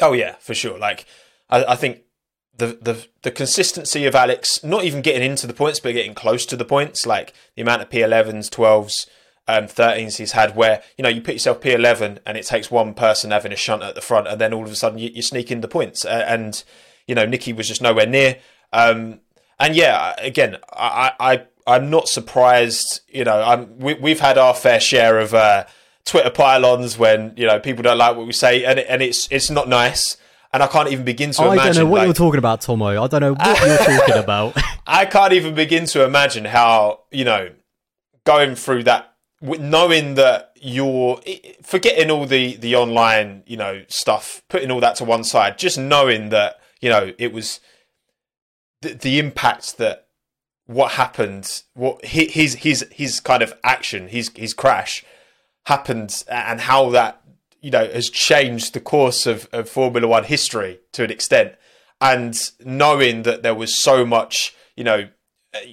Oh 0.00 0.12
yeah, 0.12 0.36
for 0.38 0.54
sure. 0.54 0.78
Like 0.78 1.06
I, 1.48 1.64
I 1.64 1.76
think 1.76 2.02
the 2.60 2.78
the 2.80 3.06
the 3.22 3.30
consistency 3.30 4.06
of 4.06 4.14
Alex, 4.14 4.62
not 4.62 4.84
even 4.84 5.02
getting 5.02 5.28
into 5.28 5.46
the 5.46 5.54
points, 5.54 5.80
but 5.80 5.92
getting 5.92 6.14
close 6.14 6.46
to 6.46 6.56
the 6.56 6.64
points, 6.64 7.06
like 7.06 7.32
the 7.56 7.62
amount 7.62 7.82
of 7.82 7.90
P11s, 7.90 8.48
12s, 8.48 9.08
um, 9.48 9.64
13s 9.64 10.18
he's 10.18 10.32
had, 10.32 10.54
where 10.54 10.82
you 10.96 11.02
know 11.02 11.08
you 11.08 11.20
put 11.20 11.34
yourself 11.34 11.60
P11 11.60 12.18
and 12.24 12.36
it 12.36 12.46
takes 12.46 12.70
one 12.70 12.94
person 12.94 13.30
having 13.30 13.52
a 13.52 13.56
shunt 13.56 13.82
at 13.82 13.94
the 13.94 14.00
front, 14.00 14.28
and 14.28 14.40
then 14.40 14.52
all 14.52 14.64
of 14.64 14.70
a 14.70 14.76
sudden 14.76 14.98
you, 14.98 15.10
you 15.12 15.22
sneak 15.22 15.50
in 15.50 15.62
the 15.62 15.68
points, 15.68 16.04
uh, 16.04 16.24
and 16.28 16.62
you 17.06 17.14
know 17.14 17.26
Nicky 17.26 17.52
was 17.52 17.66
just 17.66 17.82
nowhere 17.82 18.06
near. 18.06 18.36
Um, 18.72 19.20
and 19.58 19.74
yeah, 19.74 20.14
again, 20.18 20.58
I, 20.72 21.12
I 21.18 21.42
I'm 21.66 21.90
not 21.90 22.08
surprised. 22.08 23.00
You 23.08 23.24
know, 23.24 23.42
I'm 23.42 23.78
we, 23.78 23.94
we've 23.94 24.20
had 24.20 24.38
our 24.38 24.54
fair 24.54 24.80
share 24.80 25.18
of 25.18 25.34
uh, 25.34 25.64
Twitter 26.04 26.30
pylons 26.30 26.98
when 26.98 27.32
you 27.36 27.46
know 27.46 27.58
people 27.58 27.82
don't 27.82 27.98
like 27.98 28.16
what 28.16 28.26
we 28.26 28.32
say, 28.32 28.64
and 28.64 28.78
and 28.78 29.02
it's 29.02 29.28
it's 29.30 29.50
not 29.50 29.68
nice. 29.68 30.16
And 30.52 30.62
I 30.62 30.66
can't 30.66 30.90
even 30.90 31.04
begin 31.04 31.30
to 31.32 31.42
I 31.42 31.52
imagine. 31.52 31.60
I 31.60 31.64
don't 31.66 31.76
know 31.76 31.90
what 31.90 31.98
like, 31.98 32.06
you're 32.06 32.14
talking 32.14 32.38
about, 32.38 32.60
Tommo. 32.60 32.90
I 32.90 33.06
don't 33.06 33.20
know 33.20 33.34
what 33.34 33.66
you're 33.66 33.98
talking 33.98 34.18
about. 34.24 34.56
I 34.86 35.06
can't 35.06 35.32
even 35.32 35.54
begin 35.54 35.86
to 35.86 36.04
imagine 36.04 36.44
how 36.44 37.00
you 37.10 37.24
know 37.24 37.50
going 38.24 38.56
through 38.56 38.84
that, 38.84 39.14
knowing 39.40 40.14
that 40.14 40.52
you're 40.56 41.20
forgetting 41.62 42.10
all 42.10 42.26
the 42.26 42.56
the 42.56 42.74
online 42.74 43.44
you 43.46 43.56
know 43.56 43.84
stuff, 43.88 44.42
putting 44.48 44.70
all 44.70 44.80
that 44.80 44.96
to 44.96 45.04
one 45.04 45.22
side, 45.22 45.56
just 45.56 45.78
knowing 45.78 46.30
that 46.30 46.58
you 46.80 46.88
know 46.88 47.12
it 47.18 47.32
was 47.32 47.60
the, 48.82 48.94
the 48.94 49.18
impact 49.18 49.78
that 49.78 50.08
what 50.66 50.92
happened, 50.92 51.62
what 51.74 52.04
his 52.04 52.54
his 52.54 52.86
his 52.92 53.20
kind 53.20 53.42
of 53.42 53.54
action, 53.64 54.08
his 54.08 54.30
his 54.36 54.54
crash 54.54 55.04
happened, 55.66 56.24
and 56.28 56.60
how 56.62 56.90
that 56.90 57.19
you 57.60 57.70
know 57.70 57.86
has 57.86 58.10
changed 58.10 58.74
the 58.74 58.80
course 58.80 59.26
of, 59.26 59.48
of 59.52 59.68
Formula 59.68 60.06
One 60.06 60.24
history 60.24 60.80
to 60.92 61.04
an 61.04 61.10
extent, 61.10 61.54
and 62.00 62.38
knowing 62.64 63.22
that 63.22 63.42
there 63.42 63.54
was 63.54 63.80
so 63.80 64.06
much, 64.06 64.54
you 64.76 64.84
know, 64.84 65.08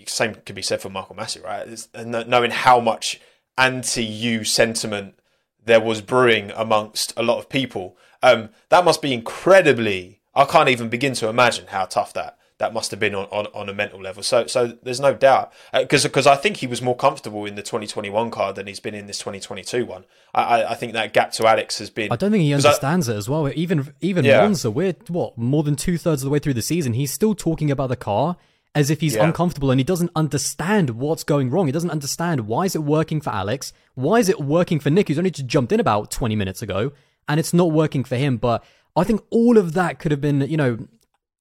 same 0.05 0.35
could 0.35 0.55
be 0.55 0.61
said 0.61 0.81
for 0.81 0.89
Michael 0.89 1.15
Masi, 1.15 1.43
right? 1.43 1.87
And 1.93 2.29
knowing 2.29 2.51
how 2.51 2.79
much 2.79 3.19
anti-you 3.57 4.43
sentiment 4.43 5.19
there 5.63 5.81
was 5.81 6.01
brewing 6.01 6.51
amongst 6.55 7.13
a 7.17 7.23
lot 7.23 7.39
of 7.39 7.49
people, 7.49 7.97
um, 8.23 8.49
that 8.69 8.85
must 8.85 9.01
be 9.01 9.13
incredibly. 9.13 10.21
I 10.33 10.45
can't 10.45 10.69
even 10.69 10.89
begin 10.89 11.13
to 11.15 11.29
imagine 11.29 11.67
how 11.67 11.85
tough 11.85 12.13
that 12.13 12.37
that 12.59 12.73
must 12.73 12.89
have 12.91 12.99
been 12.99 13.13
on, 13.13 13.25
on, 13.25 13.47
on 13.53 13.69
a 13.69 13.73
mental 13.73 14.01
level. 14.01 14.23
So 14.23 14.47
so 14.47 14.77
there's 14.81 14.99
no 14.99 15.13
doubt 15.13 15.53
because 15.73 16.05
uh, 16.05 16.09
because 16.09 16.27
I 16.27 16.35
think 16.35 16.57
he 16.57 16.67
was 16.67 16.81
more 16.81 16.95
comfortable 16.95 17.45
in 17.45 17.55
the 17.55 17.61
2021 17.61 18.31
card 18.31 18.55
than 18.55 18.67
he's 18.67 18.79
been 18.79 18.95
in 18.95 19.07
this 19.07 19.19
2022 19.19 19.85
one. 19.85 20.05
I, 20.33 20.63
I 20.63 20.73
think 20.75 20.93
that 20.93 21.13
gap 21.13 21.31
to 21.33 21.47
Alex 21.47 21.79
has 21.79 21.89
been. 21.89 22.11
I 22.11 22.15
don't 22.15 22.31
think 22.31 22.43
he 22.43 22.53
understands 22.53 23.09
I, 23.09 23.13
it 23.13 23.17
as 23.17 23.29
well. 23.29 23.49
Even 23.55 23.93
even 24.01 24.25
yeah. 24.25 24.41
Monza, 24.41 24.71
we're 24.71 24.95
what 25.07 25.37
more 25.37 25.63
than 25.63 25.75
two 25.75 25.97
thirds 25.97 26.23
of 26.23 26.25
the 26.25 26.31
way 26.31 26.39
through 26.39 26.55
the 26.55 26.61
season. 26.61 26.93
He's 26.93 27.11
still 27.11 27.35
talking 27.35 27.71
about 27.71 27.89
the 27.89 27.95
car 27.95 28.37
as 28.75 28.89
if 28.89 29.01
he's 29.01 29.15
yeah. 29.15 29.25
uncomfortable 29.25 29.71
and 29.71 29.79
he 29.79 29.83
doesn't 29.83 30.11
understand 30.15 30.91
what's 30.91 31.23
going 31.23 31.49
wrong. 31.49 31.65
He 31.65 31.71
doesn't 31.71 31.89
understand 31.89 32.47
why 32.47 32.65
is 32.65 32.75
it 32.75 32.83
working 32.83 33.21
for 33.21 33.31
Alex? 33.31 33.73
Why 33.95 34.17
is 34.19 34.29
it 34.29 34.39
working 34.39 34.79
for 34.79 34.91
Nyck, 34.91 35.07
who's 35.07 35.17
only 35.17 35.31
just 35.31 35.47
jumped 35.47 35.71
in 35.71 35.79
about 35.79 36.11
20 36.11 36.35
minutes 36.35 36.61
ago, 36.61 36.91
and 37.27 37.39
it's 37.39 37.53
not 37.53 37.71
working 37.71 38.03
for 38.03 38.17
him. 38.17 38.37
But 38.37 38.63
I 38.95 39.03
think 39.03 39.23
all 39.31 39.57
of 39.57 39.73
that 39.73 39.97
could 39.97 40.11
have 40.11 40.21
been, 40.21 40.41
you 40.41 40.57
know, 40.57 40.87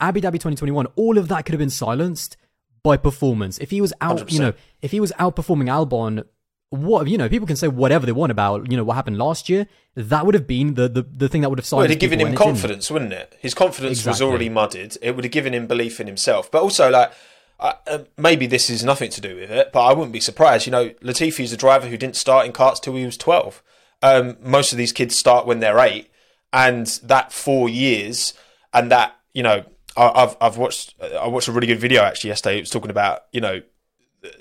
Abu 0.00 0.20
Dhabi 0.20 0.32
2021, 0.32 0.86
all 0.96 1.18
of 1.18 1.28
that 1.28 1.44
could 1.44 1.52
have 1.52 1.58
been 1.58 1.70
silenced 1.70 2.36
by 2.82 2.96
performance. 2.96 3.58
If 3.58 3.70
he 3.70 3.80
was 3.80 3.92
out, 4.00 4.18
100%. 4.18 4.32
you 4.32 4.40
know, 4.40 4.52
if 4.82 4.90
he 4.90 5.00
was 5.00 5.12
outperforming 5.12 5.68
Albon, 5.68 6.24
what 6.70 7.06
you 7.06 7.16
know, 7.16 7.28
people 7.28 7.46
can 7.46 7.56
say 7.56 7.68
whatever 7.68 8.06
they 8.06 8.12
want 8.12 8.32
about 8.32 8.70
you 8.70 8.76
know 8.76 8.84
what 8.84 8.94
happened 8.94 9.18
last 9.18 9.48
year. 9.48 9.66
That 9.94 10.26
would 10.26 10.34
have 10.34 10.46
been 10.46 10.74
the 10.74 10.88
the, 10.88 11.02
the 11.02 11.28
thing 11.28 11.42
that 11.42 11.48
would 11.48 11.58
have 11.58 11.66
silenced. 11.66 11.76
Well, 11.76 11.84
it 11.84 11.88
would 11.88 12.02
have 12.02 12.10
given 12.10 12.20
him 12.20 12.34
confidence, 12.34 12.90
wouldn't 12.90 13.12
it? 13.12 13.36
His 13.40 13.54
confidence 13.54 13.98
exactly. 13.98 14.10
was 14.10 14.22
already 14.22 14.48
mudded. 14.48 14.96
It 15.00 15.14
would 15.14 15.24
have 15.24 15.32
given 15.32 15.54
him 15.54 15.66
belief 15.66 16.00
in 16.00 16.06
himself, 16.06 16.50
but 16.50 16.62
also 16.62 16.90
like. 16.90 17.12
Uh, 17.58 17.72
uh, 17.86 17.98
maybe 18.18 18.46
this 18.46 18.68
is 18.68 18.84
nothing 18.84 19.08
to 19.08 19.18
do 19.18 19.34
with 19.34 19.50
it, 19.50 19.72
but 19.72 19.82
I 19.82 19.94
wouldn't 19.94 20.12
be 20.12 20.20
surprised. 20.20 20.66
You 20.66 20.72
know, 20.72 20.90
Latifi 21.02 21.42
is 21.42 21.54
a 21.54 21.56
driver 21.56 21.86
who 21.86 21.96
didn't 21.96 22.16
start 22.16 22.44
in 22.44 22.52
karts 22.52 22.82
till 22.82 22.94
he 22.96 23.06
was 23.06 23.16
12. 23.16 23.62
Um, 24.02 24.36
most 24.42 24.72
of 24.72 24.76
these 24.76 24.92
kids 24.92 25.16
start 25.16 25.46
when 25.46 25.60
they're 25.60 25.78
eight, 25.78 26.10
and 26.52 26.86
that 27.02 27.32
four 27.32 27.70
years 27.70 28.34
and 28.74 28.90
that 28.90 29.16
you 29.32 29.42
know 29.42 29.64
I've 29.96 30.36
I've 30.40 30.56
watched 30.56 30.94
I 31.00 31.26
watched 31.28 31.48
a 31.48 31.52
really 31.52 31.66
good 31.66 31.80
video 31.80 32.02
actually 32.02 32.28
yesterday. 32.28 32.58
It 32.58 32.62
was 32.62 32.70
talking 32.70 32.90
about 32.90 33.22
you 33.32 33.40
know 33.40 33.62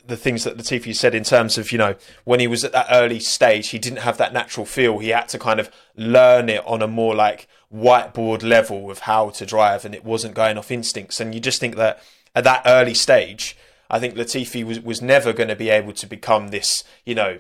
the 0.06 0.18
things 0.18 0.44
that 0.44 0.58
Latifi 0.58 0.96
said 0.96 1.14
in 1.16 1.24
terms 1.24 1.58
of 1.58 1.72
you 1.72 1.78
know 1.78 1.96
when 2.24 2.40
he 2.40 2.48
was 2.48 2.64
at 2.64 2.72
that 2.74 2.88
early 2.92 3.20
stage, 3.20 3.70
he 3.70 3.80
didn't 3.80 4.00
have 4.00 4.18
that 4.18 4.34
natural 4.34 4.66
feel. 4.66 5.00
He 5.00 5.10
had 5.10 5.30
to 5.30 5.40
kind 5.40 5.60
of 5.60 5.70
learn 5.96 6.50
it 6.50 6.66
on 6.66 6.82
a 6.82 6.88
more 6.88 7.16
like 7.16 7.48
whiteboard 7.74 8.44
level 8.44 8.92
of 8.92 9.00
how 9.00 9.30
to 9.32 9.46
drive, 9.46 9.86
and 9.86 9.96
it 9.96 10.04
wasn't 10.04 10.36
going 10.36 10.58
off 10.58 10.72
instincts. 10.72 11.20
And 11.20 11.34
you 11.34 11.40
just 11.40 11.60
think 11.60 11.76
that 11.76 12.02
at 12.34 12.44
that 12.44 12.64
early 12.66 12.94
stage, 12.94 13.58
I 13.90 14.00
think 14.00 14.16
Latifi 14.16 14.64
was 14.64 14.80
was 14.80 15.02
never 15.02 15.34
going 15.34 15.50
to 15.50 15.56
be 15.56 15.70
able 15.70 15.94
to 15.94 16.08
become 16.08 16.50
this 16.50 16.84
you 17.06 17.16
know 17.16 17.40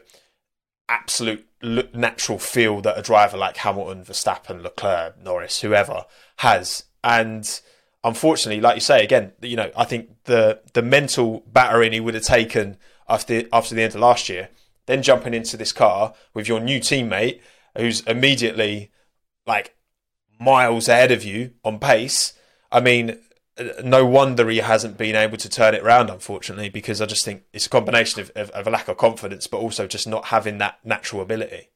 absolute 0.87 1.45
natural 1.93 2.37
feel 2.37 2.81
that 2.81 2.97
a 2.97 3.01
driver 3.01 3.37
like 3.37 3.57
Hamilton, 3.57 4.03
Verstappen, 4.03 4.61
Leclerc, 4.61 5.21
Norris, 5.21 5.61
whoever 5.61 6.05
has. 6.37 6.83
And 7.03 7.61
unfortunately, 8.05 8.61
like 8.61 8.75
you 8.75 8.81
say 8.81 9.03
again, 9.03 9.33
you 9.41 9.57
know, 9.57 9.71
I 9.75 9.83
think 9.83 10.09
the 10.23 10.61
the 10.73 10.81
mental 10.81 11.43
battering 11.51 11.91
he 11.91 11.99
would 11.99 12.13
have 12.13 12.23
taken 12.23 12.77
after 13.09 13.43
after 13.51 13.75
the 13.75 13.81
end 13.81 13.95
of 13.95 13.99
last 13.99 14.29
year, 14.29 14.49
then 14.85 15.01
jumping 15.01 15.33
into 15.33 15.57
this 15.57 15.73
car 15.73 16.13
with 16.33 16.47
your 16.47 16.61
new 16.61 16.79
teammate 16.79 17.41
who's 17.75 18.01
immediately 18.01 18.91
like 19.45 19.75
miles 20.39 20.87
ahead 20.87 21.11
of 21.11 21.23
you 21.23 21.51
on 21.63 21.79
pace. 21.79 22.33
I 22.71 22.79
mean, 22.79 23.17
uh, 23.57 23.65
no 23.83 24.05
wonder 24.05 24.49
he 24.49 24.57
hasn't 24.57 24.97
been 24.97 25.15
able 25.15 25.37
to 25.37 25.49
turn 25.49 25.75
it 25.75 25.83
around, 25.83 26.09
unfortunately, 26.09 26.69
because 26.69 27.01
I 27.01 27.05
just 27.05 27.25
think 27.25 27.43
it's 27.53 27.67
a 27.67 27.69
combination 27.69 28.21
of, 28.21 28.31
of, 28.35 28.49
of, 28.51 28.67
a 28.67 28.69
lack 28.69 28.87
of 28.87 28.97
confidence, 28.97 29.47
but 29.47 29.57
also 29.57 29.87
just 29.87 30.07
not 30.07 30.25
having 30.25 30.57
that 30.59 30.79
natural 30.83 31.21
ability. 31.21 31.69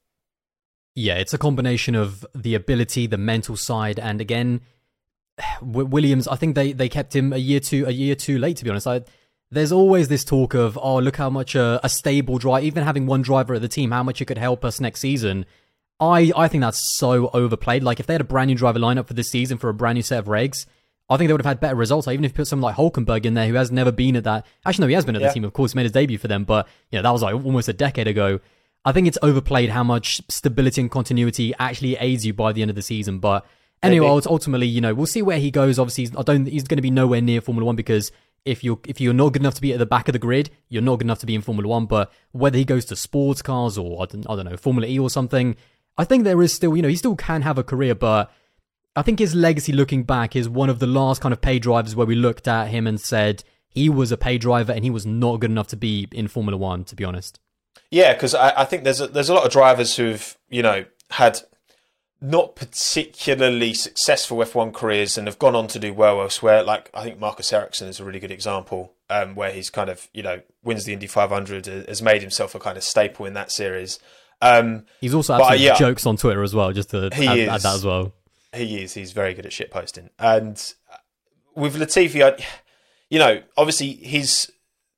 Yeah, 0.95 1.15
it's 1.15 1.33
a 1.33 1.37
combination 1.37 1.95
of 1.95 2.25
the 2.35 2.55
ability, 2.55 3.07
the 3.07 3.17
mental 3.17 3.55
side, 3.55 3.99
and 3.99 4.19
again, 4.19 4.61
Williams. 5.61 6.27
I 6.27 6.35
think 6.35 6.55
they, 6.55 6.73
they 6.73 6.89
kept 6.89 7.15
him 7.15 7.33
a 7.33 7.37
year 7.37 7.59
too 7.59 7.85
a 7.87 7.91
year 7.91 8.15
too 8.15 8.37
late. 8.37 8.57
To 8.57 8.63
be 8.63 8.69
honest, 8.69 8.87
I, 8.87 9.01
there's 9.51 9.71
always 9.71 10.07
this 10.07 10.23
talk 10.23 10.53
of 10.53 10.77
oh 10.81 10.99
look 10.99 11.17
how 11.17 11.29
much 11.29 11.55
a, 11.55 11.79
a 11.83 11.89
stable 11.89 12.37
drive, 12.37 12.63
even 12.63 12.83
having 12.83 13.05
one 13.05 13.21
driver 13.21 13.55
at 13.55 13.61
the 13.61 13.67
team, 13.67 13.91
how 13.91 14.03
much 14.03 14.21
it 14.21 14.25
could 14.25 14.37
help 14.37 14.63
us 14.63 14.79
next 14.79 14.99
season. 14.99 15.45
I 15.99 16.31
I 16.35 16.47
think 16.47 16.61
that's 16.61 16.97
so 16.97 17.29
overplayed. 17.33 17.83
Like 17.83 17.99
if 17.99 18.07
they 18.07 18.13
had 18.13 18.21
a 18.21 18.25
brand 18.25 18.49
new 18.49 18.55
driver 18.55 18.79
lineup 18.79 19.07
for 19.07 19.13
this 19.13 19.29
season 19.29 19.57
for 19.57 19.69
a 19.69 19.73
brand 19.73 19.95
new 19.95 20.03
set 20.03 20.19
of 20.19 20.25
regs, 20.25 20.65
I 21.09 21.17
think 21.17 21.27
they 21.27 21.33
would 21.33 21.41
have 21.41 21.45
had 21.45 21.59
better 21.59 21.75
results. 21.75 22.07
even 22.07 22.23
if 22.23 22.31
you 22.31 22.35
put 22.35 22.47
someone 22.47 22.71
like 22.71 22.75
Hulkenberg 22.75 23.25
in 23.25 23.33
there, 23.33 23.47
who 23.47 23.55
has 23.55 23.71
never 23.71 23.91
been 23.91 24.15
at 24.15 24.23
that. 24.25 24.45
Actually, 24.65 24.83
no, 24.83 24.87
he 24.89 24.93
has 24.93 25.05
been 25.05 25.15
at 25.15 25.21
yeah. 25.21 25.29
the 25.29 25.33
team. 25.33 25.43
Of 25.43 25.53
course, 25.53 25.73
made 25.73 25.83
his 25.83 25.91
debut 25.91 26.17
for 26.17 26.27
them, 26.27 26.43
but 26.43 26.67
you 26.91 26.97
know 26.97 27.03
that 27.03 27.11
was 27.11 27.23
like 27.23 27.33
almost 27.33 27.67
a 27.67 27.73
decade 27.73 28.07
ago. 28.07 28.39
I 28.85 28.91
think 28.91 29.07
it's 29.07 29.17
overplayed 29.21 29.71
how 29.71 29.83
much 29.83 30.21
stability 30.29 30.79
and 30.81 30.89
continuity 30.89 31.53
actually 31.59 31.95
aids 31.97 32.25
you 32.25 32.33
by 32.33 32.53
the 32.53 32.61
end 32.61 32.69
of 32.69 32.75
the 32.75 32.81
season. 32.81 33.19
But 33.19 33.45
anyway, 33.83 34.07
ultimately, 34.07 34.67
you 34.67 34.81
know, 34.81 34.93
we'll 34.93 35.07
see 35.07 35.21
where 35.21 35.39
he 35.39 35.51
goes. 35.51 35.79
Obviously, 35.79 36.17
I 36.17 36.23
don't. 36.23 36.45
He's 36.45 36.63
going 36.63 36.77
to 36.77 36.81
be 36.81 36.91
nowhere 36.91 37.21
near 37.21 37.41
Formula 37.41 37.65
One 37.65 37.75
because 37.75 38.11
if 38.45 38.63
you're 38.63 38.79
if 38.87 38.99
you're 39.01 39.13
not 39.13 39.33
good 39.33 39.41
enough 39.41 39.55
to 39.55 39.61
be 39.61 39.73
at 39.73 39.79
the 39.79 39.85
back 39.85 40.07
of 40.07 40.13
the 40.13 40.19
grid, 40.19 40.49
you're 40.69 40.81
not 40.81 40.97
good 40.97 41.05
enough 41.05 41.19
to 41.19 41.25
be 41.25 41.35
in 41.35 41.41
Formula 41.41 41.67
One. 41.67 41.85
But 41.85 42.11
whether 42.31 42.57
he 42.57 42.65
goes 42.65 42.85
to 42.85 42.95
sports 42.95 43.41
cars 43.41 43.77
or 43.77 44.01
I 44.01 44.05
don't, 44.05 44.29
I 44.29 44.35
don't 44.35 44.45
know 44.45 44.57
Formula 44.57 44.87
E 44.87 44.99
or 44.99 45.09
something, 45.09 45.55
I 45.97 46.03
think 46.03 46.23
there 46.23 46.41
is 46.41 46.53
still 46.53 46.75
you 46.75 46.81
know 46.81 46.87
he 46.87 46.95
still 46.95 47.15
can 47.15 47.41
have 47.41 47.57
a 47.57 47.63
career, 47.63 47.95
but 47.95 48.31
I 48.95 49.01
think 49.01 49.19
his 49.19 49.35
legacy 49.35 49.71
looking 49.71 50.03
back 50.03 50.35
is 50.35 50.49
one 50.49 50.69
of 50.69 50.79
the 50.79 50.87
last 50.87 51.21
kind 51.21 51.33
of 51.33 51.41
pay 51.41 51.59
drivers 51.59 51.95
where 51.95 52.07
we 52.07 52.15
looked 52.15 52.47
at 52.47 52.67
him 52.67 52.87
and 52.87 52.99
said 52.99 53.43
he 53.69 53.87
was 53.87 54.11
a 54.11 54.17
pay 54.17 54.37
driver 54.37 54.71
and 54.71 54.83
he 54.83 54.89
was 54.89 55.05
not 55.05 55.39
good 55.39 55.51
enough 55.51 55.67
to 55.67 55.77
be 55.77 56.07
in 56.11 56.27
Formula 56.27 56.57
One, 56.57 56.83
to 56.85 56.95
be 56.95 57.03
honest. 57.03 57.39
Yeah, 57.91 58.13
because 58.13 58.35
I, 58.35 58.61
I, 58.61 58.65
think 58.65 58.83
there's 58.83 59.01
a, 59.01 59.07
there's 59.07 59.29
a 59.29 59.33
lot 59.33 59.45
of 59.45 59.51
drivers 59.51 59.95
who've 59.95 60.37
you 60.49 60.61
know 60.61 60.85
had 61.11 61.39
not 62.21 62.55
particularly 62.55 63.73
successful 63.73 64.37
F1 64.39 64.73
careers 64.73 65.17
and 65.17 65.27
have 65.27 65.39
gone 65.39 65.55
on 65.55 65.67
to 65.67 65.79
do 65.79 65.93
well 65.93 66.21
elsewhere. 66.21 66.63
Like 66.63 66.89
I 66.93 67.03
think 67.03 67.19
Marcus 67.19 67.51
Ericsson 67.53 67.87
is 67.87 67.99
a 67.99 68.03
really 68.03 68.19
good 68.19 68.31
example, 68.31 68.93
um, 69.09 69.35
where 69.35 69.51
he's 69.51 69.69
kind 69.69 69.89
of 69.89 70.07
you 70.13 70.23
know 70.23 70.41
wins 70.63 70.85
the 70.85 70.93
Indy 70.93 71.07
500, 71.07 71.65
has 71.65 72.01
made 72.01 72.21
himself 72.21 72.55
a 72.55 72.59
kind 72.59 72.77
of 72.77 72.83
staple 72.83 73.25
in 73.25 73.33
that 73.33 73.51
series. 73.51 73.99
Um, 74.41 74.85
he's 75.01 75.13
also 75.13 75.33
absolutely 75.33 75.65
yeah, 75.65 75.75
jokes 75.75 76.05
on 76.05 76.17
Twitter 76.17 76.43
as 76.43 76.53
well, 76.53 76.71
just 76.71 76.91
to 76.91 77.09
add, 77.11 77.13
add, 77.13 77.61
that 77.61 77.75
as 77.75 77.85
well. 77.85 78.13
He 78.53 78.81
is. 78.81 78.93
He's 78.93 79.11
very 79.11 79.33
good 79.33 79.45
at 79.45 79.53
shit 79.53 79.69
posting. 79.69 80.09
And 80.17 80.73
with 81.55 81.75
Latifi, 81.75 82.23
I, 82.23 82.43
you 83.09 83.19
know, 83.19 83.41
obviously 83.57 83.93
his 83.93 84.51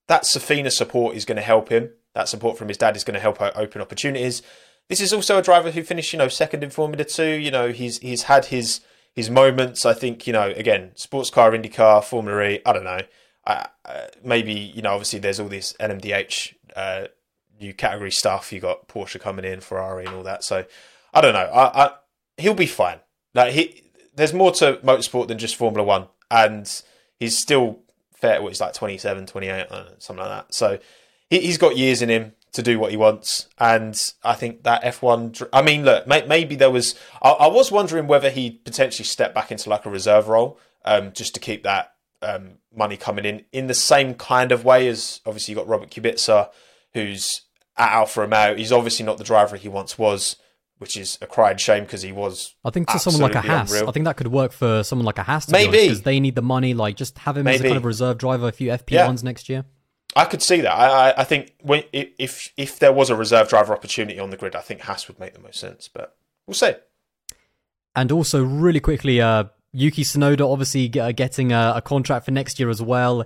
that 0.07 0.23
Sofina 0.23 0.71
support 0.71 1.15
is 1.15 1.25
going 1.25 1.37
to 1.37 1.41
help 1.41 1.69
him. 1.69 1.91
That 2.13 2.27
support 2.27 2.57
from 2.57 2.67
his 2.67 2.77
dad 2.77 2.95
is 2.95 3.03
going 3.03 3.13
to 3.13 3.19
help 3.19 3.41
open 3.41 3.81
opportunities. 3.81 4.41
This 4.89 5.01
is 5.01 5.13
also 5.13 5.37
a 5.37 5.41
driver 5.41 5.71
who 5.71 5.83
finished, 5.83 6.11
you 6.13 6.19
know, 6.19 6.27
second 6.27 6.63
in 6.63 6.69
Formula 6.69 7.03
Two. 7.03 7.31
You 7.31 7.51
know, 7.51 7.71
he's 7.71 7.99
he's 7.99 8.23
had 8.23 8.45
his 8.45 8.81
his 9.13 9.29
moments. 9.29 9.85
I 9.85 9.93
think, 9.93 10.27
you 10.27 10.33
know, 10.33 10.49
again, 10.55 10.91
sports 10.95 11.29
car, 11.29 11.51
IndyCar, 11.51 12.03
Formula 12.03 12.41
E. 12.43 12.59
I 12.65 12.73
don't 12.73 12.83
know. 12.83 13.01
Uh, 13.45 13.65
uh, 13.85 14.07
maybe 14.23 14.53
you 14.53 14.81
know, 14.81 14.91
obviously, 14.91 15.19
there's 15.19 15.39
all 15.39 15.47
this 15.47 15.73
LMDH 15.79 16.55
uh, 16.75 17.07
new 17.59 17.73
category 17.73 18.11
stuff. 18.11 18.51
You 18.51 18.59
got 18.59 18.87
Porsche 18.87 19.19
coming 19.19 19.45
in, 19.45 19.61
Ferrari, 19.61 20.05
and 20.05 20.15
all 20.15 20.23
that. 20.23 20.43
So 20.43 20.65
I 21.13 21.21
don't 21.21 21.33
know. 21.33 21.39
I, 21.39 21.85
I 21.85 21.91
he'll 22.37 22.53
be 22.53 22.65
fine. 22.65 22.99
Like 23.33 23.53
he, 23.53 23.83
there's 24.15 24.33
more 24.33 24.51
to 24.53 24.77
motorsport 24.83 25.27
than 25.27 25.37
just 25.37 25.55
Formula 25.55 25.85
One, 25.85 26.07
and 26.29 26.69
he's 27.19 27.37
still 27.37 27.79
fair. 28.13 28.41
What 28.41 28.49
he's 28.49 28.61
like 28.61 28.73
27, 28.73 29.25
28, 29.25 29.69
know, 29.69 29.87
something 29.97 30.23
like 30.23 30.45
that. 30.45 30.53
So 30.53 30.79
he, 31.29 31.47
has 31.47 31.57
got 31.57 31.77
years 31.77 32.01
in 32.01 32.09
him 32.09 32.33
to 32.53 32.61
do 32.61 32.79
what 32.79 32.91
he 32.91 32.97
wants, 32.97 33.47
and 33.57 33.99
I 34.23 34.33
think 34.33 34.63
that 34.63 34.83
F1. 34.83 35.47
I 35.53 35.61
mean, 35.61 35.83
look, 35.83 36.07
may, 36.07 36.25
maybe 36.25 36.55
there 36.55 36.71
was. 36.71 36.95
I, 37.21 37.29
I, 37.31 37.47
was 37.47 37.71
wondering 37.71 38.07
whether 38.07 38.29
he 38.29 38.51
potentially 38.51 39.05
stepped 39.05 39.33
back 39.33 39.51
into 39.51 39.69
like 39.69 39.85
a 39.85 39.89
reserve 39.89 40.27
role, 40.27 40.59
um, 40.83 41.13
just 41.13 41.33
to 41.35 41.39
keep 41.39 41.63
that 41.63 41.93
um, 42.21 42.57
money 42.75 42.97
coming 42.97 43.25
in, 43.25 43.45
in 43.51 43.67
the 43.67 43.73
same 43.73 44.13
kind 44.15 44.51
of 44.51 44.65
way 44.65 44.87
as 44.87 45.21
obviously 45.25 45.53
you 45.53 45.55
got 45.55 45.67
Robert 45.67 45.89
Kubica, 45.89 46.49
who's 46.93 47.41
at 47.77 47.91
Alfa 47.93 48.21
Romeo. 48.21 48.55
He's 48.55 48.71
obviously 48.71 49.05
not 49.05 49.17
the 49.17 49.23
driver 49.23 49.55
he 49.55 49.69
once 49.69 49.97
was 49.97 50.35
which 50.81 50.97
is 50.97 51.19
a 51.21 51.27
crying 51.27 51.57
shame 51.57 51.83
because 51.83 52.01
he 52.01 52.11
was. 52.11 52.55
I 52.65 52.71
think 52.71 52.87
to 52.87 52.97
someone 52.97 53.21
like 53.21 53.35
a 53.35 53.41
Haas, 53.41 53.69
unreal. 53.69 53.87
I 53.87 53.91
think 53.91 54.05
that 54.05 54.17
could 54.17 54.29
work 54.29 54.51
for 54.51 54.81
someone 54.81 55.05
like 55.05 55.19
a 55.19 55.23
Haas. 55.23 55.47
Maybe 55.47 55.83
because 55.83 56.01
they 56.01 56.19
need 56.19 56.33
the 56.33 56.41
money. 56.41 56.73
Like 56.73 56.95
just 56.95 57.19
have 57.19 57.37
him 57.37 57.43
Maybe. 57.43 57.55
as 57.57 57.61
a 57.61 57.65
kind 57.65 57.77
of 57.77 57.85
reserve 57.85 58.17
driver, 58.17 58.47
a 58.47 58.51
few 58.51 58.71
FP 58.71 58.89
yeah. 58.89 59.05
ones 59.05 59.23
next 59.23 59.47
year. 59.47 59.63
I 60.15 60.25
could 60.25 60.41
see 60.41 60.61
that. 60.61 60.73
I, 60.73 61.13
I 61.17 61.23
think 61.23 61.53
when, 61.61 61.83
if 61.93 62.51
if 62.57 62.79
there 62.79 62.91
was 62.91 63.09
a 63.09 63.15
reserve 63.15 63.49
driver 63.49 63.73
opportunity 63.73 64.19
on 64.19 64.29
the 64.29 64.37
grid, 64.37 64.55
I 64.55 64.61
think 64.61 64.81
Haas 64.81 65.07
would 65.07 65.19
make 65.19 65.33
the 65.33 65.39
most 65.39 65.59
sense. 65.59 65.87
But 65.87 66.15
we'll 66.45 66.53
see. 66.53 66.73
And 67.95 68.11
also, 68.11 68.43
really 68.43 68.79
quickly, 68.79 69.21
uh, 69.21 69.45
Yuki 69.71 70.03
Tsunoda 70.03 70.49
obviously 70.49 70.99
uh, 70.99 71.11
getting 71.11 71.51
a, 71.51 71.73
a 71.77 71.81
contract 71.81 72.25
for 72.25 72.31
next 72.31 72.59
year 72.59 72.69
as 72.69 72.81
well 72.81 73.25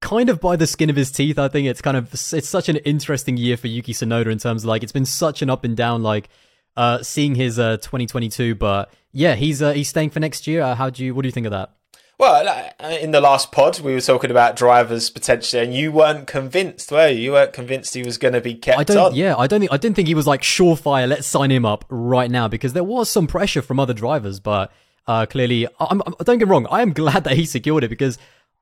kind 0.00 0.28
of 0.28 0.38
by 0.38 0.54
the 0.54 0.66
skin 0.66 0.90
of 0.90 0.96
his 0.96 1.10
teeth. 1.10 1.38
I 1.38 1.48
think 1.48 1.66
it's 1.66 1.80
kind 1.80 1.96
of 1.96 2.12
it's 2.12 2.48
such 2.48 2.68
an 2.68 2.76
interesting 2.76 3.38
year 3.38 3.56
for 3.56 3.68
Yuki 3.68 3.94
Tsunoda 3.94 4.26
in 4.26 4.38
terms 4.38 4.62
of 4.62 4.68
like 4.68 4.82
it's 4.82 4.92
been 4.92 5.06
such 5.06 5.40
an 5.40 5.48
up 5.48 5.64
and 5.64 5.74
down. 5.74 6.02
Like 6.02 6.28
uh, 6.76 7.02
seeing 7.02 7.34
his 7.34 7.58
uh, 7.58 7.78
2022. 7.78 8.54
But 8.54 8.92
yeah, 9.12 9.34
he's 9.34 9.62
uh, 9.62 9.72
he's 9.72 9.88
staying 9.88 10.10
for 10.10 10.20
next 10.20 10.46
year. 10.46 10.62
Uh, 10.62 10.74
how 10.74 10.90
do 10.90 11.04
you 11.04 11.14
what 11.14 11.22
do 11.22 11.28
you 11.28 11.32
think 11.32 11.46
of 11.46 11.52
that? 11.52 11.74
Well, 12.16 12.48
uh, 12.78 12.88
in 12.88 13.10
the 13.10 13.20
last 13.20 13.50
pod, 13.50 13.80
we 13.80 13.92
were 13.92 14.00
talking 14.00 14.30
about 14.30 14.54
drivers 14.54 15.10
potentially, 15.10 15.62
and 15.62 15.74
you 15.74 15.90
weren't 15.90 16.28
convinced, 16.28 16.92
were 16.92 17.08
you? 17.08 17.18
You 17.18 17.32
weren't 17.32 17.52
convinced 17.52 17.94
he 17.94 18.04
was 18.04 18.18
going 18.18 18.34
to 18.34 18.40
be 18.40 18.54
kept 18.54 18.78
I 18.78 18.84
don't, 18.84 18.98
on. 18.98 19.14
Yeah, 19.14 19.36
I 19.36 19.48
don't 19.48 19.60
think 19.60 19.72
I 19.72 19.76
didn't 19.76 19.96
think 19.96 20.06
he 20.06 20.14
was 20.14 20.26
like 20.26 20.42
surefire. 20.42 21.08
Let's 21.08 21.26
sign 21.26 21.50
him 21.50 21.66
up 21.66 21.84
right 21.88 22.30
now 22.30 22.46
because 22.46 22.72
there 22.72 22.84
was 22.84 23.10
some 23.10 23.26
pressure 23.26 23.62
from 23.62 23.80
other 23.80 23.94
drivers, 23.94 24.38
but 24.38 24.72
uh, 25.08 25.26
clearly, 25.26 25.66
I'm, 25.80 26.02
I'm, 26.06 26.14
don't 26.22 26.38
get 26.38 26.48
wrong. 26.48 26.66
I 26.70 26.82
am 26.82 26.92
glad 26.94 27.24
that 27.24 27.36
he 27.36 27.46
secured 27.46 27.82
it 27.82 27.88
because 27.88 28.16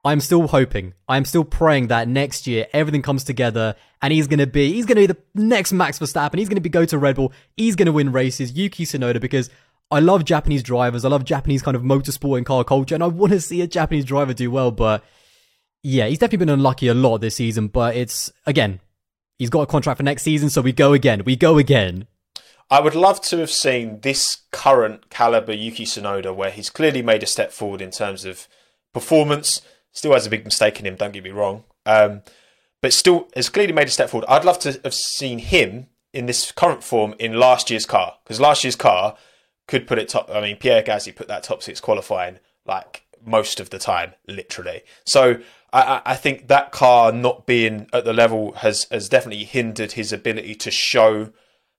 I'm 0.05 0.21
still 0.21 0.49
hoping, 0.49 0.95
I'm 1.09 1.25
still 1.25 1.45
praying 1.45 1.87
that 1.89 2.09
next 2.09 2.47
year 2.47 2.67
everything 2.73 3.03
comes 3.03 3.23
together 3.23 3.77
and 4.01 4.13
he's 4.13 4.27
gonna 4.27 4.49
be, 4.49 4.73
he's 4.73 4.87
gonna 4.87 5.03
be 5.03 5.07
the 5.07 5.19
next 5.35 5.73
Max 5.73 5.99
Verstappen. 5.99 6.39
He's 6.39 6.49
gonna 6.49 6.61
be 6.61 6.69
go 6.69 6.85
to 6.85 6.99
Red 6.99 7.17
Bull. 7.17 7.33
He's 7.57 7.77
gonna 7.77 7.93
win 7.93 8.11
races. 8.13 8.53
Yuki 8.53 8.85
Tsunoda 8.85 9.21
because 9.21 9.49
I 9.93 10.01
love 10.01 10.25
Japanese 10.25 10.63
drivers. 10.63 11.05
I 11.05 11.09
love 11.09 11.25
Japanese 11.25 11.63
kind 11.63 11.77
of 11.77 11.83
motorsport 11.83 12.39
and 12.39 12.47
car 12.47 12.65
culture, 12.65 12.95
and 12.95 13.05
I 13.05 13.09
want 13.09 13.33
to 13.33 13.41
see 13.41 13.61
a 13.61 13.67
Japanese 13.67 14.07
driver 14.07 14.33
do 14.33 14.51
well. 14.51 14.71
But 14.71 15.05
yeah, 15.83 16.07
he's 16.07 16.19
definitely 16.19 16.47
been 16.47 16.55
unlucky 16.55 16.89
a 16.89 16.95
lot 16.95 17.19
this 17.19 17.37
season. 17.37 17.69
But 17.69 17.95
it's 17.95 18.33
again, 18.47 18.81
he's 19.39 19.51
got 19.51 19.61
a 19.61 19.67
contract 19.67 19.99
for 19.99 20.03
next 20.03 20.23
season, 20.23 20.49
so 20.49 20.63
we 20.63 20.73
go 20.73 20.95
again. 20.95 21.23
We 21.25 21.37
go 21.37 21.59
again. 21.59 22.07
I 22.71 22.81
would 22.81 22.95
love 22.95 23.21
to 23.23 23.37
have 23.37 23.51
seen 23.51 24.01
this 24.01 24.39
current 24.51 25.11
caliber 25.11 25.53
Yuki 25.53 25.85
Tsunoda, 25.85 26.35
where 26.35 26.51
he's 26.51 26.71
clearly 26.71 27.03
made 27.03 27.23
a 27.23 27.27
step 27.27 27.53
forward 27.53 27.83
in 27.83 27.91
terms 27.91 28.25
of 28.25 28.49
performance. 28.95 29.61
Still 29.93 30.15
has 30.15 30.27
a 30.27 30.31
big 30.31 30.47
mistake 30.47 30.81
in 30.81 30.87
him, 30.87 30.97
don't 30.97 31.13
get 31.13 31.23
me 31.23 31.31
wrong. 31.31 31.65
Um, 31.85 32.23
but 32.81 32.95
still 32.95 33.29
has 33.37 33.51
clearly 33.51 33.75
made 33.75 33.89
a 33.89 33.91
step 33.91 34.09
forward. 34.09 34.27
I'd 34.27 34.47
love 34.47 34.59
to 34.61 34.81
have 34.85 34.95
seen 34.95 35.39
him 35.39 35.89
in 36.15 36.25
this 36.25 36.51
current 36.51 36.83
form 36.83 37.15
in 37.19 37.35
last 37.35 37.71
year's 37.71 37.85
car, 37.85 38.15
because 38.25 38.41
last 38.41 38.65
year's 38.65 38.77
car 38.77 39.19
could 39.73 39.87
put 39.87 39.99
it 39.99 40.11
top. 40.11 40.29
I 40.31 40.43
mean, 40.43 40.57
Pierre 40.59 40.83
Gasly 40.83 41.17
put 41.17 41.29
that 41.29 41.45
top 41.45 41.63
six 41.63 41.81
qualifying 41.81 42.39
like 42.67 43.07
most 43.25 43.59
of 43.59 43.71
the 43.71 43.79
time, 43.79 44.13
literally. 44.29 44.83
So 45.07 45.41
I, 45.73 46.03
I 46.05 46.15
think 46.15 46.49
that 46.49 46.73
car 46.73 47.11
not 47.11 47.47
being 47.47 47.89
at 47.91 48.05
the 48.05 48.13
level 48.13 48.53
has 48.57 48.87
has 48.91 49.09
definitely 49.09 49.45
hindered 49.45 49.93
his 49.93 50.13
ability 50.13 50.57
to 50.57 50.71
show 50.71 51.33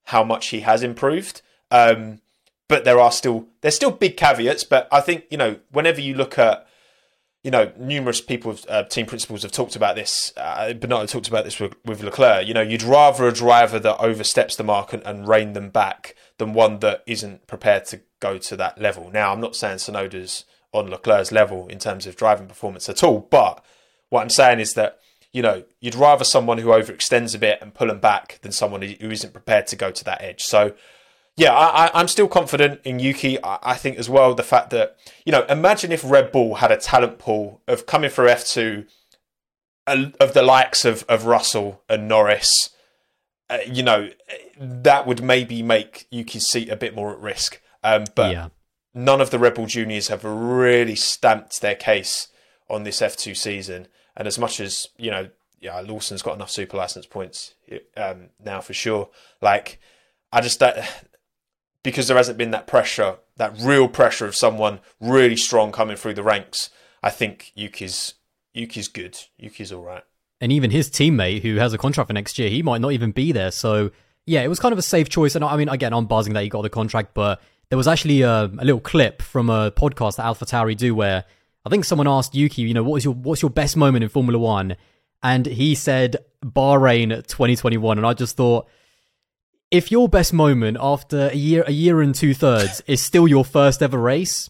how 0.05 0.23
much 0.23 0.47
he 0.47 0.61
has 0.61 0.81
improved. 0.81 1.43
Um, 1.69 2.21
but 2.67 2.83
there 2.83 2.99
are 2.99 3.11
still 3.11 3.45
there's 3.61 3.75
still 3.75 3.91
big 3.91 4.17
caveats. 4.17 4.63
But 4.63 4.87
I 4.91 4.99
think 4.99 5.25
you 5.29 5.37
know 5.37 5.59
whenever 5.71 6.01
you 6.01 6.15
look 6.15 6.39
at 6.39 6.65
you 7.43 7.51
know 7.51 7.73
numerous 7.77 8.21
people, 8.21 8.57
uh, 8.69 8.85
team 8.85 9.05
principals 9.05 9.43
have 9.43 9.51
talked 9.51 9.75
about 9.75 9.95
this. 9.95 10.33
Uh, 10.35 10.73
Binotto 10.73 11.07
talked 11.07 11.27
about 11.27 11.45
this 11.45 11.59
with, 11.59 11.75
with, 11.85 12.01
Leclerc. 12.01 12.47
You 12.47 12.55
know, 12.55 12.61
you'd 12.61 12.81
rather 12.81 13.27
a 13.27 13.31
driver 13.31 13.77
that 13.77 13.99
oversteps 13.99 14.55
the 14.55 14.63
mark 14.63 14.93
and, 14.93 15.05
and 15.05 15.27
rein 15.27 15.53
them 15.53 15.69
back 15.69 16.15
than 16.37 16.53
one 16.53 16.79
that 16.79 17.03
isn't 17.05 17.47
prepared 17.47 17.85
to 17.85 18.01
go 18.19 18.37
to 18.37 18.55
that 18.55 18.79
level. 18.79 19.09
Now, 19.11 19.31
I'm 19.31 19.41
not 19.41 19.55
saying 19.55 19.77
Tsunoda's 19.77 20.45
on 20.71 20.89
Leclerc's 20.89 21.31
level 21.31 21.67
in 21.67 21.79
terms 21.79 22.07
of 22.07 22.15
driving 22.15 22.47
performance 22.47 22.89
at 22.89 23.03
all, 23.03 23.27
but 23.29 23.63
what 24.09 24.21
I'm 24.21 24.29
saying 24.29 24.59
is 24.59 24.73
that 24.73 24.99
you 25.33 25.41
know, 25.41 25.63
you'd 25.81 25.95
rather 25.95 26.23
someone 26.23 26.59
who 26.59 26.69
overextends 26.69 27.35
a 27.35 27.39
bit 27.39 27.57
and 27.59 27.73
pull 27.73 27.87
them 27.87 27.99
back 27.99 28.37
than 28.43 28.51
someone 28.51 28.83
who 28.83 29.09
isn't 29.09 29.33
prepared 29.33 29.65
to 29.67 29.75
go 29.75 29.89
to 29.89 30.03
that 30.03 30.21
edge. 30.21 30.43
So, 30.43 30.75
yeah, 31.35 31.51
I, 31.51 31.99
am 31.99 32.07
still 32.07 32.27
confident 32.27 32.81
in 32.83 32.99
Yuki. 32.99 33.43
I, 33.43 33.57
I, 33.63 33.73
think 33.73 33.97
as 33.97 34.07
well 34.07 34.35
the 34.35 34.43
fact 34.43 34.69
that 34.69 34.95
you 35.25 35.31
know, 35.31 35.43
imagine 35.49 35.91
if 35.91 36.03
Red 36.03 36.31
Bull 36.31 36.55
had 36.55 36.71
a 36.71 36.77
talent 36.77 37.17
pool 37.17 37.61
of 37.67 37.87
coming 37.87 38.11
through 38.11 38.27
F2 38.27 38.87
uh, 39.87 40.05
of 40.19 40.35
the 40.35 40.43
likes 40.43 40.85
of 40.85 41.03
of 41.09 41.25
Russell 41.25 41.81
and 41.89 42.07
Norris. 42.07 42.69
Uh, 43.53 43.59
you 43.71 43.83
know, 43.83 44.09
that 44.59 45.05
would 45.05 45.21
maybe 45.21 45.61
make 45.61 46.07
Yuki's 46.09 46.47
seat 46.47 46.69
a 46.69 46.75
bit 46.75 46.95
more 46.95 47.11
at 47.11 47.19
risk. 47.19 47.61
Um, 47.83 48.05
but 48.15 48.31
yeah. 48.31 48.47
none 48.95 49.21
of 49.21 49.29
the 49.29 49.37
Red 49.37 49.53
Bull 49.53 49.67
juniors 49.67 50.07
have 50.07 50.23
really 50.23 50.95
stamped 50.95 51.61
their 51.61 51.75
case 51.75 52.29
on 52.67 52.83
this 52.83 52.99
F2 52.99 53.37
season. 53.37 53.87
And 54.17 54.27
as 54.27 54.39
much 54.39 54.59
as 54.59 54.87
you 54.97 55.11
know, 55.11 55.29
yeah, 55.59 55.79
Lawson's 55.81 56.23
got 56.23 56.35
enough 56.35 56.49
super 56.49 56.77
license 56.77 57.05
points 57.05 57.53
um, 57.95 58.29
now 58.43 58.59
for 58.59 58.73
sure. 58.73 59.09
Like, 59.39 59.79
I 60.31 60.41
just 60.41 60.59
that 60.59 61.07
because 61.83 62.07
there 62.07 62.17
hasn't 62.17 62.37
been 62.37 62.51
that 62.51 62.65
pressure, 62.65 63.17
that 63.37 63.55
real 63.59 63.87
pressure 63.87 64.25
of 64.25 64.35
someone 64.35 64.79
really 64.99 65.37
strong 65.37 65.71
coming 65.71 65.95
through 65.95 66.15
the 66.15 66.23
ranks. 66.23 66.71
I 67.03 67.11
think 67.11 67.51
Yuki's 67.55 68.15
Yuki's 68.53 68.87
good. 68.87 69.17
Yuki's 69.37 69.71
all 69.71 69.83
right. 69.83 70.03
And 70.41 70.51
even 70.51 70.71
his 70.71 70.89
teammate, 70.89 71.41
who 71.41 71.55
has 71.55 71.73
a 71.73 71.77
contract 71.77 72.07
for 72.07 72.13
next 72.13 72.37
year, 72.37 72.49
he 72.49 72.61
might 72.61 72.81
not 72.81 72.91
even 72.91 73.11
be 73.11 73.31
there. 73.31 73.51
So 73.51 73.91
yeah, 74.25 74.41
it 74.41 74.47
was 74.47 74.59
kind 74.59 74.73
of 74.73 74.79
a 74.79 74.83
safe 74.83 75.09
choice. 75.09 75.35
And 75.35 75.43
I 75.43 75.55
mean, 75.57 75.69
again, 75.69 75.93
I'm 75.93 76.05
buzzing 76.05 76.33
that 76.33 76.43
he 76.43 76.49
got 76.49 76.61
the 76.61 76.69
contract, 76.69 77.13
but 77.13 77.41
there 77.69 77.77
was 77.77 77.87
actually 77.87 78.21
a, 78.21 78.45
a 78.45 78.65
little 78.65 78.79
clip 78.79 79.21
from 79.21 79.49
a 79.49 79.71
podcast 79.71 80.17
that 80.17 80.25
AlphaTauri 80.25 80.77
do 80.77 80.95
where 80.95 81.25
I 81.65 81.69
think 81.69 81.85
someone 81.85 82.07
asked 82.07 82.35
Yuki, 82.35 82.63
you 82.63 82.73
know, 82.73 82.83
what 82.83 82.93
was 82.93 83.05
your 83.05 83.13
what's 83.13 83.41
your 83.41 83.51
best 83.51 83.77
moment 83.77 84.03
in 84.03 84.09
Formula 84.09 84.37
One? 84.37 84.75
And 85.21 85.45
he 85.45 85.75
said 85.75 86.17
Bahrain 86.43 87.09
2021, 87.09 87.97
and 87.97 88.05
I 88.05 88.13
just 88.13 88.35
thought, 88.35 88.67
if 89.71 89.89
your 89.89 90.09
best 90.09 90.33
moment 90.33 90.77
after 90.79 91.29
a 91.29 91.35
year, 91.35 91.63
a 91.65 91.71
year 91.71 92.01
and 92.01 92.13
two 92.13 92.33
thirds 92.33 92.81
is 92.87 93.01
still 93.01 93.27
your 93.27 93.45
first 93.45 93.81
ever 93.81 93.97
race, 93.97 94.49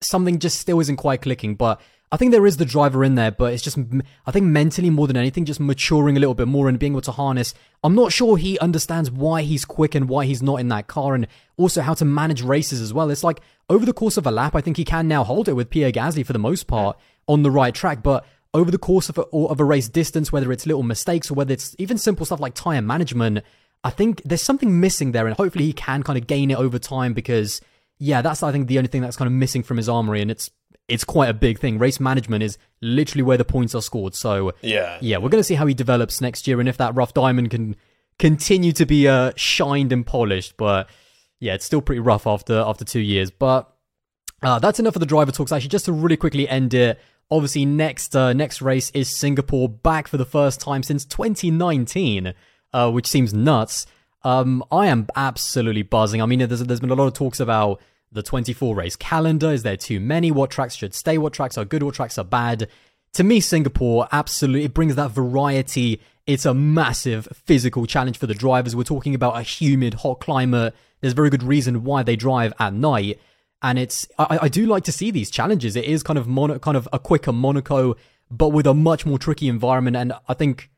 something 0.00 0.38
just 0.38 0.58
still 0.58 0.80
isn't 0.80 0.96
quite 0.96 1.20
clicking. 1.20 1.54
But 1.54 1.80
I 2.10 2.16
think 2.16 2.32
there 2.32 2.46
is 2.46 2.56
the 2.56 2.64
driver 2.64 3.04
in 3.04 3.16
there, 3.16 3.30
but 3.30 3.52
it's 3.52 3.62
just, 3.62 3.78
I 4.26 4.30
think 4.30 4.46
mentally 4.46 4.88
more 4.88 5.06
than 5.06 5.16
anything, 5.16 5.44
just 5.44 5.60
maturing 5.60 6.16
a 6.16 6.20
little 6.20 6.34
bit 6.34 6.48
more 6.48 6.68
and 6.68 6.78
being 6.78 6.92
able 6.92 7.02
to 7.02 7.12
harness. 7.12 7.52
I'm 7.84 7.94
not 7.94 8.12
sure 8.12 8.38
he 8.38 8.58
understands 8.60 9.10
why 9.10 9.42
he's 9.42 9.66
quick 9.66 9.94
and 9.94 10.08
why 10.08 10.24
he's 10.24 10.42
not 10.42 10.56
in 10.56 10.68
that 10.68 10.86
car 10.86 11.14
and 11.14 11.26
also 11.58 11.82
how 11.82 11.92
to 11.94 12.06
manage 12.06 12.42
races 12.42 12.80
as 12.80 12.94
well. 12.94 13.10
It's 13.10 13.24
like 13.24 13.40
over 13.68 13.84
the 13.84 13.92
course 13.92 14.16
of 14.16 14.26
a 14.26 14.30
lap, 14.30 14.54
I 14.54 14.62
think 14.62 14.78
he 14.78 14.84
can 14.84 15.06
now 15.06 15.22
hold 15.22 15.48
it 15.48 15.52
with 15.52 15.68
Pierre 15.68 15.92
Gasly 15.92 16.24
for 16.24 16.32
the 16.32 16.38
most 16.38 16.66
part 16.66 16.98
on 17.26 17.42
the 17.42 17.50
right 17.50 17.74
track, 17.74 18.02
but 18.02 18.24
over 18.54 18.70
the 18.70 18.78
course 18.78 19.10
of 19.10 19.18
a, 19.18 19.22
of 19.22 19.60
a 19.60 19.64
race 19.64 19.88
distance, 19.88 20.32
whether 20.32 20.50
it's 20.50 20.66
little 20.66 20.82
mistakes 20.82 21.30
or 21.30 21.34
whether 21.34 21.52
it's 21.52 21.76
even 21.78 21.98
simple 21.98 22.24
stuff 22.24 22.40
like 22.40 22.54
tire 22.54 22.80
management, 22.80 23.44
I 23.84 23.90
think 23.90 24.22
there's 24.24 24.42
something 24.42 24.80
missing 24.80 25.12
there 25.12 25.26
and 25.26 25.36
hopefully 25.36 25.66
he 25.66 25.74
can 25.74 26.02
kind 26.02 26.18
of 26.18 26.26
gain 26.26 26.50
it 26.50 26.58
over 26.58 26.78
time 26.78 27.12
because 27.12 27.60
yeah, 27.98 28.22
that's 28.22 28.42
I 28.42 28.50
think 28.50 28.68
the 28.68 28.78
only 28.78 28.88
thing 28.88 29.02
that's 29.02 29.16
kind 29.16 29.26
of 29.26 29.32
missing 29.32 29.62
from 29.62 29.76
his 29.76 29.88
armory 29.88 30.22
and 30.22 30.30
it's 30.30 30.50
it's 30.88 31.04
quite 31.04 31.28
a 31.28 31.34
big 31.34 31.58
thing. 31.58 31.78
Race 31.78 32.00
management 32.00 32.42
is 32.42 32.58
literally 32.80 33.22
where 33.22 33.36
the 33.36 33.44
points 33.44 33.74
are 33.74 33.82
scored. 33.82 34.14
So 34.14 34.52
yeah, 34.62 34.98
yeah, 35.00 35.18
we're 35.18 35.28
going 35.28 35.40
to 35.40 35.44
see 35.44 35.54
how 35.54 35.66
he 35.66 35.74
develops 35.74 36.20
next 36.20 36.46
year 36.46 36.60
and 36.60 36.68
if 36.68 36.78
that 36.78 36.94
rough 36.94 37.14
diamond 37.14 37.50
can 37.50 37.76
continue 38.18 38.72
to 38.72 38.86
be 38.86 39.06
uh, 39.06 39.32
shined 39.36 39.92
and 39.92 40.06
polished. 40.06 40.56
But 40.56 40.88
yeah, 41.40 41.54
it's 41.54 41.64
still 41.64 41.82
pretty 41.82 42.00
rough 42.00 42.26
after 42.26 42.58
after 42.58 42.84
two 42.84 43.00
years. 43.00 43.30
But 43.30 43.70
uh, 44.42 44.58
that's 44.58 44.80
enough 44.80 44.96
of 44.96 45.00
the 45.00 45.06
driver 45.06 45.30
talks. 45.30 45.52
Actually, 45.52 45.68
just 45.68 45.84
to 45.84 45.92
really 45.92 46.16
quickly 46.16 46.48
end 46.48 46.74
it. 46.74 46.98
Obviously, 47.30 47.66
next 47.66 48.16
uh, 48.16 48.32
next 48.32 48.62
race 48.62 48.90
is 48.90 49.14
Singapore 49.14 49.68
back 49.68 50.08
for 50.08 50.16
the 50.16 50.24
first 50.24 50.60
time 50.60 50.82
since 50.82 51.04
2019, 51.04 52.32
uh, 52.72 52.90
which 52.90 53.06
seems 53.06 53.34
nuts. 53.34 53.86
Um, 54.22 54.64
I 54.72 54.86
am 54.86 55.06
absolutely 55.14 55.82
buzzing. 55.82 56.22
I 56.22 56.26
mean, 56.26 56.38
there's 56.38 56.62
there's 56.64 56.80
been 56.80 56.90
a 56.90 56.94
lot 56.94 57.06
of 57.06 57.12
talks 57.12 57.40
about 57.40 57.82
the 58.10 58.22
24 58.22 58.74
race 58.74 58.96
calendar. 58.96 59.50
Is 59.50 59.62
there 59.62 59.76
too 59.76 60.00
many? 60.00 60.30
What 60.30 60.50
tracks 60.50 60.74
should 60.74 60.94
stay? 60.94 61.18
What 61.18 61.32
tracks 61.32 61.58
are 61.58 61.64
good? 61.64 61.82
What 61.82 61.94
tracks 61.94 62.18
are 62.18 62.24
bad? 62.24 62.68
To 63.14 63.24
me, 63.24 63.40
Singapore 63.40 64.08
absolutely 64.12 64.64
it 64.64 64.74
brings 64.74 64.94
that 64.96 65.10
variety. 65.10 66.00
It's 66.26 66.44
a 66.44 66.54
massive 66.54 67.26
physical 67.32 67.86
challenge 67.86 68.18
for 68.18 68.26
the 68.26 68.34
drivers. 68.34 68.76
We're 68.76 68.84
talking 68.84 69.14
about 69.14 69.36
a 69.36 69.42
humid, 69.42 69.94
hot 69.94 70.20
climate. 70.20 70.74
There's 71.00 71.14
very 71.14 71.30
good 71.30 71.42
reason 71.42 71.84
why 71.84 72.02
they 72.02 72.16
drive 72.16 72.52
at 72.58 72.74
night, 72.74 73.20
and 73.62 73.78
it's 73.78 74.06
I, 74.18 74.38
I 74.42 74.48
do 74.48 74.66
like 74.66 74.84
to 74.84 74.92
see 74.92 75.10
these 75.10 75.30
challenges. 75.30 75.76
It 75.76 75.84
is 75.84 76.02
kind 76.02 76.18
of 76.18 76.26
mono, 76.26 76.58
kind 76.58 76.76
of 76.76 76.88
a 76.92 76.98
quicker 76.98 77.32
Monaco, 77.32 77.96
but 78.30 78.48
with 78.48 78.66
a 78.66 78.74
much 78.74 79.06
more 79.06 79.18
tricky 79.18 79.48
environment. 79.48 79.96
And 79.96 80.12
I 80.28 80.34
think 80.34 80.70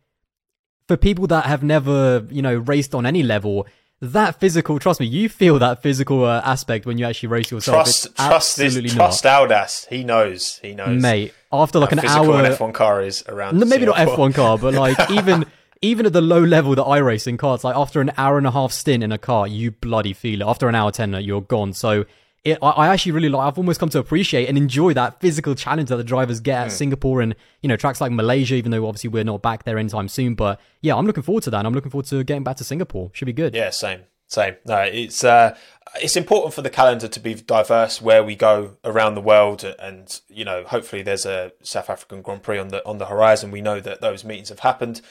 for 0.86 0.96
people 0.96 1.26
that 1.28 1.46
have 1.46 1.62
never 1.62 2.26
you 2.30 2.42
know 2.42 2.56
raced 2.56 2.94
on 2.94 3.06
any 3.06 3.22
level, 3.22 3.66
that 4.00 4.40
physical, 4.40 4.78
trust 4.78 5.00
me, 5.00 5.06
you 5.06 5.28
feel 5.28 5.58
that 5.58 5.82
physical 5.82 6.24
uh, 6.24 6.40
aspect 6.44 6.86
when 6.86 6.98
you 6.98 7.04
actually 7.04 7.28
race 7.28 7.50
yourself. 7.50 7.76
Trust, 7.76 8.06
it's 8.06 8.14
trust 8.14 8.56
this, 8.56 8.92
trust 8.92 9.24
Aldas. 9.24 9.86
He 9.88 10.04
knows, 10.04 10.58
he 10.62 10.74
knows, 10.74 11.00
mate. 11.00 11.34
After 11.52 11.78
like 11.78 11.92
an 11.92 12.00
hour, 12.00 12.44
an 12.44 12.52
F1 12.52 12.72
car 12.72 13.02
is 13.02 13.24
around. 13.28 13.58
No, 13.58 13.66
maybe 13.66 13.84
Singapore. 13.84 14.06
not 14.06 14.18
F1 14.18 14.34
car, 14.34 14.58
but 14.58 14.74
like 14.74 15.10
even 15.10 15.44
even 15.82 16.06
at 16.06 16.12
the 16.12 16.20
low 16.20 16.42
level 16.42 16.74
that 16.74 16.84
I 16.84 16.98
race 16.98 17.26
in 17.26 17.36
cars, 17.36 17.64
like 17.64 17.76
after 17.76 18.00
an 18.00 18.12
hour 18.16 18.38
and 18.38 18.46
a 18.46 18.50
half 18.50 18.72
stint 18.72 19.02
in 19.02 19.12
a 19.12 19.18
car, 19.18 19.46
you 19.46 19.70
bloody 19.70 20.12
feel 20.12 20.42
it. 20.42 20.46
After 20.46 20.68
an 20.68 20.74
hour 20.74 20.90
ten, 20.90 21.12
you're 21.22 21.42
gone. 21.42 21.72
So 21.72 22.04
it, 22.44 22.58
I, 22.62 22.70
I, 22.70 22.88
actually 22.88 23.12
really 23.12 23.28
like. 23.28 23.46
I've 23.46 23.58
almost 23.58 23.80
come 23.80 23.90
to 23.90 23.98
appreciate 23.98 24.48
and 24.48 24.56
enjoy 24.56 24.94
that 24.94 25.20
physical 25.20 25.54
challenge 25.54 25.90
that 25.90 25.96
the 25.96 26.04
drivers 26.04 26.40
get 26.40 26.58
at 26.58 26.68
mm. 26.68 26.72
Singapore 26.72 27.20
and 27.20 27.34
you 27.60 27.68
know 27.68 27.76
tracks 27.76 28.00
like 28.00 28.12
Malaysia. 28.12 28.54
Even 28.54 28.70
though 28.70 28.86
obviously 28.86 29.08
we're 29.08 29.24
not 29.24 29.42
back 29.42 29.64
there 29.64 29.78
anytime 29.78 30.08
soon, 30.08 30.34
but 30.34 30.60
yeah, 30.80 30.96
I'm 30.96 31.06
looking 31.06 31.22
forward 31.22 31.42
to 31.44 31.50
that. 31.50 31.58
and 31.58 31.66
I'm 31.66 31.74
looking 31.74 31.90
forward 31.90 32.06
to 32.06 32.24
getting 32.24 32.44
back 32.44 32.56
to 32.56 32.64
Singapore. 32.64 33.10
Should 33.12 33.26
be 33.26 33.34
good. 33.34 33.54
Yeah, 33.54 33.70
same. 33.70 34.00
Same. 34.26 34.56
No, 34.64 34.78
it's 34.78 35.24
uh, 35.24 35.56
it's 35.96 36.16
important 36.16 36.54
for 36.54 36.62
the 36.62 36.70
calendar 36.70 37.08
to 37.08 37.20
be 37.20 37.34
diverse 37.34 38.00
where 38.00 38.22
we 38.22 38.36
go 38.36 38.76
around 38.84 39.16
the 39.16 39.20
world, 39.20 39.64
and 39.64 40.20
you 40.28 40.44
know, 40.44 40.64
hopefully 40.64 41.02
there's 41.02 41.26
a 41.26 41.52
South 41.62 41.90
African 41.90 42.22
Grand 42.22 42.42
Prix 42.42 42.58
on 42.58 42.68
the 42.68 42.86
on 42.86 42.98
the 42.98 43.06
horizon. 43.06 43.50
We 43.50 43.60
know 43.60 43.80
that 43.80 44.00
those 44.00 44.24
meetings 44.24 44.48
have 44.48 44.60
happened. 44.60 45.02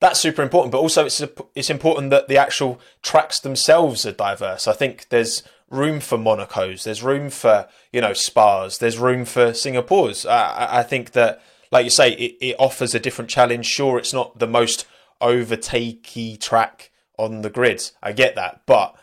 That's 0.00 0.20
super 0.20 0.42
important, 0.42 0.70
but 0.70 0.78
also 0.78 1.06
it's 1.06 1.20
it's 1.54 1.70
important 1.70 2.10
that 2.10 2.28
the 2.28 2.38
actual 2.38 2.80
tracks 3.02 3.40
themselves 3.40 4.06
are 4.06 4.12
diverse. 4.12 4.68
I 4.68 4.74
think 4.74 5.08
there's 5.08 5.42
room 5.70 6.00
for 6.00 6.18
Monacos, 6.18 6.84
there's 6.84 7.02
room 7.02 7.30
for 7.30 7.68
you 7.92 8.00
know 8.00 8.12
Spas, 8.12 8.78
there's 8.78 8.98
room 8.98 9.24
for 9.24 9.54
Singapore's. 9.54 10.26
I, 10.26 10.78
I 10.78 10.82
think 10.82 11.12
that, 11.12 11.42
like 11.70 11.84
you 11.84 11.90
say, 11.90 12.12
it, 12.12 12.36
it 12.40 12.56
offers 12.58 12.94
a 12.94 13.00
different 13.00 13.30
challenge. 13.30 13.66
Sure, 13.66 13.98
it's 13.98 14.12
not 14.12 14.38
the 14.38 14.46
most 14.46 14.86
overtakey 15.20 16.40
track 16.40 16.90
on 17.18 17.42
the 17.42 17.50
grids. 17.50 17.92
I 18.02 18.12
get 18.12 18.34
that, 18.36 18.62
but 18.66 18.96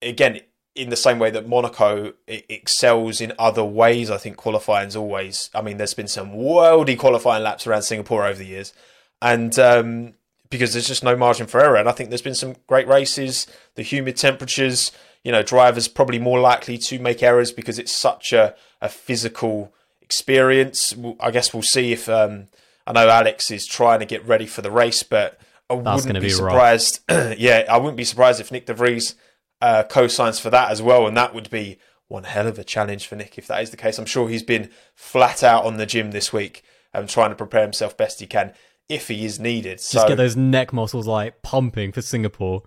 again, 0.00 0.40
in 0.74 0.90
the 0.90 0.96
same 0.96 1.18
way 1.18 1.30
that 1.30 1.48
Monaco 1.48 2.14
excels 2.26 3.20
in 3.20 3.32
other 3.38 3.64
ways. 3.64 4.10
I 4.10 4.16
think 4.16 4.36
qualifying's 4.36 4.96
always. 4.96 5.50
I 5.54 5.62
mean, 5.62 5.76
there's 5.76 5.94
been 5.94 6.08
some 6.08 6.32
worldy 6.32 6.98
qualifying 6.98 7.42
laps 7.42 7.66
around 7.66 7.82
Singapore 7.82 8.24
over 8.24 8.38
the 8.38 8.46
years, 8.46 8.72
and 9.20 9.58
um, 9.58 10.14
because 10.48 10.72
there's 10.72 10.86
just 10.86 11.04
no 11.04 11.16
margin 11.16 11.46
for 11.46 11.60
error. 11.60 11.76
And 11.76 11.88
I 11.88 11.92
think 11.92 12.10
there's 12.10 12.22
been 12.22 12.34
some 12.34 12.56
great 12.66 12.88
races. 12.88 13.46
The 13.74 13.82
humid 13.82 14.16
temperatures, 14.16 14.92
you 15.24 15.32
know, 15.32 15.42
drivers 15.42 15.88
probably 15.88 16.18
more 16.18 16.40
likely 16.40 16.78
to 16.78 16.98
make 16.98 17.22
errors 17.22 17.52
because 17.52 17.78
it's 17.78 17.92
such 17.92 18.32
a, 18.32 18.54
a 18.80 18.88
physical 18.88 19.72
experience. 20.00 20.94
I 21.20 21.30
guess 21.30 21.52
we'll 21.52 21.62
see 21.62 21.92
if. 21.92 22.08
Um, 22.08 22.48
I 22.86 22.92
know 22.92 23.08
Alex 23.08 23.50
is 23.52 23.64
trying 23.64 24.00
to 24.00 24.06
get 24.06 24.26
ready 24.26 24.46
for 24.46 24.60
the 24.60 24.70
race, 24.70 25.04
but 25.04 25.38
I 25.70 25.76
That's 25.76 26.04
wouldn't 26.04 26.20
be, 26.20 26.28
be 26.28 26.30
surprised. 26.30 27.00
yeah, 27.08 27.64
I 27.70 27.76
wouldn't 27.76 27.96
be 27.96 28.04
surprised 28.04 28.40
if 28.40 28.50
Nyck 28.50 28.66
De 28.66 28.74
Vries 28.74 29.14
uh, 29.60 29.84
co-signs 29.84 30.40
for 30.40 30.50
that 30.50 30.70
as 30.70 30.82
well, 30.82 31.06
and 31.06 31.16
that 31.16 31.34
would 31.34 31.48
be 31.48 31.78
one 32.08 32.24
hell 32.24 32.46
of 32.46 32.58
a 32.58 32.64
challenge 32.64 33.06
for 33.06 33.16
Nyck 33.16 33.38
if 33.38 33.46
that 33.46 33.62
is 33.62 33.70
the 33.70 33.76
case. 33.76 33.98
I'm 33.98 34.06
sure 34.06 34.28
he's 34.28 34.42
been 34.42 34.70
flat 34.94 35.42
out 35.42 35.64
on 35.64 35.76
the 35.76 35.86
gym 35.86 36.10
this 36.10 36.32
week 36.32 36.62
and 36.92 37.08
trying 37.08 37.30
to 37.30 37.36
prepare 37.36 37.62
himself 37.62 37.96
best 37.96 38.20
he 38.20 38.26
can 38.26 38.52
if 38.88 39.08
he 39.08 39.24
is 39.24 39.40
needed. 39.40 39.78
Just 39.78 39.90
so, 39.90 40.08
get 40.08 40.16
those 40.16 40.36
neck 40.36 40.72
muscles 40.72 41.06
like 41.06 41.42
pumping 41.42 41.92
for 41.92 42.02
Singapore. 42.02 42.62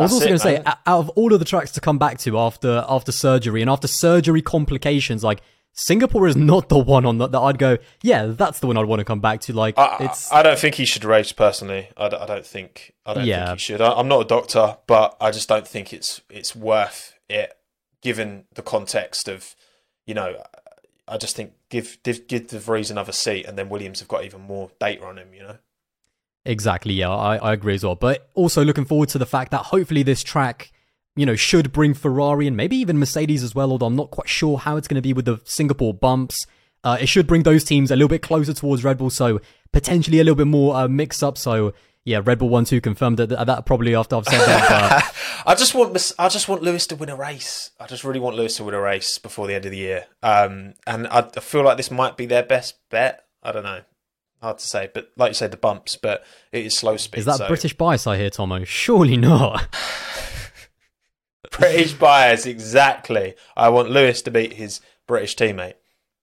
I 0.00 0.04
was 0.04 0.12
also 0.12 0.26
going 0.26 0.38
to 0.38 0.42
say, 0.42 0.62
out 0.64 0.78
of 0.86 1.08
all 1.10 1.32
of 1.32 1.38
the 1.38 1.44
tracks 1.44 1.72
to 1.72 1.80
come 1.80 1.98
back 1.98 2.18
to 2.20 2.38
after 2.38 2.84
after 2.88 3.12
surgery 3.12 3.60
and 3.60 3.70
after 3.70 3.86
surgery 3.86 4.42
complications, 4.42 5.22
like 5.22 5.42
Singapore 5.72 6.26
is 6.26 6.36
not 6.36 6.68
the 6.68 6.78
one 6.78 7.06
on 7.06 7.18
that, 7.18 7.32
that 7.32 7.38
I'd 7.38 7.58
go, 7.58 7.78
yeah, 8.02 8.26
that's 8.26 8.60
the 8.60 8.66
one 8.66 8.76
I'd 8.76 8.86
want 8.86 9.00
to 9.00 9.04
come 9.04 9.20
back 9.20 9.40
to. 9.42 9.52
Like, 9.52 9.78
I, 9.78 9.98
it's. 10.00 10.30
I 10.32 10.42
don't 10.42 10.58
think 10.58 10.74
he 10.74 10.84
should 10.84 11.04
race 11.04 11.32
personally. 11.32 11.88
I, 11.96 12.06
I 12.06 12.26
don't 12.26 12.46
think. 12.46 12.92
I 13.06 13.14
don't 13.14 13.24
yeah. 13.24 13.46
think 13.46 13.58
he 13.60 13.64
should. 13.64 13.80
I, 13.80 13.92
I'm 13.92 14.08
not 14.08 14.22
a 14.22 14.24
doctor, 14.24 14.78
but 14.86 15.16
I 15.20 15.30
just 15.30 15.48
don't 15.48 15.66
think 15.66 15.92
it's 15.92 16.20
it's 16.28 16.56
worth 16.56 17.14
it, 17.28 17.56
given 18.02 18.44
the 18.54 18.62
context 18.62 19.28
of, 19.28 19.54
you 20.06 20.14
know, 20.14 20.42
I 21.06 21.16
just 21.16 21.36
think 21.36 21.52
give 21.68 21.98
give 22.02 22.26
give 22.26 22.48
De 22.48 22.58
Vries 22.58 22.90
another 22.90 23.12
seat, 23.12 23.46
and 23.46 23.56
then 23.56 23.68
Williams 23.68 24.00
have 24.00 24.08
got 24.08 24.24
even 24.24 24.40
more 24.40 24.70
data 24.80 25.04
on 25.04 25.18
him. 25.18 25.32
You 25.32 25.42
know. 25.42 25.58
Exactly. 26.44 26.94
Yeah, 26.94 27.10
I, 27.10 27.36
I 27.36 27.52
agree 27.52 27.74
as 27.74 27.84
well. 27.84 27.96
But 27.96 28.28
also 28.34 28.64
looking 28.64 28.84
forward 28.84 29.10
to 29.10 29.18
the 29.18 29.26
fact 29.26 29.50
that 29.50 29.66
hopefully 29.66 30.02
this 30.02 30.22
track 30.22 30.72
you 31.16 31.26
know, 31.26 31.36
should 31.36 31.72
bring 31.72 31.94
Ferrari 31.94 32.46
and 32.46 32.56
maybe 32.56 32.76
even 32.76 32.98
Mercedes 32.98 33.42
as 33.42 33.54
well, 33.54 33.72
although 33.72 33.86
I'm 33.86 33.96
not 33.96 34.10
quite 34.10 34.28
sure 34.28 34.58
how 34.58 34.76
it's 34.76 34.88
going 34.88 34.96
to 34.96 35.02
be 35.02 35.12
with 35.12 35.24
the 35.24 35.40
Singapore 35.44 35.92
bumps. 35.92 36.46
Uh, 36.82 36.96
it 37.00 37.06
should 37.08 37.26
bring 37.26 37.42
those 37.42 37.64
teams 37.64 37.90
a 37.90 37.96
little 37.96 38.08
bit 38.08 38.22
closer 38.22 38.54
towards 38.54 38.84
Red 38.84 38.98
Bull, 38.98 39.10
so 39.10 39.40
potentially 39.72 40.18
a 40.20 40.24
little 40.24 40.36
bit 40.36 40.46
more 40.46 40.76
uh, 40.76 40.88
mix 40.88 41.22
up. 41.22 41.36
So 41.36 41.74
yeah, 42.04 42.22
Red 42.24 42.38
Bull 42.38 42.48
one 42.48 42.64
two 42.64 42.80
confirmed 42.80 43.18
that, 43.18 43.28
that 43.28 43.66
probably 43.66 43.94
after 43.94 44.16
I've 44.16 44.24
said 44.24 44.38
that. 44.38 45.14
I 45.46 45.54
just 45.54 45.74
want 45.74 46.12
I 46.18 46.28
just 46.30 46.48
want 46.48 46.62
Lewis 46.62 46.86
to 46.86 46.96
win 46.96 47.10
a 47.10 47.16
race. 47.16 47.72
I 47.78 47.86
just 47.86 48.02
really 48.02 48.20
want 48.20 48.36
Lewis 48.36 48.56
to 48.56 48.64
win 48.64 48.74
a 48.74 48.80
race 48.80 49.18
before 49.18 49.46
the 49.46 49.54
end 49.54 49.66
of 49.66 49.72
the 49.72 49.78
year. 49.78 50.06
Um, 50.22 50.74
and 50.86 51.06
I, 51.08 51.28
I 51.36 51.40
feel 51.40 51.64
like 51.64 51.76
this 51.76 51.90
might 51.90 52.16
be 52.16 52.24
their 52.24 52.44
best 52.44 52.78
bet. 52.88 53.26
I 53.42 53.52
don't 53.52 53.64
know 53.64 53.82
hard 54.40 54.58
to 54.58 54.66
say, 54.66 54.90
but 54.92 55.10
like 55.16 55.30
you 55.30 55.34
said, 55.34 55.50
the 55.50 55.56
bumps, 55.56 55.96
but 55.96 56.24
it 56.52 56.66
is 56.66 56.76
slow 56.76 56.96
speed. 56.96 57.20
Is 57.20 57.24
that 57.26 57.36
so. 57.38 57.48
British 57.48 57.74
bias 57.74 58.06
I 58.06 58.16
hear, 58.16 58.30
Tommo? 58.30 58.66
Surely 58.66 59.16
not. 59.16 59.74
British 61.50 61.92
bias, 61.94 62.46
exactly. 62.46 63.34
I 63.56 63.68
want 63.68 63.90
Lewis 63.90 64.22
to 64.22 64.30
beat 64.30 64.54
his 64.54 64.80
British 65.06 65.36
teammate. 65.36 65.74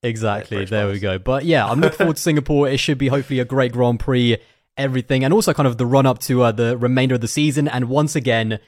Exactly. 0.04 0.58
British 0.58 0.70
there 0.70 0.86
bias. 0.86 0.94
we 0.94 1.00
go. 1.00 1.20
But 1.20 1.46
yeah, 1.46 1.66
I'm 1.66 1.80
looking 1.80 1.98
forward 1.98 2.16
to 2.16 2.22
Singapore. 2.22 2.68
It 2.68 2.80
should 2.80 2.98
be 2.98 3.08
hopefully 3.08 3.40
a 3.40 3.46
great 3.46 3.72
Grand 3.72 4.00
Prix, 4.00 4.38
everything, 4.78 5.24
and 5.24 5.34
also 5.34 5.54
kind 5.54 5.68
of 5.68 5.78
the 5.78 5.86
run 5.86 6.06
up 6.06 6.20
to 6.20 6.44
uh, 6.44 6.52
the 6.52 6.78
remainder 6.78 7.16
of 7.16 7.22
the 7.22 7.28
season. 7.28 7.68
And 7.68 7.90
once 7.90 8.16
again, 8.16 8.60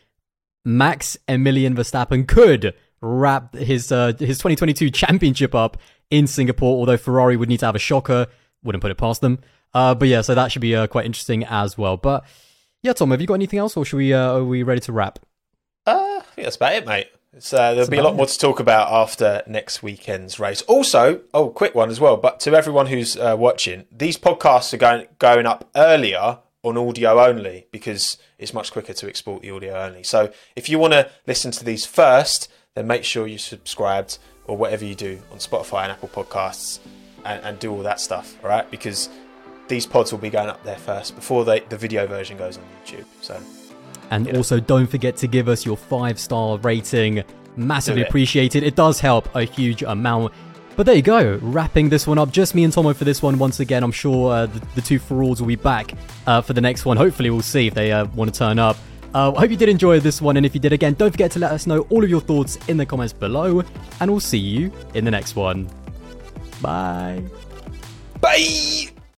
Max 0.66 1.18
Emilian 1.28 1.76
Verstappen 1.76 2.28
could 2.28 2.74
wrap 3.02 3.56
his 3.56 3.91
uh, 3.91 4.14
his 4.20 4.38
2022 4.38 4.89
championship 4.91 5.56
up 5.56 5.78
in 6.10 6.28
Singapore. 6.28 6.78
Although 6.78 6.97
Ferrari 6.97 7.38
would 7.38 7.50
need 7.50 7.62
to 7.62 7.66
have 7.66 7.76
a 7.76 7.80
shocker, 7.80 8.28
wouldn't 8.64 8.82
put 8.82 8.91
it 8.91 8.97
past 8.97 9.22
them. 9.22 9.39
Uh, 9.74 9.95
but 9.95 10.07
yeah, 10.07 10.22
so 10.22 10.36
that 10.36 10.51
should 10.51 10.62
be 10.62 10.76
uh, 10.76 10.88
quite 10.88 11.05
interesting 11.05 11.43
as 11.45 11.78
well. 11.78 11.97
But 11.97 12.26
yeah, 12.82 12.93
Tom, 12.93 13.12
have 13.12 13.22
you 13.22 13.28
got 13.28 13.36
anything 13.36 13.60
else, 13.60 13.78
or 13.78 13.86
should 13.86 13.97
we? 13.97 14.14
Uh, 14.14 14.38
are 14.38 14.43
we 14.43 14.64
ready 14.64 14.82
to 14.82 14.91
wrap? 14.91 15.20
Uh, 15.86 16.20
I 16.20 16.24
think 16.36 16.45
that's 16.45 16.55
about 16.55 16.74
it, 16.74 16.86
mate. 16.86 17.07
Uh, 17.36 17.74
there'll 17.74 17.89
be 17.89 17.97
a 17.97 18.03
lot 18.03 18.16
more 18.16 18.26
to 18.26 18.39
talk 18.39 18.60
about 18.60 18.91
after 18.91 19.43
next 19.45 19.84
weekend's 19.84 20.39
race. 20.39 20.64
Also, 20.64 21.22
oh, 21.34 21.49
quick 21.49 21.76
one 21.76 21.89
as 21.89 21.99
well. 21.99 22.18
But 22.18 22.39
to 22.41 22.55
everyone 22.55 22.88
who's 22.88 23.16
uh, 23.18 23.36
watching, 23.38 23.86
these 23.91 24.18
podcasts 24.18 24.74
are 24.74 24.78
going 24.78 25.07
going 25.20 25.45
up 25.45 25.70
earlier 25.76 26.39
on 26.64 26.78
audio 26.78 27.24
only 27.24 27.68
because 27.72 28.18
it's 28.38 28.53
much 28.53 28.72
quicker 28.72 28.93
to 28.93 29.07
export 29.07 29.41
the 29.41 29.51
audio 29.51 29.76
only. 29.76 30.03
So 30.03 30.32
if 30.55 30.70
you 30.70 30.80
want 30.80 30.93
to 30.93 31.10
listen 31.28 31.51
to 31.51 31.64
these 31.64 31.86
first, 31.86 32.51
then 32.74 32.88
make 32.88 33.03
sure 33.03 33.28
you 33.28 33.38
subscribed 33.38 34.18
or 34.45 34.57
whatever 34.57 34.84
you 34.84 34.95
do 34.95 35.22
on 35.32 35.38
Spotify 35.38 35.84
and 35.84 35.91
Apple 35.91 36.10
Podcasts 36.10 36.80
and, 37.26 37.43
and 37.43 37.59
do 37.59 37.72
all 37.72 37.84
that 37.84 37.99
stuff. 37.99 38.38
All 38.43 38.49
right, 38.49 38.70
because 38.72 39.09
these 39.67 39.86
pods 39.86 40.11
will 40.11 40.20
be 40.20 40.30
going 40.30 40.49
up 40.49 40.63
there 40.63 40.78
first 40.78 41.15
before 41.15 41.45
they, 41.45 41.61
the 41.61 41.78
video 41.78 42.07
version 42.07 42.38
goes 42.38 42.57
on 42.57 42.63
YouTube. 42.84 43.05
So 43.22 43.39
and 44.11 44.28
yeah. 44.28 44.38
also, 44.38 44.59
don't 44.59 44.88
forget 44.88 45.15
to 45.17 45.28
give 45.28 45.47
us 45.47 45.65
your 45.65 45.78
five 45.78 46.20
star 46.20 46.57
rating. 46.59 47.24
Massively 47.55 48.03
appreciated. 48.03 48.63
It 48.63 48.76
does 48.76 48.99
help 48.99 49.34
a 49.36 49.43
huge 49.43 49.84
amount. 49.84 50.34
But 50.76 50.86
there 50.86 50.95
you 50.95 51.01
go, 51.01 51.38
wrapping 51.41 51.89
this 51.89 52.07
one 52.07 52.17
up. 52.17 52.32
Just 52.32 52.55
me 52.55 52.63
and 52.63 52.72
Tommo 52.72 52.95
for 52.95 53.03
this 53.03 53.22
one 53.22 53.38
once 53.38 53.59
again. 53.59 53.84
I'm 53.84 53.91
sure 53.91 54.32
uh, 54.32 54.45
the, 54.45 54.65
the, 54.76 54.82
two 54.82 54.97
frauds 54.97 55.41
will 55.41 55.47
be 55.47 55.57
back 55.57 55.91
uh, 56.26 56.39
for 56.39 56.53
the 56.53 56.61
next 56.61 56.86
one. 56.86 56.95
Hopefully, 56.95 57.30
we'll 57.30 57.41
see 57.41 57.67
if 57.67 57.74
they 57.74 57.91
uh, 57.91 58.05
want 58.15 58.34
to 58.34 58.38
turn 58.38 58.59
up. 58.59 58.78
Uh, 59.13 59.34
I 59.34 59.39
hope 59.41 59.51
you 59.51 59.57
did 59.57 59.67
enjoy 59.67 59.99
this 59.99 60.22
one, 60.22 60.38
and 60.38 60.45
if 60.45 60.53
you 60.53 60.61
did, 60.61 60.72
again, 60.72 60.93
don't 60.93 61.11
forget 61.11 61.32
to 61.32 61.39
let 61.39 61.51
us 61.51 61.67
know 61.67 61.82
all 61.89 62.03
of 62.03 62.09
your 62.09 62.22
thoughts 62.22 62.57
in 62.70 62.78
the 62.78 62.86
comments 62.86 63.11
below, 63.11 63.61
and 63.99 64.09
we'll 64.09 64.22
see 64.22 64.38
you 64.38 64.72
in 64.93 65.03
the 65.03 65.11
next 65.11 65.36
one. 65.36 65.70
Bye. 66.62 67.24
Bye. 68.22 68.89